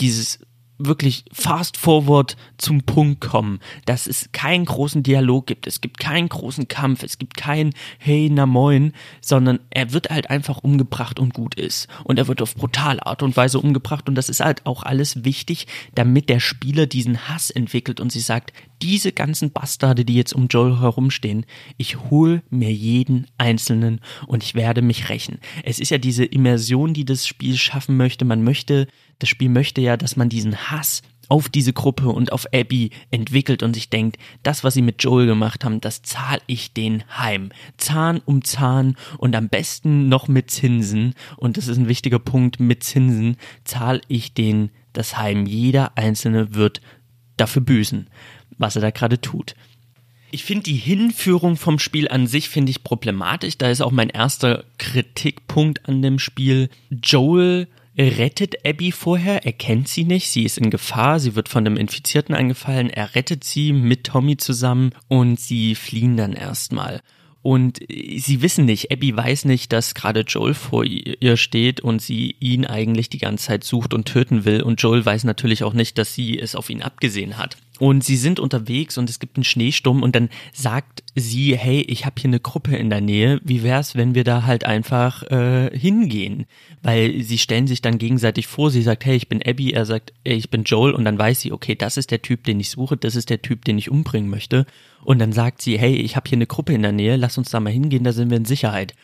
dieses 0.00 0.40
wirklich 0.78 1.24
fast 1.32 1.76
forward 1.76 2.36
zum 2.58 2.82
Punkt 2.82 3.20
kommen, 3.20 3.60
dass 3.86 4.06
es 4.06 4.30
keinen 4.32 4.64
großen 4.64 5.02
Dialog 5.02 5.46
gibt, 5.46 5.66
es 5.66 5.80
gibt 5.80 5.98
keinen 5.98 6.28
großen 6.28 6.68
Kampf, 6.68 7.02
es 7.02 7.18
gibt 7.18 7.36
kein 7.36 7.72
Hey, 7.98 8.28
na 8.30 8.46
moin, 8.46 8.92
sondern 9.20 9.60
er 9.70 9.92
wird 9.92 10.10
halt 10.10 10.30
einfach 10.30 10.58
umgebracht 10.58 11.18
und 11.20 11.34
gut 11.34 11.54
ist. 11.54 11.88
Und 12.04 12.18
er 12.18 12.28
wird 12.28 12.42
auf 12.42 12.54
brutale 12.54 13.04
Art 13.06 13.22
und 13.22 13.36
Weise 13.36 13.58
umgebracht 13.58 14.08
und 14.08 14.14
das 14.14 14.28
ist 14.28 14.40
halt 14.40 14.66
auch 14.66 14.82
alles 14.82 15.24
wichtig, 15.24 15.66
damit 15.94 16.28
der 16.28 16.40
Spieler 16.40 16.86
diesen 16.86 17.28
Hass 17.28 17.50
entwickelt 17.50 18.00
und 18.00 18.10
sie 18.10 18.20
sagt, 18.20 18.52
diese 18.82 19.12
ganzen 19.12 19.50
Bastarde, 19.50 20.04
die 20.04 20.14
jetzt 20.14 20.34
um 20.34 20.48
Joel 20.48 20.80
herumstehen, 20.80 21.46
ich 21.78 22.10
hol 22.10 22.42
mir 22.50 22.72
jeden 22.72 23.26
einzelnen 23.38 24.00
und 24.26 24.42
ich 24.42 24.54
werde 24.54 24.82
mich 24.82 25.08
rächen. 25.08 25.38
Es 25.62 25.78
ist 25.78 25.90
ja 25.90 25.98
diese 25.98 26.24
Immersion, 26.24 26.92
die 26.92 27.04
das 27.04 27.26
Spiel 27.26 27.56
schaffen 27.56 27.96
möchte. 27.96 28.24
Man 28.24 28.44
möchte 28.44 28.86
das 29.18 29.28
Spiel 29.28 29.48
möchte 29.48 29.80
ja, 29.80 29.96
dass 29.96 30.16
man 30.16 30.28
diesen 30.28 30.70
Hass 30.70 31.02
auf 31.28 31.48
diese 31.48 31.72
Gruppe 31.72 32.08
und 32.08 32.32
auf 32.32 32.46
Abby 32.52 32.90
entwickelt 33.10 33.62
und 33.62 33.74
sich 33.74 33.90
denkt, 33.90 34.18
das, 34.42 34.64
was 34.64 34.74
sie 34.74 34.82
mit 34.82 35.02
Joel 35.02 35.26
gemacht 35.26 35.64
haben, 35.64 35.80
das 35.80 36.02
zahle 36.02 36.42
ich 36.46 36.72
den 36.72 37.04
heim. 37.16 37.50
Zahn 37.76 38.20
um 38.24 38.44
Zahn 38.44 38.96
und 39.18 39.34
am 39.34 39.48
besten 39.48 40.08
noch 40.08 40.28
mit 40.28 40.50
Zinsen. 40.50 41.14
Und 41.36 41.56
das 41.56 41.68
ist 41.68 41.78
ein 41.78 41.88
wichtiger 41.88 42.18
Punkt, 42.18 42.60
mit 42.60 42.82
Zinsen 42.84 43.36
zahle 43.64 44.00
ich 44.08 44.34
den 44.34 44.70
das 44.92 45.16
heim. 45.16 45.46
Jeder 45.46 45.96
Einzelne 45.96 46.54
wird 46.54 46.80
dafür 47.36 47.62
büßen, 47.62 48.08
was 48.58 48.76
er 48.76 48.82
da 48.82 48.90
gerade 48.90 49.20
tut. 49.20 49.54
Ich 50.30 50.44
finde 50.44 50.64
die 50.64 50.74
Hinführung 50.74 51.56
vom 51.56 51.78
Spiel 51.78 52.08
an 52.08 52.26
sich 52.26 52.48
finde 52.48 52.70
ich 52.70 52.82
problematisch. 52.82 53.56
Da 53.56 53.70
ist 53.70 53.80
auch 53.80 53.92
mein 53.92 54.08
erster 54.08 54.64
Kritikpunkt 54.78 55.88
an 55.88 56.02
dem 56.02 56.18
Spiel. 56.18 56.70
Joel 56.90 57.68
rettet 57.96 58.66
Abby 58.66 58.92
vorher, 58.92 59.44
er 59.44 59.52
kennt 59.52 59.88
sie 59.88 60.04
nicht, 60.04 60.28
sie 60.28 60.44
ist 60.44 60.58
in 60.58 60.70
Gefahr, 60.70 61.20
sie 61.20 61.36
wird 61.36 61.48
von 61.48 61.66
einem 61.66 61.76
Infizierten 61.76 62.34
angefallen, 62.34 62.90
er 62.90 63.14
rettet 63.14 63.44
sie 63.44 63.72
mit 63.72 64.04
Tommy 64.04 64.36
zusammen 64.36 64.92
und 65.08 65.38
sie 65.38 65.74
fliehen 65.74 66.16
dann 66.16 66.32
erstmal. 66.32 67.00
Und 67.44 67.80
sie 67.90 68.40
wissen 68.40 68.64
nicht, 68.64 68.90
Abby 68.90 69.14
weiß 69.14 69.44
nicht, 69.44 69.70
dass 69.74 69.94
gerade 69.94 70.20
Joel 70.20 70.54
vor 70.54 70.82
ihr 70.82 71.36
steht 71.36 71.82
und 71.82 72.00
sie 72.00 72.36
ihn 72.40 72.64
eigentlich 72.64 73.10
die 73.10 73.18
ganze 73.18 73.48
Zeit 73.48 73.64
sucht 73.64 73.92
und 73.92 74.06
töten 74.06 74.46
will. 74.46 74.62
Und 74.62 74.80
Joel 74.80 75.04
weiß 75.04 75.24
natürlich 75.24 75.62
auch 75.62 75.74
nicht, 75.74 75.98
dass 75.98 76.14
sie 76.14 76.38
es 76.38 76.56
auf 76.56 76.70
ihn 76.70 76.80
abgesehen 76.80 77.36
hat. 77.36 77.58
Und 77.80 78.04
sie 78.04 78.16
sind 78.16 78.38
unterwegs 78.38 78.98
und 78.98 79.10
es 79.10 79.18
gibt 79.18 79.36
einen 79.36 79.42
Schneesturm 79.42 80.04
und 80.04 80.14
dann 80.14 80.28
sagt 80.52 81.02
sie, 81.16 81.56
hey, 81.56 81.80
ich 81.80 82.06
habe 82.06 82.14
hier 82.20 82.28
eine 82.28 82.38
Gruppe 82.38 82.76
in 82.76 82.88
der 82.88 83.00
Nähe, 83.00 83.40
wie 83.42 83.64
wär's, 83.64 83.96
wenn 83.96 84.14
wir 84.14 84.22
da 84.22 84.44
halt 84.44 84.64
einfach 84.64 85.24
äh, 85.24 85.76
hingehen? 85.76 86.46
Weil 86.82 87.22
sie 87.22 87.38
stellen 87.38 87.66
sich 87.66 87.82
dann 87.82 87.98
gegenseitig 87.98 88.46
vor, 88.46 88.70
sie 88.70 88.82
sagt, 88.82 89.04
hey, 89.04 89.16
ich 89.16 89.28
bin 89.28 89.42
Abby, 89.44 89.72
er 89.72 89.86
sagt, 89.86 90.12
hey, 90.24 90.36
ich 90.36 90.50
bin 90.50 90.62
Joel. 90.62 90.94
Und 90.94 91.04
dann 91.04 91.18
weiß 91.18 91.40
sie, 91.40 91.50
okay, 91.50 91.74
das 91.74 91.96
ist 91.96 92.12
der 92.12 92.22
Typ, 92.22 92.44
den 92.44 92.60
ich 92.60 92.70
suche, 92.70 92.96
das 92.96 93.16
ist 93.16 93.28
der 93.28 93.42
Typ, 93.42 93.64
den 93.64 93.76
ich 93.76 93.90
umbringen 93.90 94.30
möchte. 94.30 94.66
Und 95.02 95.18
dann 95.18 95.32
sagt 95.32 95.60
sie, 95.60 95.76
hey, 95.76 95.96
ich 95.96 96.14
habe 96.14 96.28
hier 96.28 96.38
eine 96.38 96.46
Gruppe 96.46 96.74
in 96.74 96.82
der 96.82 96.92
Nähe, 96.92 97.16
lass 97.16 97.38
uns 97.38 97.50
da 97.50 97.58
mal 97.58 97.72
hingehen, 97.72 98.04
da 98.04 98.12
sind 98.12 98.30
wir 98.30 98.36
in 98.36 98.44
Sicherheit. 98.44 98.94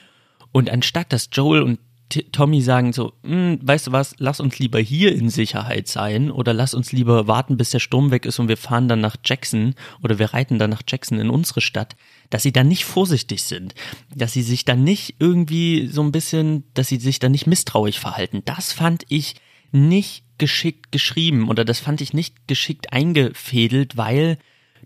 Und 0.53 0.71
anstatt 0.71 1.13
dass 1.13 1.29
Joel 1.33 1.63
und 1.63 1.81
Tommy 2.11 2.61
sagen 2.61 2.93
so, 2.93 3.13
hm, 3.23 3.61
weißt 3.63 3.87
du 3.87 3.93
was, 3.93 4.15
lass 4.19 4.41
uns 4.41 4.59
lieber 4.59 4.81
hier 4.81 5.15
in 5.15 5.31
Sicherheit 5.31 5.87
sein 5.87 6.31
oder 6.31 6.53
lass 6.53 6.75
uns 6.75 6.91
lieber 6.93 7.29
warten, 7.29 7.57
bis 7.57 7.71
der 7.71 7.79
Sturm 7.79 8.11
weg 8.11 8.27
ist 8.27 8.39
und 8.39 8.49
wir 8.49 8.57
fahren 8.57 8.89
dann 8.89 9.01
nach 9.01 9.17
Jackson 9.25 9.75
oder 10.03 10.19
wir 10.19 10.35
reiten 10.35 10.59
dann 10.59 10.71
nach 10.71 10.83
Jackson 10.87 11.21
in 11.21 11.31
unsere 11.31 11.61
Stadt, 11.61 11.97
dass 12.29 12.43
sie 12.43 12.53
dann 12.53 12.69
nicht 12.69 12.85
vorsichtig 12.85 13.45
sind, 13.45 13.75
dass 14.15 14.33
sie 14.33 14.43
sich 14.43 14.65
dann 14.65 14.83
nicht 14.83 15.17
irgendwie 15.21 15.87
so 15.87 16.03
ein 16.03 16.13
bisschen, 16.13 16.65
dass 16.75 16.89
sie 16.89 16.99
sich 16.99 17.21
dann 17.21 17.33
nicht 17.33 17.47
misstrauisch 17.47 17.99
verhalten. 17.99 18.43
Das 18.45 18.73
fand 18.73 19.05
ich 19.09 19.37
nicht 19.71 20.25
geschickt 20.39 20.91
geschrieben 20.91 21.49
oder 21.49 21.65
das 21.65 21.79
fand 21.79 22.01
ich 22.01 22.13
nicht 22.13 22.49
geschickt 22.49 22.93
eingefädelt, 22.93 23.97
weil 23.97 24.39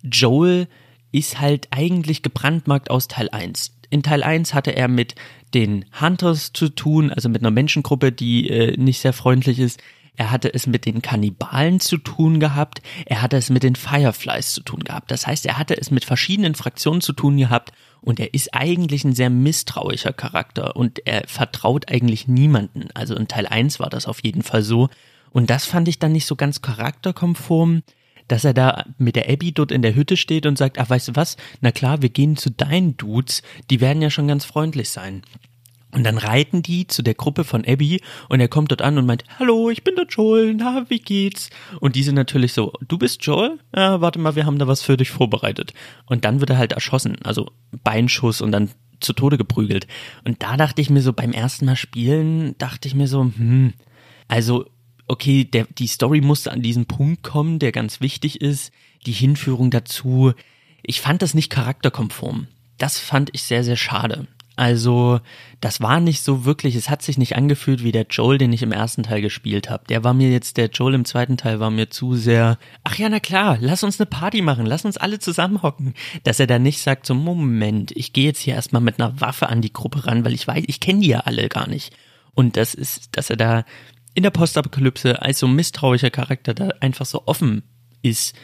Joel 0.02 0.68
ist 1.10 1.40
halt 1.40 1.68
eigentlich 1.70 2.22
gebrandmarkt 2.22 2.90
aus 2.90 3.08
Teil 3.08 3.30
1 3.30 3.72
in 3.94 4.02
Teil 4.02 4.24
1 4.24 4.54
hatte 4.54 4.72
er 4.72 4.88
mit 4.88 5.14
den 5.54 5.84
Hunters 6.00 6.52
zu 6.52 6.68
tun, 6.68 7.12
also 7.12 7.28
mit 7.28 7.42
einer 7.42 7.52
Menschengruppe, 7.52 8.10
die 8.10 8.50
äh, 8.50 8.76
nicht 8.76 9.00
sehr 9.00 9.12
freundlich 9.12 9.60
ist. 9.60 9.80
er 10.16 10.32
hatte 10.32 10.52
es 10.52 10.66
mit 10.66 10.84
den 10.84 11.00
Kannibalen 11.00 11.78
zu 11.78 11.98
tun 11.98 12.40
gehabt, 12.40 12.82
er 13.06 13.22
hatte 13.22 13.36
es 13.36 13.50
mit 13.50 13.62
den 13.62 13.76
Fireflies 13.76 14.52
zu 14.52 14.62
tun 14.62 14.82
gehabt. 14.82 15.12
Das 15.12 15.28
heißt, 15.28 15.46
er 15.46 15.58
hatte 15.58 15.76
es 15.76 15.92
mit 15.92 16.04
verschiedenen 16.04 16.56
Fraktionen 16.56 17.02
zu 17.02 17.12
tun 17.12 17.36
gehabt 17.36 17.72
und 18.00 18.18
er 18.18 18.34
ist 18.34 18.52
eigentlich 18.52 19.04
ein 19.04 19.14
sehr 19.14 19.30
misstrauischer 19.30 20.12
Charakter 20.12 20.74
und 20.74 21.06
er 21.06 21.22
vertraut 21.28 21.88
eigentlich 21.88 22.26
niemanden. 22.26 22.88
Also 22.94 23.14
in 23.14 23.28
Teil 23.28 23.46
1 23.46 23.78
war 23.78 23.90
das 23.90 24.06
auf 24.06 24.24
jeden 24.24 24.42
Fall 24.42 24.62
so. 24.62 24.88
Und 25.30 25.50
das 25.50 25.66
fand 25.66 25.86
ich 25.86 26.00
dann 26.00 26.12
nicht 26.12 26.26
so 26.26 26.34
ganz 26.34 26.62
charakterkonform 26.62 27.82
dass 28.28 28.44
er 28.44 28.54
da 28.54 28.84
mit 28.98 29.16
der 29.16 29.28
Abby 29.28 29.52
dort 29.52 29.72
in 29.72 29.82
der 29.82 29.94
Hütte 29.94 30.16
steht 30.16 30.46
und 30.46 30.58
sagt, 30.58 30.78
ach 30.78 30.90
weißt 30.90 31.08
du 31.08 31.16
was, 31.16 31.36
na 31.60 31.72
klar, 31.72 32.02
wir 32.02 32.08
gehen 32.08 32.36
zu 32.36 32.50
deinen 32.50 32.96
Dudes, 32.96 33.42
die 33.70 33.80
werden 33.80 34.02
ja 34.02 34.10
schon 34.10 34.28
ganz 34.28 34.44
freundlich 34.44 34.90
sein. 34.90 35.22
Und 35.94 36.02
dann 36.02 36.18
reiten 36.18 36.60
die 36.62 36.88
zu 36.88 37.02
der 37.02 37.14
Gruppe 37.14 37.44
von 37.44 37.64
Abby 37.64 38.00
und 38.28 38.40
er 38.40 38.48
kommt 38.48 38.72
dort 38.72 38.82
an 38.82 38.98
und 38.98 39.06
meint, 39.06 39.22
hallo, 39.38 39.70
ich 39.70 39.84
bin 39.84 39.94
der 39.94 40.06
Joel, 40.06 40.54
na, 40.54 40.86
wie 40.88 40.98
geht's? 40.98 41.50
Und 41.78 41.94
die 41.94 42.02
sind 42.02 42.16
natürlich 42.16 42.52
so, 42.52 42.72
du 42.88 42.98
bist 42.98 43.24
Joel? 43.24 43.60
Ja, 43.74 44.00
warte 44.00 44.18
mal, 44.18 44.34
wir 44.34 44.44
haben 44.44 44.58
da 44.58 44.66
was 44.66 44.82
für 44.82 44.96
dich 44.96 45.10
vorbereitet. 45.10 45.72
Und 46.06 46.24
dann 46.24 46.40
wird 46.40 46.50
er 46.50 46.58
halt 46.58 46.72
erschossen, 46.72 47.16
also 47.22 47.52
Beinschuss 47.84 48.40
und 48.40 48.50
dann 48.50 48.70
zu 48.98 49.12
Tode 49.12 49.38
geprügelt. 49.38 49.86
Und 50.24 50.42
da 50.42 50.56
dachte 50.56 50.80
ich 50.82 50.90
mir 50.90 51.00
so, 51.00 51.12
beim 51.12 51.32
ersten 51.32 51.66
Mal 51.66 51.76
spielen, 51.76 52.58
dachte 52.58 52.88
ich 52.88 52.96
mir 52.96 53.06
so, 53.06 53.22
hm, 53.22 53.74
also 54.26 54.66
okay, 55.06 55.44
der, 55.44 55.66
die 55.78 55.86
Story 55.86 56.20
musste 56.20 56.52
an 56.52 56.62
diesen 56.62 56.86
Punkt 56.86 57.22
kommen, 57.22 57.58
der 57.58 57.72
ganz 57.72 58.00
wichtig 58.00 58.40
ist, 58.40 58.72
die 59.06 59.12
Hinführung 59.12 59.70
dazu. 59.70 60.32
Ich 60.82 61.00
fand 61.00 61.22
das 61.22 61.34
nicht 61.34 61.50
charakterkonform. 61.50 62.46
Das 62.78 62.98
fand 62.98 63.30
ich 63.32 63.42
sehr, 63.42 63.64
sehr 63.64 63.76
schade. 63.76 64.26
Also, 64.56 65.20
das 65.60 65.80
war 65.80 65.98
nicht 65.98 66.22
so 66.22 66.44
wirklich, 66.44 66.76
es 66.76 66.88
hat 66.88 67.02
sich 67.02 67.18
nicht 67.18 67.34
angefühlt 67.34 67.82
wie 67.82 67.90
der 67.90 68.06
Joel, 68.08 68.38
den 68.38 68.52
ich 68.52 68.62
im 68.62 68.70
ersten 68.70 69.02
Teil 69.02 69.20
gespielt 69.20 69.68
habe. 69.68 69.84
Der 69.88 70.04
war 70.04 70.14
mir 70.14 70.30
jetzt, 70.30 70.56
der 70.58 70.68
Joel 70.68 70.94
im 70.94 71.04
zweiten 71.04 71.36
Teil 71.36 71.58
war 71.58 71.70
mir 71.70 71.90
zu 71.90 72.14
sehr, 72.14 72.58
ach 72.84 72.96
ja, 72.96 73.08
na 73.08 73.18
klar, 73.18 73.58
lass 73.60 73.82
uns 73.82 73.98
eine 73.98 74.06
Party 74.06 74.42
machen, 74.42 74.64
lass 74.64 74.84
uns 74.84 74.96
alle 74.96 75.18
zusammenhocken. 75.18 75.94
Dass 76.22 76.38
er 76.38 76.46
da 76.46 76.60
nicht 76.60 76.80
sagt, 76.80 77.04
so 77.04 77.14
Moment, 77.14 77.90
ich 77.96 78.12
gehe 78.12 78.26
jetzt 78.26 78.40
hier 78.40 78.54
erstmal 78.54 78.82
mit 78.82 79.00
einer 79.00 79.20
Waffe 79.20 79.48
an 79.48 79.60
die 79.60 79.72
Gruppe 79.72 80.06
ran, 80.06 80.24
weil 80.24 80.34
ich 80.34 80.46
weiß, 80.46 80.64
ich 80.68 80.78
kenne 80.78 81.00
die 81.00 81.08
ja 81.08 81.20
alle 81.20 81.48
gar 81.48 81.68
nicht. 81.68 81.92
Und 82.34 82.56
das 82.56 82.74
ist, 82.74 83.16
dass 83.16 83.30
er 83.30 83.36
da 83.36 83.64
in 84.14 84.22
der 84.22 84.30
Postapokalypse 84.30 85.20
als 85.20 85.38
so 85.38 85.48
misstrauischer 85.48 86.10
Charakter 86.10 86.54
da 86.54 86.68
einfach 86.80 87.06
so 87.06 87.22
offen 87.26 87.62
ist, 88.02 88.34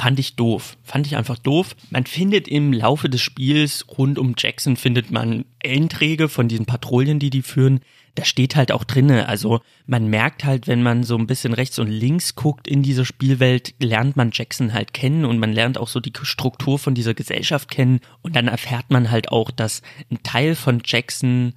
fand 0.00 0.18
ich 0.18 0.36
doof. 0.36 0.76
Fand 0.82 1.06
ich 1.06 1.16
einfach 1.16 1.38
doof. 1.38 1.76
Man 1.90 2.06
findet 2.06 2.48
im 2.48 2.72
Laufe 2.72 3.08
des 3.08 3.20
Spiels 3.20 3.84
rund 3.98 4.18
um 4.18 4.34
Jackson 4.36 4.76
findet 4.76 5.10
man 5.10 5.44
Einträge 5.62 6.28
von 6.28 6.48
diesen 6.48 6.64
Patrouillen, 6.64 7.18
die 7.18 7.30
die 7.30 7.42
führen. 7.42 7.80
Da 8.14 8.24
steht 8.24 8.56
halt 8.56 8.72
auch 8.72 8.84
drinne. 8.84 9.28
Also 9.28 9.60
man 9.86 10.06
merkt 10.06 10.44
halt, 10.44 10.66
wenn 10.66 10.82
man 10.82 11.04
so 11.04 11.16
ein 11.16 11.26
bisschen 11.26 11.52
rechts 11.52 11.78
und 11.78 11.88
links 11.88 12.34
guckt 12.34 12.66
in 12.66 12.82
dieser 12.82 13.04
Spielwelt, 13.04 13.74
lernt 13.78 14.16
man 14.16 14.30
Jackson 14.32 14.72
halt 14.72 14.94
kennen 14.94 15.24
und 15.24 15.38
man 15.38 15.52
lernt 15.52 15.76
auch 15.76 15.88
so 15.88 16.00
die 16.00 16.12
Struktur 16.22 16.78
von 16.78 16.94
dieser 16.94 17.14
Gesellschaft 17.14 17.70
kennen. 17.70 18.00
Und 18.22 18.36
dann 18.36 18.48
erfährt 18.48 18.90
man 18.90 19.10
halt 19.10 19.30
auch, 19.30 19.50
dass 19.50 19.82
ein 20.10 20.22
Teil 20.22 20.54
von 20.54 20.82
Jackson 20.84 21.52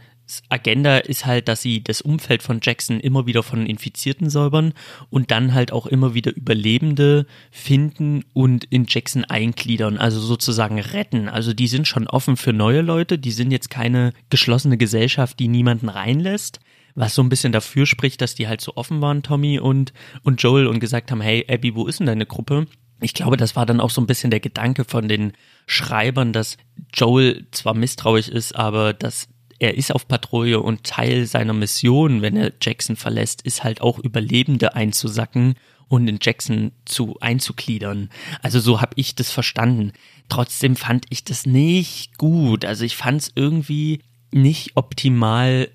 Agenda 0.49 0.97
ist 0.97 1.25
halt, 1.25 1.47
dass 1.47 1.61
sie 1.61 1.83
das 1.83 2.01
Umfeld 2.01 2.43
von 2.43 2.59
Jackson 2.61 2.99
immer 2.99 3.25
wieder 3.25 3.43
von 3.43 3.65
Infizierten 3.65 4.29
säubern 4.29 4.73
und 5.09 5.31
dann 5.31 5.53
halt 5.53 5.71
auch 5.71 5.85
immer 5.85 6.13
wieder 6.13 6.33
Überlebende 6.35 7.25
finden 7.51 8.23
und 8.33 8.63
in 8.65 8.85
Jackson 8.87 9.25
eingliedern, 9.25 9.97
also 9.97 10.19
sozusagen 10.19 10.79
retten. 10.79 11.27
Also 11.27 11.53
die 11.53 11.67
sind 11.67 11.87
schon 11.87 12.07
offen 12.07 12.37
für 12.37 12.53
neue 12.53 12.81
Leute, 12.81 13.19
die 13.19 13.31
sind 13.31 13.51
jetzt 13.51 13.69
keine 13.69 14.13
geschlossene 14.29 14.77
Gesellschaft, 14.77 15.39
die 15.39 15.49
niemanden 15.49 15.89
reinlässt, 15.89 16.59
was 16.95 17.15
so 17.15 17.21
ein 17.21 17.29
bisschen 17.29 17.51
dafür 17.51 17.85
spricht, 17.85 18.21
dass 18.21 18.35
die 18.35 18.47
halt 18.47 18.61
so 18.61 18.75
offen 18.75 19.01
waren, 19.01 19.23
Tommy 19.23 19.59
und, 19.59 19.93
und 20.23 20.41
Joel, 20.41 20.67
und 20.67 20.79
gesagt 20.79 21.11
haben, 21.11 21.21
hey 21.21 21.45
Abby, 21.49 21.75
wo 21.75 21.85
ist 21.87 21.99
denn 21.99 22.07
deine 22.07 22.25
Gruppe? 22.25 22.67
Ich 23.01 23.13
glaube, 23.13 23.35
das 23.35 23.57
war 23.57 23.65
dann 23.65 23.81
auch 23.81 23.89
so 23.89 23.99
ein 23.99 24.07
bisschen 24.07 24.31
der 24.31 24.39
Gedanke 24.39 24.85
von 24.85 25.09
den 25.09 25.33
Schreibern, 25.67 26.31
dass 26.31 26.57
Joel 26.93 27.47
zwar 27.51 27.73
misstrauisch 27.73 28.29
ist, 28.29 28.55
aber 28.55 28.93
dass 28.93 29.27
er 29.63 29.77
ist 29.77 29.95
auf 29.95 30.09
Patrouille 30.09 30.59
und 30.59 30.83
Teil 30.83 31.25
seiner 31.25 31.53
Mission, 31.53 32.21
wenn 32.21 32.35
er 32.35 32.51
Jackson 32.61 32.97
verlässt, 32.97 33.43
ist 33.43 33.63
halt 33.63 33.79
auch 33.79 33.97
Überlebende 33.97 34.75
einzusacken 34.75 35.55
und 35.87 36.05
in 36.09 36.19
Jackson 36.21 36.73
zu 36.83 37.17
einzugliedern. 37.21 38.09
Also 38.41 38.59
so 38.59 38.81
habe 38.81 38.91
ich 38.97 39.15
das 39.15 39.31
verstanden. 39.31 39.93
Trotzdem 40.27 40.75
fand 40.75 41.05
ich 41.11 41.23
das 41.23 41.45
nicht 41.45 42.17
gut. 42.17 42.65
Also 42.65 42.83
ich 42.83 42.97
fand 42.97 43.21
es 43.21 43.31
irgendwie 43.35 44.01
nicht 44.33 44.71
optimal 44.75 45.69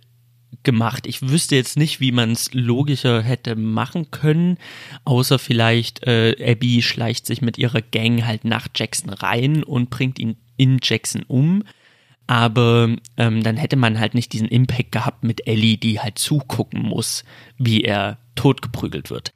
gemacht. 0.65 1.06
Ich 1.06 1.27
wüsste 1.27 1.56
jetzt 1.56 1.78
nicht, 1.78 1.98
wie 1.98 2.12
man 2.12 2.32
es 2.32 2.52
logischer 2.52 3.23
hätte 3.23 3.56
machen 3.56 4.10
können, 4.10 4.59
außer 5.06 5.39
vielleicht 5.39 6.06
äh, 6.06 6.36
Abby 6.52 6.82
schleicht 6.82 7.24
sich 7.24 7.40
mit 7.40 7.56
ihrer 7.56 7.81
Gang 7.81 8.27
halt 8.27 8.44
nach 8.44 8.69
Jackson 8.77 9.09
rein 9.09 9.62
und 9.62 9.89
bringt 9.89 10.19
ihn 10.19 10.36
in 10.59 10.78
Jackson 10.82 11.23
um 11.27 11.62
aber 12.28 12.94
ähm, 13.16 13.42
dann 13.42 13.56
hätte 13.56 13.76
man 13.76 13.98
halt 13.98 14.14
nicht 14.14 14.34
diesen 14.34 14.48
Impact 14.48 14.92
gehabt 14.92 15.24
mit 15.24 15.46
Ellie, 15.46 15.78
die 15.78 15.98
halt 15.98 16.18
zugucken 16.18 16.82
muss, 16.82 17.24
wie 17.56 17.82
er 17.82 18.18
totgeprügelt 18.34 19.10
wird. 19.10 19.32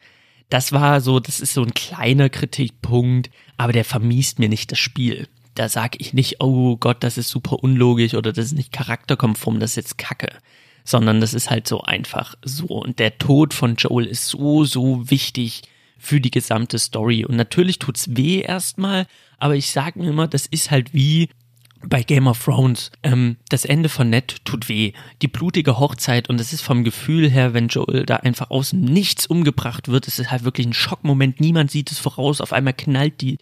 Das 0.50 0.72
war 0.72 1.00
so, 1.00 1.18
das 1.18 1.40
ist 1.40 1.54
so 1.54 1.62
ein 1.62 1.72
kleiner 1.72 2.28
Kritikpunkt, 2.28 3.30
aber 3.56 3.72
der 3.72 3.86
vermiest 3.86 4.38
mir 4.38 4.50
nicht 4.50 4.70
das 4.70 4.78
Spiel. 4.78 5.26
Da 5.54 5.70
sag 5.70 5.98
ich 6.02 6.12
nicht, 6.12 6.42
oh 6.42 6.76
Gott, 6.76 7.02
das 7.02 7.16
ist 7.16 7.30
super 7.30 7.62
unlogisch 7.62 8.12
oder 8.12 8.30
das 8.30 8.46
ist 8.46 8.56
nicht 8.56 8.72
charakterkonform, 8.72 9.58
das 9.58 9.70
ist 9.70 9.76
jetzt 9.76 9.98
Kacke. 9.98 10.30
Sondern 10.84 11.22
das 11.22 11.32
ist 11.32 11.48
halt 11.48 11.66
so 11.66 11.80
einfach 11.80 12.34
so. 12.42 12.66
Und 12.66 12.98
der 12.98 13.16
Tod 13.16 13.54
von 13.54 13.76
Joel 13.76 14.04
ist 14.04 14.28
so, 14.28 14.64
so 14.64 15.08
wichtig 15.10 15.62
für 15.96 16.20
die 16.20 16.30
gesamte 16.30 16.78
Story. 16.78 17.24
Und 17.24 17.36
natürlich 17.36 17.78
tut's 17.78 18.16
weh 18.16 18.40
erstmal, 18.40 19.06
aber 19.38 19.56
ich 19.56 19.70
sag 19.70 19.96
mir 19.96 20.10
immer, 20.10 20.28
das 20.28 20.44
ist 20.46 20.70
halt 20.70 20.92
wie 20.92 21.30
bei 21.88 22.02
Game 22.02 22.26
of 22.26 22.42
Thrones. 22.44 22.90
Ähm, 23.02 23.36
das 23.48 23.64
Ende 23.64 23.88
von 23.88 24.10
Ned 24.10 24.44
tut 24.44 24.68
weh. 24.68 24.92
Die 25.20 25.28
blutige 25.28 25.78
Hochzeit 25.78 26.28
und 26.28 26.40
es 26.40 26.52
ist 26.52 26.62
vom 26.62 26.84
Gefühl 26.84 27.30
her, 27.30 27.54
wenn 27.54 27.68
Joel 27.68 28.06
da 28.06 28.16
einfach 28.16 28.50
aus 28.50 28.72
nichts 28.72 29.26
umgebracht 29.26 29.88
wird, 29.88 30.08
es 30.08 30.18
ist 30.18 30.30
halt 30.30 30.44
wirklich 30.44 30.66
ein 30.66 30.74
Schockmoment. 30.74 31.40
Niemand 31.40 31.70
sieht 31.70 31.90
es 31.90 31.98
voraus. 31.98 32.40
Auf 32.40 32.52
einmal 32.52 32.74
knallt 32.74 33.20
die 33.20 33.38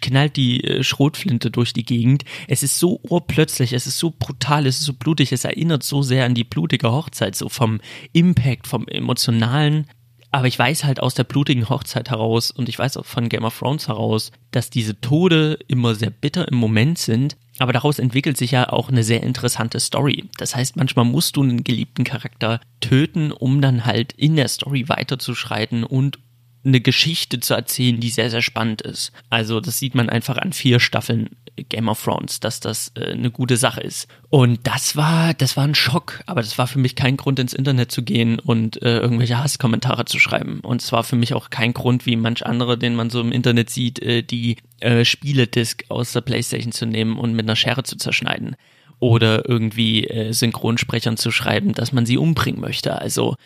knallt 0.00 0.36
die 0.36 0.62
äh, 0.64 0.82
Schrotflinte 0.82 1.50
durch 1.50 1.72
die 1.72 1.84
Gegend. 1.84 2.24
Es 2.46 2.62
ist 2.62 2.78
so 2.78 3.00
urplötzlich, 3.08 3.72
es 3.72 3.86
ist 3.86 3.98
so 3.98 4.14
brutal, 4.16 4.66
es 4.66 4.80
ist 4.80 4.84
so 4.84 4.92
blutig, 4.92 5.32
es 5.32 5.44
erinnert 5.44 5.82
so 5.82 6.02
sehr 6.02 6.26
an 6.26 6.34
die 6.34 6.44
blutige 6.44 6.92
Hochzeit, 6.92 7.34
so 7.34 7.48
vom 7.48 7.80
Impact, 8.12 8.66
vom 8.66 8.86
emotionalen. 8.86 9.86
Aber 10.30 10.46
ich 10.46 10.58
weiß 10.58 10.84
halt 10.84 11.00
aus 11.00 11.14
der 11.14 11.24
blutigen 11.24 11.70
Hochzeit 11.70 12.10
heraus 12.10 12.50
und 12.50 12.68
ich 12.68 12.78
weiß 12.78 12.98
auch 12.98 13.06
von 13.06 13.30
Game 13.30 13.44
of 13.44 13.58
Thrones 13.58 13.88
heraus, 13.88 14.30
dass 14.50 14.68
diese 14.68 15.00
Tode 15.00 15.58
immer 15.68 15.94
sehr 15.94 16.10
bitter 16.10 16.46
im 16.48 16.58
Moment 16.58 16.98
sind, 16.98 17.38
aber 17.58 17.72
daraus 17.72 17.98
entwickelt 17.98 18.36
sich 18.36 18.52
ja 18.52 18.68
auch 18.68 18.88
eine 18.88 19.02
sehr 19.02 19.22
interessante 19.22 19.80
Story. 19.80 20.24
Das 20.38 20.54
heißt, 20.54 20.76
manchmal 20.76 21.04
musst 21.04 21.36
du 21.36 21.42
einen 21.42 21.64
geliebten 21.64 22.04
Charakter 22.04 22.60
töten, 22.80 23.32
um 23.32 23.60
dann 23.60 23.84
halt 23.84 24.12
in 24.12 24.36
der 24.36 24.48
Story 24.48 24.88
weiterzuschreiten 24.88 25.84
und 25.84 26.18
eine 26.64 26.80
Geschichte 26.80 27.40
zu 27.40 27.54
erzählen, 27.54 28.00
die 28.00 28.10
sehr, 28.10 28.30
sehr 28.30 28.42
spannend 28.42 28.82
ist. 28.82 29.12
Also 29.30 29.60
das 29.60 29.78
sieht 29.78 29.94
man 29.94 30.10
einfach 30.10 30.36
an 30.36 30.52
vier 30.52 30.80
Staffeln 30.80 31.30
Game 31.64 31.88
of 31.88 32.02
Thrones, 32.02 32.40
dass 32.40 32.60
das 32.60 32.92
äh, 32.94 33.12
eine 33.12 33.30
gute 33.30 33.56
Sache 33.56 33.80
ist. 33.80 34.08
Und 34.30 34.66
das 34.66 34.96
war, 34.96 35.34
das 35.34 35.56
war 35.56 35.64
ein 35.64 35.74
Schock, 35.74 36.20
aber 36.26 36.40
das 36.40 36.58
war 36.58 36.66
für 36.66 36.78
mich 36.78 36.94
kein 36.94 37.16
Grund, 37.16 37.38
ins 37.38 37.52
Internet 37.52 37.92
zu 37.92 38.02
gehen 38.02 38.38
und 38.38 38.82
äh, 38.82 38.98
irgendwelche 38.98 39.38
Hasskommentare 39.38 40.04
zu 40.04 40.18
schreiben. 40.18 40.60
Und 40.60 40.82
es 40.82 40.92
war 40.92 41.04
für 41.04 41.16
mich 41.16 41.34
auch 41.34 41.50
kein 41.50 41.74
Grund, 41.74 42.06
wie 42.06 42.16
manch 42.16 42.44
andere, 42.44 42.78
den 42.78 42.94
man 42.94 43.10
so 43.10 43.20
im 43.20 43.32
Internet 43.32 43.70
sieht, 43.70 44.00
äh, 44.00 44.22
die 44.22 44.56
äh, 44.80 45.04
Spieledisk 45.04 45.84
aus 45.88 46.12
der 46.12 46.20
Playstation 46.20 46.72
zu 46.72 46.86
nehmen 46.86 47.18
und 47.18 47.34
mit 47.34 47.46
einer 47.46 47.56
Schere 47.56 47.82
zu 47.82 47.96
zerschneiden. 47.96 48.56
Oder 49.00 49.48
irgendwie 49.48 50.04
äh, 50.04 50.32
Synchronsprechern 50.32 51.16
zu 51.16 51.30
schreiben, 51.30 51.72
dass 51.72 51.92
man 51.92 52.04
sie 52.04 52.18
umbringen 52.18 52.60
möchte. 52.60 53.00
Also 53.00 53.36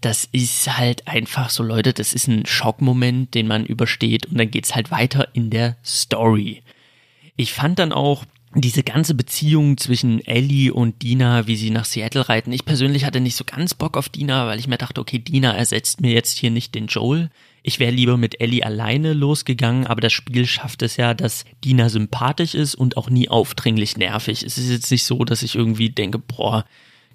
das 0.00 0.28
ist 0.32 0.78
halt 0.78 1.06
einfach 1.06 1.50
so, 1.50 1.62
Leute, 1.62 1.92
das 1.92 2.14
ist 2.14 2.26
ein 2.26 2.46
Schockmoment, 2.46 3.34
den 3.34 3.46
man 3.46 3.66
übersteht 3.66 4.26
und 4.26 4.38
dann 4.38 4.50
geht's 4.50 4.74
halt 4.74 4.90
weiter 4.90 5.28
in 5.34 5.50
der 5.50 5.76
Story. 5.84 6.62
Ich 7.40 7.54
fand 7.54 7.78
dann 7.78 7.92
auch 7.92 8.26
diese 8.54 8.82
ganze 8.82 9.14
Beziehung 9.14 9.78
zwischen 9.78 10.22
Ellie 10.26 10.74
und 10.74 11.00
Dina, 11.00 11.46
wie 11.46 11.56
sie 11.56 11.70
nach 11.70 11.86
Seattle 11.86 12.28
reiten. 12.28 12.52
Ich 12.52 12.66
persönlich 12.66 13.06
hatte 13.06 13.18
nicht 13.18 13.34
so 13.34 13.44
ganz 13.44 13.72
Bock 13.72 13.96
auf 13.96 14.10
Dina, 14.10 14.46
weil 14.46 14.58
ich 14.58 14.68
mir 14.68 14.76
dachte, 14.76 15.00
okay, 15.00 15.20
Dina 15.20 15.52
ersetzt 15.52 16.02
mir 16.02 16.12
jetzt 16.12 16.36
hier 16.36 16.50
nicht 16.50 16.74
den 16.74 16.88
Joel. 16.88 17.30
Ich 17.62 17.78
wäre 17.78 17.92
lieber 17.92 18.18
mit 18.18 18.42
Ellie 18.42 18.62
alleine 18.62 19.14
losgegangen, 19.14 19.86
aber 19.86 20.02
das 20.02 20.12
Spiel 20.12 20.44
schafft 20.44 20.82
es 20.82 20.98
ja, 20.98 21.14
dass 21.14 21.46
Dina 21.64 21.88
sympathisch 21.88 22.54
ist 22.54 22.74
und 22.74 22.98
auch 22.98 23.08
nie 23.08 23.30
aufdringlich 23.30 23.96
nervig. 23.96 24.42
Es 24.42 24.58
ist 24.58 24.68
jetzt 24.68 24.90
nicht 24.90 25.04
so, 25.04 25.24
dass 25.24 25.42
ich 25.42 25.54
irgendwie 25.54 25.88
denke, 25.88 26.18
boah, 26.18 26.66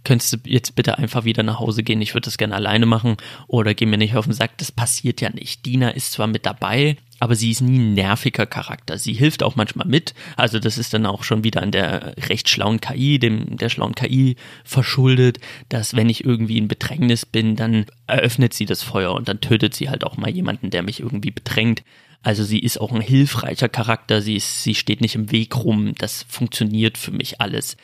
könntest 0.05 0.31
du 0.31 0.37
jetzt 0.45 0.75
bitte 0.75 0.97
einfach 0.97 1.25
wieder 1.25 1.43
nach 1.43 1.59
Hause 1.59 1.83
gehen, 1.83 2.01
ich 2.01 2.13
würde 2.13 2.25
das 2.25 2.37
gerne 2.37 2.55
alleine 2.55 2.85
machen 2.85 3.17
oder 3.47 3.73
geh 3.73 3.85
mir 3.85 3.97
nicht 3.97 4.15
auf 4.15 4.25
den 4.25 4.33
Sack, 4.33 4.57
das 4.57 4.71
passiert 4.71 5.19
ja 5.19 5.29
nicht. 5.29 5.65
Dina 5.65 5.89
ist 5.89 6.13
zwar 6.13 6.27
mit 6.27 6.45
dabei, 6.45 6.95
aber 7.19 7.35
sie 7.35 7.51
ist 7.51 7.61
nie 7.61 7.79
ein 7.79 7.93
nerviger 7.93 8.45
Charakter. 8.45 8.97
Sie 8.97 9.13
hilft 9.13 9.41
auch 9.41 9.55
manchmal 9.55 9.87
mit. 9.87 10.13
Also 10.35 10.59
das 10.59 10.77
ist 10.77 10.93
dann 10.93 11.05
auch 11.05 11.23
schon 11.23 11.43
wieder 11.43 11.61
an 11.61 11.71
der 11.71 12.15
recht 12.29 12.49
schlauen 12.49 12.81
KI, 12.81 13.19
dem 13.19 13.57
der 13.57 13.69
schlauen 13.69 13.95
KI 13.95 14.35
verschuldet, 14.63 15.39
dass 15.69 15.95
wenn 15.95 16.09
ich 16.09 16.25
irgendwie 16.25 16.57
in 16.57 16.67
Bedrängnis 16.67 17.25
bin, 17.25 17.55
dann 17.55 17.85
eröffnet 18.07 18.53
sie 18.53 18.65
das 18.65 18.83
Feuer 18.83 19.13
und 19.13 19.27
dann 19.27 19.41
tötet 19.41 19.73
sie 19.73 19.89
halt 19.89 20.03
auch 20.03 20.17
mal 20.17 20.29
jemanden, 20.29 20.69
der 20.69 20.83
mich 20.83 20.99
irgendwie 20.99 21.31
bedrängt. 21.31 21.83
Also 22.21 22.43
sie 22.43 22.59
ist 22.59 22.81
auch 22.81 22.91
ein 22.91 23.01
hilfreicher 23.01 23.69
Charakter. 23.69 24.21
Sie 24.21 24.35
ist, 24.35 24.63
sie 24.63 24.75
steht 24.75 24.99
nicht 24.99 25.15
im 25.15 25.31
Weg 25.31 25.55
rum. 25.55 25.93
Das 25.97 26.25
funktioniert 26.27 26.97
für 26.97 27.11
mich 27.11 27.39
alles. 27.39 27.77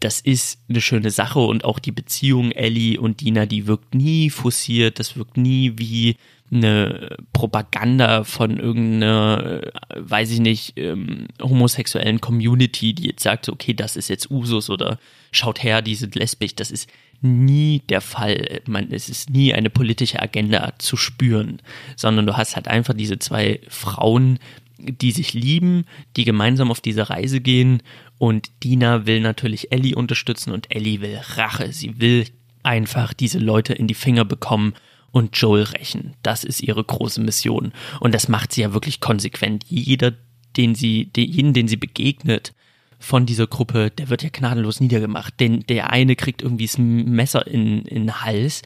Das 0.00 0.20
ist 0.20 0.60
eine 0.68 0.80
schöne 0.80 1.10
Sache 1.10 1.40
und 1.40 1.64
auch 1.64 1.78
die 1.78 1.92
Beziehung 1.92 2.52
Ellie 2.52 3.00
und 3.00 3.20
Dina, 3.20 3.46
die 3.46 3.66
wirkt 3.66 3.94
nie 3.94 4.30
forciert. 4.30 4.98
Das 4.98 5.16
wirkt 5.16 5.36
nie 5.36 5.74
wie 5.76 6.16
eine 6.52 7.16
Propaganda 7.32 8.24
von 8.24 8.58
irgendeiner, 8.58 9.62
weiß 9.96 10.30
ich 10.32 10.40
nicht, 10.40 10.74
ähm, 10.76 11.28
homosexuellen 11.40 12.20
Community, 12.20 12.92
die 12.92 13.06
jetzt 13.06 13.22
sagt, 13.22 13.48
okay, 13.48 13.72
das 13.72 13.96
ist 13.96 14.08
jetzt 14.08 14.30
Usus 14.30 14.68
oder 14.68 14.98
schaut 15.30 15.62
her, 15.62 15.80
die 15.80 15.94
sind 15.94 16.14
lesbisch. 16.14 16.54
Das 16.54 16.70
ist 16.70 16.90
nie 17.22 17.80
der 17.88 18.02
Fall. 18.02 18.60
Man, 18.66 18.92
es 18.92 19.08
ist 19.08 19.30
nie 19.30 19.54
eine 19.54 19.70
politische 19.70 20.20
Agenda 20.20 20.74
zu 20.78 20.96
spüren, 20.96 21.62
sondern 21.96 22.26
du 22.26 22.36
hast 22.36 22.54
halt 22.54 22.68
einfach 22.68 22.94
diese 22.94 23.18
zwei 23.18 23.60
Frauen, 23.68 24.38
die 24.78 25.12
sich 25.12 25.32
lieben, 25.32 25.86
die 26.16 26.24
gemeinsam 26.24 26.70
auf 26.70 26.80
diese 26.80 27.08
Reise 27.08 27.40
gehen 27.40 27.82
und 28.22 28.52
Dina 28.62 29.04
will 29.04 29.18
natürlich 29.18 29.72
Ellie 29.72 29.96
unterstützen 29.96 30.52
und 30.52 30.72
Ellie 30.72 31.00
will 31.00 31.18
Rache. 31.34 31.72
Sie 31.72 32.00
will 32.00 32.28
einfach 32.62 33.14
diese 33.14 33.40
Leute 33.40 33.72
in 33.72 33.88
die 33.88 33.94
Finger 33.94 34.24
bekommen 34.24 34.74
und 35.10 35.36
Joel 35.36 35.64
rächen. 35.64 36.14
Das 36.22 36.44
ist 36.44 36.62
ihre 36.62 36.84
große 36.84 37.20
Mission. 37.20 37.72
Und 37.98 38.14
das 38.14 38.28
macht 38.28 38.52
sie 38.52 38.60
ja 38.60 38.72
wirklich 38.72 39.00
konsequent. 39.00 39.64
Jeder, 39.66 40.12
den 40.56 40.76
sie, 40.76 41.10
jeden, 41.16 41.52
den 41.52 41.66
sie 41.66 41.76
begegnet 41.76 42.54
von 43.00 43.26
dieser 43.26 43.48
Gruppe, 43.48 43.90
der 43.90 44.08
wird 44.08 44.22
ja 44.22 44.28
gnadenlos 44.32 44.78
niedergemacht. 44.78 45.40
Denn 45.40 45.62
der 45.62 45.90
eine 45.90 46.14
kriegt 46.14 46.42
irgendwie 46.42 46.66
das 46.66 46.78
Messer 46.78 47.44
in, 47.48 47.82
in 47.86 48.06
den 48.06 48.22
Hals 48.22 48.62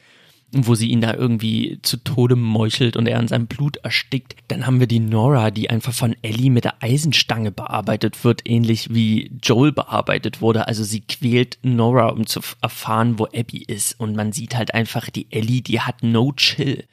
wo 0.64 0.74
sie 0.74 0.88
ihn 0.88 1.00
da 1.00 1.14
irgendwie 1.14 1.78
zu 1.82 1.96
Tode 1.98 2.36
meuchelt 2.36 2.96
und 2.96 3.06
er 3.06 3.18
an 3.18 3.28
seinem 3.28 3.46
Blut 3.46 3.76
erstickt. 3.78 4.36
Dann 4.48 4.66
haben 4.66 4.80
wir 4.80 4.86
die 4.86 5.00
Nora, 5.00 5.50
die 5.50 5.68
einfach 5.70 5.92
von 5.92 6.14
Ellie 6.22 6.50
mit 6.50 6.64
der 6.64 6.82
Eisenstange 6.82 7.50
bearbeitet 7.50 8.24
wird, 8.24 8.48
ähnlich 8.48 8.94
wie 8.94 9.32
Joel 9.42 9.72
bearbeitet 9.72 10.40
wurde. 10.40 10.68
Also 10.68 10.84
sie 10.84 11.00
quält 11.00 11.58
Nora, 11.62 12.08
um 12.08 12.26
zu 12.26 12.40
erfahren, 12.62 13.18
wo 13.18 13.24
Abby 13.26 13.64
ist. 13.66 13.98
Und 13.98 14.16
man 14.16 14.32
sieht 14.32 14.56
halt 14.56 14.74
einfach, 14.74 15.10
die 15.10 15.30
Ellie, 15.30 15.62
die 15.62 15.80
hat 15.80 16.02
no 16.02 16.32
chill. 16.32 16.84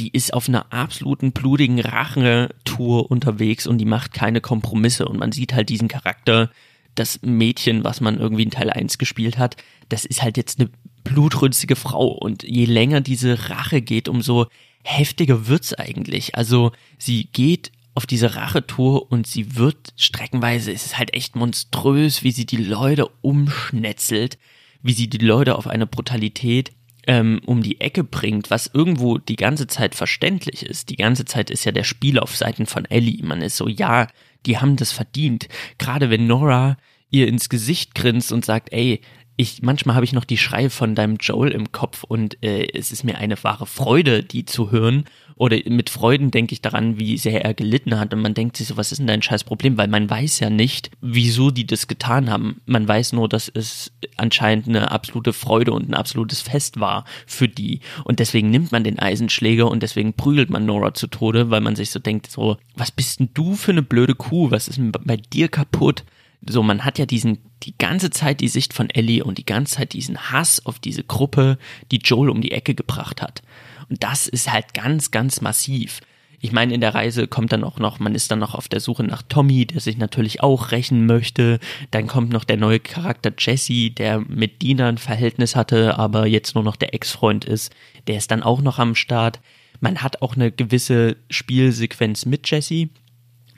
Die 0.00 0.10
ist 0.10 0.32
auf 0.32 0.48
einer 0.48 0.72
absoluten 0.72 1.32
blutigen 1.32 1.78
Rachentour 1.78 3.10
unterwegs 3.10 3.66
und 3.66 3.78
die 3.78 3.84
macht 3.84 4.14
keine 4.14 4.40
Kompromisse. 4.40 5.06
Und 5.06 5.18
man 5.18 5.32
sieht 5.32 5.52
halt 5.52 5.68
diesen 5.68 5.88
Charakter, 5.88 6.50
das 6.94 7.20
Mädchen, 7.22 7.84
was 7.84 8.00
man 8.00 8.18
irgendwie 8.18 8.42
in 8.42 8.50
Teil 8.50 8.70
1 8.70 8.98
gespielt 8.98 9.38
hat, 9.38 9.56
das 9.88 10.04
ist 10.04 10.22
halt 10.22 10.36
jetzt 10.36 10.60
eine 10.60 10.70
blutrünstige 11.04 11.76
Frau. 11.76 12.08
Und 12.08 12.42
je 12.42 12.64
länger 12.64 13.00
diese 13.00 13.50
Rache 13.50 13.82
geht, 13.82 14.08
umso 14.08 14.46
heftiger 14.84 15.46
wird's 15.46 15.74
eigentlich. 15.74 16.34
Also 16.34 16.72
sie 16.98 17.28
geht 17.32 17.72
auf 17.94 18.06
diese 18.06 18.34
Rachetour 18.34 19.10
und 19.10 19.26
sie 19.26 19.56
wird 19.56 19.92
streckenweise, 19.96 20.72
es 20.72 20.86
ist 20.86 20.98
halt 20.98 21.14
echt 21.14 21.36
monströs, 21.36 22.22
wie 22.22 22.32
sie 22.32 22.46
die 22.46 22.56
Leute 22.56 23.08
umschnetzelt, 23.20 24.38
wie 24.82 24.94
sie 24.94 25.08
die 25.08 25.18
Leute 25.18 25.56
auf 25.56 25.66
eine 25.66 25.86
Brutalität 25.86 26.72
ähm, 27.06 27.40
um 27.44 27.62
die 27.62 27.80
Ecke 27.80 28.04
bringt, 28.04 28.50
was 28.50 28.70
irgendwo 28.72 29.18
die 29.18 29.36
ganze 29.36 29.66
Zeit 29.66 29.94
verständlich 29.94 30.64
ist. 30.64 30.88
Die 30.88 30.96
ganze 30.96 31.24
Zeit 31.24 31.50
ist 31.50 31.64
ja 31.64 31.72
der 31.72 31.84
Spiel 31.84 32.18
auf 32.18 32.36
Seiten 32.36 32.66
von 32.66 32.84
Ellie. 32.86 33.24
Man 33.24 33.42
ist 33.42 33.56
so, 33.56 33.68
ja, 33.68 34.06
die 34.46 34.58
haben 34.58 34.76
das 34.76 34.92
verdient. 34.92 35.48
Gerade 35.78 36.10
wenn 36.10 36.26
Nora 36.26 36.76
ihr 37.10 37.28
ins 37.28 37.48
Gesicht 37.48 37.94
grinst 37.94 38.32
und 38.32 38.44
sagt, 38.44 38.72
ey, 38.72 39.00
ich 39.36 39.62
manchmal 39.62 39.94
habe 39.96 40.04
ich 40.04 40.12
noch 40.12 40.24
die 40.24 40.38
Schreie 40.38 40.70
von 40.70 40.94
deinem 40.94 41.16
Joel 41.16 41.52
im 41.52 41.72
Kopf 41.72 42.04
und 42.04 42.42
äh, 42.42 42.66
es 42.74 42.92
ist 42.92 43.04
mir 43.04 43.18
eine 43.18 43.42
wahre 43.42 43.66
Freude, 43.66 44.22
die 44.22 44.44
zu 44.44 44.70
hören. 44.70 45.04
Oder 45.34 45.58
mit 45.66 45.90
Freuden 45.90 46.30
denke 46.30 46.52
ich 46.52 46.60
daran, 46.60 46.98
wie 46.98 47.16
sehr 47.16 47.44
er 47.44 47.54
gelitten 47.54 47.98
hat. 47.98 48.12
Und 48.12 48.20
man 48.20 48.34
denkt 48.34 48.56
sich 48.56 48.68
so, 48.68 48.76
was 48.76 48.92
ist 48.92 48.98
denn 48.98 49.06
dein 49.06 49.22
scheiß 49.22 49.44
Problem? 49.44 49.76
Weil 49.78 49.88
man 49.88 50.08
weiß 50.08 50.40
ja 50.40 50.50
nicht, 50.50 50.90
wieso 51.00 51.50
die 51.50 51.66
das 51.66 51.88
getan 51.88 52.30
haben. 52.30 52.60
Man 52.66 52.86
weiß 52.86 53.14
nur, 53.14 53.28
dass 53.28 53.48
es 53.48 53.92
anscheinend 54.16 54.68
eine 54.68 54.90
absolute 54.90 55.32
Freude 55.32 55.72
und 55.72 55.88
ein 55.88 55.94
absolutes 55.94 56.42
Fest 56.42 56.78
war 56.78 57.04
für 57.26 57.48
die. 57.48 57.80
Und 58.04 58.20
deswegen 58.20 58.50
nimmt 58.50 58.70
man 58.70 58.84
den 58.84 58.98
Eisenschläger 58.98 59.68
und 59.68 59.82
deswegen 59.82 60.12
prügelt 60.12 60.50
man 60.50 60.66
Nora 60.66 60.94
zu 60.94 61.06
Tode, 61.06 61.50
weil 61.50 61.60
man 61.60 61.74
sich 61.74 61.90
so 61.90 61.98
denkt, 61.98 62.30
so, 62.30 62.58
was 62.76 62.90
bist 62.90 63.18
denn 63.18 63.30
du 63.34 63.54
für 63.54 63.72
eine 63.72 63.82
blöde 63.82 64.14
Kuh? 64.14 64.50
Was 64.50 64.68
ist 64.68 64.76
denn 64.76 64.92
bei 64.92 65.16
dir 65.16 65.48
kaputt? 65.48 66.04
So, 66.48 66.62
man 66.62 66.84
hat 66.84 66.98
ja 66.98 67.06
diesen, 67.06 67.38
die 67.62 67.76
ganze 67.78 68.10
Zeit 68.10 68.40
die 68.40 68.48
Sicht 68.48 68.72
von 68.72 68.90
Ellie 68.90 69.24
und 69.24 69.38
die 69.38 69.46
ganze 69.46 69.76
Zeit 69.76 69.92
diesen 69.92 70.30
Hass 70.30 70.64
auf 70.66 70.78
diese 70.78 71.04
Gruppe, 71.04 71.58
die 71.90 71.98
Joel 71.98 72.30
um 72.30 72.40
die 72.40 72.52
Ecke 72.52 72.74
gebracht 72.74 73.22
hat. 73.22 73.42
Und 73.88 74.02
das 74.02 74.26
ist 74.26 74.52
halt 74.52 74.74
ganz, 74.74 75.10
ganz 75.10 75.40
massiv. 75.40 76.00
Ich 76.44 76.50
meine, 76.50 76.74
in 76.74 76.80
der 76.80 76.94
Reise 76.94 77.28
kommt 77.28 77.52
dann 77.52 77.62
auch 77.62 77.78
noch, 77.78 78.00
man 78.00 78.16
ist 78.16 78.32
dann 78.32 78.40
noch 78.40 78.56
auf 78.56 78.66
der 78.66 78.80
Suche 78.80 79.04
nach 79.04 79.22
Tommy, 79.22 79.64
der 79.64 79.80
sich 79.80 79.96
natürlich 79.96 80.42
auch 80.42 80.72
rächen 80.72 81.06
möchte. 81.06 81.60
Dann 81.92 82.08
kommt 82.08 82.32
noch 82.32 82.42
der 82.42 82.56
neue 82.56 82.80
Charakter 82.80 83.32
Jesse, 83.38 83.90
der 83.90 84.18
mit 84.18 84.60
Dina 84.60 84.88
ein 84.88 84.98
Verhältnis 84.98 85.54
hatte, 85.54 85.96
aber 85.98 86.26
jetzt 86.26 86.56
nur 86.56 86.64
noch 86.64 86.74
der 86.74 86.94
Ex-Freund 86.94 87.44
ist. 87.44 87.72
Der 88.08 88.16
ist 88.16 88.32
dann 88.32 88.42
auch 88.42 88.60
noch 88.60 88.80
am 88.80 88.96
Start. 88.96 89.40
Man 89.78 89.98
hat 89.98 90.20
auch 90.20 90.34
eine 90.34 90.50
gewisse 90.50 91.16
Spielsequenz 91.30 92.26
mit 92.26 92.50
Jesse, 92.50 92.88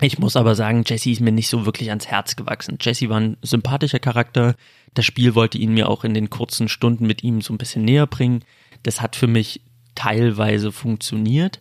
ich 0.01 0.19
muss 0.19 0.37
aber 0.37 0.55
sagen, 0.55 0.83
Jesse 0.87 1.11
ist 1.11 1.21
mir 1.21 1.33
nicht 1.33 1.49
so 1.49 1.67
wirklich 1.67 1.91
ans 1.91 2.07
Herz 2.07 2.37
gewachsen. 2.37 2.79
Jesse 2.81 3.09
war 3.09 3.21
ein 3.21 3.37
sympathischer 3.43 4.01
Charakter. 4.01 4.57
Das 4.95 5.05
Spiel 5.05 5.35
wollte 5.35 5.59
ihn 5.59 5.73
mir 5.73 5.89
auch 5.89 6.05
in 6.05 6.15
den 6.15 6.31
kurzen 6.31 6.69
Stunden 6.69 7.07
mit 7.07 7.23
ihm 7.23 7.41
so 7.41 7.55
ein 7.55 7.59
bisschen 7.59 7.85
näher 7.85 8.07
bringen. 8.07 8.45
Das 8.83 9.01
hat 9.01 9.17
für 9.17 9.27
mich 9.27 9.61
teilweise 9.95 10.73
funktioniert. 10.73 11.61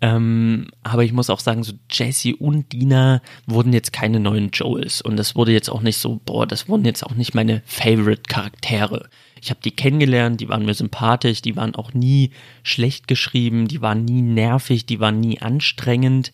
Ähm, 0.00 0.68
aber 0.82 1.04
ich 1.04 1.12
muss 1.12 1.30
auch 1.30 1.40
sagen, 1.40 1.64
so 1.64 1.72
Jesse 1.90 2.36
und 2.36 2.72
Dina 2.72 3.22
wurden 3.46 3.72
jetzt 3.72 3.92
keine 3.92 4.20
neuen 4.20 4.50
Joels. 4.50 5.00
Und 5.00 5.16
das 5.16 5.34
wurde 5.36 5.52
jetzt 5.52 5.70
auch 5.70 5.80
nicht 5.80 5.98
so, 5.98 6.20
boah, 6.24 6.46
das 6.46 6.68
wurden 6.68 6.84
jetzt 6.84 7.04
auch 7.04 7.14
nicht 7.14 7.34
meine 7.34 7.62
Favorite-Charaktere. 7.66 9.08
Ich 9.40 9.50
habe 9.50 9.60
die 9.62 9.70
kennengelernt, 9.70 10.40
die 10.40 10.48
waren 10.48 10.64
mir 10.64 10.74
sympathisch, 10.74 11.40
die 11.40 11.56
waren 11.56 11.74
auch 11.74 11.94
nie 11.94 12.30
schlecht 12.62 13.08
geschrieben, 13.08 13.68
die 13.68 13.80
waren 13.80 14.04
nie 14.04 14.22
nervig, 14.22 14.86
die 14.86 15.00
waren 15.00 15.20
nie 15.20 15.40
anstrengend 15.40 16.32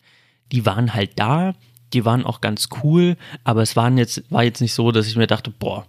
die 0.51 0.65
waren 0.65 0.93
halt 0.93 1.11
da, 1.15 1.53
die 1.93 2.05
waren 2.05 2.25
auch 2.25 2.41
ganz 2.41 2.69
cool, 2.83 3.17
aber 3.43 3.61
es 3.61 3.75
waren 3.75 3.97
jetzt, 3.97 4.23
war 4.31 4.43
jetzt 4.43 4.61
nicht 4.61 4.73
so, 4.73 4.91
dass 4.91 5.07
ich 5.07 5.15
mir 5.15 5.27
dachte, 5.27 5.51
boah, 5.51 5.85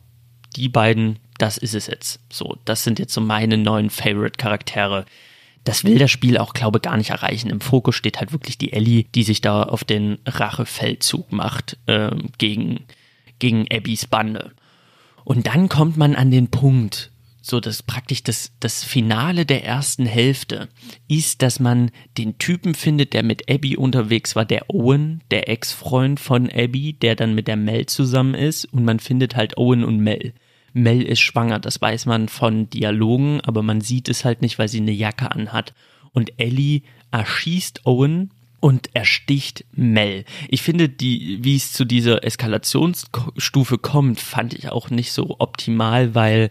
die 0.56 0.68
beiden, 0.68 1.18
das 1.38 1.58
ist 1.58 1.74
es 1.74 1.86
jetzt. 1.86 2.20
So, 2.30 2.56
das 2.64 2.84
sind 2.84 2.98
jetzt 2.98 3.14
so 3.14 3.20
meine 3.20 3.56
neuen 3.56 3.90
Favorite-Charaktere. 3.90 5.06
Das 5.64 5.84
will 5.84 5.98
das 5.98 6.10
Spiel 6.10 6.36
auch, 6.36 6.52
glaube 6.52 6.78
ich, 6.78 6.82
gar 6.82 6.96
nicht 6.96 7.10
erreichen. 7.10 7.50
Im 7.50 7.60
Fokus 7.60 7.94
steht 7.94 8.20
halt 8.20 8.32
wirklich 8.32 8.58
die 8.58 8.72
Ellie, 8.72 9.04
die 9.14 9.22
sich 9.22 9.40
da 9.40 9.62
auf 9.62 9.82
den 9.82 10.18
Rachefeldzug 10.26 11.32
macht 11.32 11.78
äh, 11.86 12.10
gegen, 12.38 12.84
gegen 13.38 13.66
Abbys 13.72 14.06
Bande. 14.06 14.52
Und 15.24 15.46
dann 15.46 15.70
kommt 15.70 15.96
man 15.96 16.14
an 16.14 16.30
den 16.30 16.50
Punkt, 16.50 17.10
so 17.44 17.60
das 17.60 17.82
praktisch 17.82 18.22
das, 18.22 18.52
das 18.60 18.84
Finale 18.84 19.44
der 19.44 19.64
ersten 19.64 20.06
Hälfte 20.06 20.68
ist, 21.08 21.42
dass 21.42 21.60
man 21.60 21.90
den 22.16 22.38
Typen 22.38 22.74
findet, 22.74 23.12
der 23.12 23.22
mit 23.22 23.50
Abby 23.50 23.76
unterwegs 23.76 24.34
war, 24.34 24.46
der 24.46 24.70
Owen, 24.70 25.22
der 25.30 25.48
Ex-Freund 25.50 26.18
von 26.20 26.50
Abby, 26.50 26.94
der 26.94 27.16
dann 27.16 27.34
mit 27.34 27.46
der 27.46 27.56
Mel 27.56 27.84
zusammen 27.84 28.34
ist 28.34 28.64
und 28.64 28.84
man 28.84 28.98
findet 28.98 29.36
halt 29.36 29.58
Owen 29.58 29.84
und 29.84 29.98
Mel. 29.98 30.32
Mel 30.72 31.02
ist 31.02 31.20
schwanger, 31.20 31.60
das 31.60 31.80
weiß 31.80 32.06
man 32.06 32.28
von 32.28 32.70
Dialogen, 32.70 33.42
aber 33.42 33.62
man 33.62 33.82
sieht 33.82 34.08
es 34.08 34.24
halt 34.24 34.40
nicht, 34.40 34.58
weil 34.58 34.68
sie 34.68 34.80
eine 34.80 34.92
Jacke 34.92 35.30
anhat. 35.30 35.74
Und 36.12 36.32
Ellie 36.38 36.80
erschießt 37.10 37.84
Owen 37.84 38.30
und 38.58 38.88
ersticht 38.94 39.66
Mel. 39.72 40.24
Ich 40.48 40.62
finde, 40.62 40.88
die, 40.88 41.38
wie 41.42 41.56
es 41.56 41.74
zu 41.74 41.84
dieser 41.84 42.24
Eskalationsstufe 42.24 43.76
kommt, 43.76 44.18
fand 44.18 44.54
ich 44.54 44.70
auch 44.70 44.88
nicht 44.88 45.12
so 45.12 45.36
optimal, 45.38 46.14
weil 46.14 46.50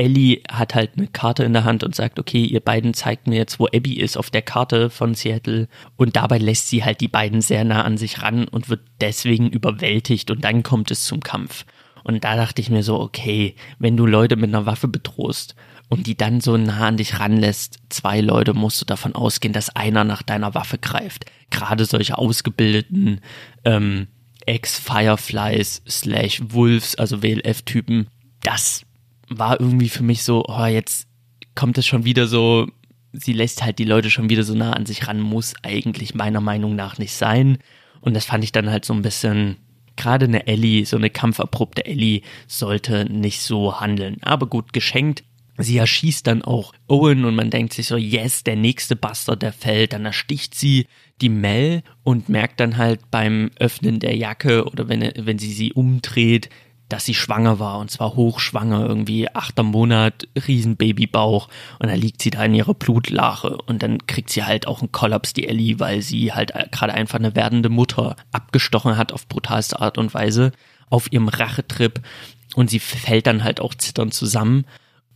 Ellie 0.00 0.40
hat 0.50 0.74
halt 0.74 0.92
eine 0.96 1.08
Karte 1.08 1.44
in 1.44 1.52
der 1.52 1.64
Hand 1.64 1.84
und 1.84 1.94
sagt, 1.94 2.18
okay, 2.18 2.42
ihr 2.42 2.60
beiden 2.60 2.94
zeigt 2.94 3.26
mir 3.26 3.36
jetzt, 3.36 3.60
wo 3.60 3.66
Abby 3.66 4.00
ist 4.00 4.16
auf 4.16 4.30
der 4.30 4.40
Karte 4.40 4.88
von 4.88 5.14
Seattle. 5.14 5.68
Und 5.96 6.16
dabei 6.16 6.38
lässt 6.38 6.70
sie 6.70 6.82
halt 6.82 7.02
die 7.02 7.08
beiden 7.08 7.42
sehr 7.42 7.64
nah 7.64 7.82
an 7.82 7.98
sich 7.98 8.22
ran 8.22 8.48
und 8.48 8.70
wird 8.70 8.80
deswegen 9.02 9.50
überwältigt 9.50 10.30
und 10.30 10.42
dann 10.42 10.62
kommt 10.62 10.90
es 10.90 11.04
zum 11.04 11.20
Kampf. 11.20 11.66
Und 12.02 12.24
da 12.24 12.34
dachte 12.34 12.62
ich 12.62 12.70
mir 12.70 12.82
so, 12.82 12.98
okay, 12.98 13.54
wenn 13.78 13.98
du 13.98 14.06
Leute 14.06 14.36
mit 14.36 14.48
einer 14.48 14.64
Waffe 14.64 14.88
bedrohst 14.88 15.54
und 15.90 16.06
die 16.06 16.16
dann 16.16 16.40
so 16.40 16.56
nah 16.56 16.88
an 16.88 16.96
dich 16.96 17.20
ranlässt, 17.20 17.80
zwei 17.90 18.22
Leute 18.22 18.54
musst 18.54 18.80
du 18.80 18.86
davon 18.86 19.14
ausgehen, 19.14 19.52
dass 19.52 19.76
einer 19.76 20.04
nach 20.04 20.22
deiner 20.22 20.54
Waffe 20.54 20.78
greift. 20.78 21.26
Gerade 21.50 21.84
solche 21.84 22.16
ausgebildeten 22.16 23.20
ähm, 23.66 24.06
Ex-Fireflies 24.46 25.82
slash 25.86 26.40
Wolves, 26.48 26.94
also 26.94 27.22
WLF-Typen, 27.22 28.06
das 28.42 28.86
war 29.30 29.60
irgendwie 29.60 29.88
für 29.88 30.02
mich 30.02 30.22
so, 30.24 30.44
oh, 30.46 30.66
jetzt 30.66 31.08
kommt 31.54 31.78
es 31.78 31.86
schon 31.86 32.04
wieder 32.04 32.26
so, 32.26 32.68
sie 33.12 33.32
lässt 33.32 33.64
halt 33.64 33.78
die 33.78 33.84
Leute 33.84 34.10
schon 34.10 34.28
wieder 34.28 34.42
so 34.42 34.54
nah 34.54 34.72
an 34.72 34.86
sich 34.86 35.06
ran, 35.06 35.20
muss 35.20 35.54
eigentlich 35.62 36.14
meiner 36.14 36.40
Meinung 36.40 36.76
nach 36.76 36.98
nicht 36.98 37.12
sein. 37.12 37.58
Und 38.00 38.14
das 38.14 38.24
fand 38.24 38.44
ich 38.44 38.52
dann 38.52 38.70
halt 38.70 38.84
so 38.84 38.92
ein 38.92 39.02
bisschen, 39.02 39.56
gerade 39.96 40.26
eine 40.26 40.46
Ellie, 40.46 40.84
so 40.84 40.96
eine 40.96 41.10
kampferprobte 41.10 41.84
Ellie, 41.84 42.22
sollte 42.46 43.04
nicht 43.10 43.40
so 43.42 43.80
handeln. 43.80 44.16
Aber 44.22 44.46
gut 44.46 44.72
geschenkt. 44.72 45.24
Sie 45.58 45.76
erschießt 45.76 46.26
dann 46.26 46.40
auch 46.40 46.72
Owen 46.88 47.26
und 47.26 47.34
man 47.34 47.50
denkt 47.50 47.74
sich 47.74 47.86
so, 47.86 47.98
yes, 47.98 48.44
der 48.44 48.56
nächste 48.56 48.96
Bastard, 48.96 49.42
der 49.42 49.52
fällt. 49.52 49.92
Dann 49.92 50.06
ersticht 50.06 50.54
sie 50.54 50.86
die 51.20 51.28
Mel 51.28 51.82
und 52.02 52.30
merkt 52.30 52.60
dann 52.60 52.78
halt 52.78 53.10
beim 53.10 53.50
Öffnen 53.58 54.00
der 54.00 54.16
Jacke 54.16 54.64
oder 54.64 54.88
wenn, 54.88 55.12
wenn 55.16 55.38
sie 55.38 55.52
sie 55.52 55.74
umdreht, 55.74 56.48
dass 56.90 57.06
sie 57.06 57.14
schwanger 57.14 57.58
war 57.58 57.78
und 57.78 57.90
zwar 57.90 58.14
hochschwanger, 58.14 58.86
irgendwie 58.86 59.28
achter 59.34 59.62
Monat, 59.62 60.28
Riesenbabybauch 60.46 61.48
und 61.78 61.88
dann 61.88 61.98
liegt 61.98 62.20
sie 62.20 62.30
da 62.30 62.44
in 62.44 62.54
ihrer 62.54 62.74
Blutlache 62.74 63.56
und 63.56 63.82
dann 63.82 64.06
kriegt 64.06 64.30
sie 64.30 64.44
halt 64.44 64.66
auch 64.66 64.80
einen 64.80 64.92
Kollaps, 64.92 65.32
die 65.32 65.48
Ellie, 65.48 65.80
weil 65.80 66.02
sie 66.02 66.32
halt 66.32 66.52
gerade 66.72 66.92
einfach 66.92 67.18
eine 67.18 67.34
werdende 67.34 67.70
Mutter 67.70 68.16
abgestochen 68.32 68.96
hat 68.96 69.12
auf 69.12 69.26
brutalste 69.28 69.80
Art 69.80 69.96
und 69.96 70.12
Weise 70.12 70.52
auf 70.90 71.10
ihrem 71.12 71.28
Rachetrip 71.28 72.00
und 72.54 72.68
sie 72.68 72.80
fällt 72.80 73.26
dann 73.26 73.44
halt 73.44 73.60
auch 73.60 73.74
zitternd 73.74 74.12
zusammen 74.12 74.66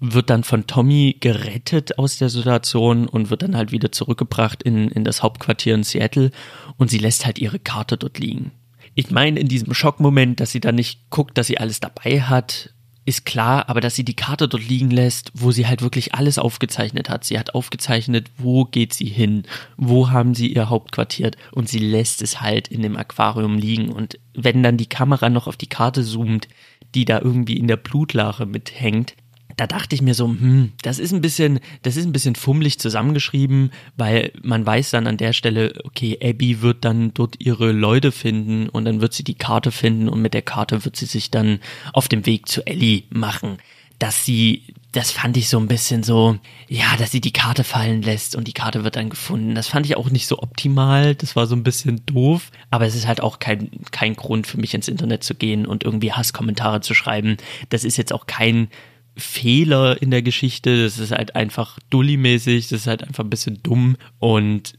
wird 0.01 0.31
dann 0.31 0.45
von 0.45 0.67
Tommy 0.67 1.17
gerettet 1.19 1.99
aus 1.99 2.19
der 2.19 2.29
Situation 2.29 3.07
und 3.07 3.31
wird 3.31 3.43
dann 3.43 3.57
halt 3.57 3.73
wieder 3.73 3.93
zurückgebracht 3.93 4.63
in, 4.63 4.89
in 4.89 5.05
das 5.05 5.23
Hauptquartier 5.23 5.75
in 5.75 5.85
Seattle 5.85 6.31
und 6.77 6.91
sie 6.91 6.99
lässt 6.99 7.25
halt 7.25 7.39
ihre 7.39 7.59
Karte 7.59 7.97
dort 7.97 8.19
liegen. 8.19 8.53
Ich 8.95 9.11
meine, 9.11 9.41
in 9.41 9.49
diesem 9.49 9.75
Schockmoment, 9.75 10.41
dass 10.41 10.53
sie 10.53 10.61
dann 10.61 10.77
nicht 10.77 11.11
guckt, 11.11 11.37
dass 11.37 11.49
sie 11.49 11.59
alles 11.59 11.81
dabei 11.81 12.23
hat, 12.23 12.71
ist 13.07 13.27
klar, 13.27 13.69
aber 13.69 13.81
dass 13.81 13.95
sie 13.95 14.05
die 14.05 14.17
Karte 14.17 14.49
dort 14.49 14.67
liegen 14.67 14.91
lässt, 14.91 15.31
wo 15.35 15.53
sie 15.53 15.67
halt 15.67 15.83
wirklich 15.83 16.15
alles 16.15 16.39
aufgezeichnet 16.39 17.11
hat. 17.11 17.25
Sie 17.25 17.39
hat 17.39 17.55
aufgezeichnet, 17.55 18.31
wo 18.39 18.65
geht 18.65 18.95
sie 18.95 19.07
hin, 19.07 19.43
wo 19.77 20.11
haben 20.11 20.35
sie 20.35 20.53
ihr 20.53 20.71
Hauptquartier 20.71 21.33
und 21.53 21.69
sie 21.69 21.81
lässt 21.81 22.23
es 22.23 22.41
halt 22.41 22.69
in 22.69 22.83
dem 22.83 22.97
Aquarium 22.97 23.59
liegen. 23.59 23.91
Und 23.91 24.19
wenn 24.35 24.63
dann 24.63 24.79
die 24.79 24.89
Kamera 24.89 25.29
noch 25.29 25.47
auf 25.47 25.57
die 25.57 25.69
Karte 25.69 26.03
zoomt, 26.03 26.49
die 26.95 27.05
da 27.05 27.21
irgendwie 27.21 27.59
in 27.59 27.69
der 27.69 27.77
Blutlache 27.77 28.47
mithängt, 28.47 29.15
da 29.57 29.67
dachte 29.67 29.95
ich 29.95 30.03
mir 30.03 30.15
so, 30.15 30.27
hm, 30.27 30.73
das 30.83 30.99
ist 30.99 31.13
ein 31.13 31.21
bisschen, 31.21 31.61
das 31.83 31.97
ist 31.97 32.07
ein 32.07 32.13
bisschen 32.13 32.35
fummelig 32.35 32.79
zusammengeschrieben, 32.79 33.71
weil 33.97 34.33
man 34.43 34.67
weiß 34.67 34.91
dann 34.91 35.07
an 35.07 35.17
der 35.17 35.33
Stelle, 35.33 35.75
okay, 35.85 36.19
Abby 36.23 36.61
wird 36.61 36.85
dann 36.85 37.15
dort 37.15 37.37
ihre 37.39 37.73
Leute 37.73 38.13
finden 38.13 38.69
und 38.69 38.85
dann 38.85 39.01
wird 39.01 39.13
sie 39.13 39.25
die 39.25 39.35
Karte 39.35 39.71
finden 39.71 40.09
und 40.09 40.21
mit 40.21 40.35
der 40.35 40.43
Karte 40.43 40.85
wird 40.85 40.97
sie 40.97 41.07
sich 41.07 41.31
dann 41.31 41.61
auf 41.93 42.09
dem 42.09 42.27
Weg 42.27 42.49
zu 42.49 42.67
Ellie 42.67 43.05
machen. 43.11 43.59
Dass 44.01 44.25
sie, 44.25 44.75
das 44.91 45.13
fand 45.13 45.37
ich 45.37 45.49
so 45.49 45.57
ein 45.57 45.69
bisschen 45.69 46.03
so, 46.03 46.37
ja, 46.69 46.97
dass 46.99 47.13
sie 47.13 47.21
die 47.21 47.33
Karte 47.33 47.63
fallen 47.63 48.03
lässt 48.03 48.35
und 48.35 48.49
die 48.49 48.53
Karte 48.53 48.83
wird 48.83 48.97
dann 48.97 49.09
gefunden. 49.09 49.55
Das 49.55 49.69
fand 49.69 49.87
ich 49.87 49.97
auch 49.97 50.11
nicht 50.11 50.27
so 50.27 50.41
optimal. 50.41 51.15
Das 51.15 51.37
war 51.37 51.47
so 51.47 51.55
ein 51.55 51.63
bisschen 51.63 52.05
doof. 52.05 52.51
Aber 52.71 52.87
es 52.87 52.97
ist 52.97 53.07
halt 53.07 53.21
auch 53.21 53.39
kein, 53.39 53.71
kein 53.93 54.17
Grund 54.17 54.49
für 54.49 54.59
mich 54.59 54.75
ins 54.75 54.89
Internet 54.89 55.23
zu 55.23 55.37
gehen 55.37 55.65
und 55.65 55.85
irgendwie 55.85 56.13
Hasskommentare 56.13 56.81
zu 56.81 56.93
schreiben. 56.93 57.37
Das 57.69 57.85
ist 57.85 57.97
jetzt 57.97 58.13
auch 58.13 58.27
kein 58.27 58.69
Fehler 59.17 60.01
in 60.01 60.11
der 60.11 60.23
Geschichte. 60.23 60.85
Das 60.85 60.99
ist 60.99 61.13
halt 61.13 61.37
einfach 61.37 61.79
dulli-mäßig, 61.91 62.69
das 62.69 62.81
ist 62.81 62.87
halt 62.87 63.05
einfach 63.05 63.25
ein 63.25 63.31
bisschen 63.31 63.63
dumm. 63.63 63.97
Und 64.19 64.75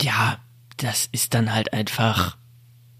ja, 0.00 0.38
das 0.76 1.08
ist 1.12 1.34
dann 1.34 1.52
halt 1.52 1.72
einfach 1.72 2.36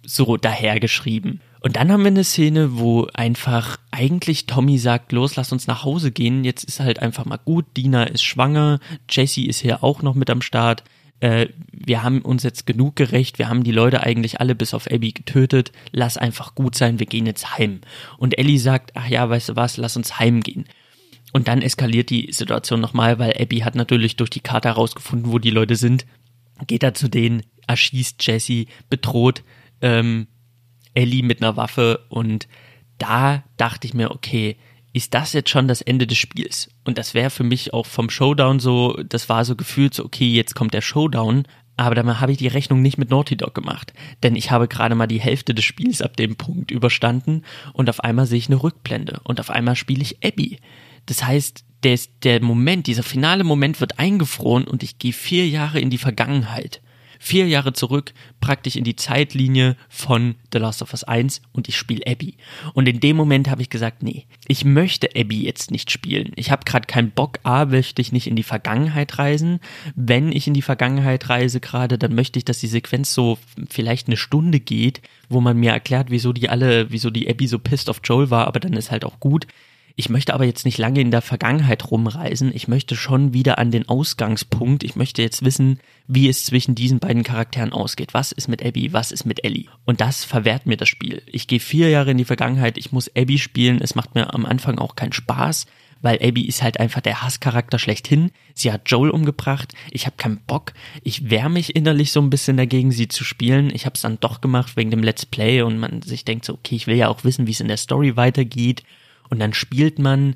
so 0.04 0.36
dahergeschrieben. 0.36 1.40
Und 1.60 1.76
dann 1.76 1.92
haben 1.92 2.00
wir 2.00 2.08
eine 2.08 2.24
Szene, 2.24 2.78
wo 2.78 3.06
einfach 3.12 3.76
eigentlich 3.90 4.46
Tommy 4.46 4.78
sagt, 4.78 5.12
los, 5.12 5.36
lass 5.36 5.52
uns 5.52 5.66
nach 5.66 5.84
Hause 5.84 6.10
gehen. 6.10 6.42
Jetzt 6.42 6.64
ist 6.64 6.80
halt 6.80 7.00
einfach 7.00 7.26
mal 7.26 7.36
gut. 7.36 7.66
Dina 7.76 8.04
ist 8.04 8.22
schwanger. 8.22 8.80
Jessie 9.08 9.46
ist 9.46 9.60
hier 9.60 9.84
auch 9.84 10.00
noch 10.00 10.14
mit 10.14 10.30
am 10.30 10.40
Start. 10.40 10.84
Äh, 11.20 11.48
wir 11.70 12.02
haben 12.02 12.22
uns 12.22 12.44
jetzt 12.44 12.66
genug 12.66 12.96
gerecht. 12.96 13.38
Wir 13.38 13.50
haben 13.50 13.62
die 13.62 13.72
Leute 13.72 14.02
eigentlich 14.02 14.40
alle 14.40 14.54
bis 14.54 14.72
auf 14.72 14.90
Abby 14.90 15.12
getötet. 15.12 15.70
Lass 15.92 16.16
einfach 16.16 16.54
gut 16.54 16.74
sein. 16.74 16.98
Wir 16.98 17.06
gehen 17.06 17.26
jetzt 17.26 17.58
heim. 17.58 17.82
Und 18.16 18.38
Ellie 18.38 18.58
sagt, 18.58 18.92
ach 18.94 19.08
ja, 19.08 19.28
weißt 19.28 19.50
du 19.50 19.56
was, 19.56 19.76
lass 19.76 19.98
uns 19.98 20.18
heimgehen. 20.18 20.64
Und 21.32 21.48
dann 21.48 21.62
eskaliert 21.62 22.10
die 22.10 22.32
Situation 22.32 22.80
nochmal, 22.80 23.18
weil 23.18 23.34
Abby 23.40 23.60
hat 23.60 23.74
natürlich 23.74 24.16
durch 24.16 24.30
die 24.30 24.40
Karte 24.40 24.68
herausgefunden, 24.68 25.30
wo 25.32 25.38
die 25.38 25.50
Leute 25.50 25.76
sind. 25.76 26.06
Geht 26.66 26.82
da 26.82 26.92
zu 26.92 27.08
denen, 27.08 27.42
erschießt 27.66 28.26
Jesse, 28.26 28.66
bedroht 28.88 29.42
ähm, 29.80 30.26
Ellie 30.94 31.22
mit 31.22 31.40
einer 31.40 31.56
Waffe 31.56 32.04
und 32.08 32.48
da 32.98 33.44
dachte 33.56 33.86
ich 33.86 33.94
mir, 33.94 34.10
okay, 34.10 34.56
ist 34.92 35.14
das 35.14 35.32
jetzt 35.32 35.50
schon 35.50 35.68
das 35.68 35.80
Ende 35.80 36.06
des 36.06 36.18
Spiels? 36.18 36.68
Und 36.84 36.98
das 36.98 37.14
wäre 37.14 37.30
für 37.30 37.44
mich 37.44 37.72
auch 37.72 37.86
vom 37.86 38.10
Showdown 38.10 38.58
so, 38.58 39.00
das 39.04 39.28
war 39.28 39.44
so 39.44 39.54
gefühlt 39.54 39.94
so, 39.94 40.04
okay, 40.04 40.28
jetzt 40.28 40.54
kommt 40.54 40.74
der 40.74 40.80
Showdown, 40.80 41.44
aber 41.76 41.94
dann 41.94 42.20
habe 42.20 42.32
ich 42.32 42.38
die 42.38 42.48
Rechnung 42.48 42.82
nicht 42.82 42.98
mit 42.98 43.08
Naughty 43.08 43.36
Dog 43.36 43.54
gemacht, 43.54 43.94
denn 44.22 44.36
ich 44.36 44.50
habe 44.50 44.68
gerade 44.68 44.94
mal 44.94 45.06
die 45.06 45.20
Hälfte 45.20 45.54
des 45.54 45.64
Spiels 45.64 46.02
ab 46.02 46.16
dem 46.16 46.36
Punkt 46.36 46.70
überstanden 46.70 47.42
und 47.72 47.88
auf 47.88 48.00
einmal 48.00 48.26
sehe 48.26 48.38
ich 48.38 48.48
eine 48.48 48.62
Rückblende 48.62 49.20
und 49.24 49.40
auf 49.40 49.48
einmal 49.48 49.76
spiele 49.76 50.02
ich 50.02 50.22
Abby. 50.24 50.58
Das 51.06 51.24
heißt, 51.24 51.64
der, 51.82 51.98
der 52.22 52.42
Moment, 52.42 52.86
dieser 52.86 53.02
finale 53.02 53.44
Moment 53.44 53.80
wird 53.80 53.98
eingefroren 53.98 54.64
und 54.64 54.82
ich 54.82 54.98
gehe 54.98 55.12
vier 55.12 55.48
Jahre 55.48 55.80
in 55.80 55.90
die 55.90 55.98
Vergangenheit. 55.98 56.80
Vier 57.22 57.46
Jahre 57.46 57.74
zurück, 57.74 58.14
praktisch 58.40 58.76
in 58.76 58.84
die 58.84 58.96
Zeitlinie 58.96 59.76
von 59.90 60.36
The 60.54 60.58
Last 60.58 60.80
of 60.80 60.92
Us 60.92 61.04
1 61.04 61.42
und 61.52 61.68
ich 61.68 61.76
spiele 61.76 62.06
Abby. 62.06 62.38
Und 62.72 62.88
in 62.88 62.98
dem 62.98 63.14
Moment 63.14 63.50
habe 63.50 63.60
ich 63.60 63.68
gesagt, 63.68 64.02
nee, 64.02 64.24
ich 64.48 64.64
möchte 64.64 65.10
Abby 65.14 65.42
jetzt 65.42 65.70
nicht 65.70 65.90
spielen. 65.90 66.32
Ich 66.36 66.50
habe 66.50 66.64
gerade 66.64 66.86
keinen 66.86 67.10
Bock. 67.10 67.38
A, 67.42 67.66
möchte 67.66 68.00
ich 68.00 68.10
nicht 68.10 68.26
in 68.26 68.36
die 68.36 68.42
Vergangenheit 68.42 69.18
reisen. 69.18 69.60
Wenn 69.94 70.32
ich 70.32 70.46
in 70.46 70.54
die 70.54 70.62
Vergangenheit 70.62 71.28
reise 71.28 71.60
gerade, 71.60 71.98
dann 71.98 72.14
möchte 72.14 72.38
ich, 72.38 72.46
dass 72.46 72.58
die 72.58 72.68
Sequenz 72.68 73.12
so 73.12 73.36
vielleicht 73.68 74.06
eine 74.06 74.16
Stunde 74.16 74.58
geht, 74.58 75.02
wo 75.28 75.42
man 75.42 75.58
mir 75.58 75.72
erklärt, 75.72 76.10
wieso 76.10 76.32
die 76.32 76.48
alle, 76.48 76.90
wieso 76.90 77.10
die 77.10 77.28
Abby 77.28 77.46
so 77.46 77.58
pissed 77.58 77.90
auf 77.90 78.00
Joel 78.02 78.30
war, 78.30 78.46
aber 78.46 78.60
dann 78.60 78.72
ist 78.72 78.90
halt 78.90 79.04
auch 79.04 79.20
gut. 79.20 79.46
Ich 79.96 80.08
möchte 80.08 80.34
aber 80.34 80.44
jetzt 80.44 80.64
nicht 80.64 80.78
lange 80.78 81.00
in 81.00 81.10
der 81.10 81.22
Vergangenheit 81.22 81.90
rumreisen. 81.90 82.54
Ich 82.54 82.68
möchte 82.68 82.96
schon 82.96 83.32
wieder 83.32 83.58
an 83.58 83.70
den 83.70 83.88
Ausgangspunkt. 83.88 84.84
Ich 84.84 84.96
möchte 84.96 85.22
jetzt 85.22 85.44
wissen, 85.44 85.80
wie 86.06 86.28
es 86.28 86.44
zwischen 86.44 86.74
diesen 86.74 86.98
beiden 86.98 87.22
Charakteren 87.22 87.72
ausgeht. 87.72 88.14
Was 88.14 88.32
ist 88.32 88.48
mit 88.48 88.64
Abby? 88.64 88.92
Was 88.92 89.12
ist 89.12 89.24
mit 89.24 89.44
Ellie? 89.44 89.66
Und 89.84 90.00
das 90.00 90.24
verwehrt 90.24 90.66
mir 90.66 90.76
das 90.76 90.88
Spiel. 90.88 91.22
Ich 91.26 91.46
gehe 91.46 91.60
vier 91.60 91.90
Jahre 91.90 92.12
in 92.12 92.18
die 92.18 92.24
Vergangenheit. 92.24 92.78
Ich 92.78 92.92
muss 92.92 93.10
Abby 93.16 93.38
spielen. 93.38 93.80
Es 93.80 93.94
macht 93.94 94.14
mir 94.14 94.34
am 94.34 94.46
Anfang 94.46 94.78
auch 94.78 94.96
keinen 94.96 95.12
Spaß 95.12 95.66
weil 96.02 96.18
Abby 96.22 96.42
ist 96.42 96.62
halt 96.62 96.80
einfach 96.80 97.00
der 97.00 97.22
Hasscharakter 97.22 97.78
schlechthin. 97.78 98.30
Sie 98.54 98.72
hat 98.72 98.90
Joel 98.90 99.10
umgebracht. 99.10 99.74
Ich 99.90 100.06
habe 100.06 100.16
keinen 100.16 100.38
Bock. 100.38 100.72
Ich 101.02 101.30
wehre 101.30 101.50
mich 101.50 101.76
innerlich 101.76 102.12
so 102.12 102.20
ein 102.20 102.30
bisschen 102.30 102.56
dagegen, 102.56 102.90
sie 102.92 103.08
zu 103.08 103.24
spielen. 103.24 103.70
Ich 103.74 103.86
habe 103.86 103.94
es 103.94 104.02
dann 104.02 104.20
doch 104.20 104.40
gemacht 104.40 104.76
wegen 104.76 104.90
dem 104.90 105.02
Let's 105.02 105.26
Play 105.26 105.62
und 105.62 105.78
man 105.78 106.02
sich 106.02 106.24
denkt 106.24 106.44
so, 106.44 106.54
okay, 106.54 106.76
ich 106.76 106.86
will 106.86 106.96
ja 106.96 107.08
auch 107.08 107.24
wissen, 107.24 107.46
wie 107.46 107.52
es 107.52 107.60
in 107.60 107.68
der 107.68 107.76
Story 107.76 108.16
weitergeht. 108.16 108.82
Und 109.30 109.38
dann 109.38 109.54
spielt 109.54 109.98
man 109.98 110.34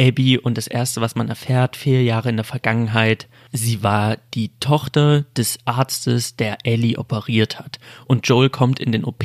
Abby 0.00 0.38
und 0.38 0.56
das 0.56 0.68
erste, 0.68 1.00
was 1.00 1.16
man 1.16 1.28
erfährt, 1.28 1.76
vier 1.76 2.02
Jahre 2.02 2.28
in 2.28 2.36
der 2.36 2.44
Vergangenheit, 2.44 3.28
sie 3.52 3.82
war 3.82 4.16
die 4.34 4.52
Tochter 4.60 5.22
des 5.36 5.58
Arztes, 5.64 6.36
der 6.36 6.58
Ellie 6.64 6.98
operiert 6.98 7.58
hat. 7.58 7.78
Und 8.06 8.26
Joel 8.28 8.48
kommt 8.48 8.78
in 8.80 8.92
den 8.92 9.04
OP, 9.04 9.24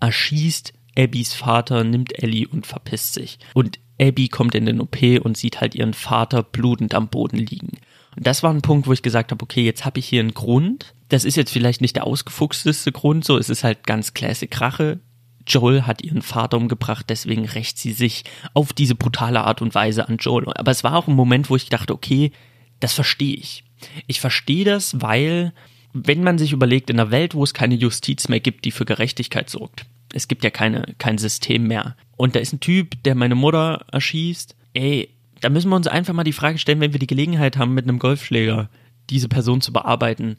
erschießt 0.00 0.74
Abbys 0.96 1.32
Vater, 1.32 1.84
nimmt 1.84 2.22
Ellie 2.22 2.46
und 2.46 2.66
verpisst 2.66 3.14
sich. 3.14 3.38
Und 3.54 3.78
Abby 3.98 4.28
kommt 4.28 4.54
in 4.54 4.66
den 4.66 4.80
OP 4.80 4.98
und 5.22 5.36
sieht 5.36 5.60
halt 5.60 5.74
ihren 5.74 5.94
Vater 5.94 6.42
blutend 6.42 6.94
am 6.94 7.08
Boden 7.08 7.38
liegen. 7.38 7.78
Und 8.16 8.26
das 8.26 8.42
war 8.42 8.52
ein 8.52 8.62
Punkt, 8.62 8.86
wo 8.86 8.92
ich 8.92 9.02
gesagt 9.02 9.30
habe, 9.30 9.42
okay, 9.42 9.64
jetzt 9.64 9.84
habe 9.86 9.98
ich 9.98 10.06
hier 10.06 10.20
einen 10.20 10.34
Grund. 10.34 10.94
Das 11.08 11.24
ist 11.24 11.36
jetzt 11.36 11.52
vielleicht 11.52 11.80
nicht 11.80 11.96
der 11.96 12.06
ausgefuchsteste 12.06 12.92
Grund, 12.92 13.24
so 13.24 13.38
es 13.38 13.48
ist 13.48 13.64
halt 13.64 13.86
ganz 13.86 14.12
Classic 14.12 14.60
Rache. 14.60 15.00
Joel 15.46 15.82
hat 15.82 16.02
ihren 16.02 16.22
Vater 16.22 16.56
umgebracht, 16.56 17.06
deswegen 17.08 17.44
rächt 17.44 17.78
sie 17.78 17.92
sich 17.92 18.24
auf 18.54 18.72
diese 18.72 18.94
brutale 18.94 19.42
Art 19.42 19.62
und 19.62 19.74
Weise 19.74 20.08
an 20.08 20.18
Joel. 20.18 20.52
Aber 20.54 20.70
es 20.70 20.84
war 20.84 20.96
auch 20.96 21.08
ein 21.08 21.14
Moment, 21.14 21.50
wo 21.50 21.56
ich 21.56 21.68
dachte, 21.68 21.92
okay, 21.92 22.32
das 22.80 22.92
verstehe 22.92 23.36
ich. 23.36 23.64
Ich 24.06 24.20
verstehe 24.20 24.64
das, 24.64 25.00
weil, 25.00 25.52
wenn 25.92 26.22
man 26.22 26.38
sich 26.38 26.52
überlegt, 26.52 26.90
in 26.90 27.00
einer 27.00 27.10
Welt, 27.10 27.34
wo 27.34 27.42
es 27.44 27.54
keine 27.54 27.74
Justiz 27.74 28.28
mehr 28.28 28.40
gibt, 28.40 28.64
die 28.64 28.70
für 28.70 28.84
Gerechtigkeit 28.84 29.50
sorgt, 29.50 29.86
es 30.12 30.28
gibt 30.28 30.44
ja 30.44 30.50
keine, 30.50 30.94
kein 30.98 31.18
System 31.18 31.66
mehr. 31.66 31.96
Und 32.16 32.36
da 32.36 32.40
ist 32.40 32.52
ein 32.52 32.60
Typ, 32.60 33.02
der 33.02 33.14
meine 33.14 33.34
Mutter 33.34 33.84
erschießt, 33.90 34.54
ey, 34.74 35.08
da 35.40 35.48
müssen 35.48 35.70
wir 35.70 35.76
uns 35.76 35.88
einfach 35.88 36.14
mal 36.14 36.24
die 36.24 36.32
Frage 36.32 36.58
stellen, 36.58 36.80
wenn 36.80 36.92
wir 36.92 37.00
die 37.00 37.06
Gelegenheit 37.06 37.56
haben, 37.56 37.74
mit 37.74 37.84
einem 37.84 37.98
Golfschläger 37.98 38.68
diese 39.10 39.28
Person 39.28 39.60
zu 39.60 39.72
bearbeiten, 39.72 40.36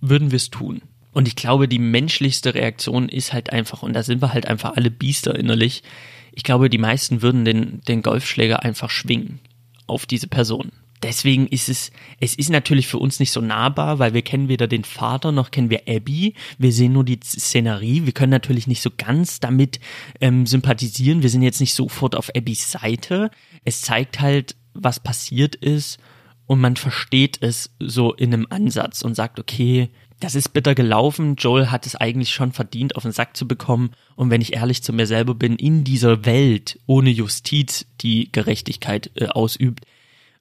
würden 0.00 0.30
wir 0.30 0.36
es 0.36 0.50
tun? 0.50 0.82
Und 1.18 1.26
ich 1.26 1.34
glaube, 1.34 1.66
die 1.66 1.80
menschlichste 1.80 2.54
Reaktion 2.54 3.08
ist 3.08 3.32
halt 3.32 3.50
einfach, 3.50 3.82
und 3.82 3.92
da 3.92 4.04
sind 4.04 4.22
wir 4.22 4.32
halt 4.32 4.46
einfach 4.46 4.76
alle 4.76 4.88
Biester 4.88 5.34
innerlich. 5.34 5.82
Ich 6.30 6.44
glaube, 6.44 6.70
die 6.70 6.78
meisten 6.78 7.22
würden 7.22 7.44
den, 7.44 7.80
den 7.88 8.02
Golfschläger 8.02 8.62
einfach 8.62 8.88
schwingen 8.88 9.40
auf 9.88 10.06
diese 10.06 10.28
Person. 10.28 10.70
deswegen 11.02 11.48
ist 11.48 11.68
es, 11.68 11.90
es 12.20 12.36
ist 12.36 12.50
natürlich 12.50 12.86
für 12.86 12.98
uns 12.98 13.18
nicht 13.18 13.32
so 13.32 13.40
nahbar, 13.40 13.98
weil 13.98 14.14
wir 14.14 14.22
kennen 14.22 14.48
weder 14.48 14.68
den 14.68 14.84
Vater 14.84 15.32
noch 15.32 15.50
kennen 15.50 15.70
wir 15.70 15.88
Abby. 15.88 16.34
Wir 16.56 16.70
sehen 16.70 16.92
nur 16.92 17.02
die 17.02 17.18
Szenerie. 17.20 18.06
Wir 18.06 18.12
können 18.12 18.30
natürlich 18.30 18.68
nicht 18.68 18.80
so 18.80 18.90
ganz 18.96 19.40
damit 19.40 19.80
ähm, 20.20 20.46
sympathisieren. 20.46 21.24
Wir 21.24 21.30
sind 21.30 21.42
jetzt 21.42 21.60
nicht 21.60 21.74
sofort 21.74 22.14
auf 22.14 22.30
Abbys 22.36 22.70
Seite. 22.70 23.32
Es 23.64 23.80
zeigt 23.80 24.20
halt, 24.20 24.54
was 24.72 25.00
passiert 25.00 25.56
ist 25.56 25.98
und 26.46 26.60
man 26.60 26.76
versteht 26.76 27.38
es 27.40 27.74
so 27.80 28.12
in 28.12 28.32
einem 28.32 28.46
Ansatz 28.50 29.02
und 29.02 29.16
sagt, 29.16 29.40
okay, 29.40 29.90
das 30.20 30.34
ist 30.34 30.52
bitter 30.52 30.74
gelaufen. 30.74 31.36
Joel 31.36 31.70
hat 31.70 31.86
es 31.86 31.94
eigentlich 31.94 32.30
schon 32.30 32.52
verdient, 32.52 32.96
auf 32.96 33.04
den 33.04 33.12
Sack 33.12 33.36
zu 33.36 33.46
bekommen. 33.46 33.92
Und 34.16 34.30
wenn 34.30 34.40
ich 34.40 34.54
ehrlich 34.54 34.82
zu 34.82 34.92
mir 34.92 35.06
selber 35.06 35.34
bin, 35.34 35.56
in 35.56 35.84
dieser 35.84 36.24
Welt 36.24 36.78
ohne 36.86 37.10
Justiz, 37.10 37.86
die 38.00 38.30
Gerechtigkeit 38.32 39.10
äh, 39.14 39.26
ausübt, 39.26 39.84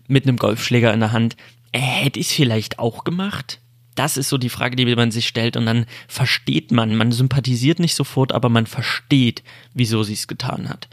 mit 0.08 0.26
einem 0.26 0.38
Golfschläger 0.38 0.94
in 0.94 1.00
der 1.00 1.12
Hand, 1.12 1.38
äh, 1.74 1.80
hätte 1.80 2.20
ich 2.20 2.28
es 2.28 2.34
vielleicht 2.34 2.80
auch 2.80 3.04
gemacht? 3.04 3.60
Das 3.94 4.18
ist 4.18 4.30
so 4.30 4.38
die 4.38 4.50
Frage, 4.50 4.76
die 4.76 4.96
man 4.96 5.12
sich 5.12 5.28
stellt. 5.28 5.58
Und 5.58 5.66
dann 5.66 5.86
versteht 6.08 6.72
man, 6.72 6.96
man 6.96 7.12
sympathisiert 7.12 7.80
nicht 7.80 7.96
sofort, 7.96 8.32
aber 8.32 8.50
man 8.50 8.66
versteht, 8.66 9.44
wieso 9.74 10.04
sie 10.04 10.14
es 10.14 10.28
getan 10.28 10.70
hat. 10.70 10.88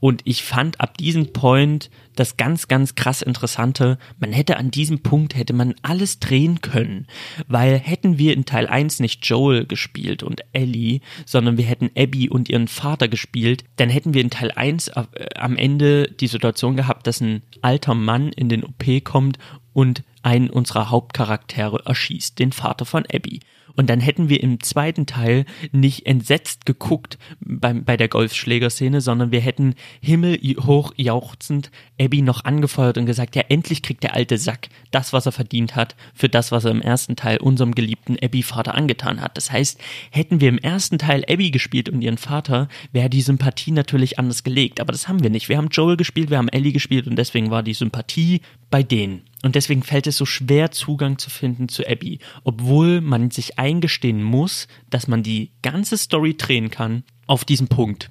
Und 0.00 0.22
ich 0.24 0.44
fand 0.44 0.80
ab 0.80 0.96
diesem 0.96 1.32
Point 1.32 1.90
das 2.14 2.36
ganz, 2.36 2.68
ganz 2.68 2.94
krass 2.94 3.22
Interessante. 3.22 3.98
Man 4.18 4.32
hätte 4.32 4.56
an 4.56 4.70
diesem 4.70 5.02
Punkt 5.02 5.36
hätte 5.36 5.52
man 5.52 5.74
alles 5.82 6.20
drehen 6.20 6.60
können. 6.60 7.06
Weil 7.46 7.78
hätten 7.78 8.18
wir 8.18 8.34
in 8.34 8.44
Teil 8.44 8.66
1 8.66 9.00
nicht 9.00 9.24
Joel 9.26 9.66
gespielt 9.66 10.22
und 10.22 10.42
Ellie, 10.52 11.00
sondern 11.26 11.56
wir 11.56 11.64
hätten 11.64 11.90
Abby 11.96 12.28
und 12.28 12.48
ihren 12.48 12.68
Vater 12.68 13.08
gespielt, 13.08 13.64
dann 13.76 13.90
hätten 13.90 14.14
wir 14.14 14.20
in 14.20 14.30
Teil 14.30 14.52
1 14.52 14.88
äh, 14.88 15.04
am 15.36 15.56
Ende 15.56 16.10
die 16.10 16.26
Situation 16.26 16.76
gehabt, 16.76 17.06
dass 17.06 17.20
ein 17.20 17.42
alter 17.62 17.94
Mann 17.94 18.28
in 18.30 18.48
den 18.48 18.64
OP 18.64 19.04
kommt 19.04 19.38
und 19.72 20.02
einen 20.22 20.50
unserer 20.50 20.90
Hauptcharaktere 20.90 21.82
erschießt, 21.86 22.38
den 22.38 22.52
Vater 22.52 22.84
von 22.84 23.04
Abby. 23.12 23.40
Und 23.78 23.88
dann 23.88 24.00
hätten 24.00 24.28
wir 24.28 24.42
im 24.42 24.58
zweiten 24.58 25.06
Teil 25.06 25.44
nicht 25.70 26.04
entsetzt 26.04 26.66
geguckt 26.66 27.16
beim, 27.38 27.84
bei 27.84 27.96
der 27.96 28.08
Golfschlägerszene, 28.08 29.00
sondern 29.00 29.30
wir 29.30 29.38
hätten 29.38 29.76
himmelhoch 30.02 30.92
jauchzend 30.96 31.70
Abby 32.00 32.22
noch 32.22 32.44
angefeuert 32.44 32.98
und 32.98 33.06
gesagt, 33.06 33.36
ja, 33.36 33.44
endlich 33.48 33.82
kriegt 33.82 34.02
der 34.02 34.14
alte 34.14 34.36
Sack 34.36 34.68
das, 34.90 35.12
was 35.12 35.26
er 35.26 35.32
verdient 35.32 35.76
hat, 35.76 35.94
für 36.12 36.28
das, 36.28 36.50
was 36.50 36.64
er 36.64 36.72
im 36.72 36.82
ersten 36.82 37.14
Teil 37.14 37.36
unserem 37.38 37.72
geliebten 37.72 38.16
Abby-Vater 38.20 38.74
angetan 38.74 39.20
hat. 39.20 39.36
Das 39.36 39.52
heißt, 39.52 39.80
hätten 40.10 40.40
wir 40.40 40.48
im 40.48 40.58
ersten 40.58 40.98
Teil 40.98 41.24
Abby 41.28 41.52
gespielt 41.52 41.88
und 41.88 42.02
ihren 42.02 42.18
Vater, 42.18 42.66
wäre 42.90 43.08
die 43.08 43.22
Sympathie 43.22 43.70
natürlich 43.70 44.18
anders 44.18 44.42
gelegt. 44.42 44.80
Aber 44.80 44.90
das 44.90 45.06
haben 45.06 45.22
wir 45.22 45.30
nicht. 45.30 45.48
Wir 45.48 45.56
haben 45.56 45.68
Joel 45.68 45.96
gespielt, 45.96 46.30
wir 46.30 46.38
haben 46.38 46.48
Ellie 46.48 46.72
gespielt 46.72 47.06
und 47.06 47.14
deswegen 47.14 47.52
war 47.52 47.62
die 47.62 47.74
Sympathie 47.74 48.40
bei 48.70 48.82
denen. 48.82 49.22
Und 49.42 49.54
deswegen 49.54 49.82
fällt 49.82 50.06
es 50.06 50.16
so 50.16 50.26
schwer, 50.26 50.72
Zugang 50.72 51.18
zu 51.18 51.30
finden 51.30 51.68
zu 51.68 51.86
Abby, 51.86 52.18
obwohl 52.42 53.00
man 53.00 53.30
sich 53.30 53.58
eingestehen 53.58 54.22
muss, 54.22 54.66
dass 54.90 55.06
man 55.06 55.22
die 55.22 55.52
ganze 55.62 55.96
Story 55.96 56.36
drehen 56.36 56.70
kann 56.70 57.04
auf 57.26 57.44
diesen 57.44 57.68
Punkt. 57.68 58.10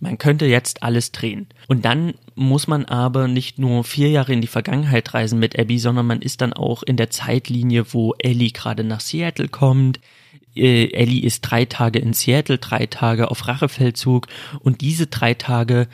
Man 0.00 0.18
könnte 0.18 0.46
jetzt 0.46 0.82
alles 0.82 1.10
drehen. 1.10 1.48
Und 1.66 1.84
dann 1.84 2.14
muss 2.34 2.68
man 2.68 2.84
aber 2.84 3.26
nicht 3.26 3.58
nur 3.58 3.82
vier 3.82 4.10
Jahre 4.10 4.32
in 4.32 4.40
die 4.40 4.46
Vergangenheit 4.46 5.12
reisen 5.12 5.38
mit 5.38 5.58
Abby, 5.58 5.78
sondern 5.78 6.06
man 6.06 6.22
ist 6.22 6.40
dann 6.40 6.52
auch 6.52 6.82
in 6.82 6.96
der 6.96 7.10
Zeitlinie, 7.10 7.92
wo 7.92 8.14
Ellie 8.18 8.52
gerade 8.52 8.84
nach 8.84 9.00
Seattle 9.00 9.48
kommt. 9.48 9.98
Äh, 10.54 10.92
Ellie 10.92 11.24
ist 11.24 11.40
drei 11.40 11.64
Tage 11.64 11.98
in 11.98 12.12
Seattle, 12.12 12.58
drei 12.58 12.86
Tage 12.86 13.30
auf 13.30 13.48
Rachefeldzug 13.48 14.28
und 14.60 14.82
diese 14.82 15.08
drei 15.08 15.34
Tage 15.34 15.88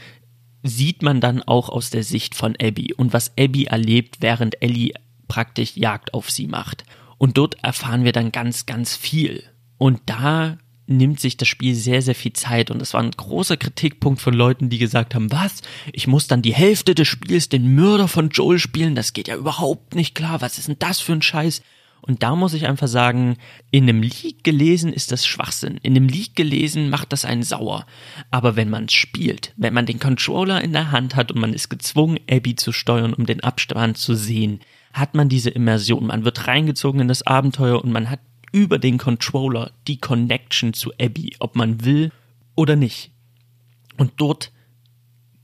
sieht 0.65 1.03
man 1.03 1.20
dann 1.20 1.43
auch 1.43 1.69
aus 1.69 1.91
der 1.91 2.03
Sicht 2.03 2.35
von 2.35 2.57
Abby 2.61 2.95
und 2.95 3.12
was 3.12 3.32
Abby 3.39 3.66
erlebt, 3.66 4.16
während 4.20 4.61
Ellie 4.62 4.95
praktisch 5.28 5.77
Jagd 5.77 6.15
auf 6.15 6.31
sie 6.31 6.47
macht. 6.47 6.85
Und 7.19 7.36
dort 7.39 7.62
erfahren 7.62 8.05
wir 8.05 8.12
dann 8.12 8.32
ganz, 8.32 8.66
ganz 8.66 8.97
viel. 8.97 9.45
Und 9.78 10.01
da 10.07 10.59
nimmt 10.86 11.20
sich 11.20 11.36
das 11.36 11.49
Spiel 11.49 11.74
sehr, 11.74 12.03
sehr 12.03 12.15
viel 12.15 12.32
Zeit. 12.32 12.70
Und 12.70 12.78
das 12.78 12.95
war 12.95 13.03
ein 13.03 13.11
großer 13.11 13.57
Kritikpunkt 13.57 14.20
von 14.20 14.35
Leuten, 14.35 14.70
die 14.70 14.78
gesagt 14.78 15.15
haben, 15.15 15.31
was? 15.31 15.61
Ich 15.93 16.07
muss 16.07 16.27
dann 16.27 16.43
die 16.43 16.55
Hälfte 16.55 16.95
des 16.95 17.09
Spiels 17.09 17.49
den 17.49 17.74
Mörder 17.74 18.09
von 18.09 18.31
Joel 18.31 18.59
spielen? 18.59 18.95
Das 18.95 19.12
geht 19.12 19.28
ja 19.28 19.36
überhaupt 19.36 19.95
nicht 19.95 20.15
klar. 20.15 20.41
Was 20.41 20.59
ist 20.59 20.69
denn 20.69 20.77
das 20.78 21.01
für 21.01 21.12
ein 21.12 21.23
Scheiß? 21.23 21.62
Und 22.06 22.22
da 22.22 22.36
muss 22.36 22.52
ich 22.52 22.66
einfach 22.66 22.86
sagen, 22.86 23.39
in 23.70 23.85
einem 23.85 24.02
Leak 24.02 24.44
gelesen 24.44 24.93
ist 24.93 25.10
das 25.10 25.26
Schwachsinn. 25.26 25.78
In 25.82 25.97
einem 25.97 26.06
Leak 26.06 26.36
gelesen 26.36 26.90
macht 26.90 27.12
das 27.12 27.24
einen 27.24 27.43
sauer. 27.43 27.86
Aber 28.31 28.56
wenn 28.56 28.68
man 28.68 28.90
spielt, 28.90 29.55
wenn 29.56 29.72
man 29.72 29.86
den 29.86 30.01
Controller 30.01 30.60
in 30.60 30.72
der 30.72 30.93
Hand 30.93 31.16
hat 31.16 31.32
und 31.32 31.40
man 31.40 31.55
ist 31.55 31.70
gezwungen, 31.70 32.20
Abby 32.31 32.56
zu 32.56 32.72
steuern, 32.72 33.14
um 33.14 33.24
den 33.24 33.43
Abstand 33.43 33.97
zu 33.97 34.14
sehen, 34.14 34.60
hat 34.93 35.14
man 35.14 35.31
diese 35.31 35.48
Immersion. 35.48 36.06
Man 36.06 36.26
wird 36.26 36.47
reingezogen 36.47 37.01
in 37.01 37.09
das 37.09 37.26
Abenteuer 37.26 37.82
und 37.82 37.90
man 37.90 38.10
hat 38.10 38.20
über 38.52 38.78
den 38.78 38.98
Controller 38.98 39.72
die 39.89 39.98
Connection 39.98 40.74
zu 40.74 40.93
Abby, 41.01 41.36
ob 41.39 41.56
man 41.56 41.86
will 41.86 42.12
oder 42.55 42.76
nicht. 42.76 43.12
Und 43.97 44.12
dort 44.18 44.52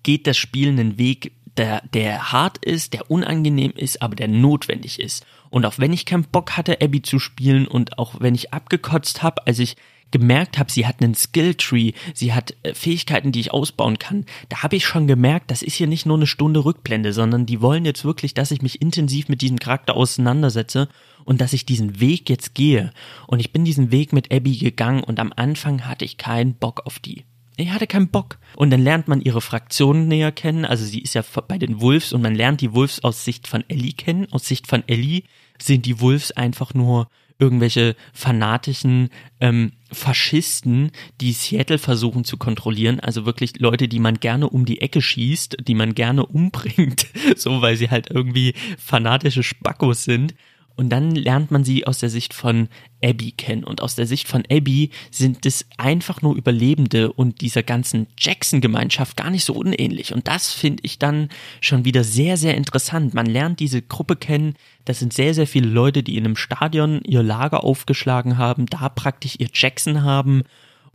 geht 0.02 0.26
das 0.26 0.36
Spiel 0.36 0.68
einen 0.68 0.98
Weg, 0.98 1.32
der, 1.56 1.82
der 1.92 2.32
hart 2.32 2.64
ist, 2.64 2.92
der 2.92 3.10
unangenehm 3.10 3.72
ist, 3.74 4.02
aber 4.02 4.14
der 4.14 4.28
notwendig 4.28 5.00
ist. 5.00 5.26
Und 5.50 5.66
auch 5.66 5.78
wenn 5.78 5.92
ich 5.92 6.06
keinen 6.06 6.24
Bock 6.24 6.56
hatte, 6.56 6.80
Abby 6.80 7.02
zu 7.02 7.18
spielen 7.18 7.66
und 7.66 7.98
auch 7.98 8.20
wenn 8.20 8.34
ich 8.34 8.52
abgekotzt 8.52 9.22
habe, 9.22 9.46
als 9.46 9.58
ich 9.58 9.76
gemerkt 10.10 10.58
habe, 10.58 10.70
sie 10.70 10.86
hat 10.86 11.02
einen 11.02 11.14
Skilltree, 11.14 11.92
sie 12.14 12.32
hat 12.32 12.54
äh, 12.62 12.74
Fähigkeiten, 12.74 13.32
die 13.32 13.40
ich 13.40 13.52
ausbauen 13.52 13.98
kann, 13.98 14.26
da 14.48 14.62
habe 14.62 14.76
ich 14.76 14.84
schon 14.84 15.06
gemerkt, 15.06 15.50
das 15.50 15.62
ist 15.62 15.74
hier 15.74 15.86
nicht 15.86 16.06
nur 16.06 16.16
eine 16.16 16.26
Stunde 16.26 16.64
Rückblende, 16.64 17.12
sondern 17.12 17.46
die 17.46 17.60
wollen 17.60 17.84
jetzt 17.84 18.04
wirklich, 18.04 18.34
dass 18.34 18.50
ich 18.50 18.62
mich 18.62 18.82
intensiv 18.82 19.28
mit 19.28 19.40
diesem 19.40 19.58
Charakter 19.58 19.96
auseinandersetze 19.96 20.88
und 21.24 21.40
dass 21.40 21.52
ich 21.52 21.66
diesen 21.66 22.00
Weg 22.00 22.28
jetzt 22.28 22.54
gehe. 22.54 22.92
Und 23.26 23.40
ich 23.40 23.52
bin 23.52 23.64
diesen 23.64 23.92
Weg 23.92 24.12
mit 24.12 24.32
Abby 24.32 24.56
gegangen 24.56 25.04
und 25.04 25.20
am 25.20 25.32
Anfang 25.36 25.86
hatte 25.86 26.04
ich 26.04 26.16
keinen 26.16 26.54
Bock 26.54 26.86
auf 26.86 26.98
die. 26.98 27.24
Ich 27.56 27.70
hatte 27.70 27.86
keinen 27.86 28.08
Bock. 28.08 28.38
Und 28.56 28.70
dann 28.70 28.82
lernt 28.82 29.06
man 29.06 29.20
ihre 29.20 29.42
Fraktionen 29.42 30.08
näher 30.08 30.32
kennen. 30.32 30.64
Also 30.64 30.84
sie 30.86 31.00
ist 31.00 31.14
ja 31.14 31.22
bei 31.46 31.58
den 31.58 31.80
Wolves 31.82 32.14
und 32.14 32.22
man 32.22 32.34
lernt 32.34 32.62
die 32.62 32.72
Wolves 32.72 33.04
aus 33.04 33.24
Sicht 33.24 33.46
von 33.46 33.64
Ellie 33.68 33.92
kennen. 33.92 34.26
Aus 34.30 34.46
Sicht 34.46 34.66
von 34.66 34.82
Ellie 34.86 35.24
sind 35.60 35.86
die 35.86 36.00
Wolves 36.00 36.32
einfach 36.32 36.74
nur 36.74 37.08
irgendwelche 37.40 37.96
fanatischen 38.12 39.08
ähm, 39.40 39.72
Faschisten, 39.90 40.92
die 41.20 41.32
Seattle 41.32 41.78
versuchen 41.78 42.24
zu 42.24 42.36
kontrollieren, 42.36 43.00
also 43.00 43.24
wirklich 43.26 43.58
Leute, 43.58 43.88
die 43.88 43.98
man 43.98 44.20
gerne 44.20 44.48
um 44.48 44.66
die 44.66 44.82
Ecke 44.82 45.00
schießt, 45.00 45.56
die 45.66 45.74
man 45.74 45.94
gerne 45.94 46.26
umbringt, 46.26 47.06
so 47.36 47.62
weil 47.62 47.76
sie 47.76 47.90
halt 47.90 48.10
irgendwie 48.10 48.54
fanatische 48.78 49.42
Spackos 49.42 50.04
sind. 50.04 50.34
Und 50.80 50.88
dann 50.88 51.14
lernt 51.14 51.50
man 51.50 51.62
sie 51.62 51.86
aus 51.86 51.98
der 51.98 52.08
Sicht 52.08 52.32
von 52.32 52.68
Abby 53.04 53.32
kennen. 53.32 53.64
Und 53.64 53.82
aus 53.82 53.96
der 53.96 54.06
Sicht 54.06 54.26
von 54.26 54.44
Abby 54.50 54.88
sind 55.10 55.44
es 55.44 55.66
einfach 55.76 56.22
nur 56.22 56.34
Überlebende 56.34 57.12
und 57.12 57.42
dieser 57.42 57.62
ganzen 57.62 58.06
Jackson-Gemeinschaft 58.18 59.18
gar 59.18 59.28
nicht 59.28 59.44
so 59.44 59.52
unähnlich. 59.52 60.14
Und 60.14 60.26
das 60.26 60.54
finde 60.54 60.82
ich 60.86 60.98
dann 60.98 61.28
schon 61.60 61.84
wieder 61.84 62.02
sehr, 62.02 62.38
sehr 62.38 62.54
interessant. 62.54 63.12
Man 63.12 63.26
lernt 63.26 63.60
diese 63.60 63.82
Gruppe 63.82 64.16
kennen. 64.16 64.54
Das 64.86 65.00
sind 65.00 65.12
sehr, 65.12 65.34
sehr 65.34 65.46
viele 65.46 65.68
Leute, 65.68 66.02
die 66.02 66.16
in 66.16 66.24
einem 66.24 66.36
Stadion 66.36 67.02
ihr 67.04 67.22
Lager 67.22 67.62
aufgeschlagen 67.62 68.38
haben, 68.38 68.64
da 68.64 68.88
praktisch 68.88 69.36
ihr 69.38 69.48
Jackson 69.52 70.02
haben. 70.02 70.44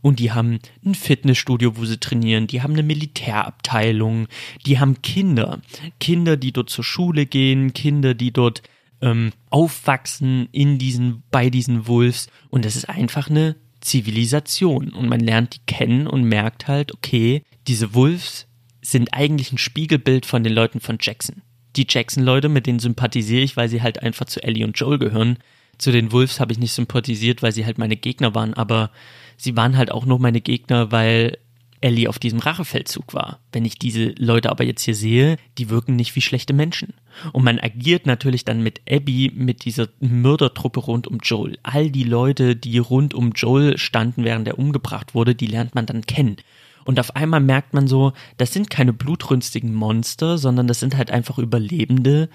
Und 0.02 0.18
die 0.18 0.32
haben 0.32 0.58
ein 0.84 0.96
Fitnessstudio, 0.96 1.76
wo 1.76 1.84
sie 1.84 2.00
trainieren. 2.00 2.48
Die 2.48 2.60
haben 2.60 2.72
eine 2.72 2.82
Militärabteilung. 2.82 4.26
Die 4.66 4.80
haben 4.80 5.00
Kinder. 5.02 5.60
Kinder, 6.00 6.36
die 6.36 6.50
dort 6.50 6.70
zur 6.70 6.82
Schule 6.82 7.24
gehen. 7.24 7.72
Kinder, 7.72 8.14
die 8.14 8.32
dort 8.32 8.62
ähm, 9.00 9.32
aufwachsen 9.50 10.48
in 10.52 10.78
diesen, 10.78 11.22
bei 11.30 11.50
diesen 11.50 11.86
Wolves 11.86 12.28
und 12.48 12.64
das 12.64 12.76
ist 12.76 12.88
einfach 12.88 13.28
eine 13.30 13.56
Zivilisation 13.80 14.90
und 14.90 15.08
man 15.08 15.20
lernt 15.20 15.54
die 15.54 15.60
kennen 15.66 16.06
und 16.06 16.24
merkt 16.24 16.66
halt, 16.66 16.92
okay, 16.92 17.42
diese 17.66 17.94
Wolves 17.94 18.46
sind 18.82 19.12
eigentlich 19.12 19.52
ein 19.52 19.58
Spiegelbild 19.58 20.26
von 20.26 20.42
den 20.42 20.52
Leuten 20.52 20.80
von 20.80 20.98
Jackson. 21.00 21.42
Die 21.76 21.86
Jackson-Leute, 21.88 22.48
mit 22.48 22.66
denen 22.66 22.78
sympathisiere 22.78 23.42
ich, 23.42 23.56
weil 23.56 23.68
sie 23.68 23.82
halt 23.82 24.02
einfach 24.02 24.26
zu 24.26 24.42
Ellie 24.42 24.64
und 24.64 24.78
Joel 24.78 24.98
gehören. 24.98 25.38
Zu 25.78 25.92
den 25.92 26.10
Wolves 26.10 26.40
habe 26.40 26.52
ich 26.52 26.58
nicht 26.58 26.72
sympathisiert, 26.72 27.42
weil 27.42 27.52
sie 27.52 27.66
halt 27.66 27.78
meine 27.78 27.96
Gegner 27.96 28.34
waren, 28.34 28.54
aber 28.54 28.90
sie 29.36 29.56
waren 29.56 29.76
halt 29.76 29.90
auch 29.90 30.06
nur 30.06 30.18
meine 30.18 30.40
Gegner, 30.40 30.90
weil 30.90 31.38
Ellie 31.86 32.08
auf 32.08 32.18
diesem 32.18 32.40
Rachefeldzug 32.40 33.14
war. 33.14 33.38
Wenn 33.52 33.64
ich 33.64 33.78
diese 33.78 34.12
Leute 34.18 34.50
aber 34.50 34.64
jetzt 34.64 34.82
hier 34.82 34.96
sehe, 34.96 35.36
die 35.56 35.70
wirken 35.70 35.94
nicht 35.94 36.16
wie 36.16 36.20
schlechte 36.20 36.52
Menschen. 36.52 36.94
Und 37.32 37.44
man 37.44 37.60
agiert 37.60 38.06
natürlich 38.06 38.44
dann 38.44 38.60
mit 38.60 38.80
Abby, 38.90 39.30
mit 39.32 39.64
dieser 39.64 39.88
Mördertruppe 40.00 40.80
rund 40.80 41.06
um 41.06 41.18
Joel. 41.22 41.58
All 41.62 41.90
die 41.90 42.02
Leute, 42.02 42.56
die 42.56 42.78
rund 42.78 43.14
um 43.14 43.30
Joel 43.36 43.78
standen, 43.78 44.24
während 44.24 44.48
er 44.48 44.58
umgebracht 44.58 45.14
wurde, 45.14 45.36
die 45.36 45.46
lernt 45.46 45.76
man 45.76 45.86
dann 45.86 46.02
kennen. 46.02 46.38
Und 46.84 46.98
auf 46.98 47.14
einmal 47.14 47.40
merkt 47.40 47.72
man 47.72 47.86
so, 47.86 48.12
das 48.36 48.52
sind 48.52 48.68
keine 48.68 48.92
blutrünstigen 48.92 49.72
Monster, 49.72 50.38
sondern 50.38 50.66
das 50.66 50.80
sind 50.80 50.96
halt 50.96 51.12
einfach 51.12 51.38
Überlebende, 51.38 52.28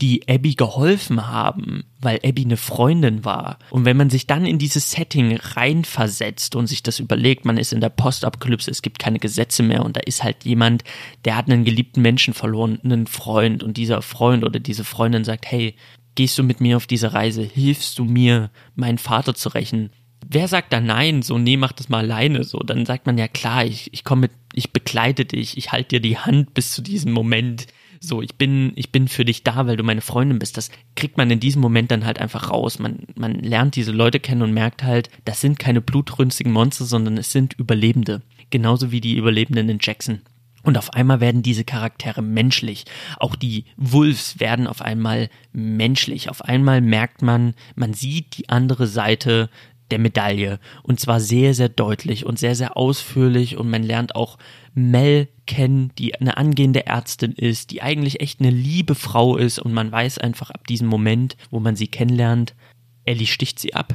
die 0.00 0.28
Abby 0.28 0.54
geholfen 0.54 1.26
haben, 1.26 1.84
weil 2.00 2.20
Abby 2.24 2.44
eine 2.44 2.56
Freundin 2.56 3.24
war. 3.24 3.58
Und 3.70 3.84
wenn 3.84 3.96
man 3.96 4.10
sich 4.10 4.28
dann 4.28 4.46
in 4.46 4.58
dieses 4.58 4.92
Setting 4.92 5.36
reinversetzt 5.36 6.54
und 6.54 6.68
sich 6.68 6.84
das 6.84 7.00
überlegt, 7.00 7.44
man 7.44 7.56
ist 7.56 7.72
in 7.72 7.80
der 7.80 7.88
Postapokalypse, 7.88 8.70
es 8.70 8.82
gibt 8.82 9.00
keine 9.00 9.18
Gesetze 9.18 9.64
mehr 9.64 9.84
und 9.84 9.96
da 9.96 10.00
ist 10.00 10.22
halt 10.22 10.44
jemand, 10.44 10.84
der 11.24 11.36
hat 11.36 11.50
einen 11.50 11.64
geliebten 11.64 12.00
Menschen 12.00 12.32
verloren, 12.32 12.78
einen 12.84 13.08
Freund 13.08 13.64
und 13.64 13.76
dieser 13.76 14.00
Freund 14.02 14.44
oder 14.44 14.60
diese 14.60 14.84
Freundin 14.84 15.24
sagt, 15.24 15.50
hey, 15.50 15.74
gehst 16.14 16.38
du 16.38 16.44
mit 16.44 16.60
mir 16.60 16.76
auf 16.76 16.86
diese 16.86 17.12
Reise, 17.12 17.42
hilfst 17.42 17.98
du 17.98 18.04
mir, 18.04 18.50
meinen 18.76 18.98
Vater 18.98 19.34
zu 19.34 19.48
rächen? 19.48 19.90
Wer 20.28 20.46
sagt 20.46 20.72
da 20.72 20.80
nein, 20.80 21.22
so, 21.22 21.38
nee, 21.38 21.56
mach 21.56 21.72
das 21.72 21.88
mal 21.88 22.04
alleine, 22.04 22.44
so, 22.44 22.58
dann 22.58 22.86
sagt 22.86 23.06
man 23.06 23.18
ja 23.18 23.28
klar, 23.28 23.64
ich, 23.64 23.92
ich 23.92 24.04
komme 24.04 24.22
mit, 24.22 24.32
ich 24.52 24.72
begleite 24.72 25.24
dich, 25.24 25.56
ich 25.56 25.72
halte 25.72 25.96
dir 25.96 26.00
die 26.00 26.18
Hand 26.18 26.54
bis 26.54 26.72
zu 26.72 26.82
diesem 26.82 27.12
Moment, 27.12 27.66
so, 28.00 28.22
ich 28.22 28.36
bin, 28.36 28.72
ich 28.76 28.92
bin 28.92 29.08
für 29.08 29.24
dich 29.24 29.42
da, 29.42 29.66
weil 29.66 29.76
du 29.76 29.82
meine 29.82 30.00
Freundin 30.00 30.38
bist. 30.38 30.56
Das 30.56 30.70
kriegt 30.94 31.16
man 31.16 31.30
in 31.30 31.40
diesem 31.40 31.60
Moment 31.60 31.90
dann 31.90 32.04
halt 32.04 32.20
einfach 32.20 32.50
raus. 32.50 32.78
Man, 32.78 33.00
man 33.14 33.34
lernt 33.34 33.76
diese 33.76 33.92
Leute 33.92 34.20
kennen 34.20 34.42
und 34.42 34.52
merkt 34.52 34.82
halt, 34.82 35.10
das 35.24 35.40
sind 35.40 35.58
keine 35.58 35.80
blutrünstigen 35.80 36.52
Monster, 36.52 36.84
sondern 36.84 37.18
es 37.18 37.32
sind 37.32 37.54
Überlebende. 37.54 38.22
Genauso 38.50 38.92
wie 38.92 39.00
die 39.00 39.16
Überlebenden 39.16 39.68
in 39.68 39.78
Jackson. 39.80 40.20
Und 40.62 40.76
auf 40.76 40.92
einmal 40.92 41.20
werden 41.20 41.42
diese 41.42 41.64
Charaktere 41.64 42.20
menschlich. 42.20 42.84
Auch 43.18 43.36
die 43.36 43.64
Wolves 43.76 44.40
werden 44.40 44.66
auf 44.66 44.82
einmal 44.82 45.30
menschlich. 45.52 46.30
Auf 46.30 46.42
einmal 46.44 46.80
merkt 46.80 47.22
man, 47.22 47.54
man 47.74 47.94
sieht 47.94 48.36
die 48.38 48.48
andere 48.48 48.86
Seite 48.86 49.50
der 49.90 49.98
Medaille. 49.98 50.58
Und 50.82 51.00
zwar 51.00 51.20
sehr, 51.20 51.54
sehr 51.54 51.68
deutlich 51.68 52.26
und 52.26 52.38
sehr, 52.38 52.54
sehr 52.54 52.76
ausführlich. 52.76 53.56
Und 53.56 53.70
man 53.70 53.82
lernt 53.82 54.14
auch 54.14 54.38
Mel 54.74 55.28
kennen, 55.46 55.92
die 55.98 56.14
eine 56.14 56.36
angehende 56.36 56.86
Ärztin 56.86 57.32
ist, 57.32 57.70
die 57.70 57.82
eigentlich 57.82 58.20
echt 58.20 58.40
eine 58.40 58.50
liebe 58.50 58.94
Frau 58.94 59.36
ist. 59.36 59.58
Und 59.58 59.72
man 59.72 59.90
weiß 59.90 60.18
einfach 60.18 60.50
ab 60.50 60.66
diesem 60.66 60.88
Moment, 60.88 61.36
wo 61.50 61.60
man 61.60 61.76
sie 61.76 61.88
kennenlernt, 61.88 62.54
Ellie 63.04 63.26
sticht 63.26 63.58
sie 63.58 63.74
ab. 63.74 63.94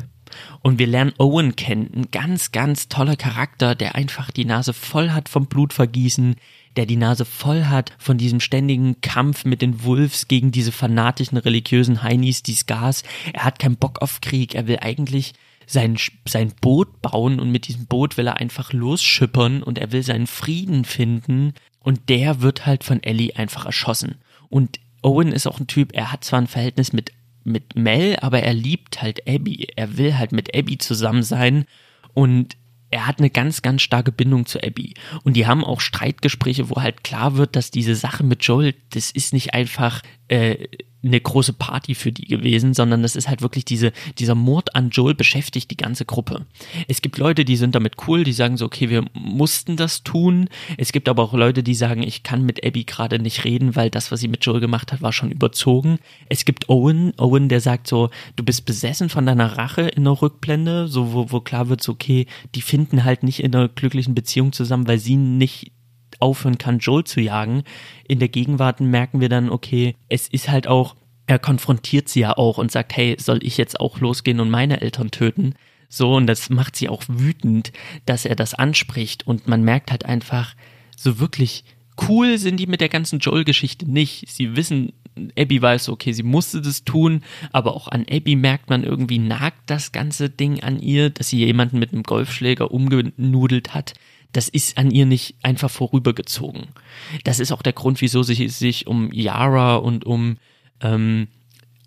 Und 0.61 0.79
wir 0.79 0.87
lernen 0.87 1.13
Owen 1.19 1.55
kennen, 1.55 1.91
ein 1.95 2.11
ganz, 2.11 2.51
ganz 2.51 2.89
toller 2.89 3.15
Charakter, 3.15 3.75
der 3.75 3.95
einfach 3.95 4.31
die 4.31 4.45
Nase 4.45 4.73
voll 4.73 5.11
hat 5.11 5.29
vom 5.29 5.45
Blutvergießen, 5.45 6.35
der 6.75 6.85
die 6.85 6.95
Nase 6.95 7.25
voll 7.25 7.65
hat 7.65 7.93
von 7.99 8.17
diesem 8.17 8.39
ständigen 8.39 8.99
Kampf 9.01 9.45
mit 9.45 9.61
den 9.61 9.83
Wolves 9.83 10.27
gegen 10.27 10.51
diese 10.51 10.71
fanatischen 10.71 11.37
religiösen 11.37 12.01
Heinis, 12.01 12.41
die 12.41 12.55
Skars. 12.55 13.03
Er 13.33 13.43
hat 13.43 13.59
keinen 13.59 13.77
Bock 13.77 14.01
auf 14.01 14.21
Krieg, 14.21 14.55
er 14.55 14.67
will 14.67 14.79
eigentlich 14.81 15.33
sein, 15.65 15.97
sein 16.27 16.53
Boot 16.61 17.01
bauen 17.01 17.39
und 17.39 17.51
mit 17.51 17.67
diesem 17.67 17.85
Boot 17.85 18.17
will 18.17 18.27
er 18.27 18.37
einfach 18.37 18.73
losschippern 18.73 19.63
und 19.63 19.77
er 19.77 19.91
will 19.91 20.03
seinen 20.03 20.27
Frieden 20.27 20.85
finden 20.85 21.53
und 21.79 22.09
der 22.09 22.41
wird 22.41 22.65
halt 22.65 22.83
von 22.83 23.03
Ellie 23.03 23.35
einfach 23.35 23.65
erschossen. 23.65 24.15
Und 24.49 24.79
Owen 25.01 25.31
ist 25.31 25.47
auch 25.47 25.59
ein 25.59 25.67
Typ, 25.67 25.93
er 25.93 26.11
hat 26.11 26.23
zwar 26.23 26.39
ein 26.39 26.47
Verhältnis 26.47 26.93
mit, 26.93 27.11
mit 27.43 27.75
Mel, 27.75 28.17
aber 28.21 28.41
er 28.41 28.53
liebt 28.53 29.01
halt 29.01 29.27
Abby. 29.27 29.67
Er 29.75 29.97
will 29.97 30.17
halt 30.17 30.31
mit 30.31 30.55
Abby 30.55 30.77
zusammen 30.77 31.23
sein 31.23 31.65
und 32.13 32.55
er 32.93 33.07
hat 33.07 33.17
eine 33.17 33.31
ganz, 33.31 33.63
ganz 33.63 33.81
starke 33.81 34.11
Bindung 34.11 34.45
zu 34.45 34.61
Abby. 34.61 34.93
Und 35.23 35.33
die 35.33 35.47
haben 35.47 35.65
auch 35.65 35.81
Streitgespräche, 35.81 36.69
wo 36.69 36.75
halt 36.75 37.03
klar 37.03 37.37
wird, 37.37 37.55
dass 37.55 37.71
diese 37.71 37.95
Sache 37.95 38.23
mit 38.23 38.43
Joel, 38.43 38.75
das 38.91 39.09
ist 39.09 39.33
nicht 39.33 39.55
einfach 39.55 40.03
äh, 40.27 40.67
eine 41.03 41.19
große 41.19 41.53
Party 41.53 41.95
für 41.95 42.11
die 42.11 42.25
gewesen, 42.25 42.73
sondern 42.73 43.01
das 43.01 43.15
ist 43.15 43.27
halt 43.27 43.41
wirklich 43.41 43.65
diese, 43.65 43.91
dieser 44.19 44.35
Mord 44.35 44.73
an 44.75 44.89
Joel 44.89 45.15
beschäftigt 45.15 45.69
die 45.69 45.77
ganze 45.77 46.05
Gruppe. 46.05 46.45
Es 46.87 47.01
gibt 47.01 47.17
Leute, 47.17 47.43
die 47.43 47.57
sind 47.57 47.75
damit 47.75 47.95
cool, 48.07 48.23
die 48.23 48.31
sagen 48.31 48.55
so, 48.55 48.65
okay, 48.65 48.89
wir 48.89 49.03
mussten 49.13 49.75
das 49.75 50.03
tun. 50.03 50.47
Es 50.77 50.93
gibt 50.93 51.09
aber 51.09 51.23
auch 51.23 51.33
Leute, 51.33 51.61
die 51.61 51.75
sagen, 51.75 52.03
ich 52.03 52.23
kann 52.23 52.45
mit 52.45 52.65
Abby 52.65 52.85
gerade 52.85 53.19
nicht 53.19 53.43
reden, 53.43 53.75
weil 53.75 53.89
das, 53.89 54.11
was 54.11 54.21
sie 54.21 54.29
mit 54.29 54.45
Joel 54.45 54.61
gemacht 54.61 54.93
hat, 54.93 55.01
war 55.01 55.11
schon 55.11 55.31
überzogen. 55.31 55.99
Es 56.29 56.45
gibt 56.45 56.69
Owen, 56.69 57.13
Owen, 57.17 57.49
der 57.49 57.59
sagt 57.59 57.87
so, 57.87 58.09
du 58.37 58.43
bist 58.45 58.65
besessen 58.65 59.09
von 59.09 59.25
deiner 59.25 59.57
Rache 59.57 59.81
in 59.81 60.05
der 60.05 60.21
Rückblende, 60.21 60.87
so 60.87 61.11
wo, 61.11 61.31
wo 61.31 61.41
klar 61.41 61.67
wird, 61.67 61.83
so, 61.83 61.91
okay, 61.91 62.27
die 62.55 62.61
finden 62.61 63.03
halt 63.03 63.23
nicht 63.23 63.43
in 63.43 63.53
einer 63.53 63.67
glücklichen 63.67 64.15
Beziehung 64.15 64.53
zusammen, 64.53 64.87
weil 64.87 64.99
sie 64.99 65.17
nicht 65.17 65.73
aufhören 66.23 66.57
kann, 66.57 66.79
Joel 66.79 67.03
zu 67.03 67.21
jagen. 67.21 67.63
In 68.07 68.19
der 68.19 68.29
Gegenwart 68.29 68.79
merken 68.79 69.21
wir 69.21 69.29
dann, 69.29 69.49
okay, 69.49 69.95
es 70.09 70.27
ist 70.27 70.49
halt 70.49 70.67
auch, 70.67 70.95
er 71.27 71.37
konfrontiert 71.37 72.09
sie 72.09 72.21
ja 72.21 72.37
auch 72.37 72.57
und 72.57 72.71
sagt, 72.71 72.95
hey, 72.95 73.15
soll 73.19 73.43
ich 73.43 73.57
jetzt 73.57 73.79
auch 73.79 73.99
losgehen 73.99 74.39
und 74.39 74.49
meine 74.49 74.81
Eltern 74.81 75.11
töten? 75.11 75.53
So, 75.89 76.15
und 76.15 76.25
das 76.25 76.49
macht 76.49 76.75
sie 76.75 76.89
auch 76.89 77.03
wütend, 77.07 77.71
dass 78.07 78.25
er 78.25 78.35
das 78.35 78.55
anspricht 78.55 79.27
und 79.27 79.47
man 79.47 79.63
merkt 79.63 79.91
halt 79.91 80.05
einfach, 80.05 80.55
so 80.97 81.19
wirklich 81.19 81.63
cool 82.07 82.39
sind 82.39 82.57
die 82.57 82.65
mit 82.65 82.81
der 82.81 82.89
ganzen 82.89 83.19
Joel-Geschichte 83.19 83.89
nicht. 83.89 84.27
Sie 84.27 84.55
wissen, 84.55 84.93
Abby 85.37 85.61
weiß, 85.61 85.89
okay, 85.89 86.11
sie 86.11 86.23
musste 86.23 86.61
das 86.61 86.83
tun, 86.83 87.23
aber 87.51 87.75
auch 87.75 87.87
an 87.87 88.05
Abby 88.09 88.35
merkt 88.35 88.69
man 88.69 88.83
irgendwie, 88.83 89.19
nagt 89.19 89.61
das 89.67 89.91
ganze 89.91 90.29
Ding 90.29 90.61
an 90.61 90.79
ihr, 90.79 91.09
dass 91.09 91.29
sie 91.29 91.45
jemanden 91.45 91.79
mit 91.79 91.93
einem 91.93 92.03
Golfschläger 92.03 92.71
umgenudelt 92.71 93.73
hat 93.73 93.93
das 94.33 94.49
ist 94.49 94.77
an 94.77 94.91
ihr 94.91 95.05
nicht 95.05 95.35
einfach 95.43 95.69
vorübergezogen. 95.69 96.67
Das 97.23 97.39
ist 97.39 97.51
auch 97.51 97.61
der 97.61 97.73
Grund, 97.73 98.01
wieso 98.01 98.23
sie 98.23 98.49
sich 98.49 98.87
um 98.87 99.13
Yara 99.13 99.75
und 99.75 100.05
um, 100.05 100.37
ähm, 100.81 101.27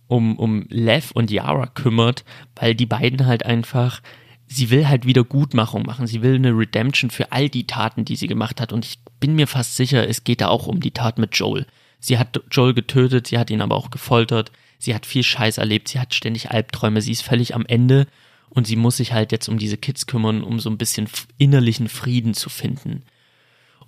um, 0.07 0.39
um 0.39 0.65
Lev 0.71 1.11
und 1.11 1.31
Yara 1.31 1.67
kümmert, 1.67 2.25
weil 2.55 2.75
die 2.77 2.87
beiden 2.87 3.27
halt 3.27 3.45
einfach, 3.45 4.01
sie 4.47 4.71
will 4.71 4.89
halt 4.89 5.07
wieder 5.07 5.25
Gutmachung 5.25 5.83
machen. 5.83 6.07
Sie 6.07 6.23
will 6.23 6.37
eine 6.37 6.57
Redemption 6.57 7.11
für 7.11 7.33
all 7.33 7.49
die 7.49 7.67
Taten, 7.67 8.05
die 8.05 8.17
sie 8.17 8.29
gemacht 8.29 8.61
hat. 8.61 8.73
Und 8.73 8.85
ich 8.85 9.01
bin 9.19 9.35
mir 9.35 9.49
fast 9.49 9.75
sicher, 9.75 10.09
es 10.09 10.23
geht 10.23 10.41
da 10.41 10.47
auch 10.47 10.69
um 10.69 10.79
die 10.79 10.93
Tat 10.93 11.19
mit 11.19 11.37
Joel. 11.37 11.67
Sie 11.99 12.19
hat 12.19 12.41
Joel 12.51 12.75
getötet, 12.75 13.29
sie 13.29 13.39
hat 13.39 13.51
ihn 13.51 13.61
aber 13.61 13.75
auch 13.77 13.91
gefoltert. 13.91 14.53
Sie 14.79 14.95
hat 14.95 15.07
viel 15.07 15.23
Scheiß 15.23 15.59
erlebt, 15.59 15.89
sie 15.89 15.99
hat 15.99 16.15
ständig 16.15 16.51
Albträume, 16.51 17.01
sie 17.01 17.13
ist 17.13 17.23
völlig 17.23 17.55
am 17.55 17.65
Ende 17.67 18.07
und 18.51 18.67
sie 18.67 18.77
muss 18.77 18.99
sich 18.99 19.13
halt 19.13 19.33
jetzt 19.33 19.49
um 19.49 19.59
diese 19.59 19.79
Kids 19.79 20.07
kümmern, 20.07 20.43
um 20.43 20.61
so 20.61 20.71
ein 20.71 20.79
bisschen 20.79 21.09
innerlichen 21.39 21.89
Frieden 21.89 22.35
zu 22.35 22.51
finden. 22.51 23.03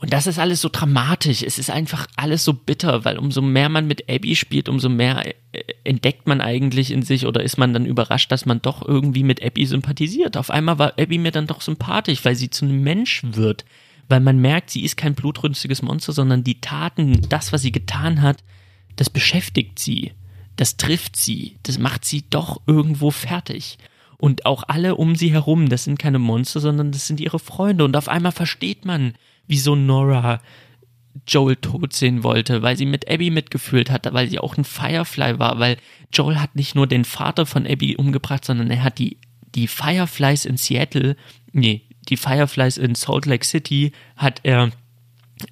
Und 0.00 0.12
das 0.12 0.28
ist 0.28 0.38
alles 0.38 0.60
so 0.60 0.68
dramatisch. 0.70 1.42
Es 1.42 1.58
ist 1.58 1.70
einfach 1.70 2.06
alles 2.16 2.44
so 2.44 2.52
bitter, 2.52 3.04
weil 3.04 3.18
umso 3.18 3.42
mehr 3.42 3.68
man 3.68 3.88
mit 3.88 4.08
Abby 4.08 4.36
spielt, 4.36 4.68
umso 4.68 4.88
mehr 4.88 5.26
äh, 5.26 5.34
entdeckt 5.82 6.28
man 6.28 6.40
eigentlich 6.40 6.92
in 6.92 7.02
sich 7.02 7.26
oder 7.26 7.42
ist 7.42 7.58
man 7.58 7.72
dann 7.72 7.84
überrascht, 7.84 8.30
dass 8.30 8.46
man 8.46 8.62
doch 8.62 8.86
irgendwie 8.86 9.24
mit 9.24 9.42
Abby 9.44 9.66
sympathisiert. 9.66 10.36
Auf 10.36 10.50
einmal 10.50 10.78
war 10.78 10.92
Abby 10.98 11.18
mir 11.18 11.32
dann 11.32 11.48
doch 11.48 11.60
sympathisch, 11.60 12.24
weil 12.24 12.36
sie 12.36 12.48
zu 12.48 12.64
einem 12.64 12.82
Mensch 12.82 13.22
wird. 13.24 13.64
Weil 14.08 14.20
man 14.20 14.38
merkt, 14.38 14.70
sie 14.70 14.84
ist 14.84 14.96
kein 14.96 15.14
blutrünstiges 15.14 15.82
Monster, 15.82 16.12
sondern 16.12 16.44
die 16.44 16.60
Taten, 16.60 17.20
das, 17.28 17.52
was 17.52 17.62
sie 17.62 17.72
getan 17.72 18.22
hat, 18.22 18.42
das 18.96 19.10
beschäftigt 19.10 19.78
sie. 19.78 20.12
Das 20.56 20.76
trifft 20.76 21.16
sie. 21.16 21.56
Das 21.62 21.78
macht 21.78 22.04
sie 22.04 22.24
doch 22.30 22.60
irgendwo 22.66 23.10
fertig. 23.10 23.78
Und 24.16 24.46
auch 24.46 24.64
alle 24.66 24.96
um 24.96 25.14
sie 25.14 25.32
herum, 25.32 25.68
das 25.68 25.84
sind 25.84 25.98
keine 25.98 26.18
Monster, 26.18 26.60
sondern 26.60 26.90
das 26.90 27.06
sind 27.06 27.20
ihre 27.20 27.38
Freunde. 27.38 27.84
Und 27.84 27.96
auf 27.96 28.08
einmal 28.08 28.32
versteht 28.32 28.84
man, 28.84 29.14
wieso 29.46 29.76
Nora 29.76 30.40
Joel 31.26 31.56
tot 31.56 31.92
sehen 31.92 32.22
wollte, 32.22 32.62
weil 32.62 32.76
sie 32.76 32.86
mit 32.86 33.08
Abby 33.10 33.30
mitgefühlt 33.30 33.90
hat, 33.90 34.12
weil 34.12 34.28
sie 34.28 34.38
auch 34.38 34.56
ein 34.56 34.64
Firefly 34.64 35.38
war, 35.38 35.58
weil 35.58 35.76
Joel 36.12 36.40
hat 36.40 36.56
nicht 36.56 36.74
nur 36.74 36.86
den 36.86 37.04
Vater 37.04 37.46
von 37.46 37.66
Abby 37.66 37.96
umgebracht, 37.96 38.44
sondern 38.44 38.70
er 38.70 38.82
hat 38.82 38.98
die, 38.98 39.18
die 39.54 39.68
Fireflies 39.68 40.44
in 40.44 40.56
Seattle, 40.56 41.16
nee, 41.52 41.82
die 42.08 42.16
Fireflies 42.16 42.76
in 42.76 42.94
Salt 42.94 43.26
Lake 43.26 43.44
City 43.44 43.92
hat 44.16 44.40
er 44.42 44.70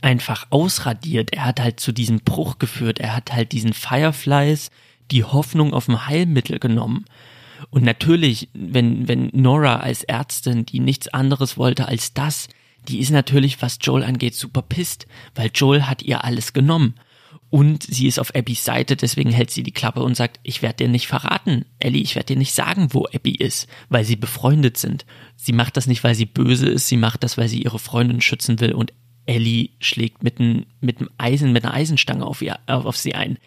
einfach 0.01 0.47
ausradiert. 0.51 1.33
Er 1.33 1.45
hat 1.45 1.61
halt 1.61 1.81
zu 1.81 1.93
diesem 1.93 2.21
Bruch 2.21 2.59
geführt. 2.59 2.99
Er 2.99 3.15
hat 3.15 3.33
halt 3.33 3.53
diesen 3.53 3.73
Fireflies 3.73 4.71
die 5.11 5.25
Hoffnung 5.25 5.73
auf 5.73 5.89
ein 5.89 6.07
Heilmittel 6.07 6.59
genommen. 6.59 7.05
Und 7.71 7.85
natürlich, 7.85 8.49
wenn, 8.55 9.09
wenn 9.09 9.31
Nora 9.33 9.77
als 9.77 10.03
Ärztin, 10.03 10.67
die 10.67 10.81
nichts 10.81 11.09
anderes 11.09 11.57
wollte 11.57 11.89
als 11.89 12.13
das, 12.13 12.49
die 12.89 13.01
ist 13.01 13.11
natürlich, 13.11 13.63
was 13.63 13.79
Joel 13.81 14.05
angeht, 14.05 14.35
super 14.35 14.63
pisst, 14.63 15.07
weil 15.35 15.51
Joel 15.53 15.85
hat 15.85 16.03
ihr 16.03 16.25
alles 16.25 16.53
genommen. 16.53 16.95
Und 17.57 17.85
sie 17.85 18.07
ist 18.07 18.19
auf 18.19 18.35
Abbys 18.35 18.67
Seite, 18.67 18.97
deswegen 18.97 19.31
hält 19.31 19.51
sie 19.51 19.63
die 19.63 19.73
Klappe 19.73 20.03
und 20.03 20.15
sagt, 20.15 20.41
ich 20.43 20.61
werde 20.61 20.85
dir 20.85 20.89
nicht 20.89 21.07
verraten, 21.07 21.65
Ellie, 21.79 22.03
ich 22.03 22.15
werde 22.15 22.35
dir 22.35 22.37
nicht 22.37 22.53
sagen, 22.53 22.89
wo 22.91 23.07
Abby 23.07 23.31
ist, 23.35 23.67
weil 23.89 24.05
sie 24.05 24.17
befreundet 24.17 24.77
sind. 24.77 25.07
Sie 25.37 25.55
macht 25.55 25.79
das 25.79 25.87
nicht, 25.87 26.05
weil 26.05 26.15
sie 26.15 26.27
böse 26.27 26.69
ist, 26.69 26.87
sie 26.87 26.99
macht 26.99 27.25
das, 27.25 27.39
weil 27.39 27.49
sie 27.49 27.63
ihre 27.63 27.79
Freundin 27.79 28.21
schützen 28.21 28.61
will 28.61 28.75
und 28.75 28.93
Ellie 29.25 29.71
schlägt 29.81 30.23
mit 30.23 30.39
einem, 30.39 30.67
mit 30.83 30.99
einem 30.99 31.09
Eisen, 31.17 31.55
mit 31.55 31.65
einer 31.65 31.73
Eisenstange 31.73 32.27
auf, 32.27 32.43
ihr, 32.43 32.59
auf 32.67 32.99
sie 32.99 33.15
ein 33.15 33.39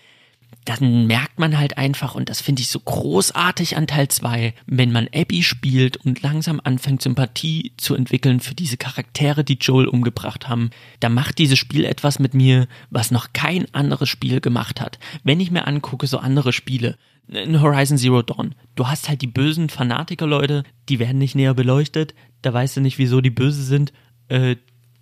dann 0.66 1.08
merkt 1.08 1.40
man 1.40 1.58
halt 1.58 1.78
einfach, 1.78 2.16
und 2.16 2.30
das 2.30 2.42
finde 2.42 2.62
ich 2.62 2.68
so 2.70 2.80
großartig 2.80 3.76
an 3.76 3.88
Teil 3.88 4.08
2, 4.08 4.54
wenn 4.68 4.92
man 4.92 5.08
Abby 5.14 5.42
spielt 5.42 5.98
und 5.98 6.22
langsam 6.22 6.62
anfängt, 6.64 7.02
Sympathie 7.02 7.74
zu 7.78 7.96
entwickeln 7.96 8.40
für 8.40 8.54
diese 8.54 8.78
Charaktere, 8.78 9.44
die 9.44 9.58
Joel 9.60 9.88
umgebracht 9.88 10.48
haben, 10.48 10.70
da 11.00 11.10
macht 11.10 11.40
dieses 11.40 11.58
Spiel 11.58 11.86
etwas 11.86 12.20
mit 12.20 12.34
mir, 12.34 12.68
was 12.90 13.10
noch 13.10 13.34
kein 13.34 13.74
anderes 13.74 14.10
Spiel 14.10 14.42
gemacht 14.42 14.80
hat. 14.80 15.00
Wenn 15.24 15.40
ich 15.40 15.50
mir 15.50 15.66
angucke, 15.66 16.06
so 16.06 16.20
andere 16.20 16.54
Spiele, 16.54 16.98
in 17.28 17.62
Horizon 17.62 17.98
Zero 17.98 18.22
Dawn, 18.22 18.56
du 18.76 18.88
hast 18.88 19.08
halt 19.08 19.22
die 19.22 19.28
bösen 19.28 19.70
Fanatiker-Leute, 19.70 20.64
die 20.88 21.00
werden 21.00 21.20
nicht 21.20 21.36
näher 21.36 21.54
beleuchtet, 21.54 22.16
da 22.42 22.54
weißt 22.54 22.78
du 22.78 22.82
nicht, 22.82 22.98
wieso 22.98 23.22
die 23.22 23.30
böse 23.30 23.64
sind, 23.64 23.94
äh, 24.30 24.56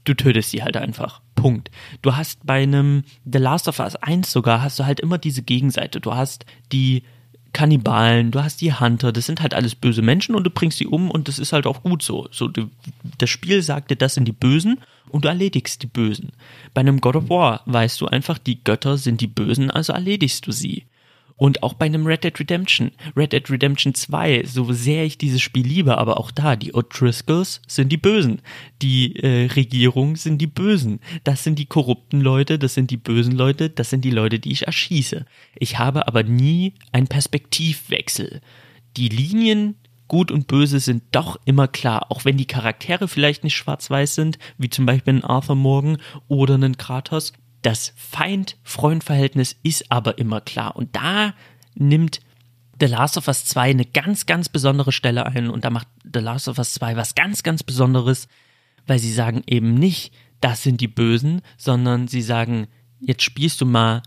du 0.07 0.13
tötest 0.15 0.51
sie 0.51 0.63
halt 0.63 0.77
einfach. 0.77 1.21
Punkt. 1.35 1.69
Du 2.01 2.15
hast 2.15 2.45
bei 2.45 2.63
einem 2.63 3.03
The 3.25 3.39
Last 3.39 3.67
of 3.67 3.79
Us 3.79 3.95
1 3.95 4.31
sogar, 4.31 4.61
hast 4.61 4.79
du 4.79 4.85
halt 4.85 4.99
immer 4.99 5.17
diese 5.17 5.41
Gegenseite. 5.41 5.99
Du 5.99 6.13
hast 6.13 6.45
die 6.71 7.03
Kannibalen, 7.53 8.31
du 8.31 8.43
hast 8.43 8.61
die 8.61 8.73
Hunter, 8.73 9.11
das 9.11 9.25
sind 9.25 9.41
halt 9.41 9.53
alles 9.53 9.75
böse 9.75 10.01
Menschen 10.01 10.35
und 10.35 10.43
du 10.43 10.49
bringst 10.49 10.77
sie 10.77 10.85
um 10.85 11.09
und 11.09 11.27
das 11.27 11.39
ist 11.39 11.53
halt 11.53 11.65
auch 11.65 11.81
gut 11.81 12.03
so. 12.03 12.27
So, 12.31 12.47
du, 12.47 12.69
das 13.17 13.29
Spiel 13.29 13.61
sagt 13.61 13.89
dir, 13.89 13.95
das 13.95 14.13
sind 14.13 14.25
die 14.25 14.33
Bösen 14.33 14.79
und 15.09 15.25
du 15.25 15.29
erledigst 15.29 15.81
die 15.81 15.87
Bösen. 15.87 16.33
Bei 16.73 16.81
einem 16.81 17.01
God 17.01 17.15
of 17.15 17.29
War 17.29 17.61
weißt 17.65 17.99
du 18.01 18.07
einfach, 18.07 18.37
die 18.37 18.63
Götter 18.63 18.97
sind 18.97 19.21
die 19.21 19.27
Bösen, 19.27 19.71
also 19.71 19.93
erledigst 19.93 20.45
du 20.45 20.51
sie. 20.51 20.85
Und 21.37 21.61
auch 21.61 21.75
bei 21.75 21.85
einem 21.85 22.07
Red 22.07 22.23
Dead 22.23 22.39
Redemption, 22.39 22.91
Red 23.15 23.31
Dead 23.31 23.49
Redemption 23.49 23.93
2, 23.93 24.43
so 24.45 24.73
sehr 24.73 25.05
ich 25.05 25.19
dieses 25.19 25.39
Spiel 25.41 25.65
liebe, 25.65 25.97
aber 25.97 26.19
auch 26.19 26.31
da, 26.31 26.55
die 26.55 26.73
O'Driscolls 26.73 27.61
sind 27.67 27.91
die 27.91 27.97
Bösen. 27.97 28.41
Die 28.81 29.15
äh, 29.17 29.45
Regierung 29.45 30.15
sind 30.15 30.39
die 30.39 30.47
Bösen. 30.47 30.99
Das 31.23 31.43
sind 31.43 31.59
die 31.59 31.67
korrupten 31.67 32.21
Leute, 32.21 32.57
das 32.57 32.73
sind 32.73 32.89
die 32.89 32.97
bösen 32.97 33.33
Leute, 33.33 33.69
das 33.69 33.91
sind 33.91 34.03
die 34.03 34.11
Leute, 34.11 34.39
die 34.39 34.51
ich 34.51 34.65
erschieße. 34.65 35.25
Ich 35.55 35.77
habe 35.77 36.07
aber 36.07 36.23
nie 36.23 36.73
einen 36.91 37.07
Perspektivwechsel. 37.07 38.41
Die 38.97 39.09
Linien 39.09 39.75
Gut 40.07 40.31
und 40.31 40.47
Böse 40.47 40.79
sind 40.79 41.03
doch 41.11 41.37
immer 41.45 41.67
klar, 41.67 42.09
auch 42.09 42.23
wenn 42.23 42.37
die 42.37 42.45
Charaktere 42.45 43.07
vielleicht 43.07 43.43
nicht 43.43 43.55
schwarz-weiß 43.55 44.15
sind, 44.15 44.39
wie 44.57 44.69
zum 44.69 44.85
Beispiel 44.85 45.15
ein 45.15 45.23
Arthur 45.23 45.55
Morgan 45.55 45.97
oder 46.29 46.55
ein 46.55 46.77
Kratos. 46.77 47.33
Das 47.67 47.91
Feind-Freund-Verhältnis 47.97 49.57
ist 49.61 49.91
aber 49.91 50.19
immer 50.19 50.39
klar. 50.39 50.77
Und 50.77 50.95
da 50.95 51.33
nimmt 51.75 52.21
The 52.79 52.85
Last 52.85 53.17
of 53.17 53.27
Us 53.27 53.43
2 53.43 53.71
eine 53.71 53.83
ganz, 53.83 54.25
ganz 54.25 54.47
besondere 54.47 54.93
Stelle 54.93 55.25
ein 55.25 55.49
und 55.49 55.65
da 55.65 55.69
macht 55.69 55.89
The 56.05 56.21
Last 56.21 56.47
of 56.47 56.59
Us 56.59 56.75
2 56.75 56.95
was 56.95 57.13
ganz, 57.13 57.43
ganz 57.43 57.63
Besonderes, 57.63 58.29
weil 58.85 58.99
sie 58.99 59.11
sagen 59.11 59.43
eben 59.47 59.73
nicht, 59.73 60.13
das 60.39 60.63
sind 60.63 60.79
die 60.79 60.87
Bösen, 60.87 61.41
sondern 61.57 62.07
sie 62.07 62.21
sagen, 62.21 62.67
jetzt 63.01 63.23
spielst 63.23 63.59
du 63.59 63.65
mal 63.65 64.01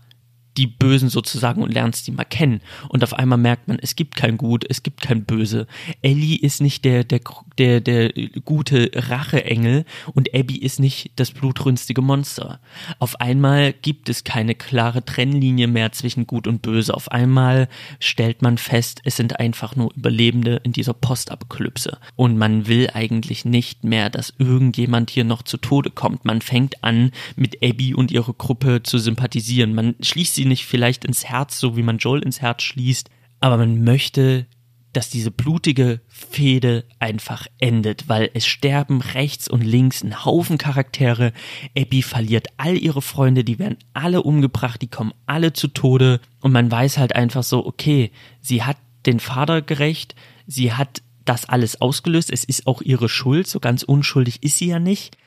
die 0.57 0.67
Bösen 0.67 1.09
sozusagen 1.09 1.61
und 1.61 1.73
lernst 1.73 2.07
die 2.07 2.11
mal 2.11 2.25
kennen. 2.25 2.61
Und 2.89 3.03
auf 3.03 3.13
einmal 3.13 3.37
merkt 3.37 3.67
man, 3.67 3.79
es 3.79 3.95
gibt 3.95 4.15
kein 4.15 4.37
Gut, 4.37 4.65
es 4.67 4.83
gibt 4.83 5.01
kein 5.01 5.23
Böse. 5.23 5.67
Ellie 6.01 6.37
ist 6.37 6.61
nicht 6.61 6.83
der, 6.83 7.03
der, 7.03 7.21
der, 7.57 7.79
der 7.79 8.11
gute 8.43 8.91
Racheengel 8.93 9.85
und 10.13 10.33
Abby 10.33 10.57
ist 10.57 10.79
nicht 10.79 11.11
das 11.15 11.31
blutrünstige 11.31 12.01
Monster. 12.01 12.59
Auf 12.99 13.21
einmal 13.21 13.73
gibt 13.73 14.09
es 14.09 14.23
keine 14.23 14.55
klare 14.55 15.05
Trennlinie 15.05 15.67
mehr 15.67 15.91
zwischen 15.91 16.27
Gut 16.27 16.47
und 16.47 16.61
Böse. 16.61 16.93
Auf 16.93 17.11
einmal 17.11 17.69
stellt 17.99 18.41
man 18.41 18.57
fest, 18.57 19.01
es 19.05 19.15
sind 19.15 19.39
einfach 19.39 19.75
nur 19.75 19.93
Überlebende 19.95 20.61
in 20.63 20.73
dieser 20.73 20.93
Postapokalypse. 20.93 21.97
Und 22.15 22.37
man 22.37 22.67
will 22.67 22.89
eigentlich 22.93 23.45
nicht 23.45 23.83
mehr, 23.83 24.09
dass 24.09 24.33
irgendjemand 24.37 25.09
hier 25.09 25.23
noch 25.23 25.43
zu 25.43 25.57
Tode 25.57 25.91
kommt. 25.91 26.25
Man 26.25 26.41
fängt 26.41 26.83
an, 26.83 27.11
mit 27.35 27.63
Abby 27.63 27.93
und 27.93 28.11
ihrer 28.11 28.33
Gruppe 28.33 28.83
zu 28.83 28.97
sympathisieren. 28.97 29.73
Man 29.73 29.95
schließt 30.01 30.40
sie 30.41 30.47
nicht 30.47 30.65
vielleicht 30.65 31.05
ins 31.05 31.25
Herz, 31.25 31.59
so 31.59 31.77
wie 31.77 31.83
man 31.83 31.97
Joel 31.97 32.23
ins 32.23 32.41
Herz 32.41 32.63
schließt, 32.63 33.09
aber 33.39 33.57
man 33.57 33.83
möchte, 33.83 34.47
dass 34.93 35.09
diese 35.09 35.31
blutige 35.31 36.01
Fehde 36.07 36.83
einfach 36.99 37.47
endet, 37.59 38.09
weil 38.09 38.29
es 38.33 38.45
sterben 38.45 39.01
rechts 39.01 39.47
und 39.47 39.61
links 39.61 40.03
ein 40.03 40.25
Haufen 40.25 40.57
Charaktere. 40.57 41.31
Abby 41.77 42.01
verliert 42.01 42.47
all 42.57 42.77
ihre 42.77 43.01
Freunde, 43.01 43.43
die 43.43 43.59
werden 43.59 43.77
alle 43.93 44.23
umgebracht, 44.23 44.81
die 44.81 44.89
kommen 44.89 45.13
alle 45.25 45.53
zu 45.53 45.67
Tode 45.69 46.19
und 46.41 46.51
man 46.51 46.69
weiß 46.69 46.97
halt 46.97 47.15
einfach 47.15 47.43
so, 47.43 47.65
okay, 47.65 48.11
sie 48.41 48.63
hat 48.63 48.77
den 49.05 49.19
Vater 49.19 49.61
gerecht, 49.61 50.15
sie 50.45 50.73
hat 50.73 51.01
das 51.23 51.47
alles 51.47 51.79
ausgelöst, 51.79 52.31
es 52.31 52.43
ist 52.43 52.67
auch 52.67 52.81
ihre 52.81 53.07
Schuld, 53.07 53.47
so 53.47 53.59
ganz 53.59 53.83
unschuldig 53.83 54.43
ist 54.43 54.57
sie 54.57 54.67
ja 54.67 54.79
nicht, 54.79 55.17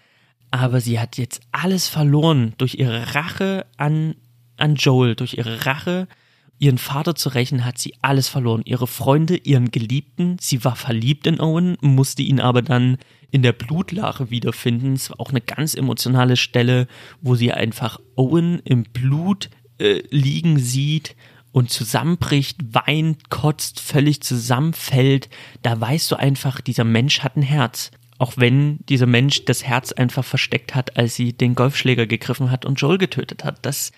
aber 0.51 0.81
sie 0.81 1.01
hat 1.01 1.17
jetzt 1.17 1.41
alles 1.53 1.89
verloren 1.89 2.53
durch 2.59 2.75
ihre 2.75 3.15
Rache 3.15 3.67
an 3.77 4.17
an 4.57 4.77
Joel. 4.77 5.15
Durch 5.15 5.35
ihre 5.35 5.67
Rache, 5.67 6.09
ihren 6.59 6.79
Vater 6.79 7.15
zu 7.15 7.31
rächen, 7.31 7.65
hat 7.65 7.79
sie 7.79 7.95
alles 8.03 8.29
verloren. 8.29 8.63
Ihre 8.65 8.87
Freunde, 8.87 9.37
ihren 9.37 9.71
Geliebten. 9.71 10.37
Sie 10.41 10.65
war 10.65 10.77
verliebt 10.77 11.27
in 11.27 11.41
Owen, 11.41 11.77
musste 11.81 12.23
ihn 12.23 12.41
aber 12.41 12.63
dann 12.63 12.99
in 13.31 13.43
der 13.43 13.53
Blutlache 13.53 14.31
wiederfinden. 14.31 14.93
Es 14.93 15.11
war 15.11 15.21
auch 15.21 15.31
eine 15.31 15.41
ganz 15.41 15.75
emotionale 15.75 16.37
Stelle, 16.37 16.87
wo 17.21 17.35
sie 17.35 17.53
einfach 17.53 17.99
Owen 18.17 18.61
im 18.61 18.85
Blut 18.85 19.51
äh, 19.79 20.03
liegen 20.11 20.59
sieht 20.59 21.17
und 21.51 21.71
zusammenbricht, 21.71 22.59
weint, 22.75 23.31
kotzt, 23.31 23.81
völlig 23.81 24.23
zusammenfällt. 24.23 25.29
Da 25.63 25.81
weißt 25.81 26.11
du 26.11 26.17
einfach, 26.17 26.61
dieser 26.61 26.85
Mensch 26.85 27.21
hat 27.21 27.37
ein 27.37 27.43
Herz. 27.43 27.93
Auch 28.19 28.35
wenn 28.37 28.79
dieser 28.89 29.07
Mensch 29.07 29.45
das 29.45 29.65
Herz 29.65 29.93
einfach 29.93 30.25
versteckt 30.25 30.75
hat, 30.75 30.97
als 30.97 31.15
sie 31.15 31.33
den 31.33 31.55
Golfschläger 31.55 32.07
gegriffen 32.07 32.51
hat 32.51 32.65
und 32.65 32.81
Joel 32.81 32.99
getötet 32.99 33.45
hat. 33.45 33.59
Das 33.63 33.93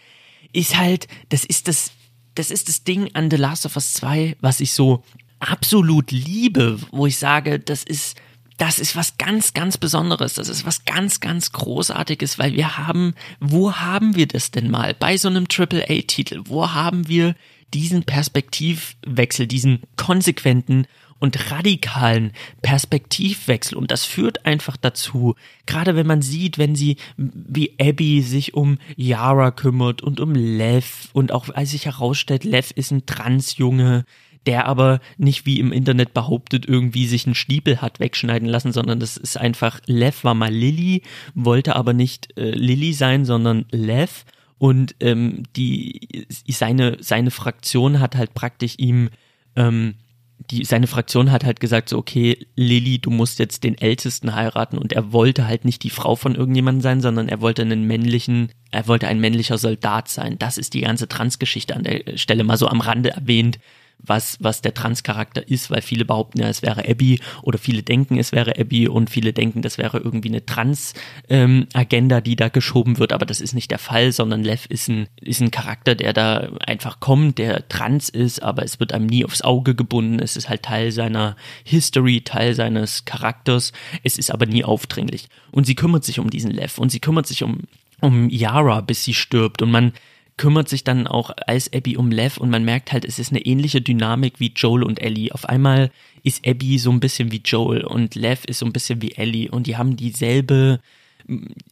ist 0.52 0.76
halt, 0.76 1.08
das 1.28 1.44
ist 1.44 1.68
das, 1.68 1.92
das 2.34 2.50
ist 2.50 2.68
das 2.68 2.84
Ding 2.84 3.10
an 3.14 3.30
The 3.30 3.36
Last 3.36 3.66
of 3.66 3.76
Us 3.76 3.94
2, 3.94 4.36
was 4.40 4.60
ich 4.60 4.72
so 4.72 5.02
absolut 5.38 6.10
liebe, 6.10 6.78
wo 6.90 7.06
ich 7.06 7.18
sage, 7.18 7.58
das 7.58 7.82
ist, 7.84 8.16
das 8.56 8.78
ist 8.78 8.96
was 8.96 9.18
ganz, 9.18 9.52
ganz 9.52 9.76
Besonderes. 9.76 10.34
Das 10.34 10.48
ist 10.48 10.64
was 10.64 10.84
ganz, 10.84 11.20
ganz 11.20 11.52
Großartiges, 11.52 12.38
weil 12.38 12.54
wir 12.54 12.78
haben, 12.78 13.14
wo 13.40 13.74
haben 13.74 14.16
wir 14.16 14.26
das 14.26 14.50
denn 14.50 14.70
mal? 14.70 14.94
Bei 14.94 15.16
so 15.16 15.28
einem 15.28 15.46
AAA-Titel, 15.50 16.42
wo 16.46 16.72
haben 16.72 17.08
wir 17.08 17.34
diesen 17.74 18.04
Perspektivwechsel, 18.04 19.46
diesen 19.46 19.82
konsequenten 19.96 20.86
und 21.18 21.50
radikalen 21.50 22.32
Perspektivwechsel. 22.62 23.76
Und 23.76 23.90
das 23.90 24.04
führt 24.04 24.46
einfach 24.46 24.76
dazu, 24.76 25.34
gerade 25.66 25.96
wenn 25.96 26.06
man 26.06 26.22
sieht, 26.22 26.58
wenn 26.58 26.74
sie, 26.74 26.96
wie 27.16 27.74
Abby 27.80 28.22
sich 28.22 28.54
um 28.54 28.78
Yara 28.96 29.50
kümmert 29.50 30.02
und 30.02 30.20
um 30.20 30.34
Lev 30.34 31.08
und 31.12 31.32
auch 31.32 31.48
als 31.50 31.70
sich 31.70 31.86
herausstellt, 31.86 32.44
Lev 32.44 32.70
ist 32.74 32.90
ein 32.90 33.06
Transjunge, 33.06 34.04
der 34.46 34.66
aber 34.66 35.00
nicht 35.18 35.44
wie 35.44 35.58
im 35.58 35.72
Internet 35.72 36.14
behauptet, 36.14 36.66
irgendwie 36.66 37.06
sich 37.06 37.26
einen 37.26 37.34
Stiepel 37.34 37.80
hat 37.82 37.98
wegschneiden 38.00 38.48
lassen, 38.48 38.72
sondern 38.72 39.00
das 39.00 39.16
ist 39.16 39.36
einfach, 39.36 39.80
Lev 39.86 40.22
war 40.22 40.34
mal 40.34 40.52
Lilly, 40.52 41.02
wollte 41.34 41.74
aber 41.74 41.92
nicht 41.92 42.36
äh, 42.38 42.50
Lilly 42.50 42.92
sein, 42.92 43.24
sondern 43.24 43.66
Lev. 43.72 44.24
Und 44.58 44.94
ähm, 45.00 45.42
die 45.54 46.26
seine 46.48 46.96
seine 47.00 47.30
Fraktion 47.30 48.00
hat 48.00 48.16
halt 48.16 48.32
praktisch 48.32 48.76
ihm 48.78 49.10
ähm, 49.54 49.96
die, 50.38 50.64
seine 50.64 50.86
Fraktion 50.86 51.32
hat 51.32 51.44
halt 51.44 51.60
gesagt, 51.60 51.88
so, 51.88 51.98
okay, 51.98 52.46
Lilly, 52.56 52.98
du 52.98 53.10
musst 53.10 53.38
jetzt 53.38 53.64
den 53.64 53.76
Ältesten 53.76 54.34
heiraten 54.34 54.78
und 54.78 54.92
er 54.92 55.12
wollte 55.12 55.46
halt 55.46 55.64
nicht 55.64 55.82
die 55.82 55.90
Frau 55.90 56.14
von 56.14 56.34
irgendjemandem 56.34 56.82
sein, 56.82 57.00
sondern 57.00 57.28
er 57.28 57.40
wollte 57.40 57.62
einen 57.62 57.84
männlichen, 57.84 58.52
er 58.70 58.86
wollte 58.86 59.08
ein 59.08 59.20
männlicher 59.20 59.58
Soldat 59.58 60.08
sein. 60.08 60.38
Das 60.38 60.58
ist 60.58 60.74
die 60.74 60.82
ganze 60.82 61.08
Transgeschichte 61.08 61.74
an 61.74 61.84
der 61.84 62.16
Stelle 62.16 62.44
mal 62.44 62.56
so 62.56 62.68
am 62.68 62.80
Rande 62.80 63.10
erwähnt 63.10 63.58
was, 63.98 64.38
was 64.40 64.62
der 64.62 64.74
Trans-Charakter 64.74 65.48
ist, 65.48 65.70
weil 65.70 65.82
viele 65.82 66.04
behaupten 66.04 66.40
ja, 66.40 66.48
es 66.48 66.62
wäre 66.62 66.88
Abby 66.88 67.20
oder 67.42 67.58
viele 67.58 67.82
denken, 67.82 68.18
es 68.18 68.32
wäre 68.32 68.58
Abby 68.58 68.88
und 68.88 69.10
viele 69.10 69.32
denken, 69.32 69.62
das 69.62 69.78
wäre 69.78 69.98
irgendwie 69.98 70.28
eine 70.28 70.44
Trans-Agenda, 70.46 72.18
ähm, 72.18 72.24
die 72.24 72.36
da 72.36 72.48
geschoben 72.48 72.98
wird, 72.98 73.12
aber 73.12 73.26
das 73.26 73.40
ist 73.40 73.54
nicht 73.54 73.70
der 73.70 73.78
Fall, 73.78 74.12
sondern 74.12 74.44
Lev 74.44 74.66
ist 74.68 74.88
ein, 74.88 75.08
ist 75.20 75.40
ein 75.40 75.50
Charakter, 75.50 75.94
der 75.94 76.12
da 76.12 76.50
einfach 76.66 77.00
kommt, 77.00 77.38
der 77.38 77.68
trans 77.68 78.08
ist, 78.08 78.42
aber 78.42 78.62
es 78.64 78.80
wird 78.80 78.92
einem 78.92 79.06
nie 79.06 79.24
aufs 79.24 79.42
Auge 79.42 79.74
gebunden, 79.74 80.20
es 80.20 80.36
ist 80.36 80.48
halt 80.48 80.62
Teil 80.62 80.92
seiner 80.92 81.36
History, 81.64 82.20
Teil 82.22 82.54
seines 82.54 83.04
Charakters, 83.04 83.72
es 84.02 84.18
ist 84.18 84.30
aber 84.30 84.46
nie 84.46 84.64
aufdringlich. 84.64 85.28
Und 85.50 85.66
sie 85.66 85.74
kümmert 85.74 86.04
sich 86.04 86.18
um 86.18 86.30
diesen 86.30 86.50
Lev 86.50 86.78
und 86.78 86.90
sie 86.90 87.00
kümmert 87.00 87.26
sich 87.26 87.42
um 87.42 87.62
um 88.00 88.28
Yara, 88.28 88.80
bis 88.80 89.04
sie 89.04 89.14
stirbt. 89.14 89.62
Und 89.62 89.70
man 89.70 89.92
kümmert 90.36 90.68
sich 90.68 90.84
dann 90.84 91.06
auch 91.06 91.30
als 91.46 91.72
Abby 91.72 91.96
um 91.96 92.10
Lev 92.10 92.38
und 92.38 92.50
man 92.50 92.64
merkt 92.64 92.92
halt, 92.92 93.04
es 93.04 93.18
ist 93.18 93.30
eine 93.30 93.44
ähnliche 93.44 93.80
Dynamik 93.80 94.38
wie 94.38 94.52
Joel 94.54 94.82
und 94.82 95.00
Ellie. 95.00 95.32
Auf 95.32 95.48
einmal 95.48 95.90
ist 96.22 96.46
Abby 96.46 96.78
so 96.78 96.90
ein 96.90 97.00
bisschen 97.00 97.32
wie 97.32 97.40
Joel 97.44 97.84
und 97.84 98.14
Lev 98.14 98.44
ist 98.44 98.58
so 98.58 98.66
ein 98.66 98.72
bisschen 98.72 99.00
wie 99.00 99.12
Ellie 99.12 99.50
und 99.50 99.66
die 99.66 99.76
haben 99.76 99.96
dieselbe, 99.96 100.80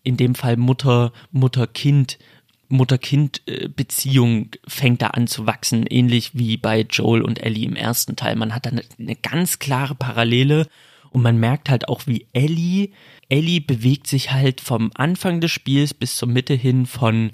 in 0.03 0.17
dem 0.17 0.35
Fall 0.35 0.57
Mutter, 0.57 1.13
Mutter-Kind, 1.31 2.19
Mutter-Kind-Beziehung 2.69 4.49
fängt 4.67 5.03
da 5.03 5.09
an 5.09 5.27
zu 5.27 5.47
wachsen, 5.47 5.87
ähnlich 5.87 6.31
wie 6.35 6.57
bei 6.57 6.87
Joel 6.91 7.23
und 7.23 7.43
Ellie 7.43 7.67
im 7.67 7.77
ersten 7.77 8.17
Teil. 8.17 8.37
Man 8.37 8.55
hat 8.55 8.65
da 8.65 8.71
eine, 8.71 8.83
eine 8.99 9.17
ganz 9.17 9.59
klare 9.59 9.95
Parallele 9.95 10.67
und 11.11 11.23
man 11.23 11.39
merkt 11.39 11.69
halt 11.69 11.89
auch, 11.89 12.07
wie 12.07 12.27
Ellie, 12.33 12.89
Ellie 13.29 13.61
bewegt 13.61 14.07
sich 14.07 14.33
halt 14.33 14.61
vom 14.61 14.91
Anfang 14.95 15.41
des 15.41 15.53
Spiels 15.53 15.93
bis 15.93 16.17
zur 16.17 16.29
Mitte 16.29 16.55
hin 16.55 16.87
von 16.87 17.31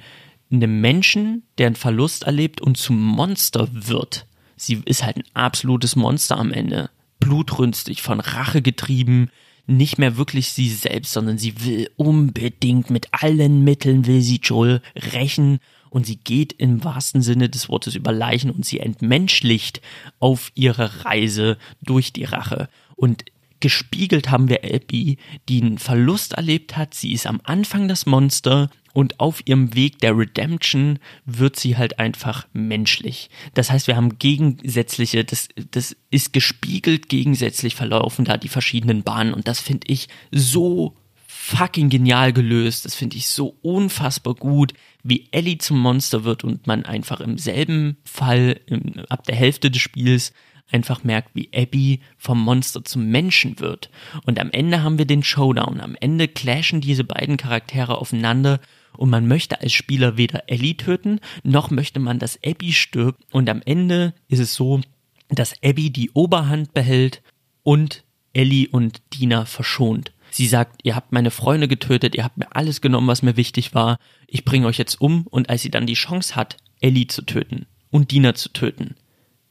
einem 0.51 0.81
Menschen, 0.81 1.43
der 1.59 1.69
einen 1.69 1.77
Verlust 1.77 2.25
erlebt 2.25 2.61
und 2.61 2.77
zum 2.77 3.01
Monster 3.01 3.69
wird. 3.73 4.27
Sie 4.57 4.83
ist 4.85 5.05
halt 5.05 5.17
ein 5.17 5.25
absolutes 5.35 5.97
Monster 5.97 6.37
am 6.37 6.53
Ende. 6.53 6.91
Blutrünstig, 7.19 8.03
von 8.03 8.21
Rache 8.21 8.63
getrieben, 8.63 9.31
nicht 9.67 9.99
mehr 9.99 10.17
wirklich 10.17 10.53
sie 10.53 10.69
selbst, 10.69 11.13
sondern 11.13 11.39
sie 11.39 11.65
will 11.65 11.91
unbedingt 11.97 12.91
mit 12.91 13.09
allen 13.13 13.63
Mitteln 13.63 14.07
will 14.07 14.21
sie 14.21 14.41
Joel 14.43 14.83
rächen 14.97 15.61
und 15.91 16.07
sie 16.07 16.17
geht 16.17 16.53
im 16.55 16.83
wahrsten 16.83 17.23
Sinne 17.23 17.49
des 17.49 17.69
Wortes 17.69 17.95
über 17.95 18.13
Leichen 18.13 18.51
und 18.51 18.65
sie 18.65 18.81
entmenschlicht 18.81 19.81
auf 20.19 20.51
ihrer 20.55 21.05
Reise 21.05 21.59
durch 21.83 22.13
die 22.13 22.25
Rache. 22.25 22.69
Und 22.97 23.25
gespiegelt 23.61 24.31
haben 24.31 24.49
wir 24.49 24.65
Abby, 24.65 25.19
die 25.49 25.63
einen 25.63 25.79
Verlust 25.79 26.35
erlebt 26.35 26.77
hat. 26.77 26.95
Sie 26.95 27.13
ist 27.13 27.27
am 27.27 27.41
Anfang 27.45 27.89
das 27.89 28.07
Monster 28.07 28.71
und 28.93 29.21
auf 29.21 29.47
ihrem 29.47 29.75
Weg 29.75 29.99
der 29.99 30.17
Redemption 30.17 30.99
wird 31.25 31.57
sie 31.57 31.77
halt 31.77 31.99
einfach 31.99 32.47
menschlich. 32.53 33.31
Das 33.55 33.71
heißt, 33.71 33.87
wir 33.87 33.97
haben 33.97 34.19
gegensätzliche, 34.19 35.25
das, 35.25 35.49
das 35.71 35.97
ist 36.11 36.33
gespiegelt 36.33 37.09
gegensätzlich 37.09 37.77
verlaufen 37.77 38.25
da 38.25 38.37
die 38.37 38.49
verschiedenen 38.49 39.03
Bahnen 39.03 39.33
und 39.33 39.47
das 39.47 39.61
finde 39.61 39.87
ich 39.89 40.09
so 40.33 40.97
fucking 41.27 41.89
genial 41.89 42.33
gelöst. 42.33 42.85
Das 42.85 42.95
finde 42.95 43.17
ich 43.17 43.29
so 43.29 43.57
unfassbar 43.63 44.35
gut, 44.35 44.73
wie 45.03 45.29
Ellie 45.31 45.59
zum 45.59 45.81
Monster 45.81 46.25
wird 46.25 46.45
und 46.45 46.67
man 46.67 46.85
einfach 46.85 47.21
im 47.21 47.39
selben 47.39 47.97
Fall 48.05 48.61
im, 48.67 49.05
ab 49.09 49.25
der 49.25 49.37
Hälfte 49.37 49.71
des 49.71 49.81
Spiels 49.81 50.33
einfach 50.73 51.05
merkt, 51.05 51.31
wie 51.35 51.51
Abby 51.55 52.01
vom 52.17 52.41
Monster 52.41 52.85
zum 52.85 53.07
Menschen 53.07 53.59
wird. 53.61 53.91
Und 54.25 54.39
am 54.39 54.51
Ende 54.51 54.83
haben 54.83 54.99
wir 54.99 55.07
den 55.07 55.23
Showdown. 55.23 55.81
Am 55.81 55.97
Ende 56.01 56.29
clashen 56.29 56.81
diese 56.81 57.05
beiden 57.05 57.37
Charaktere 57.37 57.99
aufeinander 57.99 58.61
und 58.97 59.11
man 59.11 59.29
möchte 59.29 59.61
als 59.61 59.73
Spieler 59.73 60.17
weder 60.17 60.45
Ellie 60.49 60.77
töten, 60.77 61.21
noch 61.43 61.71
möchte 61.71 62.01
man, 62.01 62.19
dass 62.19 62.39
Abby 62.45 62.73
stirbt. 62.73 63.23
Und 63.31 63.49
am 63.49 63.63
Ende 63.65 64.15
ist 64.29 64.41
es 64.41 64.55
so, 64.55 64.81
dass 65.29 65.55
Abby 65.63 65.91
die 65.91 66.11
Oberhand 66.11 66.75
behält 66.75 67.23
und 67.63 68.05
Ellie 68.33 68.69
und 68.69 69.01
Dina 69.15 69.45
verschont. 69.45 70.13
Sie 70.31 70.47
sagt, 70.47 70.81
ihr 70.85 70.95
habt 70.95 71.13
meine 71.13 71.31
Freunde 71.31 71.67
getötet, 71.67 72.15
ihr 72.15 72.25
habt 72.25 72.37
mir 72.37 72.55
alles 72.55 72.81
genommen, 72.81 73.09
was 73.09 73.23
mir 73.23 73.37
wichtig 73.37 73.75
war, 73.75 73.99
ich 74.27 74.45
bringe 74.45 74.67
euch 74.67 74.79
jetzt 74.79 75.01
um 75.01 75.27
und 75.27 75.51
als 75.51 75.63
sie 75.63 75.71
dann 75.71 75.87
die 75.87 75.95
Chance 75.95 76.37
hat, 76.37 76.57
Ellie 76.81 77.09
zu 77.09 77.23
töten 77.23 77.67
und 77.91 78.13
Dina 78.13 78.35
zu 78.35 78.51
töten, 78.51 78.95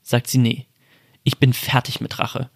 sagt 0.01 0.27
sie, 0.27 0.37
nee, 0.37 0.67
ich 1.23 1.37
bin 1.37 1.53
fertig 1.53 2.01
mit 2.01 2.19
Rache. 2.19 2.49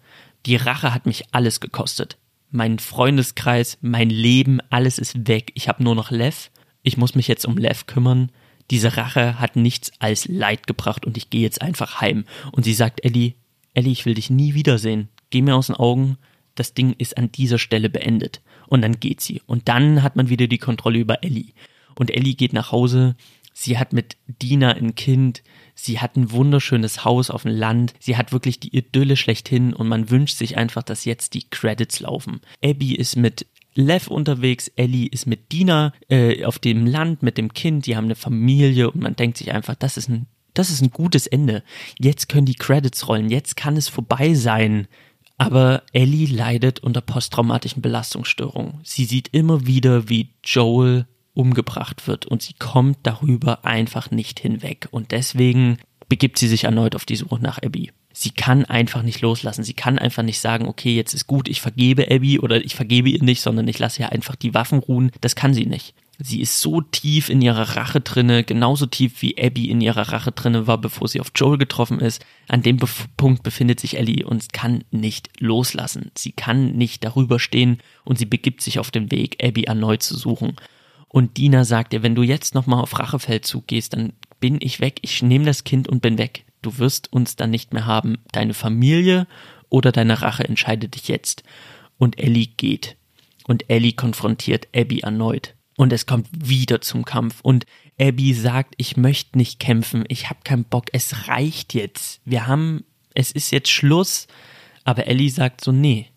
Die 0.46 0.56
Rache 0.56 0.92
hat 0.94 1.06
mich 1.06 1.24
alles 1.32 1.60
gekostet. 1.60 2.18
Mein 2.50 2.78
Freundeskreis, 2.78 3.78
mein 3.80 4.10
Leben, 4.10 4.60
alles 4.70 4.98
ist 4.98 5.26
weg. 5.26 5.52
Ich 5.54 5.68
habe 5.68 5.82
nur 5.82 5.94
noch 5.94 6.10
Lev. 6.10 6.50
Ich 6.82 6.96
muss 6.96 7.14
mich 7.14 7.28
jetzt 7.28 7.46
um 7.46 7.56
Lev 7.56 7.86
kümmern. 7.86 8.30
Diese 8.70 8.96
Rache 8.96 9.40
hat 9.40 9.56
nichts 9.56 9.92
als 9.98 10.28
Leid 10.28 10.66
gebracht 10.66 11.04
und 11.04 11.16
ich 11.16 11.30
gehe 11.30 11.42
jetzt 11.42 11.62
einfach 11.62 12.00
heim. 12.00 12.24
Und 12.52 12.64
sie 12.64 12.74
sagt 12.74 13.04
Ellie, 13.04 13.34
Ellie, 13.74 13.92
ich 13.92 14.06
will 14.06 14.14
dich 14.14 14.30
nie 14.30 14.54
wiedersehen. 14.54 15.08
Geh 15.30 15.42
mir 15.42 15.56
aus 15.56 15.66
den 15.66 15.76
Augen. 15.76 16.16
Das 16.54 16.74
Ding 16.74 16.94
ist 16.96 17.18
an 17.18 17.32
dieser 17.32 17.58
Stelle 17.58 17.90
beendet. 17.90 18.40
Und 18.68 18.82
dann 18.82 19.00
geht 19.00 19.20
sie. 19.20 19.42
Und 19.46 19.68
dann 19.68 20.02
hat 20.02 20.16
man 20.16 20.28
wieder 20.28 20.46
die 20.46 20.58
Kontrolle 20.58 20.98
über 20.98 21.24
Ellie. 21.24 21.52
Und 21.96 22.10
Ellie 22.10 22.34
geht 22.34 22.52
nach 22.52 22.70
Hause. 22.70 23.16
Sie 23.52 23.78
hat 23.78 23.92
mit 23.92 24.16
Dina 24.26 24.72
ein 24.72 24.94
Kind. 24.94 25.42
Sie 25.74 26.00
hat 26.00 26.16
ein 26.16 26.30
wunderschönes 26.30 27.04
Haus 27.04 27.30
auf 27.30 27.42
dem 27.42 27.52
Land. 27.52 27.94
Sie 27.98 28.16
hat 28.16 28.32
wirklich 28.32 28.60
die 28.60 28.76
Idylle 28.76 29.16
schlechthin 29.16 29.74
und 29.74 29.88
man 29.88 30.10
wünscht 30.10 30.36
sich 30.36 30.56
einfach, 30.56 30.82
dass 30.82 31.04
jetzt 31.04 31.34
die 31.34 31.48
Credits 31.50 32.00
laufen. 32.00 32.40
Abby 32.62 32.94
ist 32.94 33.16
mit 33.16 33.46
Lev 33.74 34.08
unterwegs, 34.08 34.68
Ellie 34.76 35.08
ist 35.10 35.26
mit 35.26 35.50
Dina 35.52 35.92
äh, 36.08 36.44
auf 36.44 36.60
dem 36.60 36.86
Land 36.86 37.22
mit 37.22 37.36
dem 37.38 37.52
Kind, 37.52 37.86
die 37.86 37.96
haben 37.96 38.04
eine 38.04 38.14
Familie 38.14 38.90
und 38.90 39.00
man 39.00 39.16
denkt 39.16 39.38
sich 39.38 39.52
einfach, 39.52 39.74
das 39.74 39.96
ist 39.96 40.08
ein 40.08 40.26
das 40.54 40.70
ist 40.70 40.80
ein 40.82 40.90
gutes 40.90 41.26
Ende. 41.26 41.64
Jetzt 41.98 42.28
können 42.28 42.46
die 42.46 42.54
Credits 42.54 43.08
rollen, 43.08 43.28
jetzt 43.28 43.56
kann 43.56 43.76
es 43.76 43.88
vorbei 43.88 44.34
sein. 44.34 44.86
Aber 45.36 45.82
Ellie 45.92 46.28
leidet 46.28 46.78
unter 46.78 47.00
posttraumatischen 47.00 47.82
Belastungsstörungen. 47.82 48.78
Sie 48.84 49.04
sieht 49.04 49.28
immer 49.32 49.66
wieder, 49.66 50.08
wie 50.08 50.30
Joel 50.44 51.08
umgebracht 51.34 52.06
wird 52.06 52.26
und 52.26 52.42
sie 52.42 52.54
kommt 52.54 52.98
darüber 53.02 53.64
einfach 53.64 54.10
nicht 54.10 54.40
hinweg 54.40 54.88
und 54.90 55.10
deswegen 55.10 55.78
begibt 56.08 56.38
sie 56.38 56.48
sich 56.48 56.64
erneut 56.64 56.94
auf 56.94 57.04
die 57.04 57.16
Suche 57.16 57.40
nach 57.40 57.58
Abby. 57.58 57.90
Sie 58.16 58.30
kann 58.30 58.64
einfach 58.64 59.02
nicht 59.02 59.20
loslassen. 59.22 59.64
Sie 59.64 59.74
kann 59.74 59.98
einfach 59.98 60.22
nicht 60.22 60.38
sagen, 60.38 60.68
okay, 60.68 60.94
jetzt 60.94 61.14
ist 61.14 61.26
gut, 61.26 61.48
ich 61.48 61.60
vergebe 61.60 62.08
Abby 62.08 62.38
oder 62.38 62.64
ich 62.64 62.76
vergebe 62.76 63.08
ihr 63.08 63.22
nicht, 63.22 63.40
sondern 63.40 63.66
ich 63.66 63.80
lasse 63.80 64.02
ihr 64.02 64.12
einfach 64.12 64.36
die 64.36 64.54
Waffen 64.54 64.78
ruhen. 64.78 65.10
Das 65.20 65.34
kann 65.34 65.52
sie 65.52 65.66
nicht. 65.66 65.94
Sie 66.20 66.40
ist 66.40 66.60
so 66.60 66.80
tief 66.80 67.28
in 67.28 67.42
ihrer 67.42 67.76
Rache 67.76 68.00
drinne, 68.00 68.44
genauso 68.44 68.86
tief 68.86 69.20
wie 69.20 69.36
Abby 69.36 69.68
in 69.68 69.80
ihrer 69.80 70.12
Rache 70.12 70.30
drinne 70.30 70.68
war, 70.68 70.78
bevor 70.78 71.08
sie 71.08 71.20
auf 71.20 71.32
Joel 71.34 71.58
getroffen 71.58 71.98
ist. 71.98 72.24
An 72.46 72.62
dem 72.62 72.76
Bef 72.76 73.08
Punkt 73.16 73.42
befindet 73.42 73.80
sich 73.80 73.96
Ellie 73.96 74.24
und 74.24 74.52
kann 74.52 74.84
nicht 74.92 75.30
loslassen. 75.40 76.12
Sie 76.16 76.30
kann 76.30 76.76
nicht 76.76 77.02
darüber 77.02 77.40
stehen 77.40 77.78
und 78.04 78.18
sie 78.18 78.26
begibt 78.26 78.60
sich 78.60 78.78
auf 78.78 78.92
den 78.92 79.10
Weg, 79.10 79.42
Abby 79.42 79.64
erneut 79.64 80.04
zu 80.04 80.16
suchen. 80.16 80.54
Und 81.14 81.36
Dina 81.36 81.64
sagt 81.64 81.92
dir, 81.92 82.02
wenn 82.02 82.16
du 82.16 82.24
jetzt 82.24 82.56
nochmal 82.56 82.80
auf 82.80 82.98
Rachefeldzug 82.98 83.68
gehst, 83.68 83.92
dann 83.92 84.14
bin 84.40 84.58
ich 84.60 84.80
weg, 84.80 84.98
ich 85.02 85.22
nehme 85.22 85.44
das 85.44 85.62
Kind 85.62 85.86
und 85.86 86.02
bin 86.02 86.18
weg. 86.18 86.44
Du 86.60 86.78
wirst 86.78 87.12
uns 87.12 87.36
dann 87.36 87.50
nicht 87.50 87.72
mehr 87.72 87.86
haben. 87.86 88.16
Deine 88.32 88.52
Familie 88.52 89.28
oder 89.68 89.92
deine 89.92 90.22
Rache 90.22 90.42
entscheidet 90.42 90.96
dich 90.96 91.06
jetzt. 91.06 91.44
Und 91.98 92.18
Ellie 92.18 92.48
geht. 92.56 92.96
Und 93.44 93.70
Ellie 93.70 93.92
konfrontiert 93.92 94.66
Abby 94.74 95.02
erneut. 95.02 95.54
Und 95.76 95.92
es 95.92 96.06
kommt 96.06 96.26
wieder 96.32 96.80
zum 96.80 97.04
Kampf. 97.04 97.38
Und 97.42 97.64
Abby 97.96 98.34
sagt, 98.34 98.74
ich 98.76 98.96
möchte 98.96 99.38
nicht 99.38 99.60
kämpfen, 99.60 100.02
ich 100.08 100.28
habe 100.30 100.40
keinen 100.42 100.64
Bock, 100.64 100.86
es 100.92 101.28
reicht 101.28 101.74
jetzt. 101.74 102.22
Wir 102.24 102.48
haben, 102.48 102.82
es 103.14 103.30
ist 103.30 103.52
jetzt 103.52 103.70
Schluss. 103.70 104.26
Aber 104.82 105.06
Ellie 105.06 105.30
sagt 105.30 105.62
so, 105.62 105.70
nee, 105.70 106.08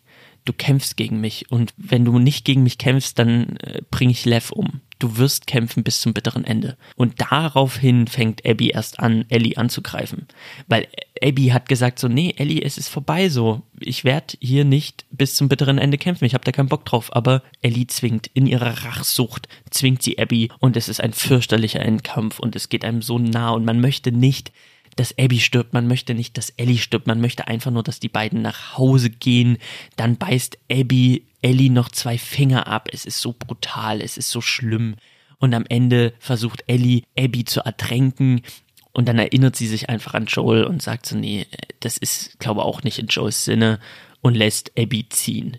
du 0.44 0.52
kämpfst 0.52 0.96
gegen 0.96 1.20
mich. 1.20 1.52
Und 1.52 1.72
wenn 1.76 2.04
du 2.04 2.18
nicht 2.18 2.44
gegen 2.44 2.64
mich 2.64 2.78
kämpfst, 2.78 3.16
dann 3.16 3.58
äh, 3.58 3.82
bringe 3.92 4.10
ich 4.10 4.24
Lev 4.24 4.50
um 4.50 4.80
du 4.98 5.16
wirst 5.16 5.46
kämpfen 5.46 5.84
bis 5.84 6.00
zum 6.00 6.12
bitteren 6.12 6.44
Ende. 6.44 6.76
Und 6.96 7.20
daraufhin 7.20 8.06
fängt 8.06 8.44
Abby 8.44 8.70
erst 8.70 9.00
an, 9.00 9.24
Ellie 9.28 9.56
anzugreifen. 9.56 10.26
Weil 10.66 10.88
Abby 11.22 11.46
hat 11.48 11.68
gesagt 11.68 11.98
so, 11.98 12.08
nee, 12.08 12.34
Ellie, 12.36 12.62
es 12.62 12.78
ist 12.78 12.88
vorbei 12.88 13.28
so. 13.28 13.62
Ich 13.80 14.04
werde 14.04 14.34
hier 14.40 14.64
nicht 14.64 15.06
bis 15.10 15.34
zum 15.34 15.48
bitteren 15.48 15.78
Ende 15.78 15.98
kämpfen. 15.98 16.24
Ich 16.24 16.34
habe 16.34 16.44
da 16.44 16.52
keinen 16.52 16.68
Bock 16.68 16.84
drauf. 16.84 17.14
Aber 17.14 17.42
Ellie 17.62 17.86
zwingt 17.86 18.28
in 18.34 18.46
ihrer 18.46 18.84
Rachsucht, 18.84 19.48
zwingt 19.70 20.02
sie 20.02 20.18
Abby 20.18 20.50
und 20.58 20.76
es 20.76 20.88
ist 20.88 21.00
ein 21.00 21.12
fürchterlicher 21.12 21.80
Endkampf 21.80 22.38
und 22.38 22.56
es 22.56 22.68
geht 22.68 22.84
einem 22.84 23.02
so 23.02 23.18
nah 23.18 23.50
und 23.50 23.64
man 23.64 23.80
möchte 23.80 24.12
nicht, 24.12 24.52
dass 24.98 25.16
Abby 25.16 25.38
stirbt, 25.38 25.74
man 25.74 25.86
möchte 25.86 26.12
nicht, 26.12 26.36
dass 26.36 26.50
Ellie 26.50 26.78
stirbt, 26.78 27.06
man 27.06 27.20
möchte 27.20 27.46
einfach 27.46 27.70
nur, 27.70 27.84
dass 27.84 28.00
die 28.00 28.08
beiden 28.08 28.42
nach 28.42 28.76
Hause 28.76 29.10
gehen. 29.10 29.58
Dann 29.94 30.16
beißt 30.16 30.58
Abby 30.70 31.24
Ellie 31.40 31.70
noch 31.70 31.88
zwei 31.90 32.18
Finger 32.18 32.66
ab. 32.66 32.88
Es 32.92 33.04
ist 33.04 33.20
so 33.20 33.32
brutal, 33.32 34.00
es 34.00 34.18
ist 34.18 34.30
so 34.30 34.40
schlimm. 34.40 34.96
Und 35.38 35.54
am 35.54 35.64
Ende 35.68 36.14
versucht 36.18 36.64
Ellie, 36.66 37.02
Abby 37.16 37.44
zu 37.44 37.60
ertränken. 37.60 38.42
Und 38.90 39.06
dann 39.06 39.20
erinnert 39.20 39.54
sie 39.54 39.68
sich 39.68 39.88
einfach 39.88 40.14
an 40.14 40.26
Joel 40.26 40.64
und 40.64 40.82
sagt 40.82 41.06
so, 41.06 41.16
nee, 41.16 41.46
das 41.78 41.96
ist, 41.96 42.40
glaube 42.40 42.64
auch 42.64 42.82
nicht 42.82 42.98
in 42.98 43.06
Joels 43.06 43.44
Sinne 43.44 43.78
und 44.20 44.34
lässt 44.34 44.72
Abby 44.76 45.08
ziehen. 45.08 45.58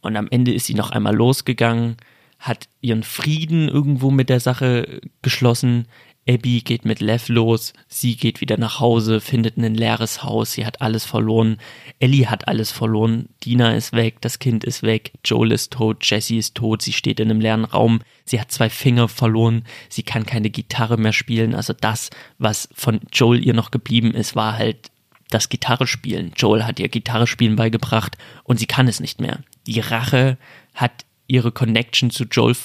Und 0.00 0.16
am 0.16 0.28
Ende 0.30 0.54
ist 0.54 0.64
sie 0.64 0.74
noch 0.74 0.92
einmal 0.92 1.14
losgegangen, 1.14 1.98
hat 2.38 2.68
ihren 2.80 3.02
Frieden 3.02 3.68
irgendwo 3.68 4.10
mit 4.10 4.30
der 4.30 4.40
Sache 4.40 5.02
geschlossen, 5.20 5.88
Abby 6.28 6.60
geht 6.60 6.84
mit 6.84 7.00
Lev 7.00 7.28
los, 7.28 7.72
sie 7.88 8.16
geht 8.16 8.42
wieder 8.42 8.58
nach 8.58 8.80
Hause, 8.80 9.20
findet 9.20 9.56
ein 9.56 9.74
leeres 9.74 10.22
Haus, 10.22 10.52
sie 10.52 10.66
hat 10.66 10.82
alles 10.82 11.06
verloren. 11.06 11.56
Ellie 12.00 12.26
hat 12.26 12.48
alles 12.48 12.70
verloren, 12.70 13.30
Dina 13.42 13.74
ist 13.74 13.94
weg, 13.94 14.20
das 14.20 14.38
Kind 14.38 14.62
ist 14.62 14.82
weg, 14.82 15.12
Joel 15.24 15.52
ist 15.52 15.72
tot, 15.72 16.04
Jessie 16.04 16.36
ist 16.36 16.54
tot, 16.54 16.82
sie 16.82 16.92
steht 16.92 17.18
in 17.18 17.30
einem 17.30 17.40
leeren 17.40 17.64
Raum, 17.64 18.00
sie 18.26 18.40
hat 18.40 18.52
zwei 18.52 18.68
Finger 18.68 19.08
verloren, 19.08 19.64
sie 19.88 20.02
kann 20.02 20.26
keine 20.26 20.50
Gitarre 20.50 20.98
mehr 20.98 21.14
spielen. 21.14 21.54
Also 21.54 21.72
das, 21.72 22.10
was 22.36 22.68
von 22.74 23.00
Joel 23.10 23.44
ihr 23.44 23.54
noch 23.54 23.70
geblieben 23.70 24.12
ist, 24.12 24.36
war 24.36 24.58
halt 24.58 24.90
das 25.30 25.48
Gitarre 25.48 25.86
spielen. 25.86 26.32
Joel 26.36 26.64
hat 26.64 26.78
ihr 26.78 26.88
Gitarre 26.88 27.26
spielen 27.26 27.56
beigebracht 27.56 28.18
und 28.44 28.58
sie 28.58 28.66
kann 28.66 28.86
es 28.86 29.00
nicht 29.00 29.20
mehr. 29.20 29.40
Die 29.66 29.80
Rache 29.80 30.36
hat 30.74 31.06
ihre 31.26 31.52
Connection 31.52 32.10
zu 32.10 32.24
Joel 32.24 32.56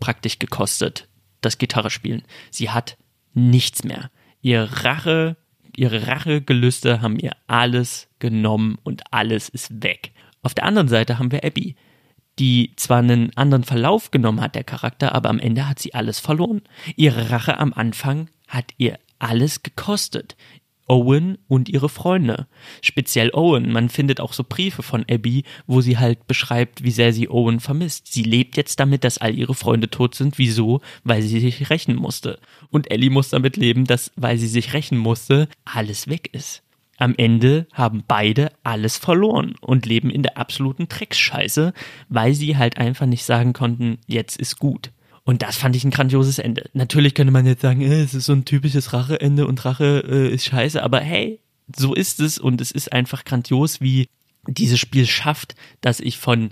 praktisch 0.00 0.40
gekostet, 0.40 1.06
das 1.40 1.58
Gitarre 1.58 1.90
spielen. 1.90 2.22
Sie 2.50 2.70
hat 2.70 2.96
nichts 3.34 3.84
mehr. 3.84 4.10
Ihr 4.40 4.62
Rache, 4.62 5.36
ihre 5.76 6.06
Rachegelüste 6.06 7.02
haben 7.02 7.18
ihr 7.18 7.32
alles 7.46 8.08
genommen 8.18 8.78
und 8.82 9.02
alles 9.12 9.48
ist 9.48 9.82
weg. 9.82 10.12
Auf 10.42 10.54
der 10.54 10.64
anderen 10.64 10.88
Seite 10.88 11.18
haben 11.18 11.32
wir 11.32 11.44
Abby, 11.44 11.76
die 12.38 12.72
zwar 12.76 12.98
einen 12.98 13.36
anderen 13.36 13.64
Verlauf 13.64 14.10
genommen 14.10 14.40
hat, 14.40 14.54
der 14.54 14.64
Charakter, 14.64 15.14
aber 15.14 15.30
am 15.30 15.38
Ende 15.38 15.68
hat 15.68 15.78
sie 15.78 15.94
alles 15.94 16.20
verloren. 16.20 16.62
Ihre 16.96 17.30
Rache 17.30 17.58
am 17.58 17.72
Anfang 17.72 18.28
hat 18.48 18.72
ihr 18.76 18.98
alles 19.18 19.62
gekostet. 19.62 20.36
Owen 20.86 21.38
und 21.48 21.68
ihre 21.68 21.88
Freunde. 21.88 22.46
Speziell 22.82 23.30
Owen. 23.32 23.72
Man 23.72 23.88
findet 23.88 24.20
auch 24.20 24.32
so 24.32 24.44
Briefe 24.46 24.82
von 24.82 25.04
Abby, 25.10 25.44
wo 25.66 25.80
sie 25.80 25.98
halt 25.98 26.26
beschreibt, 26.26 26.84
wie 26.84 26.90
sehr 26.90 27.12
sie 27.12 27.28
Owen 27.28 27.60
vermisst. 27.60 28.12
Sie 28.12 28.22
lebt 28.22 28.56
jetzt 28.56 28.80
damit, 28.80 29.04
dass 29.04 29.18
all 29.18 29.34
ihre 29.34 29.54
Freunde 29.54 29.88
tot 29.88 30.14
sind. 30.14 30.38
Wieso? 30.38 30.80
Weil 31.04 31.22
sie 31.22 31.40
sich 31.40 31.70
rächen 31.70 31.96
musste. 31.96 32.38
Und 32.70 32.90
Ellie 32.90 33.10
muss 33.10 33.30
damit 33.30 33.56
leben, 33.56 33.84
dass, 33.84 34.12
weil 34.16 34.38
sie 34.38 34.48
sich 34.48 34.72
rächen 34.72 34.98
musste, 34.98 35.48
alles 35.64 36.08
weg 36.08 36.30
ist. 36.32 36.62
Am 36.96 37.14
Ende 37.16 37.66
haben 37.72 38.04
beide 38.06 38.52
alles 38.62 38.98
verloren 38.98 39.56
und 39.60 39.86
leben 39.86 40.10
in 40.10 40.22
der 40.22 40.38
absoluten 40.38 40.88
Drecksscheiße, 40.88 41.72
weil 42.08 42.34
sie 42.34 42.56
halt 42.56 42.78
einfach 42.78 43.06
nicht 43.06 43.24
sagen 43.24 43.52
konnten, 43.52 43.98
jetzt 44.06 44.36
ist 44.36 44.58
gut. 44.58 44.92
Und 45.24 45.42
das 45.42 45.56
fand 45.56 45.74
ich 45.74 45.84
ein 45.84 45.90
grandioses 45.90 46.38
Ende. 46.38 46.68
Natürlich 46.74 47.14
könnte 47.14 47.32
man 47.32 47.46
jetzt 47.46 47.62
sagen, 47.62 47.80
äh, 47.80 48.02
es 48.02 48.14
ist 48.14 48.26
so 48.26 48.32
ein 48.32 48.44
typisches 48.44 48.92
Racheende 48.92 49.46
und 49.46 49.64
Rache 49.64 50.04
äh, 50.06 50.34
ist 50.34 50.44
scheiße, 50.44 50.82
aber 50.82 51.00
hey, 51.00 51.40
so 51.74 51.94
ist 51.94 52.20
es 52.20 52.38
und 52.38 52.60
es 52.60 52.70
ist 52.70 52.92
einfach 52.92 53.24
grandios, 53.24 53.80
wie 53.80 54.08
dieses 54.46 54.78
Spiel 54.78 55.06
schafft, 55.06 55.54
dass 55.80 56.00
ich 56.00 56.18
von 56.18 56.50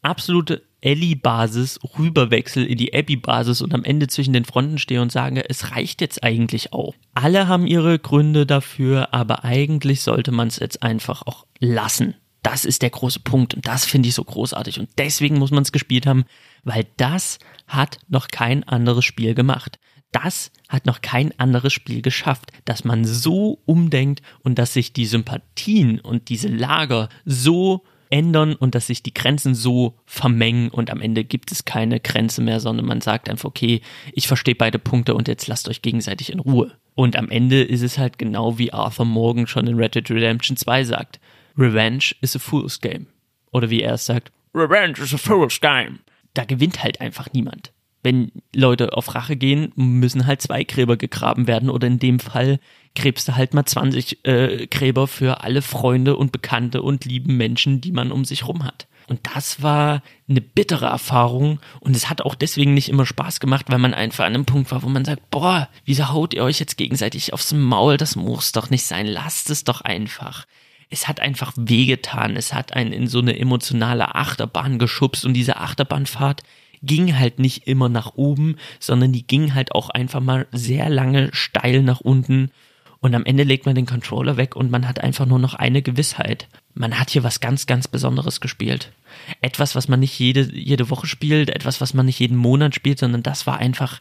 absolute 0.00 0.62
Ellie-Basis 0.80 1.80
rüberwechsel 1.98 2.64
in 2.64 2.76
die 2.76 2.94
Abby-Basis 2.94 3.62
und 3.62 3.74
am 3.74 3.84
Ende 3.84 4.06
zwischen 4.06 4.34
den 4.34 4.44
Fronten 4.44 4.78
stehe 4.78 5.00
und 5.00 5.10
sage, 5.10 5.48
es 5.48 5.72
reicht 5.72 6.00
jetzt 6.02 6.22
eigentlich 6.22 6.72
auch. 6.72 6.94
Alle 7.14 7.48
haben 7.48 7.66
ihre 7.66 7.98
Gründe 7.98 8.44
dafür, 8.44 9.12
aber 9.14 9.44
eigentlich 9.44 10.02
sollte 10.02 10.30
man 10.30 10.48
es 10.48 10.58
jetzt 10.58 10.82
einfach 10.82 11.22
auch 11.22 11.46
lassen. 11.58 12.14
Das 12.42 12.66
ist 12.66 12.82
der 12.82 12.90
große 12.90 13.20
Punkt 13.20 13.54
und 13.54 13.66
das 13.66 13.86
finde 13.86 14.10
ich 14.10 14.14
so 14.14 14.22
großartig 14.22 14.78
und 14.78 14.90
deswegen 14.98 15.38
muss 15.38 15.50
man 15.50 15.62
es 15.62 15.72
gespielt 15.72 16.06
haben, 16.06 16.26
weil 16.62 16.86
das 16.98 17.38
hat 17.66 17.98
noch 18.08 18.28
kein 18.28 18.64
anderes 18.64 19.04
Spiel 19.04 19.34
gemacht. 19.34 19.78
Das 20.12 20.52
hat 20.68 20.86
noch 20.86 21.00
kein 21.00 21.36
anderes 21.40 21.72
Spiel 21.72 22.00
geschafft, 22.00 22.52
dass 22.64 22.84
man 22.84 23.04
so 23.04 23.60
umdenkt 23.66 24.22
und 24.42 24.58
dass 24.58 24.72
sich 24.72 24.92
die 24.92 25.06
Sympathien 25.06 25.98
und 25.98 26.28
diese 26.28 26.48
Lager 26.48 27.08
so 27.24 27.82
ändern 28.10 28.54
und 28.54 28.76
dass 28.76 28.86
sich 28.86 29.02
die 29.02 29.12
Grenzen 29.12 29.56
so 29.56 29.98
vermengen 30.06 30.68
und 30.68 30.90
am 30.90 31.00
Ende 31.00 31.24
gibt 31.24 31.50
es 31.50 31.64
keine 31.64 31.98
Grenze 31.98 32.42
mehr, 32.42 32.60
sondern 32.60 32.86
man 32.86 33.00
sagt 33.00 33.28
einfach, 33.28 33.48
okay, 33.48 33.80
ich 34.12 34.28
verstehe 34.28 34.54
beide 34.54 34.78
Punkte 34.78 35.16
und 35.16 35.26
jetzt 35.26 35.48
lasst 35.48 35.68
euch 35.68 35.82
gegenseitig 35.82 36.30
in 36.30 36.38
Ruhe. 36.38 36.70
Und 36.94 37.16
am 37.16 37.28
Ende 37.28 37.62
ist 37.62 37.82
es 37.82 37.98
halt 37.98 38.18
genau 38.18 38.56
wie 38.56 38.72
Arthur 38.72 39.04
Morgan 39.04 39.48
schon 39.48 39.66
in 39.66 39.74
Red 39.74 39.96
Dead 39.96 40.08
Redemption 40.08 40.56
2 40.56 40.84
sagt. 40.84 41.18
Revenge 41.58 42.14
is 42.20 42.36
a 42.36 42.38
fool's 42.38 42.80
game. 42.80 43.06
Oder 43.50 43.68
wie 43.68 43.82
er 43.82 43.94
es 43.94 44.06
sagt, 44.06 44.30
Revenge 44.54 45.00
is 45.00 45.12
a 45.12 45.18
fool's 45.18 45.60
game. 45.60 45.98
Da 46.34 46.44
gewinnt 46.44 46.82
halt 46.82 47.00
einfach 47.00 47.32
niemand 47.32 47.72
wenn 48.04 48.30
Leute 48.54 48.92
auf 48.92 49.14
Rache 49.14 49.34
gehen, 49.34 49.72
müssen 49.76 50.26
halt 50.26 50.42
zwei 50.42 50.62
Gräber 50.62 50.96
gegraben 50.96 51.46
werden 51.46 51.70
oder 51.70 51.86
in 51.88 51.98
dem 51.98 52.20
Fall 52.20 52.60
gräbst 52.94 53.26
du 53.26 53.34
halt 53.34 53.54
mal 53.54 53.64
20 53.64 54.24
äh, 54.26 54.66
Gräber 54.66 55.08
für 55.08 55.42
alle 55.42 55.62
Freunde 55.62 56.16
und 56.16 56.30
Bekannte 56.30 56.82
und 56.82 57.06
lieben 57.06 57.36
Menschen, 57.38 57.80
die 57.80 57.92
man 57.92 58.12
um 58.12 58.24
sich 58.24 58.46
rum 58.46 58.62
hat. 58.62 58.86
Und 59.08 59.20
das 59.34 59.62
war 59.62 60.02
eine 60.28 60.40
bittere 60.40 60.86
Erfahrung 60.86 61.60
und 61.80 61.96
es 61.96 62.08
hat 62.08 62.22
auch 62.22 62.34
deswegen 62.34 62.74
nicht 62.74 62.88
immer 62.88 63.06
Spaß 63.06 63.40
gemacht, 63.40 63.66
weil 63.68 63.78
man 63.78 63.94
einfach 63.94 64.24
an 64.24 64.34
einem 64.34 64.46
Punkt 64.46 64.70
war, 64.70 64.82
wo 64.82 64.88
man 64.88 65.04
sagt, 65.04 65.30
boah, 65.30 65.68
wieso 65.84 66.10
haut 66.10 66.34
ihr 66.34 66.44
euch 66.44 66.60
jetzt 66.60 66.76
gegenseitig 66.76 67.32
aufs 67.32 67.52
Maul? 67.52 67.96
Das 67.96 68.16
muss 68.16 68.52
doch 68.52 68.70
nicht 68.70 68.84
sein, 68.84 69.06
lasst 69.06 69.50
es 69.50 69.64
doch 69.64 69.80
einfach. 69.80 70.46
Es 70.94 71.08
hat 71.08 71.18
einfach 71.18 71.52
wehgetan, 71.56 72.36
es 72.36 72.54
hat 72.54 72.72
einen 72.72 72.92
in 72.92 73.08
so 73.08 73.18
eine 73.18 73.36
emotionale 73.36 74.14
Achterbahn 74.14 74.78
geschubst 74.78 75.24
und 75.24 75.34
diese 75.34 75.56
Achterbahnfahrt, 75.56 76.44
ging 76.82 77.18
halt 77.18 77.40
nicht 77.40 77.66
immer 77.66 77.88
nach 77.88 78.14
oben, 78.14 78.58
sondern 78.78 79.10
die 79.10 79.26
ging 79.26 79.54
halt 79.54 79.72
auch 79.72 79.90
einfach 79.90 80.20
mal 80.20 80.46
sehr 80.52 80.88
lange 80.88 81.30
steil 81.32 81.82
nach 81.82 81.98
unten. 81.98 82.52
Und 83.00 83.16
am 83.16 83.24
Ende 83.24 83.42
legt 83.42 83.66
man 83.66 83.74
den 83.74 83.86
Controller 83.86 84.36
weg 84.36 84.54
und 84.54 84.70
man 84.70 84.86
hat 84.86 85.00
einfach 85.00 85.26
nur 85.26 85.40
noch 85.40 85.54
eine 85.54 85.82
Gewissheit. 85.82 86.46
Man 86.74 86.96
hat 86.96 87.10
hier 87.10 87.24
was 87.24 87.40
ganz, 87.40 87.66
ganz 87.66 87.88
Besonderes 87.88 88.40
gespielt. 88.40 88.92
Etwas, 89.40 89.74
was 89.74 89.88
man 89.88 89.98
nicht 89.98 90.16
jede, 90.16 90.42
jede 90.54 90.90
Woche 90.90 91.08
spielt, 91.08 91.50
etwas, 91.50 91.80
was 91.80 91.92
man 91.92 92.06
nicht 92.06 92.20
jeden 92.20 92.36
Monat 92.36 92.72
spielt, 92.72 93.00
sondern 93.00 93.24
das 93.24 93.48
war 93.48 93.58
einfach 93.58 94.00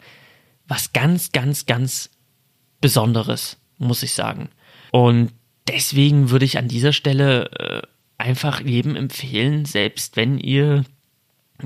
was 0.68 0.94
ganz, 0.94 1.32
ganz, 1.32 1.66
ganz 1.66 2.12
Besonderes, 2.82 3.58
muss 3.80 4.04
ich 4.04 4.14
sagen. 4.14 4.50
Und 4.92 5.32
deswegen 5.68 6.30
würde 6.30 6.46
ich 6.46 6.58
an 6.58 6.68
dieser 6.68 6.94
Stelle 6.94 7.52
äh, 7.52 7.82
einfach 8.18 8.62
jedem 8.62 8.96
empfehlen, 8.96 9.66
selbst 9.66 10.16
wenn 10.16 10.38
ihr 10.38 10.86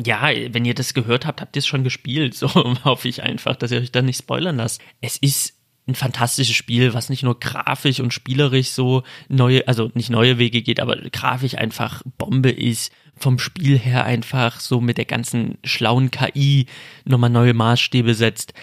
ja, 0.06 0.30
wenn 0.52 0.66
ihr 0.66 0.76
das 0.76 0.94
gehört 0.94 1.26
habt, 1.26 1.42
habt 1.42 1.56
ihr 1.56 1.62
es 1.62 1.68
schon 1.68 1.84
gespielt. 1.84 2.36
So 2.38 2.54
hoffe 2.84 3.08
ich 3.08 3.24
einfach, 3.24 3.56
dass 3.56 3.72
ihr 3.72 3.80
euch 3.80 3.92
da 3.92 4.02
nicht 4.02 4.20
spoilern 4.20 4.58
lasst. 4.58 4.82
Es 5.02 5.18
ist 5.18 5.56
ein 5.88 5.96
fantastisches 5.96 6.56
Spiel, 6.56 6.94
was 6.94 7.10
nicht 7.10 7.24
nur 7.24 7.40
grafisch 7.40 8.00
und 8.02 8.14
spielerisch 8.14 8.70
so 8.70 9.04
neue, 9.30 9.68
also 9.68 9.90
nicht 9.94 10.10
neue 10.10 10.38
Wege 10.38 10.62
geht, 10.62 10.80
aber 10.80 10.98
grafisch 10.98 11.56
einfach 11.56 12.04
Bombe 12.18 12.52
ist. 12.52 12.92
Vom 13.16 13.40
Spiel 13.40 13.80
her 13.80 14.06
einfach 14.06 14.60
so 14.60 14.82
mit 14.82 14.98
der 14.98 15.06
ganzen 15.06 15.58
schlauen 15.64 16.12
KI 16.12 16.68
nochmal 17.06 17.32
neue 17.32 17.54
Maßstäbe 17.54 18.14
setzt 18.14 18.54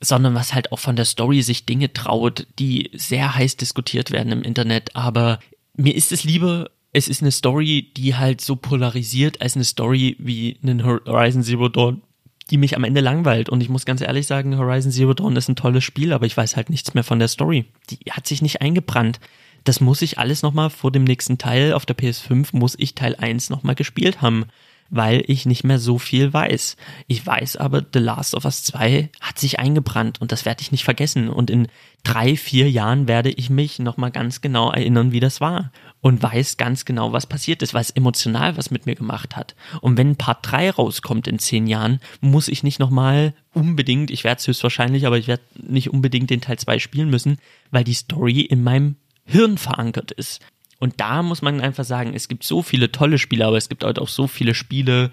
sondern 0.00 0.34
was 0.34 0.54
halt 0.54 0.72
auch 0.72 0.78
von 0.78 0.96
der 0.96 1.04
Story 1.04 1.42
sich 1.42 1.66
Dinge 1.66 1.92
traut, 1.92 2.46
die 2.58 2.90
sehr 2.94 3.34
heiß 3.34 3.56
diskutiert 3.56 4.10
werden 4.10 4.32
im 4.32 4.42
Internet. 4.42 4.96
Aber 4.96 5.38
mir 5.74 5.94
ist 5.94 6.10
es 6.10 6.24
lieber, 6.24 6.70
es 6.92 7.06
ist 7.06 7.22
eine 7.22 7.30
Story, 7.30 7.90
die 7.96 8.16
halt 8.16 8.40
so 8.40 8.56
polarisiert 8.56 9.40
als 9.42 9.54
eine 9.54 9.64
Story 9.64 10.16
wie 10.18 10.56
einen 10.62 10.84
Horizon 10.84 11.42
Zero 11.42 11.68
Dawn, 11.68 12.02
die 12.50 12.56
mich 12.56 12.76
am 12.76 12.84
Ende 12.84 13.00
langweilt. 13.00 13.48
Und 13.50 13.62
ich 13.62 13.68
muss 13.68 13.84
ganz 13.84 14.00
ehrlich 14.00 14.26
sagen, 14.26 14.56
Horizon 14.56 14.90
Zero 14.90 15.14
Dawn 15.14 15.36
ist 15.36 15.48
ein 15.48 15.56
tolles 15.56 15.84
Spiel, 15.84 16.12
aber 16.12 16.26
ich 16.26 16.36
weiß 16.36 16.56
halt 16.56 16.70
nichts 16.70 16.94
mehr 16.94 17.04
von 17.04 17.18
der 17.18 17.28
Story. 17.28 17.66
Die 17.90 17.98
hat 18.10 18.26
sich 18.26 18.42
nicht 18.42 18.62
eingebrannt. 18.62 19.20
Das 19.64 19.80
muss 19.80 20.00
ich 20.00 20.18
alles 20.18 20.42
nochmal 20.42 20.70
vor 20.70 20.90
dem 20.90 21.04
nächsten 21.04 21.36
Teil 21.36 21.74
auf 21.74 21.84
der 21.84 21.96
PS5, 21.96 22.48
muss 22.52 22.74
ich 22.78 22.94
Teil 22.94 23.14
1 23.16 23.50
nochmal 23.50 23.74
gespielt 23.74 24.22
haben 24.22 24.46
weil 24.90 25.22
ich 25.26 25.46
nicht 25.46 25.64
mehr 25.64 25.78
so 25.78 25.98
viel 25.98 26.32
weiß. 26.32 26.76
Ich 27.06 27.24
weiß 27.24 27.56
aber, 27.56 27.84
The 27.92 28.00
Last 28.00 28.34
of 28.34 28.44
Us 28.44 28.64
2 28.64 29.08
hat 29.20 29.38
sich 29.38 29.58
eingebrannt 29.58 30.20
und 30.20 30.32
das 30.32 30.44
werde 30.44 30.62
ich 30.62 30.72
nicht 30.72 30.84
vergessen. 30.84 31.28
Und 31.30 31.48
in 31.48 31.68
drei, 32.02 32.36
vier 32.36 32.70
Jahren 32.70 33.06
werde 33.08 33.30
ich 33.30 33.50
mich 33.50 33.78
nochmal 33.78 34.10
ganz 34.10 34.40
genau 34.40 34.70
erinnern, 34.70 35.12
wie 35.12 35.20
das 35.20 35.40
war. 35.40 35.70
Und 36.00 36.22
weiß 36.22 36.56
ganz 36.56 36.84
genau, 36.84 37.12
was 37.12 37.26
passiert 37.26 37.62
ist, 37.62 37.74
weil 37.74 37.82
es 37.82 37.90
emotional 37.90 38.56
was 38.56 38.70
mit 38.70 38.86
mir 38.86 38.94
gemacht 38.94 39.36
hat. 39.36 39.54
Und 39.80 39.96
wenn 39.96 40.16
Part 40.16 40.38
3 40.50 40.70
rauskommt 40.70 41.28
in 41.28 41.38
zehn 41.38 41.66
Jahren, 41.66 42.00
muss 42.20 42.48
ich 42.48 42.62
nicht 42.62 42.80
nochmal 42.80 43.34
unbedingt, 43.52 44.10
ich 44.10 44.24
werde 44.24 44.40
es 44.40 44.48
höchstwahrscheinlich, 44.48 45.06
aber 45.06 45.18
ich 45.18 45.28
werde 45.28 45.42
nicht 45.62 45.90
unbedingt 45.90 46.30
den 46.30 46.40
Teil 46.40 46.58
2 46.58 46.78
spielen 46.78 47.10
müssen, 47.10 47.38
weil 47.70 47.84
die 47.84 47.94
Story 47.94 48.40
in 48.40 48.62
meinem 48.62 48.96
Hirn 49.24 49.58
verankert 49.58 50.10
ist. 50.10 50.40
Und 50.80 50.98
da 50.98 51.22
muss 51.22 51.42
man 51.42 51.60
einfach 51.60 51.84
sagen, 51.84 52.14
es 52.14 52.26
gibt 52.26 52.42
so 52.42 52.62
viele 52.62 52.90
tolle 52.90 53.18
Spiele, 53.18 53.46
aber 53.46 53.58
es 53.58 53.68
gibt 53.68 53.84
halt 53.84 53.98
auch 53.98 54.08
so 54.08 54.26
viele 54.26 54.54
Spiele, 54.54 55.12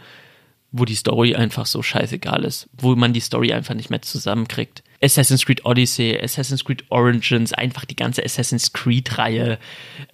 wo 0.72 0.86
die 0.86 0.96
Story 0.96 1.36
einfach 1.36 1.66
so 1.66 1.84
scheißegal 1.84 2.44
ist, 2.44 2.70
wo 2.78 2.96
man 2.96 3.14
die 3.14 3.20
Story 3.20 3.54
einfach 3.54 3.76
nicht 3.76 3.90
mehr 3.90 4.02
zusammenkriegt. 4.02 4.84
Assassin's 5.02 5.46
Creed 5.46 5.66
Odyssey, 5.66 6.18
Assassin's 6.20 6.64
Creed 6.66 6.86
Origins, 6.90 7.54
einfach 7.54 7.86
die 7.86 7.96
ganze 7.96 8.24
Assassin's 8.24 8.74
Creed-Reihe. 8.74 9.60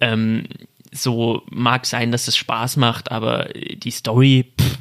Ähm, 0.00 0.44
so 0.92 1.42
mag 1.50 1.86
sein, 1.86 2.12
dass 2.12 2.28
es 2.28 2.36
Spaß 2.36 2.76
macht, 2.76 3.10
aber 3.10 3.48
die 3.54 3.90
Story, 3.90 4.52
pff, 4.60 4.78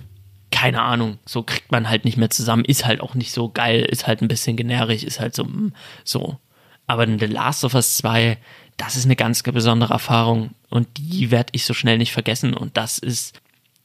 keine 0.51 0.81
Ahnung, 0.81 1.17
so 1.25 1.43
kriegt 1.43 1.71
man 1.71 1.89
halt 1.89 2.05
nicht 2.05 2.17
mehr 2.17 2.29
zusammen, 2.29 2.65
ist 2.65 2.85
halt 2.85 3.01
auch 3.01 3.15
nicht 3.15 3.31
so 3.31 3.49
geil, 3.49 3.81
ist 3.81 4.07
halt 4.07 4.21
ein 4.21 4.27
bisschen 4.27 4.55
generisch, 4.55 5.03
ist 5.03 5.19
halt 5.19 5.35
so, 5.35 5.43
mm, 5.43 5.73
so. 6.03 6.37
Aber 6.85 7.07
The 7.07 7.25
Last 7.25 7.63
of 7.63 7.73
Us 7.75 7.97
2, 7.97 8.37
das 8.77 8.95
ist 8.95 9.05
eine 9.05 9.15
ganz 9.15 9.43
besondere 9.43 9.93
Erfahrung 9.93 10.51
und 10.69 10.87
die 10.97 11.31
werde 11.31 11.51
ich 11.53 11.65
so 11.65 11.73
schnell 11.73 11.97
nicht 11.97 12.11
vergessen 12.11 12.53
und 12.53 12.77
das 12.77 12.97
ist, 12.97 13.39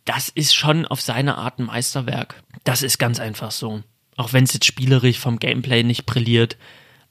das 0.05 0.29
ist 0.29 0.55
schon 0.55 0.87
auf 0.87 1.01
seine 1.01 1.37
Art 1.37 1.59
ein 1.59 1.67
Meisterwerk. 1.67 2.43
Das 2.65 2.83
ist 2.83 2.99
ganz 2.99 3.21
einfach 3.21 3.51
so. 3.51 3.83
Auch 4.17 4.33
wenn 4.33 4.45
es 4.45 4.55
jetzt 4.55 4.67
spielerisch 4.67 5.19
vom 5.19 5.39
Gameplay 5.39 5.83
nicht 5.83 6.07
brilliert, 6.07 6.57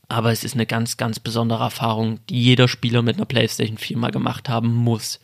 aber 0.09 0.31
es 0.31 0.43
ist 0.43 0.55
eine 0.55 0.65
ganz, 0.65 0.97
ganz 0.97 1.19
besondere 1.19 1.63
Erfahrung, 1.63 2.19
die 2.29 2.41
jeder 2.41 2.67
Spieler 2.67 3.01
mit 3.01 3.17
einer 3.17 3.25
PlayStation 3.25 3.77
4 3.77 3.97
mal 3.97 4.11
gemacht 4.11 4.49
haben 4.49 4.73
muss. 4.73 5.19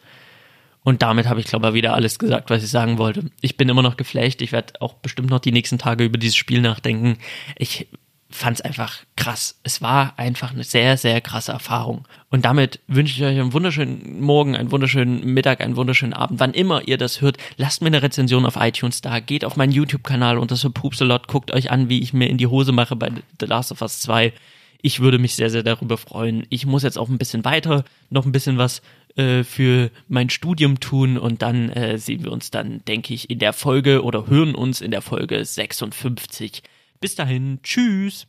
Und 0.83 1.01
damit 1.01 1.27
habe 1.27 1.39
ich, 1.39 1.45
glaube 1.45 1.69
ich, 1.69 1.73
wieder 1.73 1.93
alles 1.93 2.19
gesagt, 2.19 2.49
was 2.49 2.63
ich 2.63 2.69
sagen 2.69 2.97
wollte. 2.97 3.31
Ich 3.39 3.55
bin 3.55 3.69
immer 3.69 3.81
noch 3.81 3.95
geflecht. 3.95 4.41
Ich 4.41 4.51
werde 4.51 4.81
auch 4.81 4.95
bestimmt 4.95 5.29
noch 5.29 5.39
die 5.39 5.53
nächsten 5.53 5.77
Tage 5.77 6.03
über 6.03 6.17
dieses 6.17 6.35
Spiel 6.35 6.61
nachdenken. 6.61 7.17
Ich 7.57 7.87
fand 8.33 8.59
es 8.59 8.61
einfach 8.61 8.97
krass. 9.15 9.59
Es 9.63 9.81
war 9.81 10.13
einfach 10.17 10.51
eine 10.51 10.63
sehr, 10.63 10.97
sehr 10.97 11.21
krasse 11.21 11.51
Erfahrung. 11.51 12.07
Und 12.29 12.45
damit 12.45 12.79
wünsche 12.87 13.15
ich 13.15 13.23
euch 13.23 13.39
einen 13.39 13.53
wunderschönen 13.53 14.21
Morgen, 14.21 14.55
einen 14.55 14.71
wunderschönen 14.71 15.23
Mittag, 15.33 15.61
einen 15.61 15.75
wunderschönen 15.75 16.13
Abend. 16.13 16.39
Wann 16.39 16.53
immer 16.53 16.87
ihr 16.87 16.97
das 16.97 17.21
hört, 17.21 17.37
lasst 17.57 17.81
mir 17.81 17.87
eine 17.87 18.01
Rezension 18.01 18.45
auf 18.45 18.55
iTunes 18.55 19.01
da. 19.01 19.19
Geht 19.19 19.45
auf 19.45 19.55
meinen 19.55 19.71
YouTube-Kanal 19.71 20.37
unter 20.37 20.55
so 20.55 20.69
Pupsalot. 20.71 21.27
Guckt 21.27 21.53
euch 21.53 21.71
an, 21.71 21.89
wie 21.89 22.01
ich 22.01 22.13
mir 22.13 22.27
in 22.29 22.37
die 22.37 22.47
Hose 22.47 22.71
mache 22.71 22.95
bei 22.95 23.11
The 23.39 23.45
Last 23.45 23.71
of 23.71 23.81
Us 23.81 23.99
2. 24.01 24.33
Ich 24.81 24.99
würde 24.99 25.19
mich 25.19 25.35
sehr, 25.35 25.49
sehr 25.49 25.63
darüber 25.63 25.97
freuen. 25.97 26.45
Ich 26.49 26.65
muss 26.65 26.83
jetzt 26.83 26.97
auch 26.97 27.07
ein 27.07 27.17
bisschen 27.17 27.45
weiter, 27.45 27.85
noch 28.09 28.25
ein 28.25 28.33
bisschen 28.33 28.57
was 28.57 28.81
äh, 29.15 29.43
für 29.43 29.91
mein 30.07 30.29
Studium 30.29 30.79
tun 30.79 31.17
und 31.17 31.41
dann 31.41 31.69
äh, 31.69 31.97
sehen 31.97 32.23
wir 32.23 32.31
uns 32.31 32.51
dann, 32.51 32.83
denke 32.85 33.13
ich, 33.13 33.29
in 33.29 33.39
der 33.39 33.53
Folge 33.53 34.03
oder 34.03 34.27
hören 34.27 34.55
uns 34.55 34.81
in 34.81 34.91
der 34.91 35.01
Folge 35.01 35.45
56 35.45 36.63
bis 37.03 37.15
dahin, 37.15 37.59
tschüss. 37.61 38.27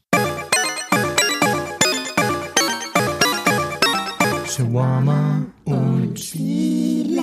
Shawarma 4.51 5.46
und 5.64 6.14
Chile. 6.16 7.14